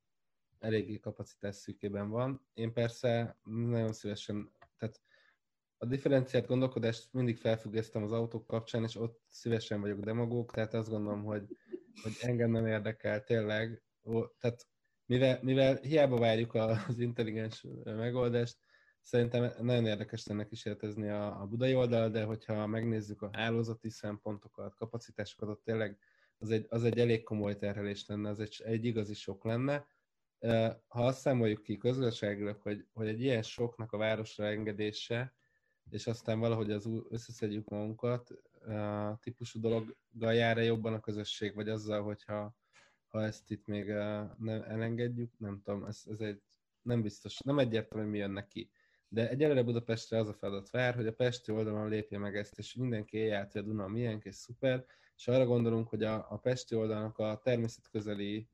eléggé 0.67 0.99
kapacitás 0.99 1.55
szűkében 1.55 2.09
van. 2.09 2.47
Én 2.55 2.73
persze 2.73 3.39
nagyon 3.45 3.93
szívesen, 3.93 4.51
tehát 4.79 5.01
a 5.79 5.87
differenciált 5.87 6.47
gondolkodást 6.47 7.13
mindig 7.13 7.37
felfüggesztem 7.37 8.03
az 8.03 8.13
autók 8.13 8.47
kapcsán, 8.47 8.83
és 8.83 8.97
ott 8.97 9.21
szívesen 9.29 9.81
vagyok 9.81 10.01
demagóg, 10.01 10.51
tehát 10.51 10.75
azt 10.75 10.89
gondolom, 10.89 11.25
hogy, 11.25 11.57
hogy 12.03 12.13
engem 12.21 12.51
nem 12.51 12.67
érdekel 12.67 13.25
tényleg, 13.25 13.83
tehát 14.39 14.67
mivel, 15.07 15.39
mivel 15.43 15.77
hiába 15.77 16.19
várjuk 16.19 16.55
az 16.55 16.99
intelligens 16.99 17.67
megoldást, 17.85 18.57
szerintem 19.01 19.53
nagyon 19.61 19.87
érdekes 19.87 20.27
lenne 20.27 20.47
kísérletezni 20.47 21.09
a, 21.09 21.41
a 21.41 21.47
budai 21.47 21.75
oldal, 21.75 22.11
de 22.11 22.25
hogyha 22.25 22.67
megnézzük 22.67 23.23
a 23.23 23.31
hálózati 23.33 23.91
szempontokat, 23.91 24.75
kapacitásokat, 24.75 25.49
ott 25.49 25.65
tényleg 25.65 25.99
az 26.39 26.51
egy, 26.51 26.67
az 26.69 26.85
egy 26.85 26.99
elég 26.99 27.23
komoly 27.23 27.57
terhelés 27.57 28.07
lenne, 28.07 28.29
az 28.29 28.41
egy, 28.41 28.63
egy 28.65 28.85
igazi 28.85 29.15
sok 29.15 29.45
lenne. 29.45 29.87
Ha 30.87 31.07
azt 31.07 31.21
számoljuk 31.21 31.63
ki 31.63 31.77
közgazdaságilag, 31.77 32.61
hogy, 32.61 32.87
hogy 32.93 33.09
egy 33.09 33.23
ilyen 33.23 33.43
soknak 33.43 33.93
a 33.93 33.97
városra 33.97 34.47
engedése, 34.47 35.35
és 35.91 36.07
aztán 36.07 36.39
valahogy 36.39 36.71
az 36.71 36.89
összeszedjük 37.09 37.69
magunkat, 37.69 38.31
típusú 39.21 39.61
dologgal 39.61 40.35
jár 40.35 40.59
jobban 40.59 40.95
a 40.95 41.01
közösség, 41.01 41.55
vagy 41.55 41.69
azzal, 41.69 42.03
hogyha 42.03 42.57
ha 43.07 43.23
ezt 43.23 43.51
itt 43.51 43.67
még 43.67 43.87
nem 44.39 44.63
elengedjük, 44.63 45.39
nem 45.39 45.61
tudom, 45.65 45.85
ez, 45.85 46.03
ez 46.11 46.21
egy 46.21 46.43
nem 46.83 47.03
biztos, 47.03 47.39
nem 47.39 47.59
egyértelmű, 47.59 48.11
mi 48.11 48.19
jön 48.19 48.31
neki. 48.31 48.71
De 49.09 49.29
egyelőre 49.29 49.63
Budapestre 49.63 50.19
az 50.19 50.29
a 50.29 50.33
feladat 50.33 50.71
vár, 50.71 50.95
hogy 50.95 51.07
a 51.07 51.13
Pesti 51.13 51.53
oldalon 51.53 51.89
lépje 51.89 52.19
meg 52.19 52.37
ezt, 52.37 52.59
és 52.59 52.75
mindenki 52.75 53.17
élje 53.17 53.37
át, 53.37 53.53
hogy 53.53 53.61
a 53.61 53.65
Duna 53.65 53.89
milyen 53.89 54.21
és 54.23 54.35
szuper, 54.35 54.85
és 55.17 55.29
arra 55.29 55.47
gondolunk, 55.47 55.89
hogy 55.89 56.03
a, 56.03 56.27
a 56.31 56.39
Pesti 56.39 56.75
oldalnak 56.75 57.19
a 57.19 57.41
természetközeli, 57.45 58.49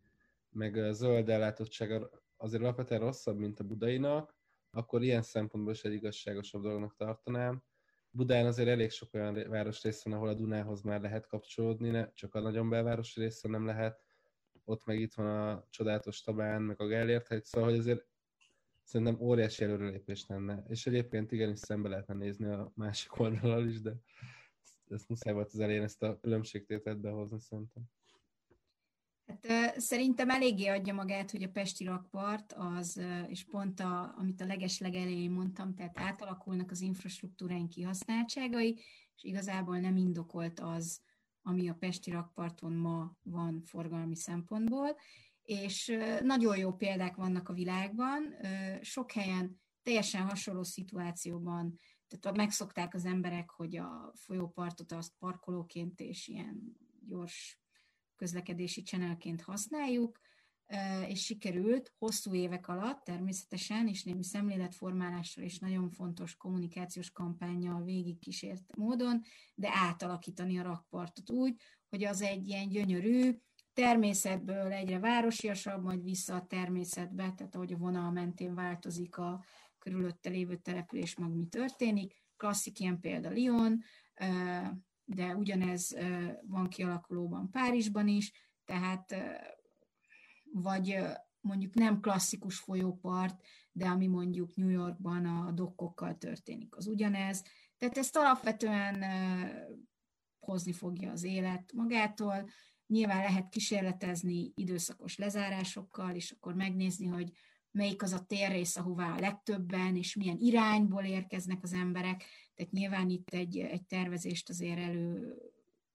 meg 0.52 0.76
a 0.76 0.92
zöld 0.92 1.28
ellátottsága 1.28 2.10
azért 2.36 2.62
alapvetően 2.62 3.00
rosszabb, 3.00 3.38
mint 3.38 3.60
a 3.60 3.64
budainak, 3.64 4.36
akkor 4.70 5.02
ilyen 5.02 5.22
szempontból 5.22 5.72
is 5.72 5.84
egy 5.84 5.92
igazságosabb 5.92 6.62
dolognak 6.62 6.94
tartanám. 6.96 7.62
Budán 8.10 8.46
azért 8.46 8.68
elég 8.68 8.90
sok 8.90 9.14
olyan 9.14 9.48
városrész 9.48 10.04
van, 10.04 10.14
ahol 10.14 10.28
a 10.28 10.34
Dunához 10.34 10.82
már 10.82 11.00
lehet 11.00 11.26
kapcsolódni, 11.26 11.90
ne, 11.90 12.12
csak 12.12 12.34
a 12.34 12.40
nagyon 12.40 12.68
belvárosi 12.68 13.20
része 13.20 13.48
nem 13.48 13.66
lehet. 13.66 14.02
Ott 14.64 14.84
meg 14.84 15.00
itt 15.00 15.14
van 15.14 15.26
a 15.26 15.66
csodálatos 15.70 16.22
Tabán, 16.22 16.62
meg 16.62 16.80
a 16.80 16.86
Gellért 16.86 17.28
hegy, 17.28 17.44
szóval 17.44 17.68
hogy 17.68 17.78
azért 17.78 18.06
szerintem 18.82 19.20
óriási 19.20 19.64
előrelépés 19.64 20.26
lenne. 20.26 20.64
És 20.68 20.86
egyébként 20.86 21.32
igenis 21.32 21.58
szembe 21.58 21.88
lehetne 21.88 22.14
nézni 22.14 22.46
a 22.46 22.72
másik 22.74 23.18
oldalal 23.18 23.66
is, 23.66 23.80
de 23.80 23.92
ezt 24.88 25.08
muszáj 25.08 25.32
volt 25.32 25.50
az 25.52 25.60
elején 25.60 25.82
ezt 25.82 26.02
a 26.02 26.18
különbségtételt 26.20 27.00
behozni 27.00 27.40
szerintem. 27.40 27.82
Hát, 29.26 29.80
szerintem 29.80 30.30
eléggé 30.30 30.66
adja 30.66 30.94
magát, 30.94 31.30
hogy 31.30 31.42
a 31.42 31.50
Pesti 31.50 31.84
rakpart 31.84 32.52
az, 32.52 33.00
és 33.28 33.44
pont 33.44 33.80
a, 33.80 34.14
amit 34.18 34.40
a 34.40 34.46
leges 34.46 34.78
legelején 34.78 35.30
mondtam, 35.30 35.74
tehát 35.74 35.98
átalakulnak 35.98 36.70
az 36.70 36.80
infrastruktúráink 36.80 37.68
kihasználtságai, 37.68 38.78
és 39.16 39.22
igazából 39.22 39.78
nem 39.78 39.96
indokolt 39.96 40.60
az, 40.60 41.00
ami 41.42 41.68
a 41.68 41.74
Pesti 41.74 42.10
rakparton 42.10 42.72
ma 42.72 43.16
van 43.22 43.62
forgalmi 43.64 44.16
szempontból, 44.16 44.96
és 45.42 45.96
nagyon 46.22 46.56
jó 46.56 46.72
példák 46.72 47.16
vannak 47.16 47.48
a 47.48 47.52
világban, 47.52 48.34
sok 48.80 49.12
helyen 49.12 49.60
teljesen 49.82 50.22
hasonló 50.22 50.62
szituációban, 50.62 51.78
tehát 52.08 52.36
megszokták 52.36 52.94
az 52.94 53.04
emberek, 53.04 53.50
hogy 53.50 53.76
a 53.76 54.12
folyópartot 54.14 54.92
azt 54.92 55.12
parkolóként 55.18 56.00
és 56.00 56.28
ilyen 56.28 56.76
gyors 57.06 57.61
közlekedési 58.16 58.82
channelként 58.82 59.42
használjuk, 59.42 60.20
és 61.06 61.24
sikerült 61.24 61.92
hosszú 61.98 62.34
évek 62.34 62.68
alatt 62.68 63.04
természetesen, 63.04 63.88
és 63.88 64.02
némi 64.02 64.24
szemléletformálással 64.24 65.44
és 65.44 65.58
nagyon 65.58 65.90
fontos 65.90 66.36
kommunikációs 66.36 67.10
kampányjal 67.10 67.82
végig 67.82 68.18
kísért 68.18 68.76
módon, 68.76 69.20
de 69.54 69.68
átalakítani 69.72 70.58
a 70.58 70.62
rakpartot 70.62 71.30
úgy, 71.30 71.60
hogy 71.88 72.04
az 72.04 72.22
egy 72.22 72.48
ilyen 72.48 72.68
gyönyörű, 72.68 73.38
természetből 73.72 74.72
egyre 74.72 74.98
városiasabb, 74.98 75.82
majd 75.82 76.02
vissza 76.02 76.34
a 76.34 76.46
természetbe, 76.46 77.32
tehát 77.36 77.54
ahogy 77.54 77.72
a 77.72 77.76
vonal 77.76 78.10
mentén 78.10 78.54
változik 78.54 79.16
a 79.16 79.44
körülötte 79.78 80.30
lévő 80.30 80.56
település 80.56 81.16
mag 81.16 81.34
mi 81.34 81.46
történik. 81.46 82.14
Klasszik 82.36 82.80
ilyen 82.80 83.00
példa 83.00 83.30
Lyon, 83.30 83.82
de 85.14 85.36
ugyanez 85.36 85.96
van 86.46 86.68
kialakulóban 86.68 87.50
Párizsban 87.50 88.08
is, 88.08 88.32
tehát 88.64 89.14
vagy 90.52 90.98
mondjuk 91.40 91.74
nem 91.74 92.00
klasszikus 92.00 92.58
folyópart, 92.58 93.44
de 93.72 93.86
ami 93.86 94.06
mondjuk 94.06 94.54
New 94.54 94.68
Yorkban 94.68 95.26
a 95.26 95.50
dokkokkal 95.50 96.18
történik, 96.18 96.76
az 96.76 96.86
ugyanez. 96.86 97.44
Tehát 97.78 97.98
ezt 97.98 98.16
alapvetően 98.16 99.04
hozni 100.40 100.72
fogja 100.72 101.10
az 101.10 101.24
élet 101.24 101.72
magától. 101.72 102.50
Nyilván 102.86 103.22
lehet 103.22 103.48
kísérletezni 103.48 104.52
időszakos 104.54 105.16
lezárásokkal, 105.16 106.14
és 106.14 106.30
akkor 106.30 106.54
megnézni, 106.54 107.06
hogy 107.06 107.32
melyik 107.70 108.02
az 108.02 108.12
a 108.12 108.24
térrész, 108.24 108.76
ahová 108.76 109.12
a 109.12 109.20
legtöbben, 109.20 109.96
és 109.96 110.14
milyen 110.16 110.38
irányból 110.38 111.04
érkeznek 111.04 111.62
az 111.62 111.72
emberek. 111.72 112.24
Tehát 112.54 112.72
nyilván 112.72 113.10
itt 113.10 113.28
egy, 113.28 113.58
egy 113.58 113.84
tervezést 113.84 114.48
azért 114.48 114.78
elő 114.78 115.36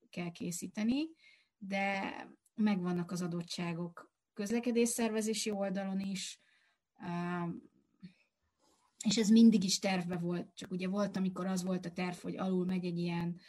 kell 0.09 0.31
készíteni, 0.31 1.07
de 1.57 2.13
megvannak 2.55 3.11
az 3.11 3.21
adottságok 3.21 4.11
közlekedésszervezési 4.33 5.51
oldalon 5.51 5.99
is, 5.99 6.41
és 9.05 9.17
ez 9.17 9.29
mindig 9.29 9.63
is 9.63 9.79
tervbe 9.79 10.17
volt, 10.17 10.55
csak 10.55 10.71
ugye 10.71 10.87
volt, 10.87 11.17
amikor 11.17 11.45
az 11.45 11.63
volt 11.63 11.85
a 11.85 11.91
terv, 11.91 12.17
hogy 12.17 12.37
alul 12.37 12.65
megy 12.65 12.85
egy 12.85 12.97
ilyen 12.97 13.39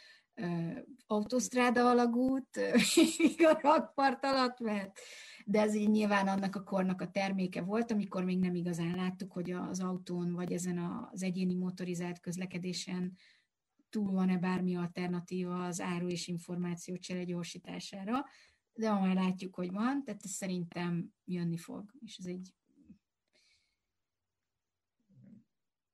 autosztráda 1.07 1.89
alagút, 1.89 2.57
a 3.53 3.59
rakpart 3.61 4.25
alatt, 4.25 4.59
mert 4.59 4.99
de 5.45 5.61
ez 5.61 5.75
így 5.75 5.89
nyilván 5.89 6.27
annak 6.27 6.55
a 6.55 6.63
kornak 6.63 7.01
a 7.01 7.11
terméke 7.11 7.61
volt, 7.61 7.91
amikor 7.91 8.23
még 8.23 8.39
nem 8.39 8.55
igazán 8.55 8.95
láttuk, 8.95 9.31
hogy 9.31 9.51
az 9.51 9.79
autón 9.79 10.33
vagy 10.33 10.51
ezen 10.51 10.77
az 11.11 11.23
egyéni 11.23 11.53
motorizált 11.53 12.19
közlekedésen 12.19 13.13
túl 13.89 14.11
van-e 14.11 14.37
bármi 14.37 14.75
alternatíva 14.75 15.65
az 15.65 15.81
áru 15.81 16.07
és 16.07 16.27
információ 16.27 16.97
csere 16.97 17.23
gyorsítására, 17.23 18.25
de 18.73 18.91
ma 18.91 18.99
már 18.99 19.15
látjuk, 19.15 19.55
hogy 19.55 19.71
van, 19.71 20.03
tehát 20.03 20.21
ez 20.23 20.31
szerintem 20.31 21.13
jönni 21.25 21.57
fog, 21.57 21.91
és 21.99 22.17
ez 22.17 22.25
egy 22.25 22.53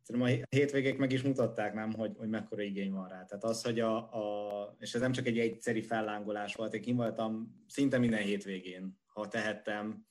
Szerintem 0.06 0.44
a 0.44 0.56
hétvégék 0.56 0.98
meg 0.98 1.11
is 1.11 1.22
mutatták, 1.22 1.73
nem, 1.73 1.94
hogy, 1.94 2.15
hogy 2.18 2.30
mekkora 2.30 2.61
igény 2.61 2.91
van 2.91 3.07
rá. 3.07 3.23
Tehát 3.23 3.44
az, 3.44 3.64
hogy 3.64 3.80
a, 3.80 3.95
a, 3.95 4.76
és 4.80 4.94
ez 4.94 5.02
nem 5.02 5.11
csak 5.11 5.26
egy 5.26 5.40
egyszeri 5.40 5.82
fellángolás 5.82 6.56
volt, 6.56 6.73
én 6.73 6.95
voltam 6.95 7.64
szinte 7.68 7.98
minden 7.98 8.22
hétvégén, 8.22 8.99
ha 9.06 9.27
tehettem, 9.27 10.06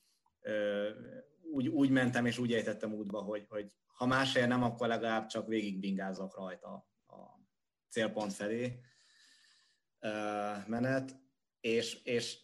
úgy, 1.53 1.69
úgy 1.69 1.91
mentem 1.91 2.27
és 2.27 2.39
úgy 2.39 2.53
ejtettem 2.53 2.93
útba, 2.93 3.21
hogy, 3.21 3.47
hogy 3.49 3.73
ha 3.87 4.07
más 4.07 4.33
nem, 4.33 4.63
akkor 4.63 4.89
legalább 4.89 5.27
csak 5.27 5.49
végig 5.49 5.79
bingázok 5.79 6.37
rajta 6.37 6.89
a 7.07 7.41
célpont 7.91 8.33
felé 8.33 8.81
menet, 10.67 11.17
és, 11.61 12.03
és 12.03 12.39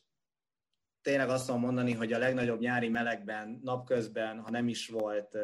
tényleg 1.02 1.28
azt 1.28 1.46
tudom 1.46 1.60
mondani, 1.60 1.92
hogy 1.92 2.12
a 2.12 2.18
legnagyobb 2.18 2.60
nyári 2.60 2.88
melegben, 2.88 3.60
napközben, 3.62 4.40
ha 4.40 4.50
nem 4.50 4.68
is 4.68 4.88
volt 4.88 5.36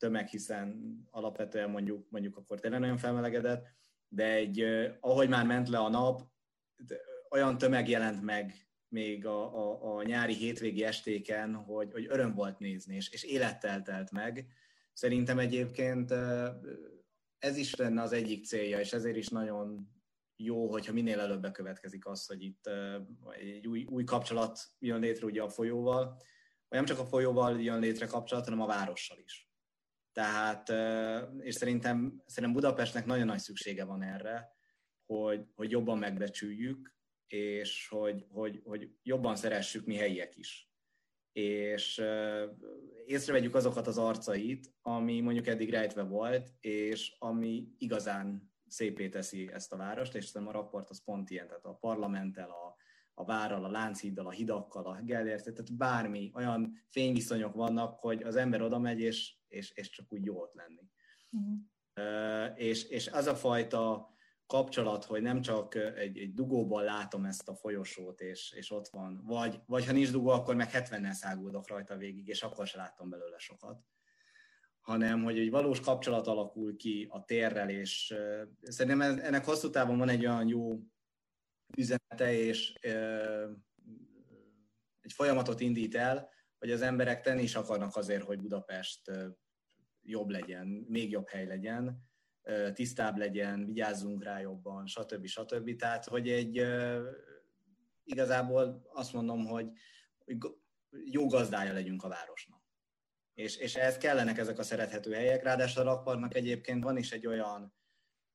tömeg, 0.00 0.26
hiszen 0.26 0.98
alapvetően 1.10 1.70
mondjuk, 1.70 2.10
mondjuk 2.10 2.36
akkor 2.36 2.60
tényleg 2.60 2.80
nagyon 2.80 2.96
felmelegedett, 2.96 3.66
de 4.08 4.32
egy, 4.32 4.64
ahogy 5.00 5.28
már 5.28 5.46
ment 5.46 5.68
le 5.68 5.78
a 5.78 5.88
nap, 5.88 6.22
olyan 7.30 7.58
tömeg 7.58 7.88
jelent 7.88 8.22
meg 8.22 8.70
még 8.88 9.26
a, 9.26 9.56
a, 9.56 9.96
a 9.96 10.02
nyári 10.02 10.34
hétvégi 10.34 10.84
estéken, 10.84 11.54
hogy, 11.54 11.92
hogy 11.92 12.06
öröm 12.08 12.34
volt 12.34 12.58
nézni, 12.58 12.94
és, 12.94 13.10
és 13.10 13.22
élettel 13.22 13.82
telt 13.82 14.10
meg. 14.10 14.46
Szerintem 14.92 15.38
egyébként 15.38 16.10
ez 17.38 17.56
is 17.56 17.74
lenne 17.74 18.02
az 18.02 18.12
egyik 18.12 18.44
célja, 18.44 18.80
és 18.80 18.92
ezért 18.92 19.16
is 19.16 19.28
nagyon 19.28 19.88
jó, 20.36 20.70
hogyha 20.70 20.92
minél 20.92 21.20
előbb 21.20 21.40
bekövetkezik 21.40 22.06
az, 22.06 22.26
hogy 22.26 22.42
itt 22.42 22.70
egy 23.30 23.66
új, 23.66 23.84
új 23.84 24.04
kapcsolat 24.04 24.60
jön 24.78 25.00
létre 25.00 25.26
ugye 25.26 25.42
a 25.42 25.48
folyóval, 25.48 26.20
nem 26.68 26.84
csak 26.84 26.98
a 26.98 27.06
folyóval 27.06 27.60
jön 27.60 27.80
létre 27.80 28.06
kapcsolat, 28.06 28.44
hanem 28.44 28.60
a 28.60 28.66
várossal 28.66 29.18
is. 29.18 29.49
Tehát, 30.12 30.68
és 31.40 31.54
szerintem, 31.54 32.22
szerintem 32.26 32.52
Budapestnek 32.52 33.06
nagyon 33.06 33.26
nagy 33.26 33.38
szüksége 33.38 33.84
van 33.84 34.02
erre, 34.02 34.52
hogy, 35.06 35.46
hogy 35.54 35.70
jobban 35.70 35.98
megbecsüljük, 35.98 36.94
és 37.26 37.88
hogy, 37.88 38.26
hogy, 38.30 38.60
hogy 38.64 38.90
jobban 39.02 39.36
szeressük 39.36 39.86
mi 39.86 39.96
helyiek 39.96 40.36
is. 40.36 40.70
És 41.32 42.02
észrevegyük 43.06 43.54
azokat 43.54 43.86
az 43.86 43.98
arcait, 43.98 44.72
ami 44.82 45.20
mondjuk 45.20 45.46
eddig 45.46 45.70
rejtve 45.70 46.02
volt, 46.02 46.52
és 46.60 47.16
ami 47.18 47.68
igazán 47.78 48.52
szépé 48.66 49.08
teszi 49.08 49.50
ezt 49.52 49.72
a 49.72 49.76
várost, 49.76 50.14
és 50.14 50.24
szerintem 50.24 50.56
a 50.56 50.60
rapport 50.60 50.90
az 50.90 51.04
pont 51.04 51.30
ilyen, 51.30 51.46
tehát 51.46 51.64
a 51.64 51.74
parlamenttel, 51.74 52.50
a, 52.50 52.76
a 53.14 53.24
várral, 53.24 53.64
a 53.64 53.70
Lánchíddal, 53.70 54.26
a 54.26 54.30
hidakkal, 54.30 54.86
a 54.86 55.00
Gellért, 55.02 55.44
tehát 55.44 55.76
bármi, 55.76 56.30
olyan 56.34 56.84
fényviszonyok 56.88 57.54
vannak, 57.54 57.98
hogy 58.00 58.22
az 58.22 58.36
ember 58.36 58.62
oda 58.62 58.78
megy, 58.78 59.00
és, 59.00 59.39
és, 59.50 59.70
és 59.70 59.90
csak 59.90 60.12
úgy 60.12 60.24
jó 60.24 60.40
ott 60.40 60.54
lenni. 60.54 60.88
Mm. 61.36 61.54
Uh, 61.96 62.60
és, 62.60 62.84
és 62.84 63.08
az 63.08 63.26
a 63.26 63.34
fajta 63.34 64.14
kapcsolat, 64.46 65.04
hogy 65.04 65.22
nem 65.22 65.40
csak 65.40 65.74
egy, 65.74 66.18
egy 66.18 66.34
dugóban 66.34 66.84
látom 66.84 67.24
ezt 67.24 67.48
a 67.48 67.54
folyosót, 67.54 68.20
és, 68.20 68.52
és 68.52 68.70
ott 68.70 68.88
van, 68.88 69.22
vagy, 69.24 69.60
vagy 69.66 69.86
ha 69.86 69.92
nincs 69.92 70.10
dugó, 70.10 70.28
akkor 70.28 70.54
meg 70.54 70.68
70-nel 70.72 71.12
száguldok 71.12 71.68
rajta 71.68 71.96
végig, 71.96 72.28
és 72.28 72.42
akkor 72.42 72.66
se 72.66 72.78
látom 72.78 73.10
belőle 73.10 73.38
sokat 73.38 73.84
hanem 74.80 75.22
hogy 75.22 75.38
egy 75.38 75.50
valós 75.50 75.80
kapcsolat 75.80 76.26
alakul 76.26 76.76
ki 76.76 77.06
a 77.10 77.24
térrel, 77.24 77.70
és 77.70 78.14
uh, 78.16 78.42
szerintem 78.62 79.00
ennek 79.00 79.44
hosszú 79.44 79.70
távon 79.70 79.98
van 79.98 80.08
egy 80.08 80.26
olyan 80.26 80.48
jó 80.48 80.80
üzenete, 81.76 82.32
és 82.32 82.74
uh, 82.86 83.50
egy 85.00 85.12
folyamatot 85.12 85.60
indít 85.60 85.94
el, 85.94 86.28
hogy 86.60 86.70
az 86.70 86.82
emberek 86.82 87.20
tenni 87.20 87.42
is 87.42 87.54
akarnak 87.54 87.96
azért, 87.96 88.24
hogy 88.24 88.40
Budapest 88.40 89.10
jobb 90.02 90.28
legyen, 90.28 90.66
még 90.88 91.10
jobb 91.10 91.28
hely 91.28 91.46
legyen, 91.46 92.08
tisztább 92.72 93.16
legyen, 93.16 93.66
vigyázzunk 93.66 94.24
rá 94.24 94.40
jobban, 94.40 94.86
stb. 94.86 95.26
stb. 95.26 95.76
Tehát, 95.76 96.04
hogy 96.04 96.28
egy 96.28 96.66
igazából 98.04 98.88
azt 98.92 99.12
mondom, 99.12 99.46
hogy 99.46 99.66
jó 101.04 101.26
gazdája 101.26 101.72
legyünk 101.72 102.02
a 102.02 102.08
városnak. 102.08 102.60
És, 103.34 103.56
és 103.56 103.76
ehhez 103.76 103.96
kellenek 103.96 104.38
ezek 104.38 104.58
a 104.58 104.62
szerethető 104.62 105.12
helyek, 105.12 105.42
ráadásul 105.42 105.82
a 105.82 105.84
rakparknak 105.84 106.34
egyébként 106.34 106.82
van 106.82 106.96
is 106.96 107.12
egy 107.12 107.26
olyan 107.26 107.74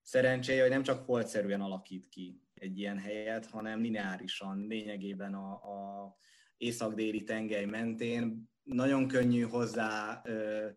szerencséje, 0.01 0.61
hogy 0.61 0.69
nem 0.69 0.83
csak 0.83 1.03
foltszerűen 1.03 1.61
alakít 1.61 2.07
ki 2.09 2.41
egy 2.53 2.77
ilyen 2.77 2.99
helyet, 2.99 3.45
hanem 3.45 3.81
lineárisan, 3.81 4.67
lényegében 4.67 5.33
a, 5.33 5.51
a 5.51 6.15
észak-déli 6.57 7.23
tengely 7.23 7.65
mentén 7.65 8.49
nagyon 8.63 9.07
könnyű 9.07 9.41
hozzá 9.41 10.21
ö, 10.25 10.67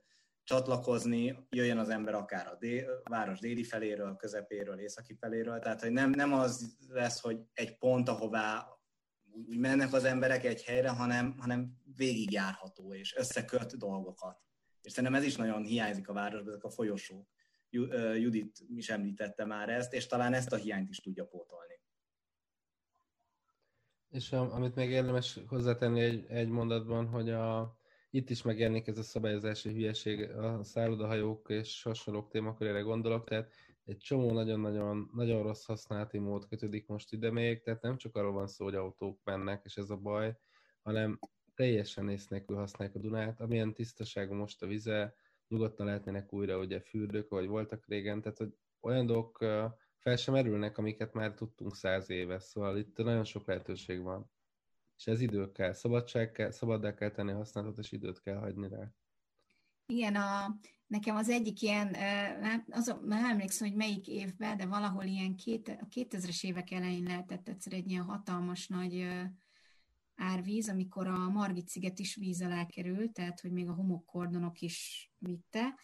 csatlakozni, 0.45 1.47
jöjjön 1.51 1.79
az 1.79 1.89
ember 1.89 2.15
akár 2.15 2.47
a, 2.47 2.57
dél, 2.57 3.01
a 3.05 3.11
város 3.11 3.39
déli 3.39 3.65
feléről, 3.65 4.17
közepéről, 4.17 4.79
északi 4.79 5.15
feléről, 5.15 5.59
tehát 5.59 5.81
hogy 5.81 5.91
nem, 5.91 6.11
nem 6.11 6.33
az 6.33 6.77
lesz, 6.89 7.21
hogy 7.21 7.39
egy 7.53 7.79
pont, 7.79 8.09
ahová 8.09 8.79
úgy 9.47 9.59
mennek 9.59 9.93
az 9.93 10.05
emberek 10.05 10.45
egy 10.45 10.63
helyre, 10.63 10.89
hanem, 10.89 11.37
hanem 11.39 11.73
végigjárható 11.97 12.95
és 12.95 13.17
összeköt 13.17 13.77
dolgokat. 13.77 14.39
És 14.83 14.93
szerintem 14.93 15.19
ez 15.21 15.27
is 15.27 15.37
nagyon 15.37 15.65
hiányzik 15.65 16.09
a 16.09 16.13
városban, 16.13 16.53
ezek 16.53 16.65
a 16.65 16.71
folyosók. 16.71 17.29
Judit 18.15 18.59
is 18.75 18.89
említette 18.89 19.45
már 19.45 19.69
ezt, 19.69 19.93
és 19.93 20.07
talán 20.07 20.33
ezt 20.33 20.53
a 20.53 20.57
hiányt 20.57 20.89
is 20.89 21.01
tudja 21.01 21.25
pótolni. 21.25 21.81
És 24.11 24.33
amit 24.33 24.75
még 24.75 24.91
érdemes 24.91 25.41
hozzátenni 25.47 26.01
egy, 26.01 26.27
egy 26.29 26.49
mondatban, 26.49 27.07
hogy 27.07 27.31
a, 27.31 27.77
itt 28.11 28.31
is 28.31 28.43
megjelenik 28.43 28.87
ez 28.87 28.99
a 28.99 29.03
szabályozási 29.03 29.73
hülyeség, 29.73 30.31
a 30.31 30.65
szállodahajók 30.65 31.49
és 31.49 31.83
hasonlók 31.83 32.31
témakörére 32.31 32.81
gondolok, 32.81 33.29
tehát 33.29 33.53
egy 33.85 33.99
csomó 33.99 34.33
nagyon-nagyon 34.33 35.11
nagyon 35.15 35.43
rossz 35.43 35.65
használati 35.65 36.19
mód 36.19 36.49
kötődik 36.49 36.87
most 36.87 37.13
ide 37.13 37.31
még, 37.31 37.63
tehát 37.63 37.83
nem 37.83 37.97
csak 37.97 38.17
arról 38.17 38.33
van 38.33 38.47
szó, 38.47 38.65
hogy 38.65 38.75
autók 38.75 39.21
mennek, 39.25 39.65
és 39.65 39.77
ez 39.77 39.91
a 39.91 39.97
baj, 39.97 40.39
hanem 40.83 41.19
teljesen 41.55 42.09
ész 42.09 42.29
nélkül 42.29 42.57
használják 42.57 42.97
a 42.97 43.01
Dunát, 43.01 43.41
amilyen 43.41 43.75
tisztaságú 43.75 44.35
most 44.35 44.63
a 44.63 44.67
vize, 44.67 45.15
nyugodtan 45.49 45.87
lehetnének 45.87 46.33
újra 46.33 46.59
ugye 46.59 46.81
fürdők, 46.81 47.29
vagy 47.29 47.47
voltak 47.47 47.87
régen, 47.87 48.21
tehát 48.21 48.39
hogy 48.39 48.55
olyan 48.81 49.07
dolgok 49.07 49.39
fel 49.99 50.17
sem 50.17 50.35
merülnek, 50.35 50.79
amiket 50.79 51.13
már 51.13 51.35
tudtunk 51.35 51.77
száz 51.77 52.11
éve, 52.11 52.39
szóval 52.39 52.79
itt 52.79 52.97
nagyon 52.97 53.25
sok 53.25 53.47
lehetőség 53.47 54.03
van 54.03 54.31
és 54.99 55.07
ez 55.07 55.21
idő 55.21 55.53
kell, 55.53 55.73
szabadság 55.73 56.33
kell, 56.33 56.51
szabaddá 56.51 56.95
kell 56.95 57.11
tenni 57.11 57.33
használatot, 57.33 57.79
és 57.79 57.93
időt 57.93 58.21
kell 58.21 58.37
hagyni 58.37 58.69
rá. 58.69 58.93
Igen, 59.87 60.15
a, 60.15 60.59
nekem 60.87 61.17
az 61.17 61.29
egyik 61.29 61.63
ilyen, 61.63 61.97
az, 62.71 62.97
nem 63.05 63.25
emlékszem, 63.25 63.69
hogy 63.69 63.77
melyik 63.77 64.09
évben, 64.09 64.57
de 64.57 64.67
valahol 64.67 65.05
ilyen 65.05 65.37
két, 65.37 65.69
a 65.69 65.87
2000-es 65.95 66.45
évek 66.45 66.71
elején 66.71 67.03
lehetett 67.03 67.49
egyszer 67.49 67.73
egy 67.73 67.91
ilyen 67.91 68.05
hatalmas 68.05 68.67
nagy 68.69 69.07
árvíz, 70.15 70.69
amikor 70.69 71.07
a 71.07 71.29
Margit 71.29 71.69
sziget 71.69 71.99
is 71.99 72.15
víz 72.15 72.43
alá 72.43 72.67
került, 72.67 73.13
tehát 73.13 73.41
hogy 73.41 73.53
még 73.53 73.69
a 73.69 73.75
homokkordonok 73.75 74.61
is 74.61 75.11
vitte, 75.19 75.75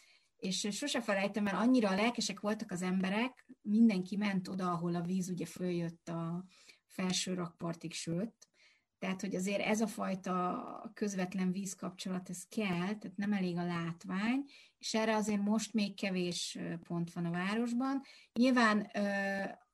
és 0.44 0.68
sose 0.70 1.00
felejtem 1.00 1.46
el, 1.46 1.56
annyira 1.56 1.94
lelkesek 1.94 2.40
voltak 2.40 2.70
az 2.70 2.82
emberek, 2.82 3.46
mindenki 3.62 4.16
ment 4.16 4.48
oda, 4.48 4.70
ahol 4.70 4.94
a 4.94 5.02
víz 5.02 5.30
ugye 5.30 5.46
följött 5.46 6.08
a 6.08 6.44
felső 6.86 7.34
rakpartig, 7.34 7.92
sőt, 7.92 8.34
tehát, 8.98 9.20
hogy 9.20 9.34
azért 9.34 9.60
ez 9.60 9.80
a 9.80 9.86
fajta 9.86 10.90
közvetlen 10.94 11.52
vízkapcsolat, 11.52 12.28
ez 12.28 12.44
kell, 12.48 12.94
tehát 12.98 13.16
nem 13.16 13.32
elég 13.32 13.56
a 13.56 13.64
látvány, 13.64 14.44
és 14.78 14.94
erre 14.94 15.14
azért 15.16 15.42
most 15.42 15.72
még 15.72 15.94
kevés 15.94 16.58
pont 16.86 17.12
van 17.12 17.24
a 17.24 17.30
városban. 17.30 18.00
Nyilván 18.32 18.90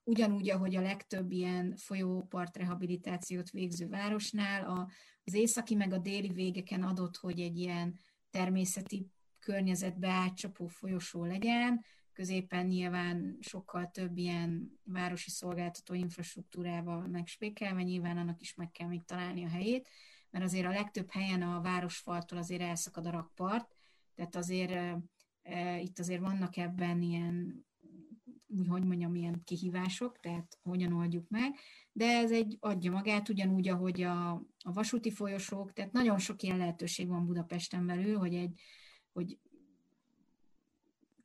ugyanúgy, 0.04 0.50
ahogy 0.50 0.76
a 0.76 0.80
legtöbb 0.80 1.30
ilyen 1.30 1.76
folyópart 1.76 2.56
rehabilitációt 2.56 3.50
végző 3.50 3.88
városnál, 3.88 4.88
az 5.24 5.34
északi 5.34 5.74
meg 5.74 5.92
a 5.92 5.98
déli 5.98 6.28
végeken 6.28 6.82
adott, 6.82 7.16
hogy 7.16 7.40
egy 7.40 7.58
ilyen 7.58 7.98
természeti 8.30 9.10
környezetbe 9.50 10.08
átcsapó 10.08 10.66
folyosó 10.66 11.24
legyen, 11.24 11.84
középen 12.12 12.66
nyilván 12.66 13.38
sokkal 13.40 13.90
több 13.90 14.16
ilyen 14.16 14.80
városi 14.84 15.30
szolgáltató 15.30 15.94
infrastruktúrával 15.94 17.06
megspékelve, 17.06 17.82
nyilván 17.82 18.16
annak 18.16 18.40
is 18.40 18.54
meg 18.54 18.70
kell 18.70 18.88
még 18.88 19.04
találni 19.04 19.44
a 19.44 19.48
helyét, 19.48 19.88
mert 20.30 20.44
azért 20.44 20.66
a 20.66 20.72
legtöbb 20.72 21.10
helyen 21.10 21.42
a 21.42 21.60
városfaltól 21.60 22.38
azért 22.38 22.60
elszakad 22.60 23.06
a 23.06 23.10
rakpart, 23.10 23.76
tehát 24.14 24.36
azért 24.36 24.96
itt 25.80 25.98
azért 25.98 26.20
vannak 26.20 26.56
ebben 26.56 27.02
ilyen 27.02 27.64
hogy 28.68 28.84
mondjam, 28.84 29.14
ilyen 29.14 29.42
kihívások, 29.44 30.20
tehát 30.20 30.58
hogyan 30.62 30.92
oldjuk 30.92 31.28
meg, 31.28 31.54
de 31.92 32.06
ez 32.06 32.30
egy 32.30 32.56
adja 32.60 32.90
magát, 32.90 33.28
ugyanúgy, 33.28 33.68
ahogy 33.68 34.02
a, 34.02 34.30
a 34.58 34.72
vasúti 34.72 35.10
folyosók, 35.10 35.72
tehát 35.72 35.92
nagyon 35.92 36.18
sok 36.18 36.42
ilyen 36.42 36.58
lehetőség 36.58 37.08
van 37.08 37.26
Budapesten 37.26 37.86
belül, 37.86 38.18
hogy 38.18 38.34
egy 38.34 38.60
hogy 39.20 39.38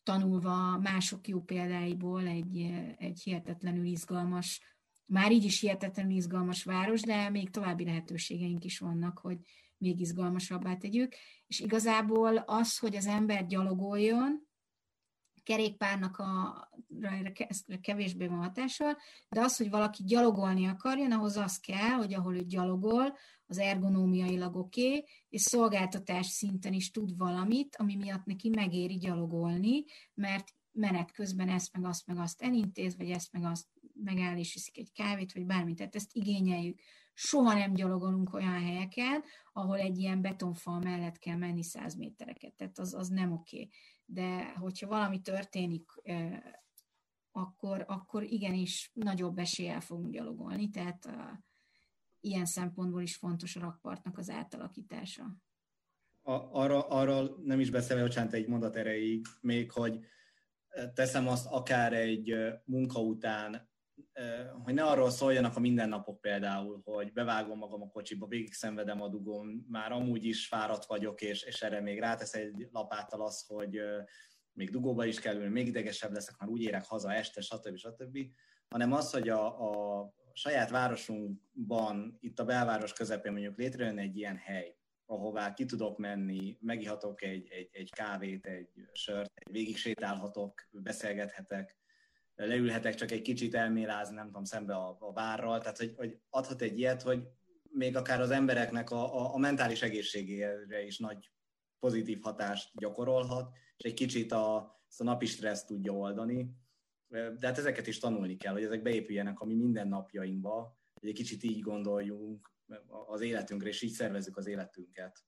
tanulva 0.03 0.77
mások 0.77 1.27
jó 1.27 1.41
példáiból 1.41 2.27
egy, 2.27 2.71
egy 2.97 3.21
hihetetlenül 3.23 3.85
izgalmas, 3.85 4.61
már 5.05 5.31
így 5.31 5.43
is 5.43 5.59
hihetetlenül 5.59 6.15
izgalmas 6.15 6.63
város, 6.63 7.01
de 7.01 7.29
még 7.29 7.49
további 7.49 7.85
lehetőségeink 7.85 8.63
is 8.63 8.79
vannak, 8.79 9.17
hogy 9.17 9.37
még 9.77 9.99
izgalmasabbá 9.99 10.75
tegyük. 10.75 11.13
És 11.47 11.59
igazából 11.59 12.37
az, 12.37 12.77
hogy 12.77 12.95
az 12.95 13.05
ember 13.05 13.45
gyalogoljon, 13.45 14.47
kerékpárnak 15.45 16.17
a, 16.17 16.69
kevésbé 17.81 18.27
van 18.27 18.37
hatással, 18.37 18.97
de 19.29 19.41
az, 19.41 19.57
hogy 19.57 19.69
valaki 19.69 20.03
gyalogolni 20.03 20.67
akarjon, 20.67 21.11
ahhoz 21.11 21.37
az 21.37 21.59
kell, 21.59 21.89
hogy 21.89 22.13
ahol 22.13 22.35
ő 22.35 22.43
gyalogol, 22.43 23.17
az 23.47 23.57
ergonómiailag 23.57 24.55
oké, 24.55 24.87
okay, 24.87 25.05
és 25.29 25.41
szolgáltatás 25.41 26.27
szinten 26.27 26.73
is 26.73 26.91
tud 26.91 27.17
valamit, 27.17 27.75
ami 27.75 27.95
miatt 27.95 28.25
neki 28.25 28.49
megéri 28.49 28.97
gyalogolni, 28.97 29.83
mert 30.13 30.53
menet 30.71 31.11
közben 31.11 31.49
ezt 31.49 31.73
meg 31.73 31.85
azt 31.85 32.07
meg 32.07 32.17
azt 32.17 32.41
elintéz, 32.41 32.97
vagy 32.97 33.09
ezt 33.09 33.31
meg 33.31 33.43
azt 33.43 33.67
megáll 34.03 34.37
és 34.37 34.55
iszik 34.55 34.77
egy 34.77 34.91
kávét, 34.91 35.33
vagy 35.33 35.45
bármit, 35.45 35.75
tehát 35.75 35.95
ezt 35.95 36.15
igényeljük. 36.15 36.79
Soha 37.13 37.53
nem 37.53 37.73
gyalogolunk 37.73 38.33
olyan 38.33 38.63
helyeken, 38.63 39.23
ahol 39.53 39.77
egy 39.77 39.97
ilyen 39.97 40.21
betonfal 40.21 40.79
mellett 40.79 41.17
kell 41.17 41.35
menni 41.35 41.63
száz 41.63 41.95
métereket, 41.95 42.53
tehát 42.53 42.79
az, 42.79 42.93
az 42.93 43.07
nem 43.07 43.31
oké. 43.31 43.55
Okay. 43.55 43.69
De 44.05 44.53
hogyha 44.53 44.87
valami 44.87 45.21
történik, 45.21 45.91
akkor, 47.31 47.83
akkor 47.87 48.23
igenis 48.23 48.91
nagyobb 48.93 49.37
eséllyel 49.37 49.81
fogunk 49.81 50.11
gyalogolni, 50.11 50.69
tehát 50.69 51.09
ilyen 52.19 52.45
szempontból 52.45 53.01
is 53.01 53.15
fontos 53.15 53.55
a 53.55 53.59
rakpartnak 53.59 54.17
az 54.17 54.29
átalakítása. 54.29 55.23
A, 56.21 56.31
arra, 56.31 56.87
arra 56.87 57.35
nem 57.43 57.59
is 57.59 57.69
beszélve, 57.69 58.03
bocsánat, 58.03 58.33
egy 58.33 58.47
mondat 58.47 58.75
erejéig, 58.75 59.25
még 59.41 59.71
hogy 59.71 59.99
teszem 60.93 61.27
azt 61.27 61.45
akár 61.49 61.93
egy 61.93 62.35
munka 62.65 62.99
után 62.99 63.69
hogy 64.63 64.73
ne 64.73 64.83
arról 64.83 65.09
szóljanak 65.09 65.55
a 65.55 65.59
mindennapok 65.59 66.21
például, 66.21 66.81
hogy 66.83 67.13
bevágom 67.13 67.57
magam 67.57 67.81
a 67.81 67.89
kocsiba, 67.89 68.27
végig 68.27 68.53
szenvedem 68.53 69.01
a 69.01 69.07
dugón, 69.07 69.65
már 69.69 69.91
amúgy 69.91 70.25
is 70.25 70.47
fáradt 70.47 70.85
vagyok, 70.85 71.21
és, 71.21 71.43
és 71.43 71.61
erre 71.61 71.81
még 71.81 71.99
rátesz 71.99 72.33
egy 72.33 72.67
lapáttal 72.71 73.21
az, 73.21 73.45
hogy 73.47 73.79
még 74.53 74.69
dugóba 74.69 75.05
is 75.05 75.19
kell 75.19 75.35
ülni, 75.35 75.49
még 75.49 75.67
idegesebb 75.67 76.11
leszek, 76.11 76.37
már 76.39 76.49
úgy 76.49 76.61
érek 76.61 76.85
haza 76.85 77.13
este, 77.13 77.41
stb. 77.41 77.75
stb. 77.75 78.17
hanem 78.69 78.93
az, 78.93 79.11
hogy 79.11 79.29
a, 79.29 79.69
a 80.01 80.13
saját 80.33 80.69
városunkban, 80.69 82.17
itt 82.19 82.39
a 82.39 82.45
belváros 82.45 82.93
közepén 82.93 83.31
mondjuk 83.31 83.57
létrejön 83.57 83.97
egy 83.97 84.17
ilyen 84.17 84.37
hely, 84.37 84.75
ahová 85.05 85.53
ki 85.53 85.65
tudok 85.65 85.97
menni, 85.97 86.57
megihatok 86.61 87.21
egy, 87.21 87.47
egy, 87.49 87.69
egy 87.71 87.91
kávét, 87.91 88.45
egy 88.45 88.69
sört, 88.91 89.31
végig 89.51 89.77
sétálhatok, 89.77 90.67
beszélgethetek, 90.71 91.77
leülhetek 92.35 92.95
csak 92.95 93.11
egy 93.11 93.21
kicsit 93.21 93.55
elmélázni, 93.55 94.15
nem 94.15 94.25
tudom, 94.25 94.43
szembe 94.43 94.75
a, 94.75 94.97
a 94.99 95.13
várral, 95.13 95.59
tehát 95.59 95.77
hogy, 95.77 95.93
hogy 95.95 96.17
adhat 96.29 96.61
egy 96.61 96.79
ilyet, 96.79 97.01
hogy 97.01 97.27
még 97.63 97.95
akár 97.95 98.21
az 98.21 98.31
embereknek 98.31 98.89
a, 98.89 99.19
a, 99.19 99.33
a 99.33 99.37
mentális 99.37 99.81
egészségére 99.81 100.83
is 100.85 100.99
nagy 100.99 101.31
pozitív 101.79 102.21
hatást 102.21 102.71
gyakorolhat, 102.73 103.55
és 103.77 103.85
egy 103.85 103.93
kicsit 103.93 104.31
a, 104.31 104.55
a 104.97 105.03
napi 105.03 105.25
stressz 105.25 105.65
tudja 105.65 105.91
oldani. 105.91 106.49
De 107.07 107.47
hát 107.47 107.57
ezeket 107.57 107.87
is 107.87 107.99
tanulni 107.99 108.37
kell, 108.37 108.53
hogy 108.53 108.63
ezek 108.63 108.81
beépüljenek 108.81 109.39
a 109.39 109.45
mi 109.45 109.55
mindennapjainkba, 109.55 110.79
hogy 110.99 111.09
egy 111.09 111.15
kicsit 111.15 111.43
így 111.43 111.59
gondoljunk 111.59 112.53
az 113.07 113.21
életünkre, 113.21 113.69
és 113.69 113.81
így 113.81 113.91
szervezzük 113.91 114.37
az 114.37 114.47
életünket. 114.47 115.23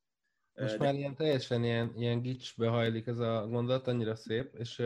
Most 0.54 0.78
De... 0.78 0.84
már 0.84 0.96
ilyen 0.96 1.16
teljesen 1.16 1.64
ilyen, 1.64 1.94
ilyen 1.96 2.22
gicsbe 2.22 2.68
hajlik 2.68 3.08
ez 3.08 3.20
a 3.20 3.48
gondolat, 3.48 3.88
annyira 3.88 4.16
szép, 4.16 4.56
és 4.56 4.84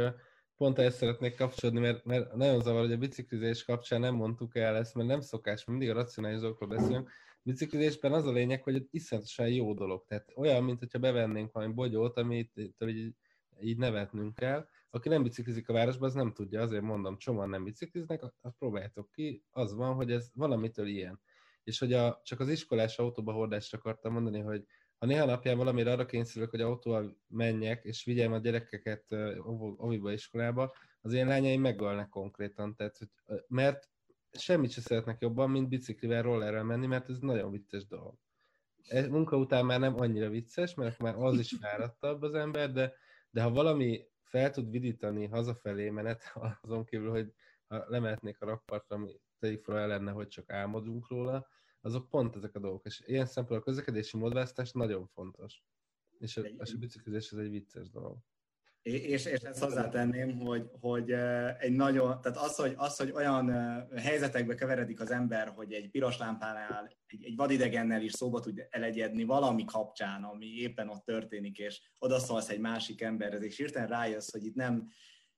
pont 0.61 0.79
ezt 0.79 0.97
szeretnék 0.97 1.35
kapcsolódni, 1.35 1.79
mert, 1.79 2.05
mert 2.05 2.35
nagyon 2.35 2.61
zavar, 2.61 2.81
hogy 2.81 2.91
a 2.91 2.97
biciklizés 2.97 3.63
kapcsán 3.63 3.99
nem 3.99 4.15
mondtuk 4.15 4.55
el 4.55 4.75
ezt, 4.75 4.95
mert 4.95 5.07
nem 5.07 5.21
szokás, 5.21 5.65
mindig 5.65 5.89
a 5.89 5.93
racionális 5.93 6.39
dolgokról 6.39 6.69
beszélünk. 6.69 7.09
Biciklizésben 7.43 8.13
az 8.13 8.25
a 8.25 8.31
lényeg, 8.31 8.63
hogy 8.63 8.87
iszonyatosan 8.91 9.47
jó 9.47 9.73
dolog. 9.73 10.05
Tehát 10.07 10.31
olyan, 10.35 10.63
mint 10.63 10.79
hogyha 10.79 10.99
bevennénk 10.99 11.51
valami 11.51 11.73
bogyót, 11.73 12.17
amit 12.17 12.51
így, 12.79 13.15
így 13.61 13.77
nevetnünk 13.77 14.35
kell. 14.35 14.67
Aki 14.89 15.09
nem 15.09 15.23
biciklizik 15.23 15.69
a 15.69 15.73
városban, 15.73 16.09
az 16.09 16.15
nem 16.15 16.33
tudja, 16.33 16.61
azért 16.61 16.83
mondom, 16.83 17.17
csomóan 17.17 17.49
nem 17.49 17.63
bicikliznek, 17.63 18.23
azt 18.41 18.57
próbáljátok 18.57 19.11
ki, 19.11 19.43
az 19.51 19.73
van, 19.73 19.93
hogy 19.93 20.11
ez 20.11 20.29
valamitől 20.33 20.87
ilyen. 20.87 21.21
És 21.63 21.79
hogy 21.79 21.93
a, 21.93 22.21
csak 22.23 22.39
az 22.39 22.49
iskolás 22.49 22.97
autóba 22.97 23.31
hordást 23.31 23.73
akartam 23.73 24.13
mondani, 24.13 24.39
hogy 24.39 24.65
ha 25.01 25.07
néha 25.07 25.25
napján 25.25 25.57
valamire 25.57 25.91
arra 25.91 26.05
kényszerülök, 26.05 26.49
hogy 26.49 26.61
autóval 26.61 27.17
menjek, 27.27 27.83
és 27.83 28.03
vigyem 28.03 28.33
a 28.33 28.37
gyerekeket 28.37 29.05
oviba, 29.77 30.11
iskolába, 30.11 30.73
az 31.01 31.13
én 31.13 31.27
lányaim 31.27 31.61
megölnek 31.61 32.09
konkrétan, 32.09 32.75
tehát, 32.75 32.97
hogy, 32.97 33.09
mert 33.47 33.89
semmit 34.31 34.71
sem 34.71 34.83
szeretnek 34.83 35.21
jobban, 35.21 35.49
mint 35.49 35.69
biciklivel, 35.69 36.21
rollerrel 36.21 36.63
menni, 36.63 36.87
mert 36.87 37.09
ez 37.09 37.19
nagyon 37.19 37.51
vicces 37.51 37.85
dolog. 37.85 38.15
Ez 38.87 39.07
munka 39.07 39.37
után 39.37 39.65
már 39.65 39.79
nem 39.79 39.99
annyira 39.99 40.29
vicces, 40.29 40.73
mert 40.73 40.99
már 40.99 41.15
az 41.15 41.39
is 41.39 41.55
fáradtabb 41.61 42.21
az 42.21 42.33
ember, 42.33 42.71
de, 42.71 42.93
de 43.29 43.41
ha 43.41 43.49
valami 43.49 44.07
fel 44.23 44.51
tud 44.51 44.71
vidítani 44.71 45.25
hazafelé 45.25 45.89
menet, 45.89 46.33
azon 46.61 46.85
kívül, 46.85 47.09
hogy 47.09 47.33
ha 47.67 47.85
lemehetnék 47.87 48.41
a 48.41 48.45
rakpartra, 48.45 48.95
ami 48.95 49.19
tegyük 49.39 49.63
fel 49.63 49.87
lenne, 49.87 50.11
hogy 50.11 50.27
csak 50.27 50.49
álmodunk 50.49 51.09
róla, 51.09 51.47
azok 51.81 52.09
pont 52.09 52.35
ezek 52.35 52.55
a 52.55 52.59
dolgok. 52.59 52.85
És 52.85 53.01
ilyen 53.05 53.25
szempontból 53.25 53.57
a 53.57 53.61
közlekedési 53.61 54.17
módválasztás 54.17 54.71
nagyon 54.71 55.07
fontos. 55.07 55.63
És 56.19 56.37
a, 56.37 56.41
a 56.57 56.77
biciklizés 56.79 57.31
ez 57.31 57.37
egy 57.37 57.49
vicces 57.49 57.89
dolog. 57.89 58.17
És, 58.81 59.25
és 59.25 59.41
ezt 59.41 59.63
hozzátenném, 59.63 60.39
hogy, 60.39 60.69
hogy 60.79 61.11
egy 61.59 61.71
nagyon, 61.71 62.21
tehát 62.21 62.37
az, 62.37 62.55
hogy, 62.55 62.73
az, 62.75 62.97
hogy 62.97 63.11
olyan 63.11 63.49
helyzetekbe 63.95 64.55
keveredik 64.55 64.99
az 64.99 65.11
ember, 65.11 65.47
hogy 65.47 65.73
egy 65.73 65.89
piros 65.89 66.17
lámpánál 66.17 66.97
egy, 67.07 67.23
egy 67.23 67.35
vadidegennel 67.35 68.01
is 68.01 68.11
szóba 68.11 68.39
tud 68.39 68.67
elegyedni 68.69 69.23
valami 69.23 69.65
kapcsán, 69.65 70.23
ami 70.23 70.45
éppen 70.45 70.89
ott 70.89 71.05
történik, 71.05 71.57
és 71.57 71.81
odaszólsz 71.99 72.49
egy 72.49 72.59
másik 72.59 73.01
emberhez, 73.01 73.43
és 73.43 73.57
hirtelen 73.57 73.87
rájössz, 73.87 74.31
hogy 74.31 74.45
itt 74.45 74.55
nem, 74.55 74.89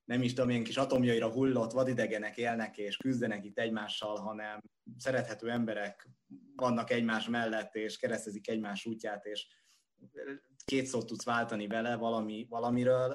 nem 0.05 0.21
is 0.21 0.33
tudom, 0.33 0.49
ilyen 0.49 0.63
kis 0.63 0.77
atomjaira 0.77 1.31
hullott 1.31 1.71
vadidegenek 1.71 2.37
élnek 2.37 2.77
és 2.77 2.97
küzdenek 2.97 3.45
itt 3.45 3.59
egymással, 3.59 4.15
hanem 4.15 4.59
szerethető 4.97 5.49
emberek 5.49 6.09
vannak 6.55 6.89
egymás 6.91 7.27
mellett, 7.27 7.75
és 7.75 7.97
keresztezik 7.97 8.49
egymás 8.49 8.85
útját, 8.85 9.25
és 9.25 9.47
két 10.65 10.85
szót 10.85 11.07
tudsz 11.07 11.25
váltani 11.25 11.67
vele 11.67 11.95
valami, 11.95 12.45
valamiről. 12.49 13.11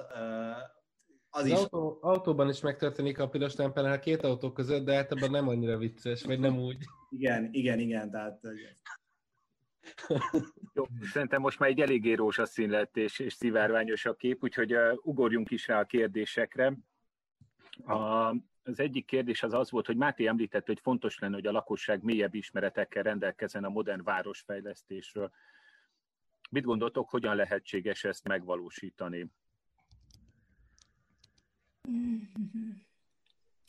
Az, 1.29 1.41
az 1.41 1.45
is... 1.45 1.53
autó, 1.53 1.97
autóban 2.01 2.49
is 2.49 2.59
megtörténik 2.61 3.19
a 3.19 3.29
piros 3.29 3.53
tempelen 3.53 3.99
két 3.99 4.23
autó 4.23 4.51
között, 4.51 4.85
de 4.85 4.95
általában 4.95 5.31
nem 5.31 5.47
annyira 5.47 5.77
vicces, 5.77 6.23
vagy 6.23 6.39
nem 6.39 6.59
úgy. 6.59 6.77
Igen, 7.09 7.49
igen, 7.51 7.79
igen, 7.79 8.11
tehát... 8.11 8.41
Jó, 10.73 10.83
szerintem 11.01 11.41
most 11.41 11.59
már 11.59 11.69
egy 11.69 11.81
eléggé 11.81 12.13
rózsaszín 12.13 12.69
lett 12.69 12.97
és, 12.97 13.19
és 13.19 13.33
szivárványos 13.33 14.05
a 14.05 14.15
kép, 14.15 14.43
úgyhogy 14.43 14.73
uh, 14.73 14.97
ugorjunk 15.01 15.51
is 15.51 15.67
rá 15.67 15.79
a 15.79 15.85
kérdésekre. 15.85 16.73
A, 17.85 18.29
az 18.63 18.79
egyik 18.79 19.05
kérdés 19.05 19.43
az 19.43 19.53
az 19.53 19.71
volt, 19.71 19.85
hogy 19.85 19.97
Máté 19.97 20.27
említett, 20.27 20.65
hogy 20.65 20.79
fontos 20.79 21.19
lenne, 21.19 21.35
hogy 21.35 21.47
a 21.47 21.51
lakosság 21.51 22.03
mélyebb 22.03 22.33
ismeretekkel 22.33 23.03
rendelkezzen 23.03 23.63
a 23.63 23.69
modern 23.69 24.03
városfejlesztésről. 24.03 25.31
Mit 26.49 26.63
gondoltok, 26.63 27.09
hogyan 27.09 27.35
lehetséges 27.35 28.03
ezt 28.03 28.27
megvalósítani? 28.27 29.31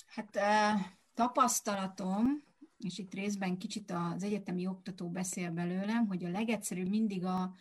Hát 0.06 0.38
tapasztalatom, 1.14 2.49
és 2.84 2.98
itt 2.98 3.14
részben 3.14 3.58
kicsit 3.58 3.90
az 3.90 4.22
egyetemi 4.22 4.66
oktató 4.66 5.10
beszél 5.10 5.50
belőlem, 5.50 6.06
hogy 6.06 6.24
a 6.24 6.30
legegyszerűbb 6.30 6.88
mindig 6.88 7.24
a, 7.24 7.54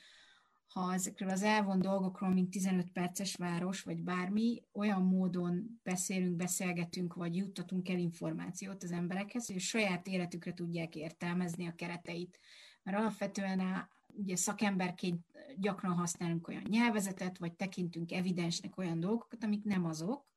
ha 0.67 0.93
ezekről 0.93 1.29
az 1.29 1.43
elvon 1.43 1.79
dolgokról, 1.79 2.29
mint 2.29 2.49
15 2.49 2.91
perces 2.91 3.35
város, 3.35 3.81
vagy 3.81 4.03
bármi, 4.03 4.61
olyan 4.73 5.01
módon 5.01 5.79
beszélünk, 5.83 6.35
beszélgetünk, 6.35 7.13
vagy 7.13 7.35
juttatunk 7.35 7.89
el 7.89 7.97
információt 7.97 8.83
az 8.83 8.91
emberekhez, 8.91 9.47
hogy 9.47 9.55
a 9.55 9.59
saját 9.59 10.07
életükre 10.07 10.53
tudják 10.53 10.95
értelmezni 10.95 11.67
a 11.67 11.75
kereteit. 11.75 12.39
Mert 12.83 12.97
alapvetően 12.97 13.59
a, 13.59 13.89
ugye 14.07 14.35
szakemberként 14.35 15.25
gyakran 15.57 15.93
használunk 15.93 16.47
olyan 16.47 16.65
nyelvezetet, 16.69 17.37
vagy 17.37 17.53
tekintünk 17.53 18.11
evidensnek 18.11 18.77
olyan 18.77 18.99
dolgokat, 18.99 19.43
amik 19.43 19.63
nem 19.63 19.85
azok. 19.85 20.27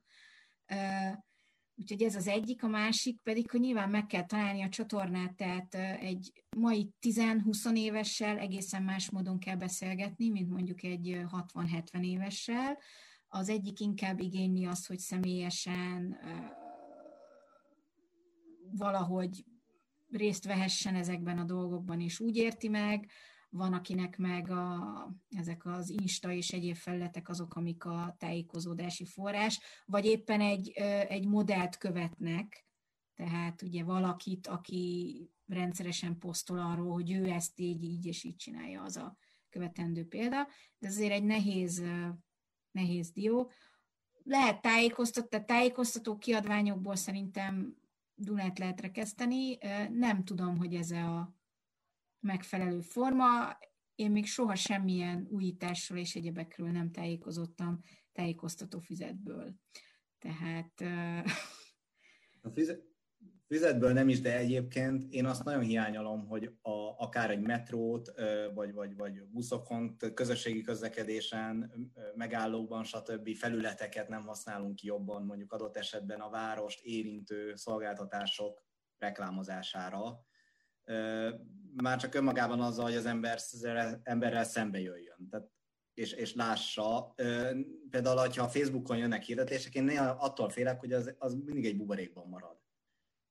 Úgyhogy 1.83 2.03
ez 2.03 2.17
az 2.17 2.27
egyik, 2.27 2.63
a 2.63 2.69
másik 2.69 3.21
pedig, 3.23 3.51
hogy 3.51 3.61
nyilván 3.61 3.91
meg 3.91 4.07
kell 4.07 4.25
találni 4.25 4.63
a 4.63 4.69
csatornát, 4.69 5.35
tehát 5.35 5.75
egy 6.01 6.45
mai 6.57 6.91
10-20 7.01 7.77
évessel 7.77 8.39
egészen 8.39 8.83
más 8.83 9.11
módon 9.11 9.39
kell 9.39 9.57
beszélgetni, 9.57 10.29
mint 10.29 10.51
mondjuk 10.51 10.83
egy 10.83 11.21
60-70 11.31 12.05
évessel. 12.05 12.79
Az 13.29 13.49
egyik 13.49 13.81
inkább 13.81 14.21
igényli 14.21 14.65
azt, 14.65 14.87
hogy 14.87 14.99
személyesen 14.99 16.19
valahogy 18.71 19.45
részt 20.11 20.45
vehessen 20.45 20.95
ezekben 20.95 21.39
a 21.39 21.45
dolgokban, 21.45 22.01
és 22.01 22.21
úgy 22.21 22.37
érti 22.37 22.69
meg, 22.69 23.11
van, 23.53 23.73
akinek 23.73 24.17
meg 24.17 24.51
a, 24.51 25.09
ezek 25.29 25.67
az 25.67 25.89
Insta 25.89 26.33
és 26.33 26.53
egyéb 26.53 26.77
felületek 26.77 27.29
azok, 27.29 27.55
amik 27.55 27.85
a 27.85 28.17
tájékozódási 28.19 29.05
forrás, 29.05 29.61
vagy 29.87 30.05
éppen 30.05 30.41
egy, 30.41 30.71
egy 31.09 31.27
modellt 31.27 31.77
követnek, 31.77 32.67
tehát 33.15 33.63
ugye 33.63 33.85
valakit, 33.85 34.47
aki 34.47 35.31
rendszeresen 35.47 36.19
posztol 36.19 36.59
arról, 36.59 36.93
hogy 36.93 37.13
ő 37.13 37.31
ezt 37.31 37.61
így, 37.61 37.83
így 37.83 38.07
és 38.07 38.25
így 38.25 38.37
csinálja, 38.37 38.83
az 38.83 38.97
a 38.97 39.17
követendő 39.51 40.07
példa. 40.07 40.49
De 40.79 40.89
azért 40.89 41.13
egy 41.13 41.25
nehéz, 41.25 41.83
nehéz 42.71 43.11
dió. 43.11 43.51
Lehet 44.23 44.63
tájékoztató, 44.63 45.39
tájékoztató 45.39 46.19
kiadványokból 46.19 46.97
szerintem 46.97 47.77
Dunát 48.15 48.59
lehet 48.59 48.81
rekeszteni. 48.81 49.59
Nem 49.91 50.25
tudom, 50.25 50.57
hogy 50.57 50.75
ez 50.75 50.91
a 50.91 51.35
megfelelő 52.23 52.81
forma. 52.81 53.59
Én 53.95 54.11
még 54.11 54.27
soha 54.27 54.55
semmilyen 54.55 55.27
újításról 55.31 55.99
és 55.99 56.15
egyebekről 56.15 56.71
nem 56.71 56.91
tájékozottam 56.91 57.81
tájékoztató 58.13 58.79
füzetből. 58.79 59.55
Tehát... 60.19 60.81
A 62.43 62.51
füzetből 63.47 63.93
nem 63.93 64.09
is, 64.09 64.21
de 64.21 64.37
egyébként 64.37 65.13
én 65.13 65.27
azt 65.27 65.45
nagyon 65.45 65.63
hiányolom, 65.63 66.27
hogy 66.27 66.45
a, 66.63 66.71
akár 66.97 67.31
egy 67.31 67.41
metrót, 67.41 68.13
vagy, 68.55 68.73
vagy, 68.73 68.97
vagy 68.97 69.23
buszokon, 69.25 69.97
közösségi 70.15 70.61
közlekedésen, 70.61 71.73
megállóban, 72.15 72.85
stb. 72.85 73.35
felületeket 73.35 74.09
nem 74.09 74.23
használunk 74.23 74.75
ki 74.75 74.87
jobban, 74.87 75.25
mondjuk 75.25 75.53
adott 75.53 75.77
esetben 75.77 76.21
a 76.21 76.31
várost 76.31 76.81
érintő 76.83 77.55
szolgáltatások 77.55 78.65
reklámozására 78.99 80.25
már 81.75 81.99
csak 81.99 82.15
önmagában 82.15 82.61
azzal, 82.61 82.85
hogy 82.85 82.95
az 82.95 83.07
ember, 83.07 83.39
emberrel 84.03 84.45
szembe 84.45 84.81
jöjjön. 84.81 85.29
Tehát 85.31 85.51
és, 85.95 86.13
és 86.13 86.35
lássa. 86.35 87.15
Például, 87.91 88.17
ha 88.17 88.43
a 88.43 88.49
Facebookon 88.49 88.97
jönnek 88.97 89.23
hirdetések, 89.23 89.75
én 89.75 89.85
néha 89.85 90.11
attól 90.11 90.51
félek, 90.51 90.81
hogy 90.81 90.93
az, 90.93 91.15
az 91.19 91.35
mindig 91.35 91.65
egy 91.65 91.77
buborékban 91.77 92.29
marad. 92.29 92.61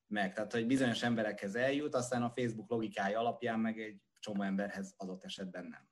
meg. 0.07 0.33
Tehát, 0.33 0.51
hogy 0.51 0.65
bizonyos 0.65 1.03
emberekhez 1.03 1.55
eljut, 1.55 1.95
aztán 1.95 2.23
a 2.23 2.31
Facebook 2.35 2.69
logikája 2.69 3.19
alapján 3.19 3.59
meg 3.59 3.79
egy 3.79 3.97
csomó 4.19 4.41
emberhez 4.41 4.93
adott 4.97 5.23
esetben 5.23 5.65
nem. 5.65 5.89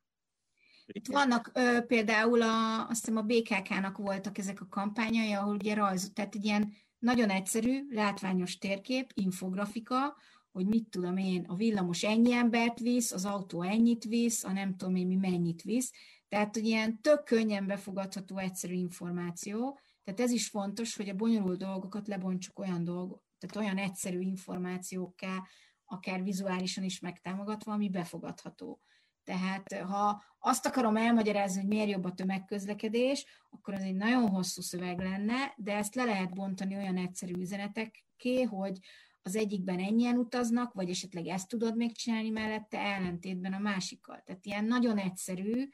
Itt 0.86 1.08
vannak 1.08 1.52
ö, 1.54 1.82
például, 1.88 2.42
a, 2.42 2.88
azt 2.88 3.06
hiszem 3.06 3.18
a 3.18 3.22
BKK-nak 3.22 3.98
voltak 3.98 4.38
ezek 4.38 4.62
a 4.62 4.68
kampányai, 4.68 5.32
ahol 5.32 5.56
ugye 5.56 5.74
rajz, 5.74 6.12
tehát 6.14 6.36
egy 6.36 6.46
ilyen 6.46 6.74
nagyon 7.00 7.30
egyszerű, 7.30 7.88
látványos 7.90 8.58
térkép, 8.58 9.12
infografika, 9.14 10.18
hogy 10.52 10.66
mit 10.66 10.90
tudom 10.90 11.18
én, 11.18 11.46
a 11.48 11.56
villamos 11.56 12.04
ennyi 12.04 12.34
embert 12.34 12.80
visz, 12.80 13.12
az 13.12 13.26
autó 13.26 13.62
ennyit 13.62 14.04
visz, 14.04 14.44
a 14.44 14.52
nem 14.52 14.76
tudom 14.76 14.96
én 14.96 15.08
mi 15.08 15.16
mennyit 15.16 15.62
visz. 15.62 15.92
Tehát, 16.28 16.54
hogy 16.54 16.66
ilyen 16.66 17.02
tök 17.02 17.24
könnyen 17.24 17.68
befogadható 17.68 18.38
egyszerű 18.38 18.74
információ. 18.74 19.80
Tehát 20.04 20.20
ez 20.20 20.32
is 20.32 20.48
fontos, 20.48 20.96
hogy 20.96 21.10
a 21.10 21.16
bonyolult 21.16 21.60
dolgokat 21.60 22.08
lebontsuk 22.08 22.60
olyan 22.60 22.84
dolgok, 22.84 23.24
tehát 23.38 23.66
olyan 23.66 23.86
egyszerű 23.86 24.20
információkká, 24.20 25.44
akár 25.86 26.24
vizuálisan 26.24 26.84
is 26.84 27.00
megtámogatva, 27.00 27.72
ami 27.72 27.90
befogadható. 27.90 28.80
Tehát 29.24 29.74
ha 29.74 30.24
azt 30.40 30.66
akarom 30.66 30.96
elmagyarázni, 30.96 31.60
hogy 31.60 31.70
miért 31.70 31.90
jobb 31.90 32.06
a 32.06 32.14
tömegközlekedés, 32.14 33.26
akkor 33.50 33.74
az 33.74 33.82
egy 33.82 33.96
nagyon 33.96 34.30
hosszú 34.30 34.62
szöveg 34.62 35.00
lenne, 35.00 35.54
de 35.58 35.76
ezt 35.76 35.96
le 35.96 36.04
lehet 36.04 36.34
bontani 36.34 36.76
olyan 36.76 36.98
egyszerű 36.98 37.34
üzenetekké, 37.34 38.42
hogy 38.42 38.80
az 39.22 39.36
egyikben 39.36 39.80
ennyien 39.80 40.18
utaznak, 40.18 40.74
vagy 40.74 40.90
esetleg 40.90 41.28
ezt 41.28 41.48
tudod 41.48 41.76
még 41.76 41.96
csinálni 41.98 42.30
mellette, 42.30 42.80
ellentétben 42.80 43.54
a 43.54 43.60
másikkal. 43.60 44.22
Tehát 44.26 44.46
ilyen 44.46 44.66
nagyon 44.66 44.98
egyszerű, 44.98 45.70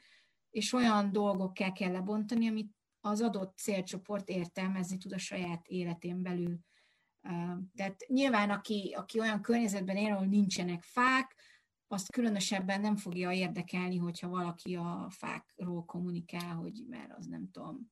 és 0.50 0.72
olyan 0.72 1.12
dolgokkel 1.12 1.72
kell 1.72 1.92
lebontani, 1.92 2.48
amit 2.48 2.74
az 3.00 3.20
adott 3.20 3.56
célcsoport 3.56 4.28
értelmezni 4.28 4.96
tud 4.96 5.12
a 5.12 5.18
saját 5.18 5.66
életén 5.66 6.22
belül. 6.22 6.58
Tehát 7.74 8.04
nyilván, 8.06 8.50
aki, 8.50 8.94
aki 8.96 9.20
olyan 9.20 9.42
környezetben 9.42 9.96
él, 9.96 10.12
ahol 10.12 10.26
nincsenek 10.26 10.82
fák, 10.82 11.34
azt 11.88 12.12
különösebben 12.12 12.80
nem 12.80 12.96
fogja 12.96 13.32
érdekelni, 13.32 13.96
hogyha 13.96 14.28
valaki 14.28 14.74
a 14.74 15.06
fákról 15.10 15.84
kommunikál, 15.84 16.54
hogy 16.54 16.84
mert 16.88 17.12
az 17.12 17.26
nem 17.26 17.50
tudom, 17.50 17.90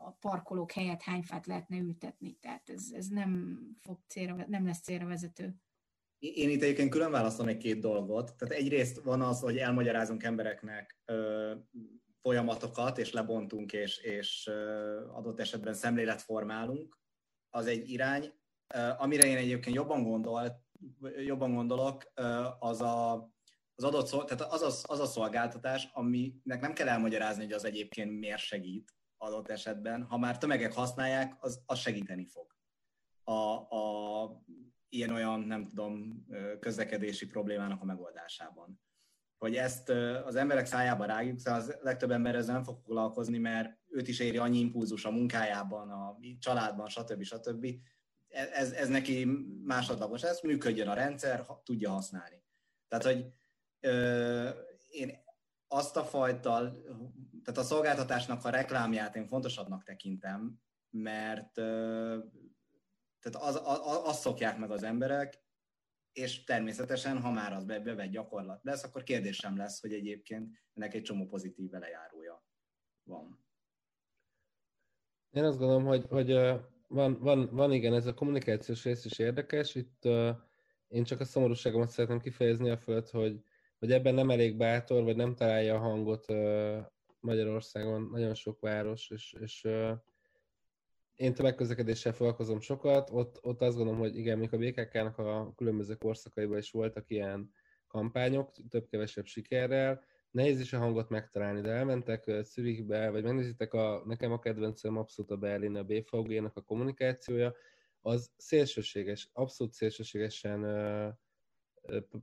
a 0.00 0.10
parkolók 0.10 0.72
helyett 0.72 1.02
hány 1.02 1.22
fát 1.22 1.46
lehetne 1.46 1.78
ültetni. 1.78 2.34
Tehát 2.40 2.70
ez, 2.70 2.90
ez 2.92 3.06
nem, 3.06 3.60
fog 3.80 3.98
célra, 4.08 4.44
nem 4.48 4.66
lesz 4.66 4.80
célra 4.80 5.06
vezető. 5.06 5.54
Én 6.18 6.50
itt 6.50 6.62
egyébként 6.62 6.90
külön 6.90 7.10
választanék 7.10 7.56
két 7.56 7.80
dolgot. 7.80 8.36
Tehát 8.36 8.54
egyrészt 8.54 9.02
van 9.02 9.22
az, 9.22 9.40
hogy 9.40 9.56
elmagyarázunk 9.56 10.22
embereknek 10.22 10.98
ö, 11.04 11.54
folyamatokat, 12.22 12.98
és 12.98 13.12
lebontunk, 13.12 13.72
és, 13.72 13.98
és 13.98 14.46
ö, 14.46 15.06
adott 15.12 15.40
esetben 15.40 15.74
szemlélet 15.74 16.22
formálunk. 16.22 16.98
Az 17.50 17.66
egy 17.66 17.90
irány. 17.90 18.32
Ö, 18.74 18.90
amire 18.98 19.26
én 19.26 19.36
egyébként 19.36 19.76
jobban 19.76 20.02
gondolt, 20.02 20.54
jobban 21.24 21.54
gondolok, 21.54 22.12
az 22.58 22.80
a, 22.80 23.12
az 23.74 23.84
adott 23.84 24.26
tehát 24.26 24.52
az, 24.52 24.62
az, 24.62 24.84
az 24.88 25.00
a 25.00 25.06
szolgáltatás, 25.06 25.88
aminek 25.92 26.60
nem 26.60 26.72
kell 26.72 26.88
elmagyarázni, 26.88 27.42
hogy 27.42 27.52
az 27.52 27.64
egyébként 27.64 28.18
miért 28.18 28.38
segít 28.38 28.97
adott 29.18 29.48
esetben. 29.48 30.02
Ha 30.02 30.18
már 30.18 30.38
tömegek 30.38 30.72
használják, 30.72 31.36
az, 31.40 31.62
az 31.66 31.78
segíteni 31.78 32.26
fog. 32.26 32.56
A, 33.24 33.32
a 33.76 34.42
ilyen-olyan, 34.88 35.40
nem 35.40 35.66
tudom, 35.66 36.26
közlekedési 36.60 37.26
problémának 37.26 37.82
a 37.82 37.84
megoldásában. 37.84 38.80
Hogy 39.38 39.56
ezt 39.56 39.88
az 40.24 40.34
emberek 40.34 40.66
szájába 40.66 41.04
rágjuk, 41.04 41.38
szóval 41.38 41.60
az 41.60 41.78
legtöbb 41.80 42.10
ember 42.10 42.34
ezzel 42.34 42.54
nem 42.54 42.64
fog 42.64 42.78
foglalkozni, 42.78 43.38
mert 43.38 43.78
őt 43.88 44.08
is 44.08 44.20
éri 44.20 44.36
annyi 44.36 44.58
impulzus 44.58 45.04
a 45.04 45.10
munkájában, 45.10 45.90
a 45.90 46.18
családban, 46.38 46.88
stb. 46.88 47.22
stb 47.22 47.66
ez, 48.28 48.72
ez 48.72 48.88
neki 48.88 49.24
másodlagos, 49.64 50.22
ez 50.22 50.40
működjön 50.40 50.88
a 50.88 50.94
rendszer, 50.94 51.46
tudja 51.64 51.90
használni. 51.90 52.42
Tehát, 52.88 53.04
hogy 53.04 53.26
ö, 53.80 54.48
én 54.90 55.26
azt 55.68 55.96
a 55.96 56.04
fajta, 56.04 56.72
tehát 57.44 57.60
a 57.60 57.62
szolgáltatásnak 57.62 58.44
a 58.44 58.50
reklámját 58.50 59.16
én 59.16 59.26
fontosabbnak 59.26 59.82
tekintem, 59.82 60.60
mert 60.90 61.52
tehát 63.20 63.48
az, 63.48 63.60
az, 63.64 64.00
azt 64.04 64.20
szokják 64.20 64.58
meg 64.58 64.70
az 64.70 64.82
emberek, 64.82 65.46
és 66.12 66.44
természetesen, 66.44 67.20
ha 67.20 67.30
már 67.30 67.52
az 67.52 67.64
be, 67.64 67.80
bevett 67.80 68.10
gyakorlat 68.10 68.64
lesz, 68.64 68.84
akkor 68.84 69.02
kérdés 69.02 69.36
sem 69.36 69.56
lesz, 69.56 69.80
hogy 69.80 69.92
egyébként 69.92 70.50
ennek 70.74 70.94
egy 70.94 71.02
csomó 71.02 71.26
pozitív 71.26 71.68
belejárója 71.68 72.44
van. 73.02 73.46
Én 75.30 75.44
azt 75.44 75.58
gondolom, 75.58 75.84
hogy, 75.84 76.04
hogy 76.08 76.32
van, 76.86 77.18
van, 77.18 77.48
van 77.52 77.72
igen, 77.72 77.94
ez 77.94 78.06
a 78.06 78.14
kommunikációs 78.14 78.84
rész 78.84 79.04
is 79.04 79.18
érdekes. 79.18 79.74
Itt 79.74 80.04
uh, 80.04 80.36
én 80.88 81.04
csak 81.04 81.20
a 81.20 81.24
szomorúságomat 81.24 81.88
szeretném 81.88 82.20
kifejezni 82.20 82.70
a 82.70 82.76
fölött, 82.76 83.10
hogy, 83.10 83.42
hogy 83.78 83.92
ebben 83.92 84.14
nem 84.14 84.30
elég 84.30 84.56
bátor, 84.56 85.04
vagy 85.04 85.16
nem 85.16 85.34
találja 85.34 85.74
a 85.74 85.78
hangot 85.78 86.26
Magyarországon 87.20 88.08
nagyon 88.12 88.34
sok 88.34 88.60
város, 88.60 89.10
és, 89.10 89.36
és 89.40 89.68
én 91.14 91.34
tömegközlekedéssel 91.34 92.12
foglalkozom 92.12 92.60
sokat, 92.60 93.10
ott, 93.10 93.38
ott 93.42 93.62
azt 93.62 93.76
gondolom, 93.76 94.00
hogy 94.00 94.16
igen, 94.16 94.38
még 94.38 94.54
a 94.54 94.58
BKK-nak 94.58 95.18
a 95.18 95.52
különböző 95.56 95.94
korszakaiban 95.94 96.58
is 96.58 96.70
voltak 96.70 97.10
ilyen 97.10 97.50
kampányok, 97.86 98.52
több-kevesebb 98.68 99.26
sikerrel, 99.26 100.04
nehéz 100.30 100.60
is 100.60 100.72
a 100.72 100.78
hangot 100.78 101.08
megtalálni, 101.08 101.60
de 101.60 101.70
elmentek 101.70 102.30
Zürichbe, 102.42 103.10
vagy 103.10 103.22
megnézitek 103.22 103.72
a, 103.72 104.02
nekem 104.06 104.32
a 104.32 104.38
kedvencem 104.38 104.96
abszolút 104.96 105.30
a 105.30 105.36
Berlin, 105.36 105.76
a 105.76 105.82
BVG-nak 105.82 106.56
a 106.56 106.60
kommunikációja, 106.60 107.54
az 108.00 108.30
szélsőséges, 108.36 109.30
abszolút 109.32 109.72
szélsőségesen 109.72 110.60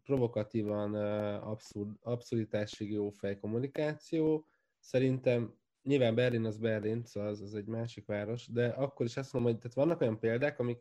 provokatívan 0.03 0.95
abszurd, 1.35 1.89
abszurditásig 2.01 2.91
jó 2.91 3.09
fej 3.09 3.37
kommunikáció. 3.39 4.45
Szerintem 4.79 5.53
nyilván 5.83 6.15
Berlin 6.15 6.45
az 6.45 6.57
Berlin, 6.57 7.03
szóval 7.03 7.29
az, 7.29 7.41
az 7.41 7.55
egy 7.55 7.65
másik 7.65 8.05
város, 8.05 8.47
de 8.47 8.67
akkor 8.67 9.05
is 9.05 9.17
azt 9.17 9.33
mondom, 9.33 9.51
hogy 9.51 9.61
tehát 9.61 9.75
vannak 9.75 10.01
olyan 10.01 10.19
példák, 10.19 10.59
amik, 10.59 10.79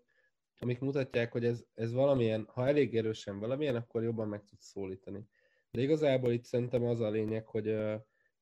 amik 0.59 0.81
mutatják, 0.81 1.33
hogy 1.33 1.45
ez, 1.45 1.65
ez 1.75 1.93
valamilyen, 1.93 2.49
ha 2.53 2.67
elég 2.67 2.97
erősen 2.97 3.39
valamilyen, 3.39 3.77
akkor 3.77 4.03
jobban 4.03 4.29
meg 4.29 4.45
tud 4.45 4.61
szólítani. 4.61 5.27
De 5.71 5.83
igazából 5.83 6.33
itt 6.33 6.45
szerintem 6.45 6.85
az 6.85 7.01
a 7.01 7.11
lényeg, 7.11 7.47
hogy 7.47 7.77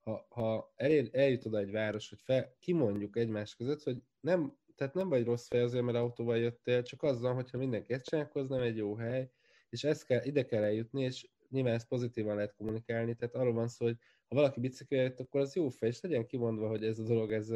ha, 0.01 0.27
ha 0.29 0.73
elér, 0.77 1.09
eljut 1.13 1.47
oda 1.47 1.59
egy 1.59 1.71
város, 1.71 2.09
hogy 2.09 2.21
fel, 2.21 2.57
kimondjuk 2.59 3.17
egymás 3.17 3.55
között, 3.55 3.83
hogy 3.83 4.03
nem, 4.21 4.57
tehát 4.77 4.95
nem 4.95 5.09
vagy 5.09 5.25
rossz 5.25 5.47
fej 5.47 5.61
azért, 5.61 5.85
mert 5.85 5.97
autóval 5.97 6.39
jöttél, 6.39 6.83
csak 6.83 7.03
azzal, 7.03 7.35
hogyha 7.35 7.59
mindenki 7.59 7.93
ezt 7.93 8.05
csinál, 8.05 8.31
az 8.33 8.49
nem 8.49 8.61
egy 8.61 8.77
jó 8.77 8.95
hely, 8.95 9.31
és 9.73 9.85
ezt 9.85 10.05
kell, 10.05 10.25
ide 10.25 10.45
kell 10.45 10.63
eljutni, 10.63 11.03
és 11.03 11.29
nyilván 11.49 11.75
ezt 11.75 11.89
pozitívan 11.89 12.35
lehet 12.35 12.55
kommunikálni, 12.55 13.15
tehát 13.15 13.35
arról 13.35 13.53
van 13.53 13.69
szó, 13.69 13.85
hogy 13.85 13.97
ha 14.29 14.35
valaki 14.35 14.61
biciklivel 14.61 15.05
jött, 15.05 15.21
akkor 15.21 15.41
az 15.41 15.55
jó 15.55 15.69
fej, 15.69 15.89
és 15.89 16.01
legyen 16.01 16.27
kimondva, 16.27 16.69
hogy 16.69 16.85
ez 16.85 16.99
a 16.99 17.03
dolog, 17.03 17.33
ez 17.33 17.49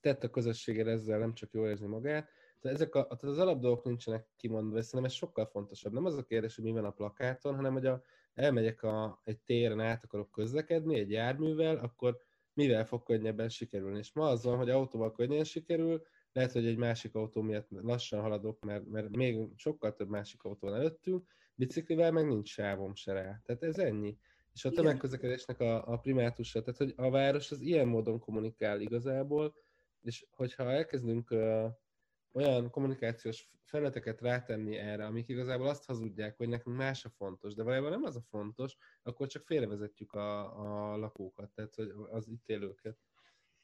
tett 0.00 0.24
a 0.24 0.30
közösségre 0.30 0.90
ezzel 0.90 1.18
nem 1.18 1.34
csak 1.34 1.52
jól 1.52 1.68
érzni 1.68 1.86
magát, 1.86 2.30
tehát 2.60 2.76
ezek 2.76 2.94
a, 2.94 3.06
az 3.08 3.38
alapdolgok 3.38 3.84
nincsenek 3.84 4.26
kimondva, 4.36 4.78
és 4.78 4.84
szerintem 4.84 5.10
ez 5.10 5.16
sokkal 5.16 5.46
fontosabb. 5.46 5.92
Nem 5.92 6.04
az 6.04 6.16
a 6.16 6.22
kérdés, 6.22 6.54
hogy 6.54 6.64
mi 6.64 6.72
van 6.72 6.84
a 6.84 6.90
plakáton, 6.90 7.54
hanem 7.54 7.72
hogy 7.72 7.86
a, 7.86 8.02
elmegyek 8.34 8.82
a, 8.82 9.20
egy 9.24 9.38
téren, 9.38 9.80
át 9.80 10.04
akarok 10.04 10.30
közlekedni 10.30 10.98
egy 10.98 11.10
járművel, 11.10 11.76
akkor 11.76 12.18
mivel 12.52 12.86
fog 12.86 13.02
könnyebben 13.02 13.48
sikerülni. 13.48 13.98
És 13.98 14.12
ma 14.12 14.28
az 14.28 14.44
van, 14.44 14.56
hogy 14.56 14.70
autóval 14.70 15.12
könnyen 15.12 15.44
sikerül, 15.44 16.02
lehet, 16.32 16.52
hogy 16.52 16.66
egy 16.66 16.76
másik 16.76 17.14
autó 17.14 17.42
miatt 17.42 17.68
lassan 17.70 18.20
haladok, 18.20 18.64
mert, 18.64 18.86
mert 18.86 19.16
még 19.16 19.48
sokkal 19.56 19.94
több 19.94 20.08
másik 20.08 20.42
autó 20.42 20.68
van 20.68 20.76
előttünk, 20.76 21.26
biciklivel 21.60 22.12
meg 22.12 22.26
nincs 22.26 22.48
sávom 22.48 22.94
se 22.94 23.12
rá. 23.12 23.40
Tehát 23.44 23.62
ez 23.62 23.78
ennyi. 23.78 24.18
És 24.52 24.64
a 24.64 24.70
tömegközlekedésnek 24.70 25.60
a, 25.60 25.86
a 25.86 25.96
primátusa, 25.96 26.62
tehát 26.62 26.78
hogy 26.78 26.92
a 26.96 27.10
város 27.10 27.50
az 27.50 27.60
ilyen 27.60 27.88
módon 27.88 28.18
kommunikál 28.18 28.80
igazából, 28.80 29.54
és 30.00 30.26
hogyha 30.30 30.72
elkezdünk 30.72 31.30
uh, 31.30 31.70
olyan 32.32 32.70
kommunikációs 32.70 33.50
felületeket 33.64 34.20
rátenni 34.20 34.76
erre, 34.76 35.06
amik 35.06 35.28
igazából 35.28 35.68
azt 35.68 35.84
hazudják, 35.84 36.36
hogy 36.36 36.48
nekünk 36.48 36.76
más 36.76 37.04
a 37.04 37.10
fontos, 37.10 37.54
de 37.54 37.62
valójában 37.62 37.90
nem 37.90 38.02
az 38.02 38.16
a 38.16 38.22
fontos, 38.28 38.76
akkor 39.02 39.26
csak 39.26 39.46
félrevezetjük 39.46 40.12
a, 40.12 40.92
a 40.92 40.96
lakókat, 40.96 41.50
tehát 41.50 41.74
az 42.10 42.28
itt 42.28 42.48
élőket. 42.48 42.98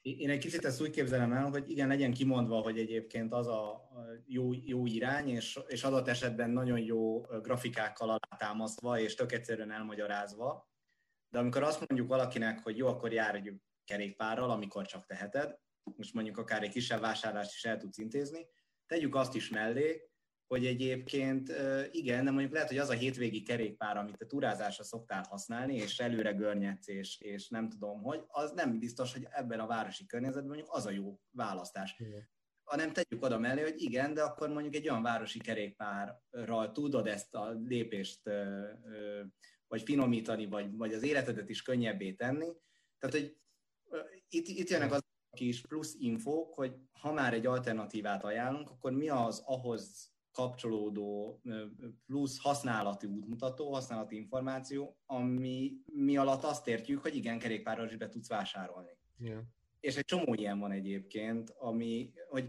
Én 0.07 0.31
egy 0.31 0.39
kicsit 0.39 0.65
ezt 0.65 0.81
úgy 0.81 0.91
képzelem 0.91 1.33
el, 1.33 1.49
hogy 1.49 1.71
igen, 1.71 1.89
legyen 1.89 2.13
kimondva, 2.13 2.61
hogy 2.61 2.79
egyébként 2.79 3.33
az 3.33 3.47
a 3.47 3.89
jó, 4.27 4.51
jó 4.65 4.87
irány, 4.87 5.29
és, 5.29 5.59
és 5.67 5.85
adott 5.85 6.09
esetben 6.09 6.51
nagyon 6.51 6.79
jó 6.79 7.21
grafikákkal 7.21 8.09
alátámasztva, 8.09 8.99
és 8.99 9.15
tök 9.15 9.33
egyszerűen 9.33 9.71
elmagyarázva, 9.71 10.71
de 11.29 11.39
amikor 11.39 11.63
azt 11.63 11.79
mondjuk 11.89 12.09
valakinek, 12.09 12.63
hogy 12.63 12.77
jó, 12.77 12.87
akkor 12.87 13.13
járj 13.13 13.51
kerékpárral, 13.85 14.51
amikor 14.51 14.87
csak 14.87 15.07
teheted, 15.07 15.59
most 15.97 16.15
mondjuk 16.15 16.39
akár 16.39 16.63
egy 16.63 16.71
kisebb 16.71 17.01
vásárlást 17.01 17.55
is 17.55 17.65
el 17.65 17.77
tudsz 17.77 17.99
intézni, 17.99 18.47
tegyük 18.87 19.15
azt 19.15 19.35
is 19.35 19.51
mellé, 19.51 20.11
hogy 20.47 20.67
egyébként 20.67 21.53
igen, 21.91 22.25
de 22.25 22.31
mondjuk 22.31 22.53
lehet, 22.53 22.69
hogy 22.69 22.79
az 22.79 22.89
a 22.89 22.93
hétvégi 22.93 23.43
kerékpár, 23.43 23.97
amit 23.97 24.17
te 24.17 24.27
turázásra 24.27 24.85
szoktál 24.85 25.25
használni, 25.29 25.75
és 25.75 25.99
előre 25.99 26.33
görnyedsz, 26.33 26.89
és, 26.89 27.21
és 27.21 27.49
nem 27.49 27.69
tudom 27.69 28.03
hogy, 28.03 28.25
az 28.27 28.53
nem 28.53 28.79
biztos, 28.79 29.13
hogy 29.13 29.27
ebben 29.31 29.61
a 29.61 29.67
városi 29.67 30.07
környezetben 30.07 30.47
mondjuk 30.47 30.69
az 30.73 30.87
a 30.87 30.91
jó 30.91 31.21
választás. 31.31 31.95
Igen. 31.99 32.29
hanem 32.63 32.93
tegyük 32.93 33.23
oda 33.23 33.39
mellé, 33.39 33.63
hogy 33.63 33.83
igen, 33.83 34.15
de 34.15 34.23
akkor 34.23 34.49
mondjuk 34.49 34.75
egy 34.75 34.89
olyan 34.89 35.03
városi 35.03 35.39
kerékpárral 35.39 36.73
tudod 36.73 37.07
ezt 37.07 37.35
a 37.35 37.51
lépést 37.51 38.21
vagy 39.69 39.83
finomítani, 39.83 40.47
vagy, 40.47 40.77
vagy 40.77 40.93
az 40.93 41.03
életedet 41.03 41.49
is 41.49 41.63
könnyebbé 41.63 42.13
tenni. 42.13 42.53
Tehát, 42.99 43.17
hogy 43.17 43.37
itt, 44.29 44.49
itt 44.49 44.69
jönnek 44.69 44.93
az 44.93 45.05
kis 45.37 45.61
plusz 45.61 45.95
infók, 45.99 46.55
hogy 46.55 46.77
ha 47.01 47.13
már 47.13 47.35
egy 47.35 47.47
alternatívát 47.47 48.25
ajánlunk, 48.25 48.71
akkor 48.71 48.93
mi 48.93 49.09
az 49.09 49.43
ahhoz 49.47 50.15
kapcsolódó 50.37 51.41
plusz 52.07 52.41
használati 52.41 53.07
útmutató, 53.07 53.73
használati 53.73 54.17
információ, 54.17 54.97
ami 55.07 55.73
mi 55.85 56.17
alatt 56.17 56.45
azt 56.45 56.69
értjük, 56.69 57.03
hogy 57.03 57.17
igen, 57.17 57.39
kerékpárral 57.39 57.87
is 57.87 57.97
be 57.97 58.09
tudsz 58.09 58.29
vásárolni. 58.29 58.99
Yeah. 59.19 59.43
És 59.81 59.97
egy 59.97 60.05
csomó 60.05 60.35
ilyen 60.35 60.59
van 60.59 60.73
egyébként, 60.73 61.55
ami, 61.59 62.13
hogy 62.29 62.49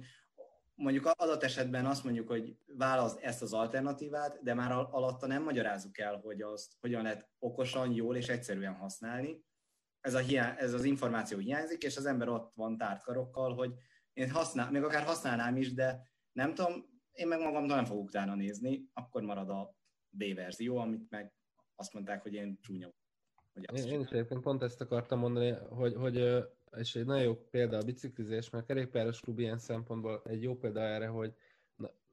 mondjuk 0.76 1.06
adat 1.06 1.44
esetben 1.44 1.86
azt 1.86 2.04
mondjuk, 2.04 2.28
hogy 2.28 2.58
választ 2.66 3.20
ezt 3.20 3.42
az 3.42 3.54
alternatívát, 3.54 4.40
de 4.44 4.54
már 4.54 4.72
alatta 4.72 5.28
nem 5.28 5.44
magyarázzuk 5.44 5.98
el, 5.98 6.20
hogy 6.20 6.42
azt 6.42 6.74
hogyan 6.80 7.02
lehet 7.04 7.30
okosan, 7.40 7.94
jól 7.94 8.16
és 8.16 8.28
egyszerűen 8.28 8.74
használni. 8.74 9.44
Ez, 10.02 10.14
a 10.14 10.20
hiá- 10.20 10.60
ez 10.60 10.74
az 10.74 10.84
információ 10.84 11.38
hiányzik, 11.38 11.84
és 11.84 11.98
az 11.98 12.06
ember 12.06 12.28
ott 12.30 12.52
van 12.56 12.78
tárt 12.78 13.04
karokkal, 13.04 13.54
hogy 13.54 13.74
én 14.14 14.32
használ, 14.32 14.72
még 14.72 14.84
akár 14.84 15.04
használnám 15.04 15.58
is, 15.58 15.74
de 15.74 16.02
nem 16.32 16.54
tudom, 16.54 16.97
én 17.18 17.28
meg 17.28 17.40
magamtól 17.40 17.76
nem 17.76 17.86
fogok 17.86 18.04
utána 18.04 18.36
nézni, 18.36 18.90
akkor 18.94 19.22
marad 19.22 19.50
a 19.50 19.76
B 20.10 20.24
verzió, 20.36 20.78
amit 20.78 21.10
meg 21.10 21.34
azt 21.76 21.94
mondták, 21.94 22.22
hogy 22.22 22.34
én 22.34 22.58
csúnya. 22.62 22.94
Hogy 23.54 23.66
azt 23.68 23.86
én, 23.86 23.94
én 23.94 24.00
is 24.00 24.10
egyébként 24.10 24.42
pont 24.42 24.62
ezt 24.62 24.82
akartam 24.82 25.20
mondani, 25.20 25.52
hogy, 25.52 25.94
hogy 25.94 26.46
és 26.78 26.96
egy 26.96 27.06
nagyon 27.06 27.24
jó 27.24 27.36
példa 27.36 27.78
a 27.78 27.84
biciklizés, 27.84 28.50
mert 28.50 28.64
a 28.64 28.68
kerékpáros 28.68 29.20
klub 29.20 29.40
ilyen 29.40 29.58
szempontból 29.58 30.22
egy 30.26 30.44
jó 30.44 30.58
példa 30.58 30.80
erre, 30.80 31.08
hogy 31.08 31.34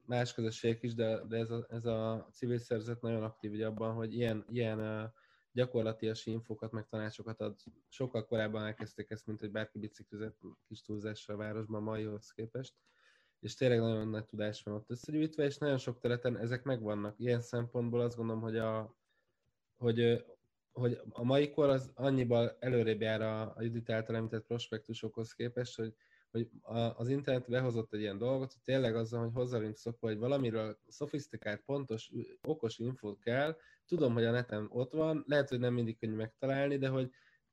más 0.05 0.33
közösségek 0.33 0.83
is, 0.83 0.93
de, 0.93 1.23
de 1.23 1.37
ez, 1.37 1.49
a, 1.49 1.65
ez 1.69 1.85
a 1.85 2.27
civil 2.31 2.57
szervezet 2.57 3.01
nagyon 3.01 3.23
aktív 3.23 3.51
ugye 3.51 3.65
abban, 3.65 3.93
hogy 3.93 4.13
ilyen, 4.13 4.45
ilyen 4.49 5.11
gyakorlatias 5.51 6.25
infokat, 6.25 6.71
meg 6.71 6.87
tanácsokat 6.87 7.41
ad. 7.41 7.59
Sokkal 7.89 8.25
korábban 8.25 8.65
elkezdték 8.65 9.09
ezt, 9.09 9.25
mint 9.25 9.39
hogy 9.39 9.51
bárki 9.51 9.79
biciklizett 9.79 10.39
kis 10.67 10.81
túlzásra 10.81 11.33
a 11.33 11.37
városban 11.37 11.83
maihoz 11.83 12.31
képest. 12.31 12.73
És 13.39 13.55
tényleg 13.55 13.79
nagyon 13.79 14.07
nagy 14.07 14.25
tudás 14.25 14.63
van 14.63 14.73
ott 14.73 14.89
összegyűjtve, 14.89 15.43
és 15.43 15.57
nagyon 15.57 15.77
sok 15.77 15.99
területen 15.99 16.37
ezek 16.37 16.63
megvannak. 16.63 17.19
Ilyen 17.19 17.41
szempontból 17.41 18.01
azt 18.01 18.15
gondolom, 18.15 18.41
hogy 18.41 18.57
a, 18.57 18.95
hogy 19.77 20.25
hogy 20.75 21.01
a 21.09 21.23
mai 21.23 21.49
kor 21.49 21.69
az 21.69 21.91
annyiban 21.93 22.51
előrébb 22.59 23.01
jár 23.01 23.21
a, 23.21 23.41
a 23.55 23.61
Judit 23.61 23.89
által 23.89 24.15
említett 24.15 24.45
prospektusokhoz 24.45 25.33
képest, 25.33 25.75
hogy, 25.75 25.93
hogy 26.31 26.49
a, 26.61 26.79
az 26.79 27.09
internet 27.09 27.49
behozott 27.49 27.93
egy 27.93 27.99
ilyen 27.99 28.17
dolgot, 28.17 28.51
hogy 28.51 28.61
tényleg 28.63 28.95
azzal, 28.95 29.23
hogy 29.23 29.33
hozzá 29.33 29.57
vagyunk 29.57 29.77
szokva, 29.77 30.07
hogy 30.07 30.17
valamiről 30.17 30.79
szofisztikált, 30.87 31.61
pontos, 31.65 32.11
okos 32.41 32.77
infót 32.77 33.19
kell, 33.19 33.57
tudom, 33.85 34.13
hogy 34.13 34.23
a 34.23 34.31
neten 34.31 34.67
ott 34.69 34.93
van, 34.93 35.23
lehet, 35.27 35.49
hogy 35.49 35.59
nem 35.59 35.73
mindig 35.73 35.97
könnyű 35.97 36.15
megtalálni, 36.15 36.77
de 36.77 36.87
hogy 36.87 37.11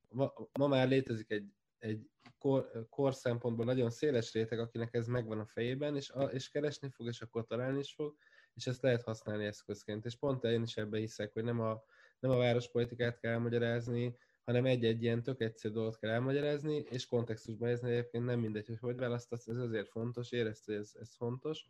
ma, 0.09 0.33
ma 0.59 0.67
már 0.67 0.87
létezik 0.87 1.31
egy, 1.31 1.53
egy 1.83 2.09
kor, 2.37 2.87
kor 2.89 3.13
szempontból 3.13 3.65
nagyon 3.65 3.89
széles 3.89 4.33
réteg, 4.33 4.59
akinek 4.59 4.93
ez 4.93 5.07
megvan 5.07 5.39
a 5.39 5.45
fejében, 5.45 5.95
és, 5.95 6.09
a, 6.09 6.23
és 6.23 6.49
keresni 6.49 6.89
fog, 6.89 7.07
és 7.07 7.21
akkor 7.21 7.45
találni 7.45 7.79
is 7.79 7.93
fog, 7.93 8.15
és 8.53 8.67
ezt 8.67 8.81
lehet 8.81 9.03
használni 9.03 9.45
eszközként. 9.45 10.05
És 10.05 10.15
pont 10.15 10.43
én 10.43 10.61
is 10.61 10.77
ebbe 10.77 10.97
hiszek, 10.97 11.33
hogy 11.33 11.43
nem 11.43 11.59
a 11.59 11.83
nem 12.23 12.31
a 12.31 12.37
várospolitikát 12.37 13.19
kell 13.19 13.31
elmagyarázni, 13.31 14.17
hanem 14.43 14.65
egy-egy 14.65 15.03
ilyen 15.03 15.23
tök 15.23 15.41
egyszerű 15.41 15.73
dolgot 15.73 15.99
kell 15.99 16.09
elmagyarázni, 16.09 16.75
és 16.75 17.05
kontextusban 17.05 17.67
helyezni 17.67 17.91
egyébként 17.91 18.25
nem 18.25 18.39
mindegy, 18.39 18.67
hogy 18.67 18.79
hogy 18.79 18.95
választasz, 18.95 19.47
ez 19.47 19.57
azért 19.57 19.89
fontos, 19.89 20.31
érezte, 20.31 20.71
hogy 20.71 20.81
ez, 20.81 20.91
ez 20.99 21.15
fontos. 21.15 21.65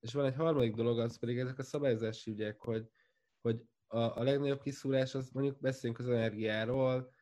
És 0.00 0.12
van 0.12 0.24
egy 0.24 0.34
harmadik 0.34 0.74
dolog, 0.74 0.98
az 0.98 1.18
pedig 1.18 1.38
ezek 1.38 1.58
a 1.58 1.62
szabályozási 1.62 2.30
ügyek, 2.30 2.60
hogy, 2.60 2.88
hogy 3.40 3.62
a, 3.86 3.98
a 3.98 4.22
legnagyobb 4.22 4.62
kiszúrás, 4.62 5.14
az 5.14 5.30
mondjuk 5.30 5.60
beszéljünk 5.60 6.00
az 6.00 6.08
energiáról, 6.08 7.12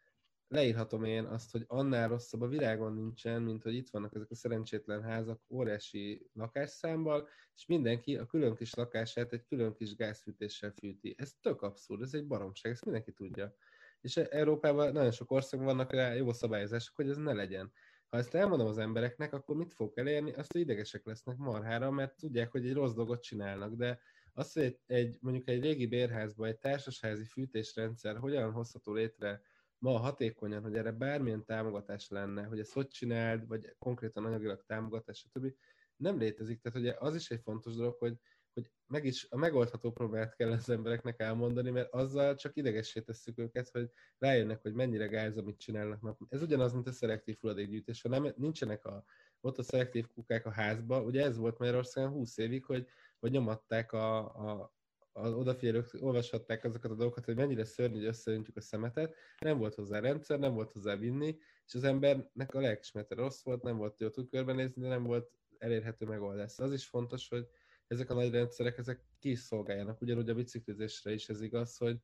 leírhatom 0.53 1.05
én 1.05 1.25
azt, 1.25 1.51
hogy 1.51 1.65
annál 1.67 2.09
rosszabb 2.09 2.41
a 2.41 2.47
világon 2.49 2.93
nincsen, 2.93 3.43
mint 3.43 3.63
hogy 3.63 3.75
itt 3.75 3.91
vannak 3.91 4.15
ezek 4.15 4.31
a 4.31 4.35
szerencsétlen 4.35 5.03
házak 5.03 5.41
óriási 5.49 6.27
lakásszámmal, 6.33 7.29
és 7.55 7.67
mindenki 7.67 8.17
a 8.17 8.27
külön 8.27 8.55
kis 8.55 8.75
lakását 8.75 9.33
egy 9.33 9.45
külön 9.45 9.75
kis 9.75 9.95
gázfűtéssel 9.95 10.71
fűti. 10.71 11.15
Ez 11.19 11.33
tök 11.41 11.63
abszurd, 11.63 12.03
ez 12.03 12.15
egy 12.15 12.27
baromság, 12.27 12.73
ezt 12.73 12.85
mindenki 12.85 13.13
tudja. 13.13 13.55
És 14.01 14.17
Európában 14.17 14.93
nagyon 14.93 15.11
sok 15.11 15.31
országban 15.31 15.69
vannak 15.69 15.93
rá 15.93 16.13
jó 16.15 16.33
szabályozások, 16.33 16.97
hogy 16.97 17.09
ez 17.09 17.17
ne 17.17 17.33
legyen. 17.33 17.73
Ha 18.07 18.17
ezt 18.17 18.35
elmondom 18.35 18.67
az 18.67 18.79
embereknek, 18.79 19.33
akkor 19.33 19.57
mit 19.57 19.75
fog 19.75 19.99
elérni? 19.99 20.33
Azt, 20.33 20.53
hogy 20.53 20.61
idegesek 20.61 21.07
lesznek 21.07 21.37
marhára, 21.37 21.91
mert 21.91 22.17
tudják, 22.17 22.51
hogy 22.51 22.67
egy 22.67 22.75
rossz 22.75 22.95
dolgot 22.95 23.23
csinálnak, 23.23 23.75
de 23.75 24.01
azt, 24.33 24.55
hogy 24.55 24.79
egy 24.87 25.19
mondjuk 25.21 25.49
egy 25.49 25.63
régi 25.63 25.87
bérházban 25.87 26.49
egy 26.49 26.59
társasházi 26.59 27.25
fűtésrendszer 27.25 28.17
hogyan 28.17 28.53
hozható 28.53 28.93
létre 28.93 29.43
ma 29.83 29.99
hatékonyan, 29.99 30.63
hogy 30.63 30.77
erre 30.77 30.93
bármilyen 30.93 31.45
támogatás 31.45 32.09
lenne, 32.09 32.45
hogy 32.45 32.59
ezt 32.59 32.73
hogy 32.73 32.89
csináld, 32.89 33.47
vagy 33.47 33.75
konkrétan 33.79 34.25
anyagilag 34.25 34.65
támogatás, 34.67 35.19
stb. 35.19 35.55
nem 35.97 36.19
létezik. 36.19 36.61
Tehát 36.61 36.79
ugye 36.79 36.95
az 36.99 37.15
is 37.15 37.31
egy 37.31 37.41
fontos 37.41 37.75
dolog, 37.75 37.97
hogy, 37.99 38.17
hogy 38.55 38.71
meg 38.87 39.05
is 39.05 39.27
a 39.31 39.37
megoldható 39.37 39.93
problémát 39.93 40.35
kell 40.35 40.51
az 40.51 40.71
embereknek 40.71 41.21
elmondani, 41.21 41.71
mert 41.71 41.93
azzal 41.93 42.35
csak 42.35 42.57
idegessé 42.57 43.01
tesszük 43.01 43.39
őket, 43.39 43.69
hogy 43.69 43.91
rájönnek, 44.19 44.63
hogy 44.63 44.73
mennyire 44.73 45.07
gáz, 45.07 45.37
amit 45.37 45.59
csinálnak. 45.59 46.19
Ez 46.29 46.43
ugyanaz, 46.43 46.73
mint 46.73 46.87
a 46.87 46.93
szelektív 46.93 47.37
hulladékgyűjtés. 47.41 48.03
Ha 48.03 48.09
nem, 48.09 48.33
nincsenek 48.37 48.85
a, 48.85 49.05
ott 49.41 49.59
a 49.59 49.63
szelektív 49.63 50.07
kukák 50.07 50.47
a 50.47 50.51
házba, 50.51 51.03
ugye 51.03 51.25
ez 51.25 51.37
volt 51.37 51.59
Magyarországon 51.59 52.11
20 52.11 52.37
évig, 52.37 52.65
hogy, 52.65 52.87
hogy 53.19 53.31
nyomatták 53.31 53.93
a, 53.93 54.19
a, 54.19 54.73
az 55.13 55.33
odafigyelők 55.33 55.97
olvashatták 56.01 56.65
azokat 56.65 56.91
a 56.91 56.95
dolgokat, 56.95 57.25
hogy 57.25 57.37
mennyire 57.37 57.65
szörnyű, 57.65 57.95
hogy 57.95 58.05
összeöntjük 58.05 58.57
a 58.57 58.61
szemetet, 58.61 59.15
nem 59.39 59.59
volt 59.59 59.75
hozzá 59.75 60.01
rendszer, 60.01 60.39
nem 60.39 60.55
volt 60.55 60.73
hozzá 60.73 60.97
vinni, 60.97 61.37
és 61.67 61.75
az 61.75 61.85
embernek 61.85 62.55
a 62.55 62.61
lelkismete 62.61 63.15
rossz 63.15 63.43
volt, 63.43 63.63
nem 63.63 63.77
volt 63.77 64.01
jó 64.01 64.09
tud 64.09 64.29
körbenézni, 64.29 64.83
de 64.83 64.89
nem 64.89 65.03
volt 65.03 65.31
elérhető 65.59 66.07
megoldás. 66.07 66.59
Az 66.59 66.73
is 66.73 66.87
fontos, 66.87 67.29
hogy 67.29 67.47
ezek 67.87 68.11
a 68.11 68.15
nagy 68.15 68.31
rendszerek, 68.31 68.79
ezek 68.79 69.05
ki 69.19 69.31
is 69.31 69.39
szolgáljanak. 69.39 70.01
Ugyanúgy 70.01 70.29
a 70.29 70.35
biciklizésre 70.35 71.13
is 71.13 71.29
ez 71.29 71.43
igaz, 71.43 71.77
hogy, 71.77 71.99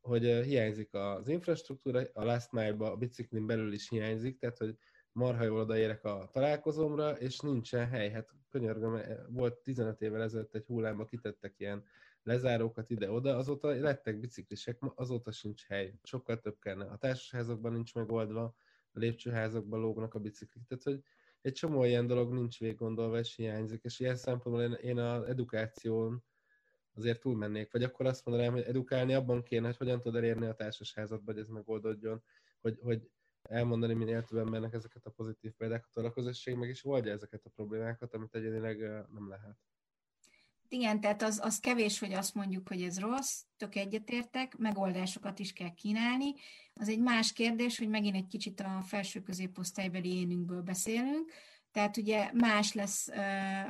hogy 0.00 0.22
hiányzik 0.22 0.94
az 0.94 1.28
infrastruktúra, 1.28 2.02
a 2.12 2.24
last 2.24 2.52
mile-ba 2.52 2.92
a 2.92 2.96
biciklin 2.96 3.46
belül 3.46 3.72
is 3.72 3.88
hiányzik, 3.88 4.38
tehát 4.38 4.58
hogy 4.58 4.76
marha 5.12 5.44
jól 5.44 5.60
odaérek 5.60 6.04
a 6.04 6.28
találkozómra, 6.32 7.10
és 7.10 7.38
nincsen 7.38 7.88
hely. 7.88 8.10
Hát 8.10 8.28
könyörgöm, 8.50 9.00
volt 9.28 9.58
15 9.58 10.00
évvel 10.00 10.22
ezelőtt 10.22 10.54
egy 10.54 10.64
hullámba 10.66 11.04
kitettek 11.04 11.54
ilyen 11.56 11.84
lezárókat 12.26 12.90
ide-oda, 12.90 13.36
azóta 13.36 13.68
lettek 13.68 14.20
biciklisek, 14.20 14.78
azóta 14.94 15.32
sincs 15.32 15.66
hely. 15.66 15.94
Sokkal 16.02 16.40
több 16.40 16.58
kellene. 16.58 16.90
A 16.90 16.96
társasházakban 16.96 17.72
nincs 17.72 17.94
megoldva, 17.94 18.42
a 18.92 18.98
lépcsőházakban 18.98 19.80
lógnak 19.80 20.14
a 20.14 20.18
biciklik. 20.18 20.64
Tehát, 20.66 20.84
hogy 20.84 21.02
egy 21.40 21.52
csomó 21.52 21.84
ilyen 21.84 22.06
dolog 22.06 22.32
nincs 22.32 22.58
végiggondolva, 22.58 23.18
és 23.18 23.34
hiányzik, 23.34 23.82
és 23.84 24.00
ilyen 24.00 24.16
szempontból 24.16 24.64
én, 24.64 24.72
én 24.72 24.98
az 24.98 25.28
edukáción 25.28 26.24
azért 26.94 27.20
túlmennék, 27.20 27.72
vagy 27.72 27.82
akkor 27.82 28.06
azt 28.06 28.24
mondanám, 28.24 28.52
hogy 28.52 28.62
edukálni 28.62 29.14
abban 29.14 29.42
kéne, 29.42 29.66
hogy 29.66 29.76
hogyan 29.76 30.00
tud 30.00 30.16
elérni 30.16 30.46
a 30.46 30.54
társasházatba, 30.54 31.32
hogy 31.32 31.40
ez 31.40 31.48
megoldódjon, 31.48 32.22
hogy, 32.60 32.78
hogy 32.82 33.10
elmondani 33.42 33.94
minél 33.94 34.22
több 34.22 34.38
embernek 34.38 34.72
ezeket 34.72 35.06
a 35.06 35.10
pozitív 35.10 35.52
példákat, 35.52 35.96
a 35.96 36.12
közösség 36.12 36.56
meg 36.56 36.68
is 36.68 36.84
oldja 36.84 37.12
ezeket 37.12 37.44
a 37.44 37.50
problémákat, 37.50 38.14
amit 38.14 38.34
egyenileg 38.34 38.78
nem 39.12 39.28
lehet. 39.28 39.56
Igen, 40.68 41.00
tehát 41.00 41.22
az, 41.22 41.40
az 41.42 41.58
kevés, 41.58 41.98
hogy 41.98 42.12
azt 42.12 42.34
mondjuk, 42.34 42.68
hogy 42.68 42.82
ez 42.82 42.98
rossz, 42.98 43.42
tök 43.56 43.74
egyetértek, 43.74 44.56
megoldásokat 44.56 45.38
is 45.38 45.52
kell 45.52 45.74
kínálni. 45.74 46.34
Az 46.74 46.88
egy 46.88 47.00
más 47.00 47.32
kérdés, 47.32 47.78
hogy 47.78 47.88
megint 47.88 48.16
egy 48.16 48.26
kicsit 48.26 48.60
a 48.60 48.82
felső 48.82 49.22
középosztálybeli 49.22 50.14
énünkből 50.14 50.62
beszélünk, 50.62 51.32
tehát 51.70 51.96
ugye 51.96 52.30
más 52.32 52.72
lesz 52.72 53.08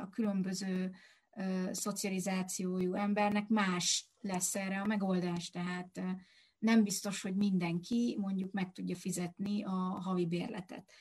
a 0.01 0.09
különböző 0.11 0.91
szocializációjú 1.71 2.93
embernek, 2.93 3.47
más 3.47 4.09
lesz 4.19 4.55
erre 4.55 4.81
a 4.81 4.85
megoldás, 4.85 5.49
tehát 5.49 6.01
nem 6.59 6.83
biztos, 6.83 7.21
hogy 7.21 7.35
mindenki 7.35 8.17
mondjuk 8.19 8.51
meg 8.51 8.71
tudja 8.71 8.95
fizetni 8.95 9.63
a 9.63 9.71
havi 10.03 10.25
bérletet, 10.25 10.91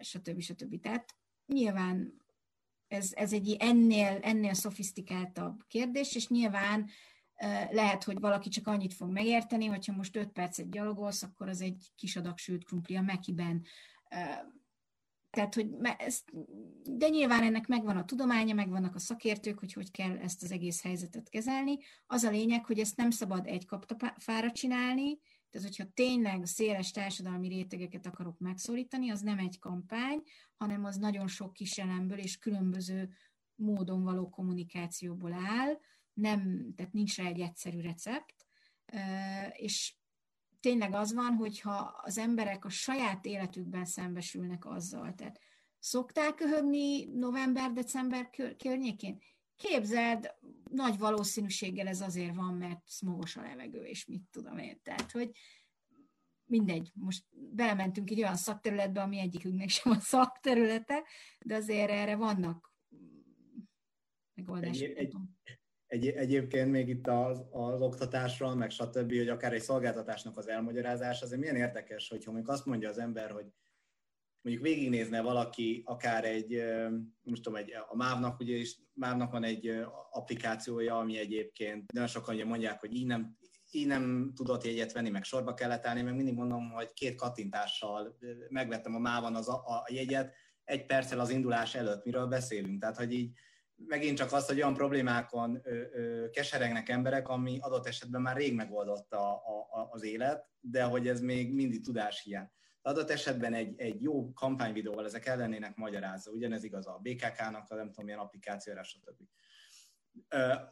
stb. 0.00 0.40
stb. 0.40 0.80
Tehát 0.80 1.14
nyilván 1.46 2.23
ez, 2.88 3.10
ez 3.14 3.32
egy 3.32 3.56
ennél, 3.58 4.18
ennél 4.22 4.54
szofisztikáltabb 4.54 5.62
kérdés, 5.68 6.14
és 6.14 6.28
nyilván 6.28 6.88
lehet, 7.70 8.04
hogy 8.04 8.20
valaki 8.20 8.48
csak 8.48 8.66
annyit 8.66 8.94
fog 8.94 9.10
megérteni, 9.10 9.66
hogyha 9.66 9.96
most 9.96 10.16
5 10.16 10.28
percet 10.28 10.70
gyalogolsz, 10.70 11.22
akkor 11.22 11.48
az 11.48 11.60
egy 11.60 11.92
kis 11.96 12.16
adag 12.16 12.38
sült 12.38 12.64
krumpli 12.64 12.96
a 12.96 13.02
Mekiben. 13.02 13.64
Tehát, 15.30 15.54
hogy 15.54 15.68
ezt, 15.98 16.30
de 16.82 17.08
nyilván 17.08 17.42
ennek 17.42 17.66
megvan 17.66 17.96
a 17.96 18.04
tudománya, 18.04 18.54
megvannak 18.54 18.94
a 18.94 18.98
szakértők, 18.98 19.58
hogy 19.58 19.72
hogy 19.72 19.90
kell 19.90 20.16
ezt 20.16 20.42
az 20.42 20.50
egész 20.50 20.82
helyzetet 20.82 21.28
kezelni. 21.28 21.78
Az 22.06 22.22
a 22.22 22.30
lényeg, 22.30 22.64
hogy 22.64 22.78
ezt 22.78 22.96
nem 22.96 23.10
szabad 23.10 23.46
egy 23.46 23.66
kaptafára 23.66 24.50
csinálni, 24.50 25.18
Tehát, 25.54 25.68
hogyha 25.68 25.92
tényleg 25.94 26.46
széles 26.46 26.90
társadalmi 26.90 27.48
rétegeket 27.48 28.06
akarok 28.06 28.38
megszorítani, 28.38 29.10
az 29.10 29.20
nem 29.20 29.38
egy 29.38 29.58
kampány, 29.58 30.22
hanem 30.54 30.84
az 30.84 30.96
nagyon 30.96 31.26
sok 31.26 31.52
kis 31.52 31.78
elemből 31.78 32.18
és 32.18 32.38
különböző 32.38 33.10
módon 33.54 34.02
való 34.02 34.28
kommunikációból 34.28 35.32
áll, 35.32 35.78
nem, 36.12 36.72
tehát 36.76 36.92
nincs 36.92 37.16
rá 37.16 37.24
egy 37.24 37.40
egyszerű 37.40 37.80
recept, 37.80 38.46
és 39.52 39.94
tényleg 40.60 40.94
az 40.94 41.14
van, 41.14 41.34
hogyha 41.34 42.00
az 42.02 42.18
emberek 42.18 42.64
a 42.64 42.68
saját 42.68 43.26
életükben 43.26 43.84
szembesülnek 43.84 44.66
azzal, 44.66 45.14
tehát 45.14 45.40
szoktál 45.78 46.34
köhögni 46.34 47.04
november-december 47.04 48.30
környékén? 48.58 49.20
Képzeld, 49.56 50.34
nagy 50.70 50.98
valószínűséggel 50.98 51.86
ez 51.86 52.00
azért 52.00 52.34
van, 52.34 52.54
mert 52.54 52.80
szmogos 52.86 53.36
a 53.36 53.42
levegő, 53.42 53.82
és 53.82 54.06
mit 54.06 54.22
tudom 54.30 54.58
én. 54.58 54.80
Tehát, 54.82 55.10
hogy 55.10 55.30
mindegy, 56.44 56.90
most 56.94 57.24
belementünk 57.30 58.10
egy 58.10 58.18
olyan 58.18 58.36
szakterületbe, 58.36 59.00
ami 59.00 59.18
egyikünknek 59.18 59.68
sem 59.68 59.92
a 59.92 60.00
szakterülete, 60.00 61.02
de 61.44 61.54
azért 61.54 61.90
erre 61.90 62.16
vannak 62.16 62.72
megoldások. 64.34 64.88
Egy, 64.88 64.96
egy, 64.96 65.14
egy, 65.86 66.06
egyébként 66.06 66.70
még 66.70 66.88
itt 66.88 67.06
az, 67.06 67.44
az 67.50 67.80
oktatásról, 67.80 68.54
meg 68.54 68.70
stb., 68.70 69.16
hogy 69.16 69.28
akár 69.28 69.52
egy 69.52 69.62
szolgáltatásnak 69.62 70.36
az 70.36 70.48
elmagyarázás, 70.48 71.22
azért 71.22 71.40
milyen 71.40 71.56
érdekes, 71.56 72.08
hogyha 72.08 72.30
mondjuk 72.30 72.52
azt 72.52 72.66
mondja 72.66 72.88
az 72.88 72.98
ember, 72.98 73.30
hogy 73.30 73.46
mondjuk 74.44 74.66
végignézne 74.66 75.20
valaki 75.20 75.82
akár 75.84 76.24
egy, 76.24 76.62
most 77.22 77.42
tudom, 77.42 77.58
egy, 77.58 77.72
a 77.88 77.96
MÁV-nak, 77.96 78.40
ugye 78.40 78.56
is 78.56 78.78
MÁV-nak 78.94 79.32
van 79.32 79.44
egy 79.44 79.84
applikációja, 80.10 80.98
ami 80.98 81.18
egyébként 81.18 81.92
nagyon 81.92 82.08
sokan 82.08 82.34
ugye 82.34 82.44
mondják, 82.44 82.80
hogy 82.80 82.94
így 82.94 83.06
nem, 83.06 83.36
így 83.70 83.86
nem 83.86 84.32
tudott 84.34 84.64
jegyet 84.64 84.92
venni, 84.92 85.10
meg 85.10 85.24
sorba 85.24 85.54
kellett 85.54 85.86
állni, 85.86 86.02
meg 86.02 86.14
mindig 86.14 86.34
mondom, 86.34 86.70
hogy 86.70 86.92
két 86.92 87.14
kattintással 87.14 88.18
megvettem 88.48 88.94
a 88.94 88.98
MÁV-on 88.98 89.34
az 89.34 89.48
a, 89.48 89.54
a 89.54 89.86
jegyet, 89.92 90.34
egy 90.64 90.86
perccel 90.86 91.20
az 91.20 91.30
indulás 91.30 91.74
előtt, 91.74 92.04
miről 92.04 92.26
beszélünk. 92.26 92.80
Tehát, 92.80 92.96
hogy 92.96 93.12
így 93.12 93.32
megint 93.76 94.16
csak 94.16 94.32
az, 94.32 94.46
hogy 94.46 94.56
olyan 94.56 94.74
problémákon 94.74 95.60
ö, 95.62 95.82
ö, 95.92 96.30
keseregnek 96.30 96.88
emberek, 96.88 97.28
ami 97.28 97.58
adott 97.60 97.86
esetben 97.86 98.22
már 98.22 98.36
rég 98.36 98.54
megoldotta 98.54 99.18
a, 99.18 99.80
a, 99.80 99.88
az 99.90 100.04
élet, 100.04 100.48
de 100.60 100.82
hogy 100.82 101.08
ez 101.08 101.20
még 101.20 101.54
mindig 101.54 101.84
tudáshiány. 101.84 102.50
Adott 102.86 103.10
esetben 103.10 103.54
egy, 103.54 103.80
egy 103.80 104.02
jó 104.02 104.32
kampányvideóval 104.32 105.04
ezek 105.04 105.26
ellennének 105.26 105.76
magyarázza, 105.76 106.30
ugyanez 106.30 106.64
igaz 106.64 106.86
a 106.86 107.00
BKK-nak, 107.02 107.70
a 107.70 107.74
nem 107.74 107.88
tudom 107.88 108.04
milyen 108.04 108.18
applikációra, 108.18 108.82
stb. 108.82 109.22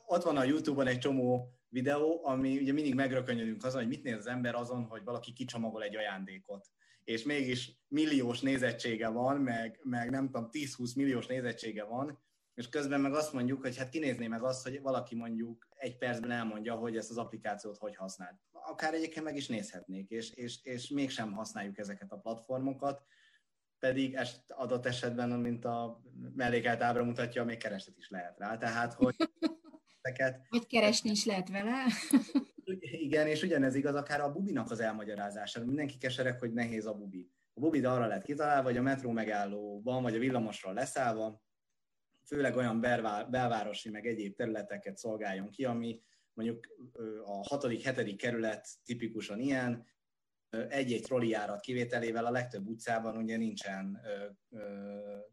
Ott 0.07 0.23
van 0.23 0.37
a 0.37 0.45
YouTube-on 0.45 0.87
egy 0.87 0.99
csomó 0.99 1.55
videó, 1.69 2.21
ami 2.25 2.59
ugye 2.59 2.73
mindig 2.73 2.95
megrökönyödünk 2.95 3.65
azon, 3.65 3.81
hogy 3.81 3.89
mit 3.89 4.03
néz 4.03 4.17
az 4.17 4.27
ember 4.27 4.55
azon, 4.55 4.85
hogy 4.85 5.05
valaki 5.05 5.33
kicsomagol 5.33 5.83
egy 5.83 5.97
ajándékot 5.97 6.71
és 7.05 7.23
mégis 7.23 7.73
milliós 7.89 8.41
nézettsége 8.41 9.09
van, 9.09 9.41
meg, 9.41 9.81
meg 9.83 10.11
nem 10.11 10.31
tudom, 10.31 10.49
10-20 10.53 10.97
milliós 10.97 11.27
nézettsége 11.27 11.85
van, 11.85 12.19
és 12.55 12.69
közben 12.69 13.01
meg 13.01 13.15
azt 13.15 13.33
mondjuk, 13.33 13.61
hogy 13.61 13.77
hát 13.77 13.89
kinézné 13.89 14.27
meg 14.27 14.43
azt, 14.43 14.63
hogy 14.63 14.81
valaki 14.81 15.15
mondjuk 15.15 15.69
egy 15.83 15.99
percben 15.99 16.31
elmondja, 16.31 16.75
hogy 16.75 16.97
ezt 16.97 17.11
az 17.11 17.19
applikációt 17.19 17.77
hogy 17.77 17.97
használt. 17.97 18.41
Akár 18.51 18.95
egyébként 18.95 19.25
meg 19.25 19.37
is 19.37 19.49
nézhetnék, 19.49 20.11
és, 20.11 20.31
és, 20.31 20.59
és 20.63 20.89
mégsem 20.89 21.33
használjuk 21.33 21.79
ezeket 21.79 22.13
a 22.13 22.17
platformokat, 22.17 23.03
pedig 23.79 24.15
ezt 24.15 24.43
adott 24.49 24.87
esetben, 24.87 25.29
mint 25.29 25.65
a 25.65 26.03
mellékelt 26.35 26.83
ábra 26.83 27.05
mutatja, 27.05 27.45
még 27.45 27.57
kereslet 27.57 27.97
is 27.99 28.09
lehet 28.09 28.39
rá. 28.39 28.57
Tehát, 28.57 28.95
hogy 28.95 29.15
ezeket... 30.03 30.47
Vagy 30.49 30.67
keresni 30.67 31.11
is 31.11 31.25
lehet 31.25 31.49
vele. 31.49 31.87
Igen, 33.07 33.27
és 33.27 33.43
ugyanez 33.43 33.75
igaz 33.75 33.95
akár 33.95 34.21
a 34.21 34.33
bubinak 34.33 34.71
az 34.71 34.81
elmagyarázása. 34.81 35.65
Mindenki 35.65 35.99
keserek, 35.99 36.39
hogy 36.39 36.53
nehéz 36.53 36.87
a 36.87 36.95
bubi. 36.95 37.31
A 37.55 37.61
bubi 37.61 37.85
arra 37.85 38.07
lett 38.07 38.25
kitalálva, 38.25 38.69
hogy 38.69 38.77
a 38.77 38.83
metró 38.83 39.11
megállóban, 39.11 40.03
vagy 40.03 40.15
a 40.15 40.19
villamosról 40.19 40.75
leszállva, 40.75 41.43
főleg 42.27 42.57
olyan 42.57 42.81
belvárosi, 43.31 43.91
meg 43.91 44.07
egyéb 44.07 44.35
területeket 44.35 44.97
szolgáljon 44.97 45.51
ki, 45.51 45.65
ami 45.65 46.03
mondjuk 46.35 46.67
a 47.25 47.47
hatodik, 47.49 47.83
hetedik 47.83 48.17
kerület 48.17 48.69
tipikusan 48.85 49.41
ilyen, 49.41 49.87
egy-egy 50.69 51.03
trollijárat 51.03 51.61
kivételével 51.61 52.25
a 52.27 52.31
legtöbb 52.31 52.67
utcában 52.67 53.17
ugye 53.17 53.37
nincsen 53.37 54.01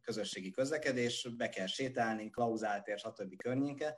közösségi 0.01 0.51
közlekedés, 0.51 1.27
be 1.37 1.49
kell 1.49 1.65
sétálni, 1.65 2.29
klauzált 2.29 2.99
stb. 2.99 3.35
környéke. 3.35 3.97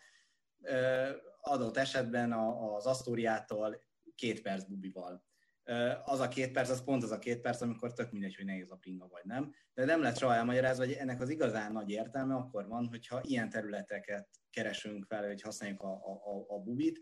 Adott 1.41 1.77
esetben 1.77 2.31
az 2.75 2.85
Asztóriától 2.85 3.83
két 4.15 4.41
perc 4.41 4.63
bubival 4.63 5.23
az 6.03 6.19
a 6.19 6.27
két 6.27 6.51
perc, 6.51 6.69
az 6.69 6.83
pont 6.83 7.03
az 7.03 7.11
a 7.11 7.19
két 7.19 7.41
perc, 7.41 7.61
amikor 7.61 7.93
tök 7.93 8.11
mindegy, 8.11 8.35
hogy 8.35 8.45
nehéz 8.45 8.71
a 8.71 8.75
pinga 8.75 9.07
vagy 9.07 9.23
nem. 9.25 9.53
De 9.73 9.85
nem 9.85 10.01
lett 10.01 10.17
soha 10.17 10.35
elmagyarázva, 10.35 10.85
hogy 10.85 10.93
ennek 10.93 11.21
az 11.21 11.29
igazán 11.29 11.71
nagy 11.71 11.89
értelme 11.89 12.35
akkor 12.35 12.67
van, 12.67 12.87
hogyha 12.87 13.21
ilyen 13.23 13.49
területeket 13.49 14.27
keresünk 14.49 15.05
fel, 15.05 15.27
hogy 15.27 15.41
használjuk 15.41 15.81
a, 15.81 15.91
a, 15.91 16.45
a 16.47 16.59
bubit. 16.59 16.99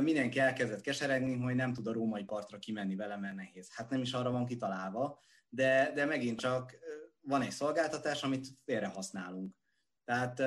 Mindenki 0.00 0.38
elkezdett 0.38 0.80
keseregni, 0.80 1.36
hogy 1.36 1.54
nem 1.54 1.72
tud 1.72 1.86
a 1.86 1.92
római 1.92 2.24
partra 2.24 2.58
kimenni 2.58 2.96
vele, 2.96 3.16
mert 3.16 3.34
nehéz. 3.34 3.68
Hát 3.74 3.90
nem 3.90 4.00
is 4.00 4.12
arra 4.12 4.30
van 4.30 4.46
kitalálva, 4.46 5.22
de, 5.48 5.92
de 5.94 6.04
megint 6.04 6.38
csak 6.38 6.78
van 7.20 7.42
egy 7.42 7.50
szolgáltatás, 7.50 8.22
amit 8.22 8.46
félre 8.64 8.86
használunk. 8.86 9.54
Tehát 10.04 10.42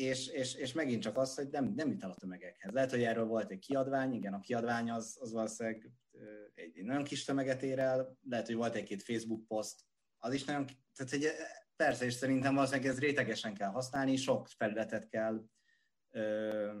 és, 0.00 0.26
és, 0.26 0.54
és 0.54 0.72
megint 0.72 1.02
csak 1.02 1.16
az, 1.16 1.34
hogy 1.34 1.48
nem, 1.50 1.72
nem 1.76 1.90
jut 1.90 2.02
el 2.02 2.10
a 2.10 2.14
tömegekhez. 2.14 2.72
Lehet, 2.72 2.90
hogy 2.90 3.02
erről 3.02 3.24
volt 3.24 3.50
egy 3.50 3.58
kiadvány, 3.58 4.12
igen, 4.12 4.34
a 4.34 4.40
kiadvány 4.40 4.90
az, 4.90 5.18
az 5.20 5.32
valószínűleg 5.32 5.90
egy, 6.54 6.78
egy 6.78 6.84
nagyon 6.84 7.04
kis 7.04 7.24
tömeget 7.24 7.62
ér 7.62 7.78
el, 7.78 8.18
lehet, 8.28 8.46
hogy 8.46 8.54
volt 8.54 8.74
egy-két 8.74 9.02
Facebook 9.02 9.46
poszt, 9.46 9.80
az 10.18 10.32
is 10.32 10.44
nagyon, 10.44 10.66
tehát 10.94 11.10
hogy 11.10 11.26
persze, 11.76 12.04
és 12.04 12.12
szerintem 12.12 12.54
valószínűleg 12.54 12.90
ez 12.90 12.98
rétegesen 12.98 13.54
kell 13.54 13.70
használni, 13.70 14.16
sok 14.16 14.48
felületet 14.48 15.08
kell 15.08 15.44
ö, 16.10 16.80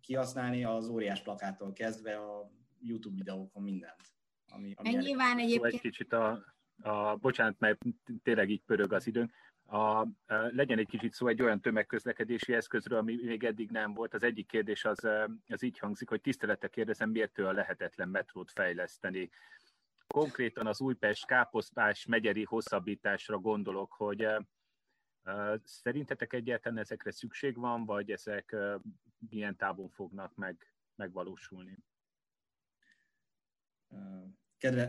kihasználni, 0.00 0.64
az 0.64 0.88
óriás 0.88 1.22
plakától 1.22 1.72
kezdve 1.72 2.16
a 2.16 2.50
YouTube 2.80 3.16
videókon 3.16 3.62
mindent. 3.62 4.02
Ami, 4.46 4.72
ami 4.76 4.90
nyilván 4.90 5.38
egyébként... 5.38 5.74
Egy 5.74 5.80
kicsit 5.80 6.12
a, 6.12 6.54
a, 6.82 7.16
bocsánat, 7.16 7.58
mert 7.58 7.78
tényleg 8.22 8.50
így 8.50 8.62
pörög 8.62 8.92
az 8.92 9.06
időnk, 9.06 9.32
a, 9.70 10.06
legyen 10.26 10.78
egy 10.78 10.88
kicsit 10.88 11.12
szó 11.12 11.26
egy 11.26 11.42
olyan 11.42 11.60
tömegközlekedési 11.60 12.54
eszközről, 12.54 12.98
ami 12.98 13.18
még 13.22 13.44
eddig 13.44 13.70
nem 13.70 13.94
volt. 13.94 14.14
Az 14.14 14.22
egyik 14.22 14.46
kérdés 14.46 14.84
az, 14.84 15.08
az 15.48 15.62
így 15.62 15.78
hangzik, 15.78 16.08
hogy 16.08 16.20
tisztelete 16.20 16.68
kérdezem, 16.68 17.10
miért 17.10 17.38
a 17.38 17.52
lehetetlen 17.52 18.08
metrót 18.08 18.50
fejleszteni. 18.50 19.30
Konkrétan 20.06 20.66
az 20.66 20.80
Újpest 20.80 21.26
káposztás 21.26 22.06
megyeri 22.06 22.44
hosszabbításra 22.44 23.38
gondolok, 23.38 23.92
hogy 23.92 24.26
szerintetek 25.64 26.32
egyáltalán 26.32 26.78
ezekre 26.78 27.10
szükség 27.10 27.56
van, 27.56 27.84
vagy 27.84 28.10
ezek 28.10 28.56
milyen 29.30 29.56
távon 29.56 29.88
fognak 29.88 30.34
meg, 30.34 30.74
megvalósulni? 30.94 31.78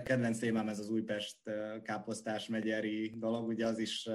kedvenc 0.03 0.39
témám 0.39 0.67
ez 0.67 0.79
az 0.79 0.89
Újpest 0.89 1.37
káposztás 1.83 2.47
megyeri 2.47 3.13
dolog, 3.17 3.47
ugye 3.47 3.65
az 3.65 3.77
is 3.79 4.09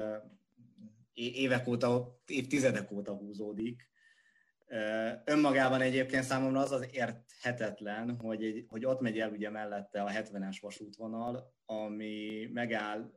évek 1.16 1.66
óta, 1.66 2.18
évtizedek 2.26 2.90
óta 2.90 3.12
húzódik. 3.12 3.90
Önmagában 5.24 5.80
egyébként 5.80 6.22
számomra 6.24 6.60
az 6.60 6.72
az 6.72 6.88
érthetetlen, 6.92 8.16
hogy, 8.16 8.44
egy, 8.44 8.64
hogy 8.68 8.84
ott 8.84 9.00
megy 9.00 9.18
el 9.18 9.30
ugye 9.30 9.50
mellette 9.50 10.02
a 10.02 10.10
70-es 10.10 10.56
vasútvonal, 10.60 11.54
ami 11.64 12.48
megáll 12.52 13.10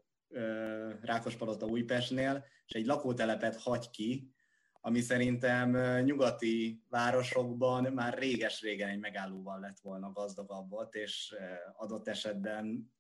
Rákospalota 1.02 1.66
Újpestnél, 1.66 2.46
és 2.66 2.74
egy 2.74 2.86
lakótelepet 2.86 3.56
hagy 3.56 3.90
ki, 3.90 4.34
ami 4.82 5.00
szerintem 5.00 6.02
nyugati 6.04 6.84
városokban 6.90 7.94
már 7.94 8.18
réges-régen 8.18 8.90
egy 8.90 9.00
megállóval 9.00 9.60
lett 9.60 9.80
volna 9.80 10.12
gazdagabb 10.12 10.72
ott, 10.72 10.96
és 10.96 11.36
adott 11.78 12.08
esetben 12.08 12.92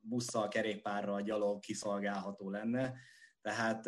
busszal, 0.00 0.48
kerékpárral, 0.48 1.22
gyalog 1.22 1.60
kiszolgálható 1.60 2.50
lenne. 2.50 2.94
Tehát 3.40 3.82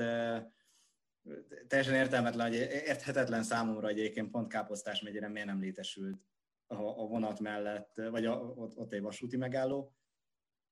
teljesen 1.66 1.94
értelmetlen, 1.94 2.46
hogy 2.46 2.56
érthetetlen 2.86 3.42
számomra, 3.42 3.86
hogy 3.86 3.98
egyébként 3.98 4.30
pont 4.30 4.48
Káposztás 4.48 5.00
megyére 5.00 5.28
miért 5.28 5.46
nem 5.46 5.60
létesült 5.60 6.20
a, 6.66 7.06
vonat 7.06 7.40
mellett, 7.40 7.94
vagy 8.10 8.26
a, 8.26 8.34
ott, 8.40 8.76
ott 8.76 8.92
egy 8.92 9.00
vasúti 9.00 9.36
megálló. 9.36 9.94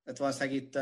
Tehát 0.05 0.19
valószínűleg 0.19 0.63
itt 0.63 0.77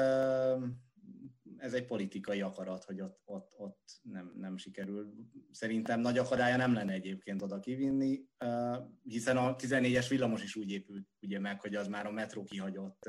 ez 1.58 1.74
egy 1.74 1.86
politikai 1.86 2.40
akarat, 2.40 2.84
hogy 2.84 3.00
ott, 3.00 3.20
ott, 3.24 3.54
ott 3.56 4.00
nem, 4.02 4.32
nem 4.36 4.56
sikerül. 4.56 5.14
Szerintem 5.50 6.00
nagy 6.00 6.18
akadálya 6.18 6.56
nem 6.56 6.72
lenne 6.72 6.92
egyébként 6.92 7.42
oda 7.42 7.60
kivinni, 7.60 8.24
hiszen 9.02 9.36
a 9.36 9.56
14-es 9.56 10.06
villamos 10.08 10.42
is 10.42 10.56
úgy 10.56 10.70
épült 10.70 11.08
ugye 11.20 11.40
meg, 11.40 11.60
hogy 11.60 11.74
az 11.74 11.88
már 11.88 12.06
a 12.06 12.10
metró 12.10 12.44
kihagyott 12.44 13.08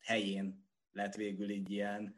helyén 0.00 0.66
lett 0.90 1.14
végül 1.14 1.50
így 1.50 1.70
ilyen 1.70 2.14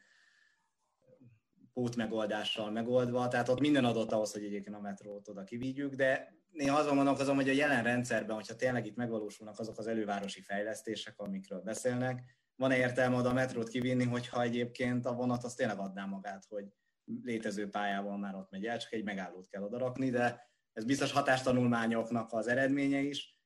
pótmegoldással 1.74 2.70
megoldva, 2.70 3.28
tehát 3.28 3.48
ott 3.48 3.60
minden 3.60 3.84
adott 3.84 4.12
ahhoz, 4.12 4.32
hogy 4.32 4.44
egyébként 4.44 4.76
a 4.76 4.80
metrót 4.80 5.28
oda 5.28 5.44
kivigyük, 5.44 5.94
de 5.94 6.34
néha 6.50 6.78
azon 6.78 6.96
gondolkozom, 6.96 7.36
hogy 7.36 7.48
a 7.48 7.52
jelen 7.52 7.82
rendszerben, 7.82 8.34
hogyha 8.34 8.56
tényleg 8.56 8.86
itt 8.86 8.96
megvalósulnak 8.96 9.58
azok 9.58 9.78
az 9.78 9.86
elővárosi 9.86 10.40
fejlesztések, 10.40 11.18
amikről 11.18 11.60
beszélnek, 11.60 12.22
van-e 12.56 12.76
értelme 12.76 13.16
oda 13.16 13.28
a 13.28 13.32
metrót 13.32 13.68
kivinni, 13.68 14.04
hogyha 14.04 14.42
egyébként 14.42 15.06
a 15.06 15.14
vonat 15.14 15.44
az 15.44 15.54
tényleg 15.54 15.78
adná 15.78 16.04
magát, 16.04 16.44
hogy 16.48 16.64
létező 17.22 17.68
pályával 17.68 18.18
már 18.18 18.34
ott 18.34 18.50
megy 18.50 18.66
el, 18.66 18.78
csak 18.78 18.92
egy 18.92 19.04
megállót 19.04 19.48
kell 19.48 19.62
oda 19.62 19.78
rakni, 19.78 20.10
de 20.10 20.52
ez 20.72 20.84
biztos 20.84 21.12
hatástanulmányoknak 21.12 22.32
az 22.32 22.46
eredménye 22.46 23.00
is. 23.00 23.38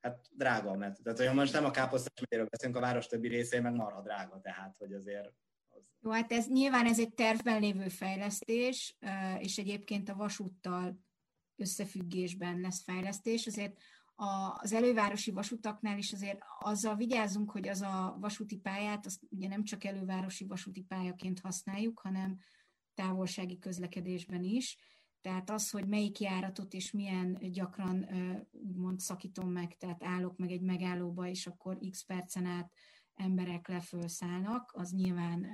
Hát 0.00 0.26
drága, 0.30 0.74
mert 0.74 1.02
tehát, 1.02 1.18
hogyha 1.18 1.34
most 1.34 1.52
nem 1.52 1.64
a 1.64 1.70
káposztás 1.70 2.20
megyéről 2.20 2.48
beszélünk, 2.50 2.78
a 2.78 2.80
város 2.80 3.06
többi 3.06 3.28
részén 3.28 3.62
meg 3.62 3.74
marha 3.74 4.02
drága, 4.02 4.40
tehát 4.40 4.76
hogy 4.78 4.92
azért 4.92 5.32
az... 5.80 5.88
Jó, 6.02 6.10
hát 6.10 6.32
ez 6.32 6.48
nyilván 6.48 6.86
ez 6.86 6.98
egy 6.98 7.14
tervben 7.14 7.60
lévő 7.60 7.88
fejlesztés, 7.88 8.96
és 9.38 9.58
egyébként 9.58 10.08
a 10.08 10.14
vasúttal 10.14 11.00
összefüggésben 11.56 12.60
lesz 12.60 12.82
fejlesztés, 12.82 13.46
azért 13.46 13.76
az 14.62 14.72
elővárosi 14.72 15.30
vasutaknál 15.30 15.98
is 15.98 16.12
azért 16.12 16.38
azzal 16.58 16.96
vigyázunk, 16.96 17.50
hogy 17.50 17.68
az 17.68 17.80
a 17.80 18.16
vasúti 18.20 18.56
pályát, 18.56 19.06
azt 19.06 19.20
ugye 19.30 19.48
nem 19.48 19.64
csak 19.64 19.84
elővárosi 19.84 20.46
vasúti 20.46 20.82
pályaként 20.82 21.40
használjuk, 21.40 22.00
hanem 22.00 22.38
távolsági 22.94 23.58
közlekedésben 23.58 24.42
is. 24.42 24.76
Tehát 25.20 25.50
az, 25.50 25.70
hogy 25.70 25.86
melyik 25.86 26.20
járatot 26.20 26.74
és 26.74 26.92
milyen 26.92 27.38
gyakran 27.40 28.06
úgymond 28.50 29.00
szakítom 29.00 29.50
meg, 29.50 29.76
tehát 29.76 30.04
állok 30.04 30.36
meg 30.36 30.50
egy 30.50 30.62
megállóba, 30.62 31.26
és 31.26 31.46
akkor 31.46 31.78
x 31.90 32.02
percen 32.02 32.46
át 32.46 32.72
emberek 33.14 33.68
lefölszállnak, 33.68 34.70
az 34.74 34.92
nyilván 34.92 35.46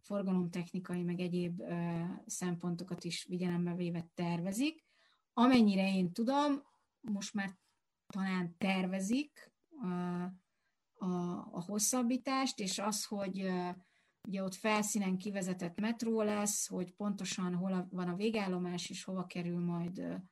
forgalomtechnikai, 0.00 1.02
meg 1.02 1.20
egyéb 1.20 1.62
szempontokat 2.26 3.04
is 3.04 3.22
figyelembe 3.22 3.74
véve 3.74 4.10
tervezik. 4.14 4.84
Amennyire 5.32 5.94
én 5.94 6.12
tudom, 6.12 6.62
most 7.00 7.34
már 7.34 7.58
talán 8.06 8.56
tervezik 8.58 9.52
a, 9.68 9.86
a, 11.04 11.48
a 11.50 11.62
hosszabbítást, 11.66 12.60
és 12.60 12.78
az, 12.78 13.04
hogy 13.04 13.52
ugye 14.28 14.42
ott 14.42 14.54
felszínen 14.54 15.16
kivezetett 15.16 15.80
metró 15.80 16.22
lesz, 16.22 16.66
hogy 16.66 16.94
pontosan 16.94 17.54
hol 17.54 17.88
van 17.90 18.08
a 18.08 18.16
végállomás, 18.16 18.90
és 18.90 19.04
hova 19.04 19.26
kerül 19.26 19.64
majd 19.64 20.22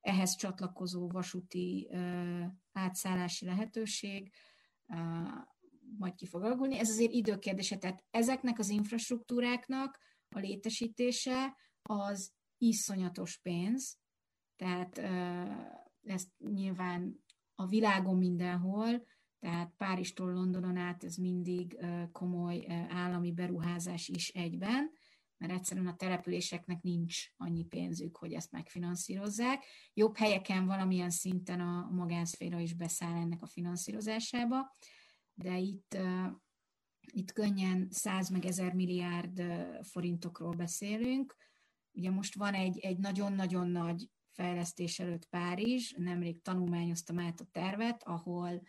ehhez 0.00 0.34
csatlakozó 0.34 1.08
vasúti 1.08 1.90
átszállási 2.72 3.44
lehetőség, 3.44 4.32
majd 5.98 6.14
ki 6.14 6.26
fog 6.26 6.42
alakulni. 6.42 6.78
Ez 6.78 6.90
azért 6.90 7.12
időkérdése, 7.12 7.76
tehát 7.76 8.04
ezeknek 8.10 8.58
az 8.58 8.68
infrastruktúráknak 8.68 9.98
a 10.28 10.38
létesítése 10.38 11.56
az 11.82 12.32
iszonyatos 12.58 13.38
pénz, 13.38 13.98
tehát 14.56 14.98
ezt 16.02 16.28
nyilván 16.38 17.24
a 17.54 17.66
világon 17.66 18.16
mindenhol, 18.16 19.06
tehát 19.38 19.72
Párizstól 19.76 20.32
Londonon 20.32 20.76
át 20.76 21.04
ez 21.04 21.16
mindig 21.16 21.86
komoly 22.12 22.66
állami 22.88 23.32
beruházás 23.32 24.08
is 24.08 24.28
egyben, 24.28 24.90
mert 25.36 25.52
egyszerűen 25.52 25.86
a 25.86 25.96
településeknek 25.96 26.82
nincs 26.82 27.24
annyi 27.36 27.64
pénzük, 27.64 28.16
hogy 28.16 28.32
ezt 28.32 28.50
megfinanszírozzák. 28.50 29.64
Jobb 29.94 30.16
helyeken 30.16 30.66
valamilyen 30.66 31.10
szinten 31.10 31.60
a 31.60 31.88
magánszféra 31.90 32.58
is 32.58 32.74
beszáll 32.74 33.16
ennek 33.16 33.42
a 33.42 33.46
finanszírozásába, 33.46 34.76
de 35.34 35.58
itt, 35.58 35.96
itt 37.12 37.32
könnyen 37.32 37.88
100 37.90 38.28
meg 38.28 38.44
1000 38.44 38.72
milliárd 38.74 39.42
forintokról 39.82 40.52
beszélünk. 40.54 41.36
Ugye 41.92 42.10
most 42.10 42.34
van 42.34 42.54
egy, 42.54 42.78
egy 42.78 42.98
nagyon-nagyon 42.98 43.68
nagy 43.68 44.10
fejlesztés 44.30 44.98
előtt 44.98 45.28
Párizs, 45.28 45.92
nemrég 45.96 46.42
tanulmányoztam 46.42 47.18
át 47.18 47.40
a 47.40 47.48
tervet, 47.52 48.02
ahol 48.02 48.62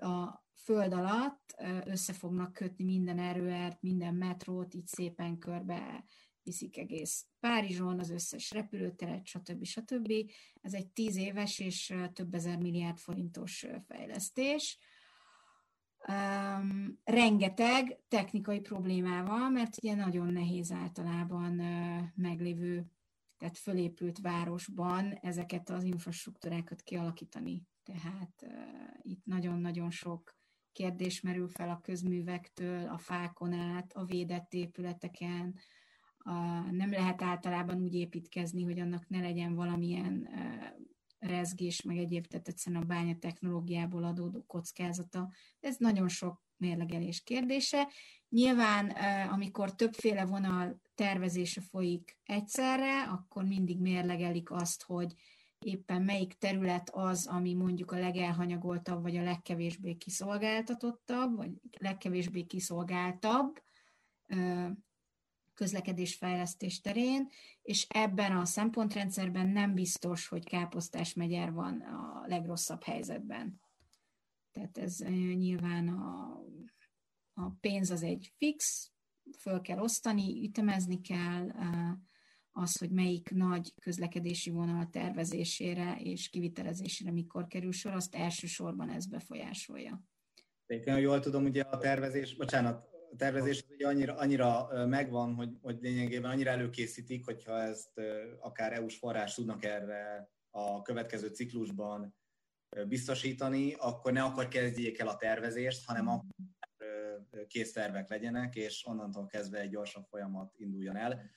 a 0.00 0.44
föld 0.54 0.92
alatt 0.92 1.54
össze 1.84 2.12
fognak 2.12 2.52
kötni 2.52 2.84
minden 2.84 3.18
erőert, 3.18 3.82
minden 3.82 4.14
metrót, 4.14 4.74
így 4.74 4.86
szépen 4.86 5.38
körbe 5.38 6.04
viszik 6.42 6.78
egész 6.78 7.26
Párizson, 7.40 7.98
az 7.98 8.10
összes 8.10 8.50
repülőteret, 8.50 9.26
stb. 9.26 9.64
stb. 9.64 10.12
Ez 10.60 10.74
egy 10.74 10.88
tíz 10.88 11.16
éves 11.16 11.58
és 11.58 11.94
több 12.12 12.34
ezer 12.34 12.56
milliárd 12.58 12.98
forintos 12.98 13.66
fejlesztés. 13.86 14.78
Um, 16.08 16.98
rengeteg 17.04 17.98
technikai 18.08 18.60
problémával, 18.60 19.50
mert 19.50 19.76
ugye 19.82 19.94
nagyon 19.94 20.32
nehéz 20.32 20.72
általában 20.72 21.58
uh, 21.58 22.02
meglévő 22.14 22.90
tehát 23.36 23.58
fölépült 23.58 24.18
városban 24.18 25.12
ezeket 25.12 25.70
az 25.70 25.84
infrastruktúrákat 25.84 26.82
kialakítani. 26.82 27.62
Tehát 27.82 28.42
uh, 28.42 28.52
itt 29.02 29.24
nagyon-nagyon 29.24 29.90
sok 29.90 30.38
kérdés 30.72 31.20
merül 31.20 31.48
fel 31.48 31.68
a 31.68 31.80
közművektől, 31.80 32.88
a 32.88 32.98
fákon 32.98 33.52
át, 33.52 33.92
a 33.92 34.04
védett 34.04 34.54
épületeken. 34.54 35.54
Uh, 36.24 36.70
nem 36.70 36.90
lehet 36.90 37.22
általában 37.22 37.82
úgy 37.82 37.94
építkezni, 37.94 38.62
hogy 38.62 38.80
annak 38.80 39.08
ne 39.08 39.20
legyen 39.20 39.54
valamilyen 39.54 40.28
uh, 40.30 40.88
rezgés, 41.20 41.82
meg 41.82 41.96
egyéb, 41.96 42.26
tehát 42.26 42.48
egyszerűen 42.48 42.82
a 42.82 42.86
bánya 42.86 43.18
technológiából 43.18 44.04
adódó 44.04 44.44
kockázata. 44.46 45.30
Ez 45.60 45.76
nagyon 45.76 46.08
sok 46.08 46.42
mérlegelés 46.56 47.22
kérdése. 47.22 47.88
Nyilván, 48.28 48.90
amikor 49.30 49.74
többféle 49.74 50.24
vonal 50.24 50.80
tervezése 50.94 51.60
folyik 51.60 52.18
egyszerre, 52.22 53.02
akkor 53.02 53.44
mindig 53.44 53.80
mérlegelik 53.80 54.50
azt, 54.50 54.82
hogy 54.82 55.14
éppen 55.58 56.02
melyik 56.02 56.32
terület 56.32 56.90
az, 56.92 57.26
ami 57.26 57.54
mondjuk 57.54 57.92
a 57.92 57.98
legelhanyagoltabb, 57.98 59.02
vagy 59.02 59.16
a 59.16 59.22
legkevésbé 59.22 59.94
kiszolgáltatottabb, 59.94 61.36
vagy 61.36 61.50
legkevésbé 61.78 62.42
kiszolgáltabb 62.42 63.62
közlekedésfejlesztés 65.60 66.80
terén, 66.80 67.28
és 67.62 67.86
ebben 67.88 68.36
a 68.36 68.44
szempontrendszerben 68.44 69.48
nem 69.48 69.74
biztos, 69.74 70.28
hogy 70.28 70.44
Káposztás 70.44 71.14
megyer 71.14 71.52
van 71.52 71.80
a 71.80 72.24
legrosszabb 72.26 72.82
helyzetben. 72.82 73.60
Tehát 74.52 74.78
ez 74.78 74.98
nyilván 75.34 75.88
a, 75.88 76.40
a 77.34 77.50
pénz 77.60 77.90
az 77.90 78.02
egy 78.02 78.32
fix, 78.36 78.90
föl 79.38 79.60
kell 79.60 79.78
osztani, 79.78 80.44
ütemezni 80.44 81.00
kell, 81.00 81.48
az, 82.52 82.78
hogy 82.78 82.90
melyik 82.90 83.30
nagy 83.30 83.74
közlekedési 83.80 84.50
vonal 84.50 84.88
tervezésére 84.90 85.96
és 85.98 86.28
kivitelezésére 86.28 87.10
mikor 87.10 87.46
kerül 87.46 87.72
sor, 87.72 87.92
azt 87.92 88.14
elsősorban 88.14 88.90
ez 88.90 89.06
befolyásolja. 89.06 90.04
Én 90.66 90.96
jól 90.96 91.20
tudom, 91.20 91.44
ugye 91.44 91.62
a 91.62 91.78
tervezés, 91.78 92.36
bocsánat, 92.36 92.88
a 93.12 93.16
tervezés 93.16 93.64
ugye 93.68 93.86
annyira, 93.86 94.16
annyira 94.16 94.68
megvan, 94.86 95.34
hogy, 95.34 95.56
hogy 95.62 95.78
lényegében 95.80 96.30
annyira 96.30 96.50
előkészítik, 96.50 97.24
hogyha 97.24 97.62
ezt 97.62 98.00
akár 98.40 98.72
EU-s 98.72 98.96
forrás 98.96 99.34
tudnak 99.34 99.64
erre 99.64 100.30
a 100.50 100.82
következő 100.82 101.28
ciklusban 101.28 102.14
biztosítani, 102.88 103.74
akkor 103.78 104.12
ne 104.12 104.22
akkor 104.22 104.48
kezdjék 104.48 104.98
el 104.98 105.08
a 105.08 105.16
tervezést, 105.16 105.86
hanem 105.86 106.08
akkor 106.08 106.34
kész 107.46 107.72
tervek 107.72 108.08
legyenek, 108.08 108.54
és 108.56 108.86
onnantól 108.86 109.26
kezdve 109.26 109.60
egy 109.60 109.70
gyorsabb 109.70 110.04
folyamat 110.04 110.54
induljon 110.56 110.96
el. 110.96 111.30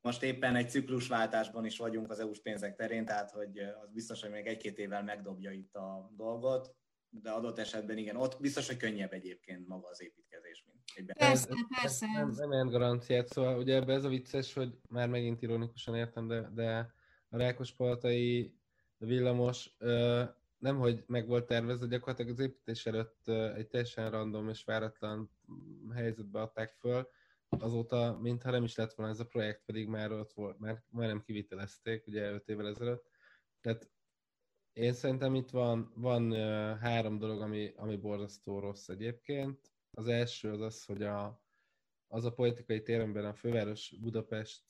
Most 0.00 0.22
éppen 0.22 0.56
egy 0.56 0.70
ciklusváltásban 0.70 1.64
is 1.64 1.78
vagyunk 1.78 2.10
az 2.10 2.18
EU-s 2.18 2.40
pénzek 2.40 2.76
terén, 2.76 3.04
tehát 3.04 3.30
hogy 3.30 3.58
az 3.58 3.90
biztos, 3.92 4.20
hogy 4.20 4.30
még 4.30 4.46
egy-két 4.46 4.78
évvel 4.78 5.02
megdobja 5.02 5.50
itt 5.50 5.74
a 5.74 6.12
dolgot, 6.16 6.74
de 7.08 7.30
adott 7.30 7.58
esetben 7.58 7.98
igen, 7.98 8.16
ott 8.16 8.40
biztos, 8.40 8.66
hogy 8.66 8.76
könnyebb 8.76 9.12
egyébként 9.12 9.66
maga 9.66 9.88
az 9.88 10.02
építkezés, 10.02 10.64
mint. 10.66 10.75
Persze, 11.04 11.48
ez, 11.48 11.80
persze. 11.80 12.06
Nem, 12.06 12.30
nem 12.30 12.52
ilyen 12.52 12.68
garanciát, 12.68 13.28
szóval 13.28 13.58
ugye 13.58 13.74
ebbe 13.74 13.92
ez 13.92 14.04
a 14.04 14.08
vicces, 14.08 14.52
hogy 14.52 14.78
már 14.88 15.08
megint 15.08 15.42
ironikusan 15.42 15.94
értem, 15.94 16.26
de, 16.26 16.50
de 16.54 16.94
a 17.28 17.36
Rákospaltai 17.36 18.54
villamos 18.98 19.76
nem, 20.58 20.78
hogy 20.78 21.04
meg 21.06 21.26
volt 21.26 21.46
tervezve, 21.46 21.86
gyakorlatilag 21.86 22.32
az 22.32 22.38
építés 22.38 22.86
előtt 22.86 23.28
egy 23.28 23.66
teljesen 23.66 24.10
random 24.10 24.48
és 24.48 24.64
váratlan 24.64 25.30
helyzetbe 25.94 26.40
adták 26.40 26.74
föl, 26.78 27.08
azóta, 27.48 28.18
mintha 28.20 28.50
nem 28.50 28.64
is 28.64 28.74
lett 28.74 28.94
volna 28.94 29.12
ez 29.12 29.20
a 29.20 29.26
projekt, 29.26 29.62
pedig 29.64 29.88
már 29.88 30.12
ott 30.12 30.32
volt, 30.32 30.58
már 30.58 30.82
majdnem 30.88 31.22
kivitelezték, 31.22 32.06
ugye 32.06 32.30
5 32.30 32.48
évvel 32.48 32.68
ezelőtt. 32.68 33.06
Tehát 33.60 33.90
én 34.72 34.92
szerintem 34.92 35.34
itt 35.34 35.50
van, 35.50 35.92
van 35.94 36.32
három 36.78 37.18
dolog, 37.18 37.40
ami, 37.40 37.72
ami 37.76 37.96
borzasztó 37.96 38.58
rossz 38.58 38.88
egyébként. 38.88 39.74
Az 39.98 40.08
első 40.08 40.50
az 40.50 40.60
az, 40.60 40.84
hogy 40.84 41.02
a, 41.02 41.42
az 42.06 42.24
a 42.24 42.32
politikai 42.32 42.82
téremben 42.82 43.24
a 43.24 43.34
főváros 43.34 43.94
Budapest 44.00 44.64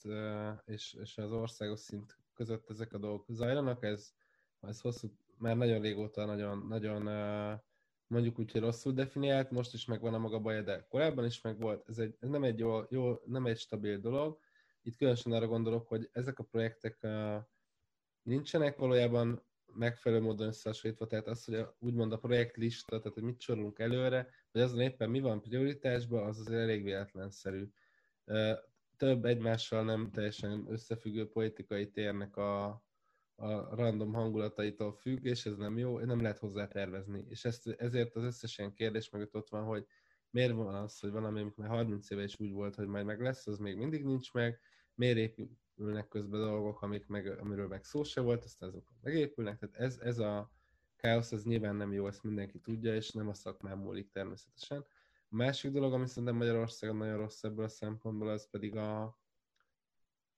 és, 0.64 0.94
és 1.00 1.18
az 1.18 1.32
országos 1.32 1.80
szint 1.80 2.18
között 2.34 2.70
ezek 2.70 2.92
a 2.92 2.98
dolgok 2.98 3.24
zajlanak, 3.28 3.84
ez, 3.84 4.12
ez 4.60 4.80
hosszú, 4.80 5.08
már 5.38 5.56
nagyon 5.56 5.80
régóta 5.80 6.24
nagyon, 6.24 6.66
nagyon 6.68 7.02
mondjuk 8.06 8.38
úgy, 8.38 8.52
hogy 8.52 8.60
rosszul 8.60 8.92
definiált, 8.92 9.50
most 9.50 9.74
is 9.74 9.84
megvan 9.84 10.14
a 10.14 10.18
maga 10.18 10.38
baja, 10.38 10.62
de 10.62 10.86
korábban 10.88 11.24
is 11.24 11.40
megvolt. 11.40 11.88
Ez, 11.88 11.98
egy, 11.98 12.16
ez 12.20 12.28
nem, 12.28 12.44
egy 12.44 12.58
jó, 12.58 12.80
jó, 12.88 13.20
nem 13.24 13.46
egy 13.46 13.58
stabil 13.58 13.98
dolog. 13.98 14.38
Itt 14.82 14.96
különösen 14.96 15.32
arra 15.32 15.46
gondolok, 15.46 15.88
hogy 15.88 16.08
ezek 16.12 16.38
a 16.38 16.44
projektek 16.44 17.06
nincsenek 18.22 18.76
valójában 18.76 19.45
megfelelő 19.76 20.22
módon 20.22 20.46
összehasonlítva, 20.46 21.06
tehát 21.06 21.26
az, 21.26 21.44
hogy 21.44 21.54
a, 21.54 21.76
úgymond 21.78 22.12
a 22.12 22.18
projektlista, 22.18 22.98
tehát 22.98 23.14
hogy 23.14 23.22
mit 23.22 23.40
sorolunk 23.40 23.78
előre, 23.78 24.28
vagy 24.52 24.62
azon 24.62 24.80
éppen 24.80 25.10
mi 25.10 25.20
van 25.20 25.40
prioritásban, 25.40 26.26
az 26.26 26.38
azért 26.38 26.60
elég 26.60 26.82
véletlenszerű. 26.82 27.68
Több 28.96 29.24
egymással 29.24 29.84
nem 29.84 30.10
teljesen 30.10 30.66
összefüggő 30.68 31.28
politikai 31.28 31.90
térnek 31.90 32.36
a, 32.36 32.64
a 33.34 33.74
random 33.74 34.12
hangulataitól 34.12 34.92
függ, 34.92 35.24
és 35.24 35.46
ez 35.46 35.56
nem 35.56 35.78
jó, 35.78 35.98
nem 35.98 36.22
lehet 36.22 36.38
hozzá 36.38 36.68
tervezni. 36.68 37.24
És 37.28 37.44
ezt, 37.44 37.68
ezért 37.68 38.16
az 38.16 38.22
összes 38.22 38.58
ilyen 38.58 38.72
kérdés 38.72 39.10
mögött 39.10 39.34
ott 39.34 39.48
van, 39.48 39.64
hogy 39.64 39.86
miért 40.30 40.52
van 40.52 40.74
az, 40.74 40.98
hogy 40.98 41.10
valami, 41.10 41.40
amit 41.40 41.56
már 41.56 41.68
30 41.68 42.10
éve 42.10 42.22
is 42.22 42.34
úgy 42.38 42.52
volt, 42.52 42.74
hogy 42.74 42.86
majd 42.86 43.04
meg 43.04 43.20
lesz, 43.20 43.46
az 43.46 43.58
még 43.58 43.76
mindig 43.76 44.04
nincs 44.04 44.32
meg, 44.32 44.60
miért 44.94 45.34
épülnek 45.76 46.08
közben 46.08 46.40
dolgok, 46.40 46.82
amik 46.82 47.06
meg, 47.06 47.38
amiről 47.40 47.68
meg 47.68 47.84
szó 47.84 48.02
se 48.02 48.20
volt, 48.20 48.44
aztán 48.44 48.68
azok 48.68 48.92
megépülnek, 49.02 49.58
tehát 49.58 49.76
ez, 49.76 49.98
ez 49.98 50.18
a 50.18 50.50
káosz, 50.96 51.32
ez 51.32 51.44
nyilván 51.44 51.76
nem 51.76 51.92
jó, 51.92 52.06
ezt 52.06 52.22
mindenki 52.22 52.58
tudja, 52.58 52.94
és 52.94 53.10
nem 53.10 53.28
a 53.28 53.34
szakmán 53.34 53.78
múlik 53.78 54.10
természetesen. 54.10 54.84
A 55.28 55.36
másik 55.36 55.72
dolog, 55.72 55.92
ami 55.92 56.06
szerintem 56.06 56.36
Magyarországon 56.36 56.96
nagyon 56.96 57.16
rossz 57.16 57.42
ebből 57.42 57.64
a 57.64 57.68
szempontból, 57.68 58.28
az 58.28 58.50
pedig 58.50 58.76
a, 58.76 59.18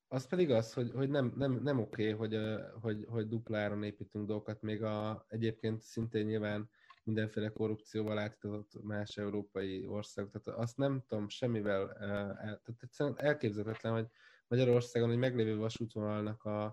az 0.09 0.27
pedig 0.27 0.51
az, 0.51 0.73
hogy, 0.73 0.91
hogy 0.91 1.09
nem, 1.09 1.33
nem, 1.37 1.53
nem 1.53 1.79
oké, 1.79 2.13
okay, 2.13 2.29
hogy, 2.29 2.61
hogy, 2.81 3.05
hogy 3.09 3.29
dupláron 3.29 3.83
építünk 3.83 4.27
dolgokat, 4.27 4.63
még 4.63 4.83
a, 4.83 5.25
egyébként 5.29 5.81
szintén 5.81 6.27
nyilván 6.27 6.71
mindenféle 7.05 7.49
korrupcióval 7.49 8.19
átítatott 8.19 8.83
más 8.83 9.17
európai 9.17 9.87
országok. 9.87 10.31
Tehát 10.31 10.61
azt 10.61 10.77
nem 10.77 11.03
tudom 11.09 11.29
semmivel, 11.29 11.93
el, 11.93 12.35
tehát 12.37 12.77
egyszerűen 12.81 13.19
elképzelhetetlen, 13.19 13.93
hogy 13.93 14.09
Magyarországon 14.49 15.11
egy 15.11 15.17
meglévő 15.17 15.57
vasútvonalnak 15.57 16.45
a, 16.45 16.65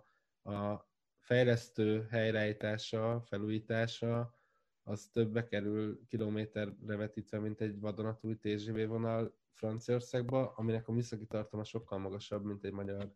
a 0.44 0.88
fejlesztő 1.20 2.08
helyreállítása, 2.10 3.22
felújítása, 3.22 4.40
az 4.84 5.10
többbe 5.14 5.46
kerül 5.46 6.06
kilométerre 6.08 6.96
vetítve, 6.96 7.40
mint 7.40 7.62
egy 7.62 7.80
vadonatúj 7.80 8.36
TGV 8.36 8.88
vonal 8.88 9.36
Franciaországba, 9.52 10.54
aminek 10.56 10.88
a 10.88 10.92
műszaki 10.92 11.26
tartalma 11.26 11.66
sokkal 11.66 11.98
magasabb, 11.98 12.44
mint 12.44 12.64
egy 12.64 12.72
magyar 12.72 13.14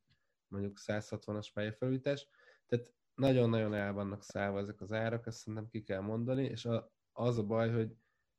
mondjuk 0.48 0.77
160-as 0.86 1.48
pályafelújítás. 1.53 2.27
Tehát 2.65 2.94
nagyon-nagyon 3.15 3.73
el 3.73 3.94
vannak 3.94 4.23
szállva 4.23 4.60
ezek 4.60 4.81
az 4.81 4.91
árak, 4.91 5.27
ezt 5.27 5.38
szerintem 5.38 5.68
ki 5.68 5.84
kell 5.84 6.02
mondani, 6.02 6.44
és 6.44 6.65
a, 6.65 6.91
az 7.11 7.38
a 7.38 7.44
baj, 7.44 7.72
hogy 7.72 7.95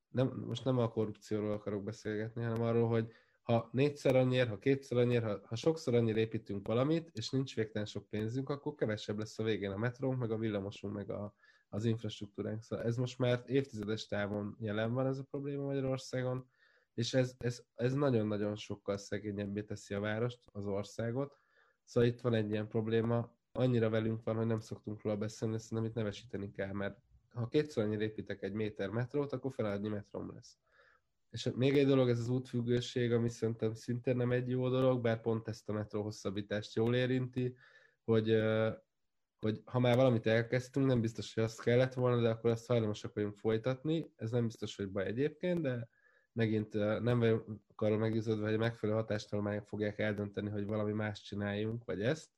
nem, 0.08 0.44
most 0.46 0.64
nem 0.64 0.78
a 0.78 0.90
korrupcióról 0.90 1.52
akarok 1.52 1.82
beszélgetni, 1.82 2.42
hanem 2.42 2.62
arról, 2.62 2.88
hogy 2.88 3.12
ha 3.42 3.68
négyszer 3.72 4.16
annyiért, 4.16 4.48
ha 4.48 4.58
kétszer 4.58 4.98
annyiért, 4.98 5.24
ha, 5.24 5.40
ha 5.44 5.56
sokszor 5.56 5.94
annyira 5.94 6.18
építünk 6.18 6.66
valamit, 6.66 7.10
és 7.12 7.30
nincs 7.30 7.54
végtelen 7.54 7.86
sok 7.86 8.08
pénzünk, 8.08 8.48
akkor 8.48 8.74
kevesebb 8.74 9.18
lesz 9.18 9.38
a 9.38 9.42
végén 9.42 9.70
a 9.70 9.76
metrónk, 9.76 10.18
meg 10.18 10.30
a 10.30 10.38
villamosunk, 10.38 10.94
meg 10.94 11.10
a, 11.10 11.34
az 11.68 11.84
infrastruktúránk. 11.84 12.62
Szóval 12.62 12.84
ez 12.84 12.96
most 12.96 13.18
már 13.18 13.42
évtizedes 13.46 14.06
távon 14.06 14.56
jelen 14.60 14.92
van 14.92 15.06
ez 15.06 15.18
a 15.18 15.26
probléma 15.30 15.64
Magyarországon, 15.64 16.48
és 16.94 17.14
ez, 17.14 17.34
ez, 17.38 17.62
ez 17.74 17.92
nagyon-nagyon 17.92 18.56
sokkal 18.56 18.96
szegényebbé 18.96 19.62
teszi 19.62 19.94
a 19.94 20.00
várost, 20.00 20.40
az 20.52 20.66
országot. 20.66 21.38
Szóval 21.84 22.08
itt 22.08 22.20
van 22.20 22.34
egy 22.34 22.50
ilyen 22.50 22.68
probléma, 22.68 23.38
annyira 23.52 23.90
velünk 23.90 24.24
van, 24.24 24.36
hogy 24.36 24.46
nem 24.46 24.60
szoktunk 24.60 25.02
róla 25.02 25.16
beszélni, 25.16 25.58
szerintem 25.58 25.84
itt 25.86 25.94
nevesíteni 25.94 26.50
kell, 26.50 26.72
mert 26.72 26.98
ha 27.28 27.48
kétszer 27.48 27.84
annyira 27.84 28.02
építek 28.02 28.42
egy 28.42 28.52
méter 28.52 28.88
metrót, 28.88 29.32
akkor 29.32 29.52
feladni 29.52 29.88
metrom 29.88 30.32
lesz. 30.34 30.58
És 31.30 31.50
még 31.54 31.78
egy 31.78 31.86
dolog, 31.86 32.08
ez 32.08 32.18
az 32.18 32.28
útfüggőség, 32.28 33.12
ami 33.12 33.28
szerintem 33.28 33.74
szintén 33.74 34.16
nem 34.16 34.32
egy 34.32 34.48
jó 34.48 34.68
dolog, 34.68 35.00
bár 35.00 35.20
pont 35.20 35.48
ezt 35.48 35.68
a 35.68 35.72
metró 35.72 36.02
hosszabbítást 36.02 36.74
jól 36.74 36.94
érinti, 36.94 37.56
hogy, 38.04 38.36
hogy 39.40 39.62
ha 39.64 39.78
már 39.78 39.96
valamit 39.96 40.26
elkezdtünk, 40.26 40.86
nem 40.86 41.00
biztos, 41.00 41.34
hogy 41.34 41.44
azt 41.44 41.62
kellett 41.62 41.94
volna, 41.94 42.22
de 42.22 42.28
akkor 42.28 42.50
azt 42.50 42.66
hajlamosak 42.66 43.14
vagyunk 43.14 43.36
folytatni. 43.36 44.12
Ez 44.16 44.30
nem 44.30 44.46
biztos, 44.46 44.76
hogy 44.76 44.90
baj 44.90 45.06
egyébként, 45.06 45.60
de 45.60 45.88
megint 46.32 46.72
nem 47.02 47.18
vagyok 47.18 47.60
arról 47.76 47.98
meggyőződve, 47.98 48.44
hogy 48.44 48.54
a 48.54 48.58
megfelelő 48.58 48.98
hatástalományok 48.98 49.66
fogják 49.66 49.98
eldönteni, 49.98 50.48
hogy 50.48 50.66
valami 50.66 50.92
más 50.92 51.22
csináljunk, 51.22 51.84
vagy 51.84 52.02
ezt. 52.02 52.30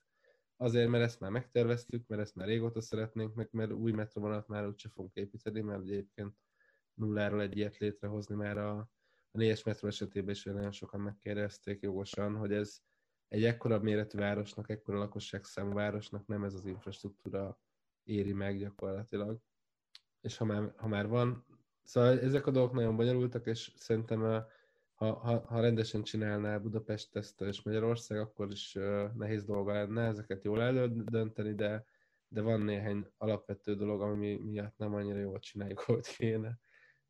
Azért, 0.56 0.88
mert 0.88 1.04
ezt 1.04 1.20
már 1.20 1.30
megterveztük, 1.30 2.06
mert 2.06 2.22
ezt 2.22 2.34
már 2.34 2.46
régóta 2.46 2.80
szeretnénk, 2.80 3.34
meg 3.34 3.48
mert 3.50 3.72
új 3.72 3.92
metrovonalat 3.92 4.48
már 4.48 4.66
úgyse 4.66 4.88
fogunk 4.88 5.14
építeni, 5.14 5.60
mert 5.60 5.80
egyébként 5.80 6.34
nulláról 6.94 7.40
egy 7.40 7.56
ilyet 7.56 7.78
létrehozni, 7.78 8.34
mert 8.34 8.56
a, 8.56 8.78
a 9.30 9.38
négyes 9.38 9.62
metró 9.62 9.88
esetében 9.88 10.30
is 10.30 10.44
nagyon 10.44 10.72
sokan 10.72 11.00
megkérdezték 11.00 11.80
jogosan, 11.80 12.36
hogy 12.36 12.52
ez 12.52 12.80
egy 13.28 13.44
ekkora 13.44 13.78
méretű 13.78 14.18
városnak, 14.18 14.70
ekkora 14.70 14.98
lakosságszámú 14.98 15.72
városnak 15.72 16.26
nem 16.26 16.44
ez 16.44 16.54
az 16.54 16.66
infrastruktúra 16.66 17.58
éri 18.04 18.32
meg 18.32 18.58
gyakorlatilag. 18.58 19.38
És 20.20 20.36
ha 20.36 20.44
már, 20.44 20.72
ha 20.76 20.88
már 20.88 21.08
van, 21.08 21.46
szóval 21.82 22.20
ezek 22.20 22.46
a 22.46 22.50
dolgok 22.50 22.74
nagyon 22.74 22.96
bonyolultak, 22.96 23.46
és 23.46 23.72
szerintem 23.76 24.44
ha, 24.94 25.14
ha, 25.14 25.44
ha 25.46 25.60
rendesen 25.60 26.02
csinálná 26.02 26.58
Budapest 26.58 27.16
ezt 27.16 27.40
és 27.40 27.62
Magyarország, 27.62 28.18
akkor 28.18 28.50
is 28.50 28.72
nehéz 29.14 29.44
dolga 29.44 29.72
lenne 29.72 30.06
ezeket 30.06 30.44
jól 30.44 30.62
eldönteni, 30.62 31.54
de, 31.54 31.84
de 32.28 32.40
van 32.40 32.60
néhány 32.60 33.06
alapvető 33.16 33.74
dolog, 33.74 34.00
ami 34.00 34.34
miatt 34.34 34.76
nem 34.76 34.94
annyira 34.94 35.18
jól 35.18 35.38
csináljuk, 35.38 35.80
ahogy 35.86 36.16
kéne 36.16 36.58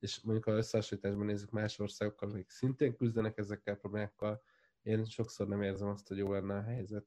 és 0.03 0.21
mondjuk 0.21 0.45
ha 0.45 0.53
összehasonlításban 0.53 1.27
nézzük 1.27 1.51
más 1.51 1.79
országokkal, 1.79 2.31
akik 2.31 2.51
szintén 2.51 2.97
küzdenek 2.97 3.39
ezekkel 3.39 3.75
a 3.75 3.77
problémákkal, 3.77 4.43
én 4.83 5.05
sokszor 5.05 5.49
nem 5.49 5.63
érzem 5.63 5.89
azt, 5.89 6.09
hogy 6.09 6.17
jó 6.17 6.33
lenne 6.33 6.57
a 6.57 6.63
helyzet. 6.63 7.07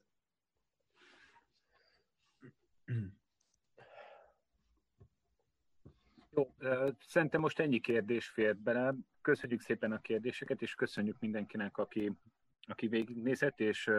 Jó, 6.29 6.55
szerintem 6.99 7.41
most 7.41 7.59
ennyi 7.59 7.79
kérdés 7.79 8.27
fért 8.27 8.57
bele. 8.57 8.93
Köszönjük 9.21 9.61
szépen 9.61 9.91
a 9.91 10.01
kérdéseket, 10.01 10.61
és 10.61 10.75
köszönjük 10.75 11.19
mindenkinek, 11.19 11.77
aki, 11.77 12.11
aki 12.61 12.87
végignézett, 12.87 13.59
és 13.59 13.91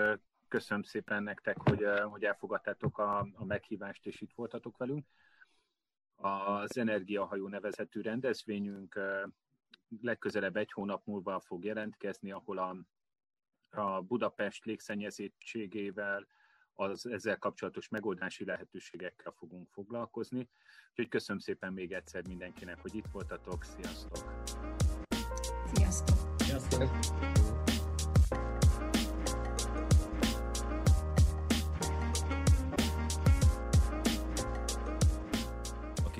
köszönöm 0.49 0.83
szépen 0.83 1.23
nektek, 1.23 1.57
hogy, 1.59 1.85
hogy 2.05 2.25
elfogadtátok 2.25 2.99
a, 2.99 3.19
a 3.19 3.45
meghívást, 3.45 4.07
és 4.07 4.21
itt 4.21 4.33
voltatok 4.35 4.77
velünk. 4.77 5.07
Az 6.17 6.77
Energiahajó 6.77 7.49
nevezetű 7.49 8.01
rendezvényünk 8.01 9.01
legközelebb 10.01 10.57
egy 10.57 10.73
hónap 10.73 11.07
múlva 11.07 11.41
fog 11.41 11.65
jelentkezni, 11.65 12.31
ahol 12.31 12.59
a, 12.59 12.77
a 13.81 14.01
Budapest 14.01 14.65
légszennyezettségével, 14.65 16.27
az 16.75 17.07
ezzel 17.07 17.39
kapcsolatos 17.39 17.89
megoldási 17.89 18.45
lehetőségekkel 18.45 19.33
fogunk 19.33 19.69
foglalkozni. 19.73 20.49
Úgyhogy 20.89 21.09
köszönöm 21.09 21.41
szépen 21.41 21.73
még 21.73 21.93
egyszer 21.93 22.27
mindenkinek, 22.27 22.81
hogy 22.81 22.95
itt 22.95 23.09
voltatok. 23.13 23.65
Sziasztok! 23.65 24.43
Sziasztok! 25.75 26.17
Sziasztok! 26.39 27.46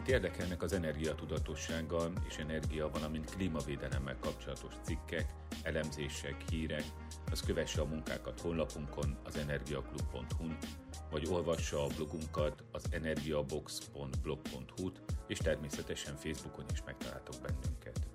Akit 0.07 0.19
érdekelnek 0.19 0.63
az 0.63 0.73
energiatudatossággal 0.73 2.13
és 2.29 2.37
energia, 2.37 2.91
valamint 2.91 3.31
klímavédelemmel 3.31 4.17
kapcsolatos 4.21 4.75
cikkek, 4.83 5.35
elemzések, 5.63 6.35
hírek, 6.51 6.85
az 7.31 7.41
kövesse 7.41 7.81
a 7.81 7.85
munkákat 7.85 8.41
honlapunkon, 8.41 9.17
az 9.25 9.37
energiaklub.hu-n, 9.37 10.57
vagy 11.11 11.27
olvassa 11.31 11.85
a 11.85 11.89
blogunkat, 11.97 12.65
az 12.73 12.85
energiabox.blog.hu-t, 12.91 15.01
és 15.27 15.39
természetesen 15.39 16.17
Facebookon 16.17 16.65
is 16.73 16.83
megtaláltok 16.85 17.35
bennünket. 17.43 18.06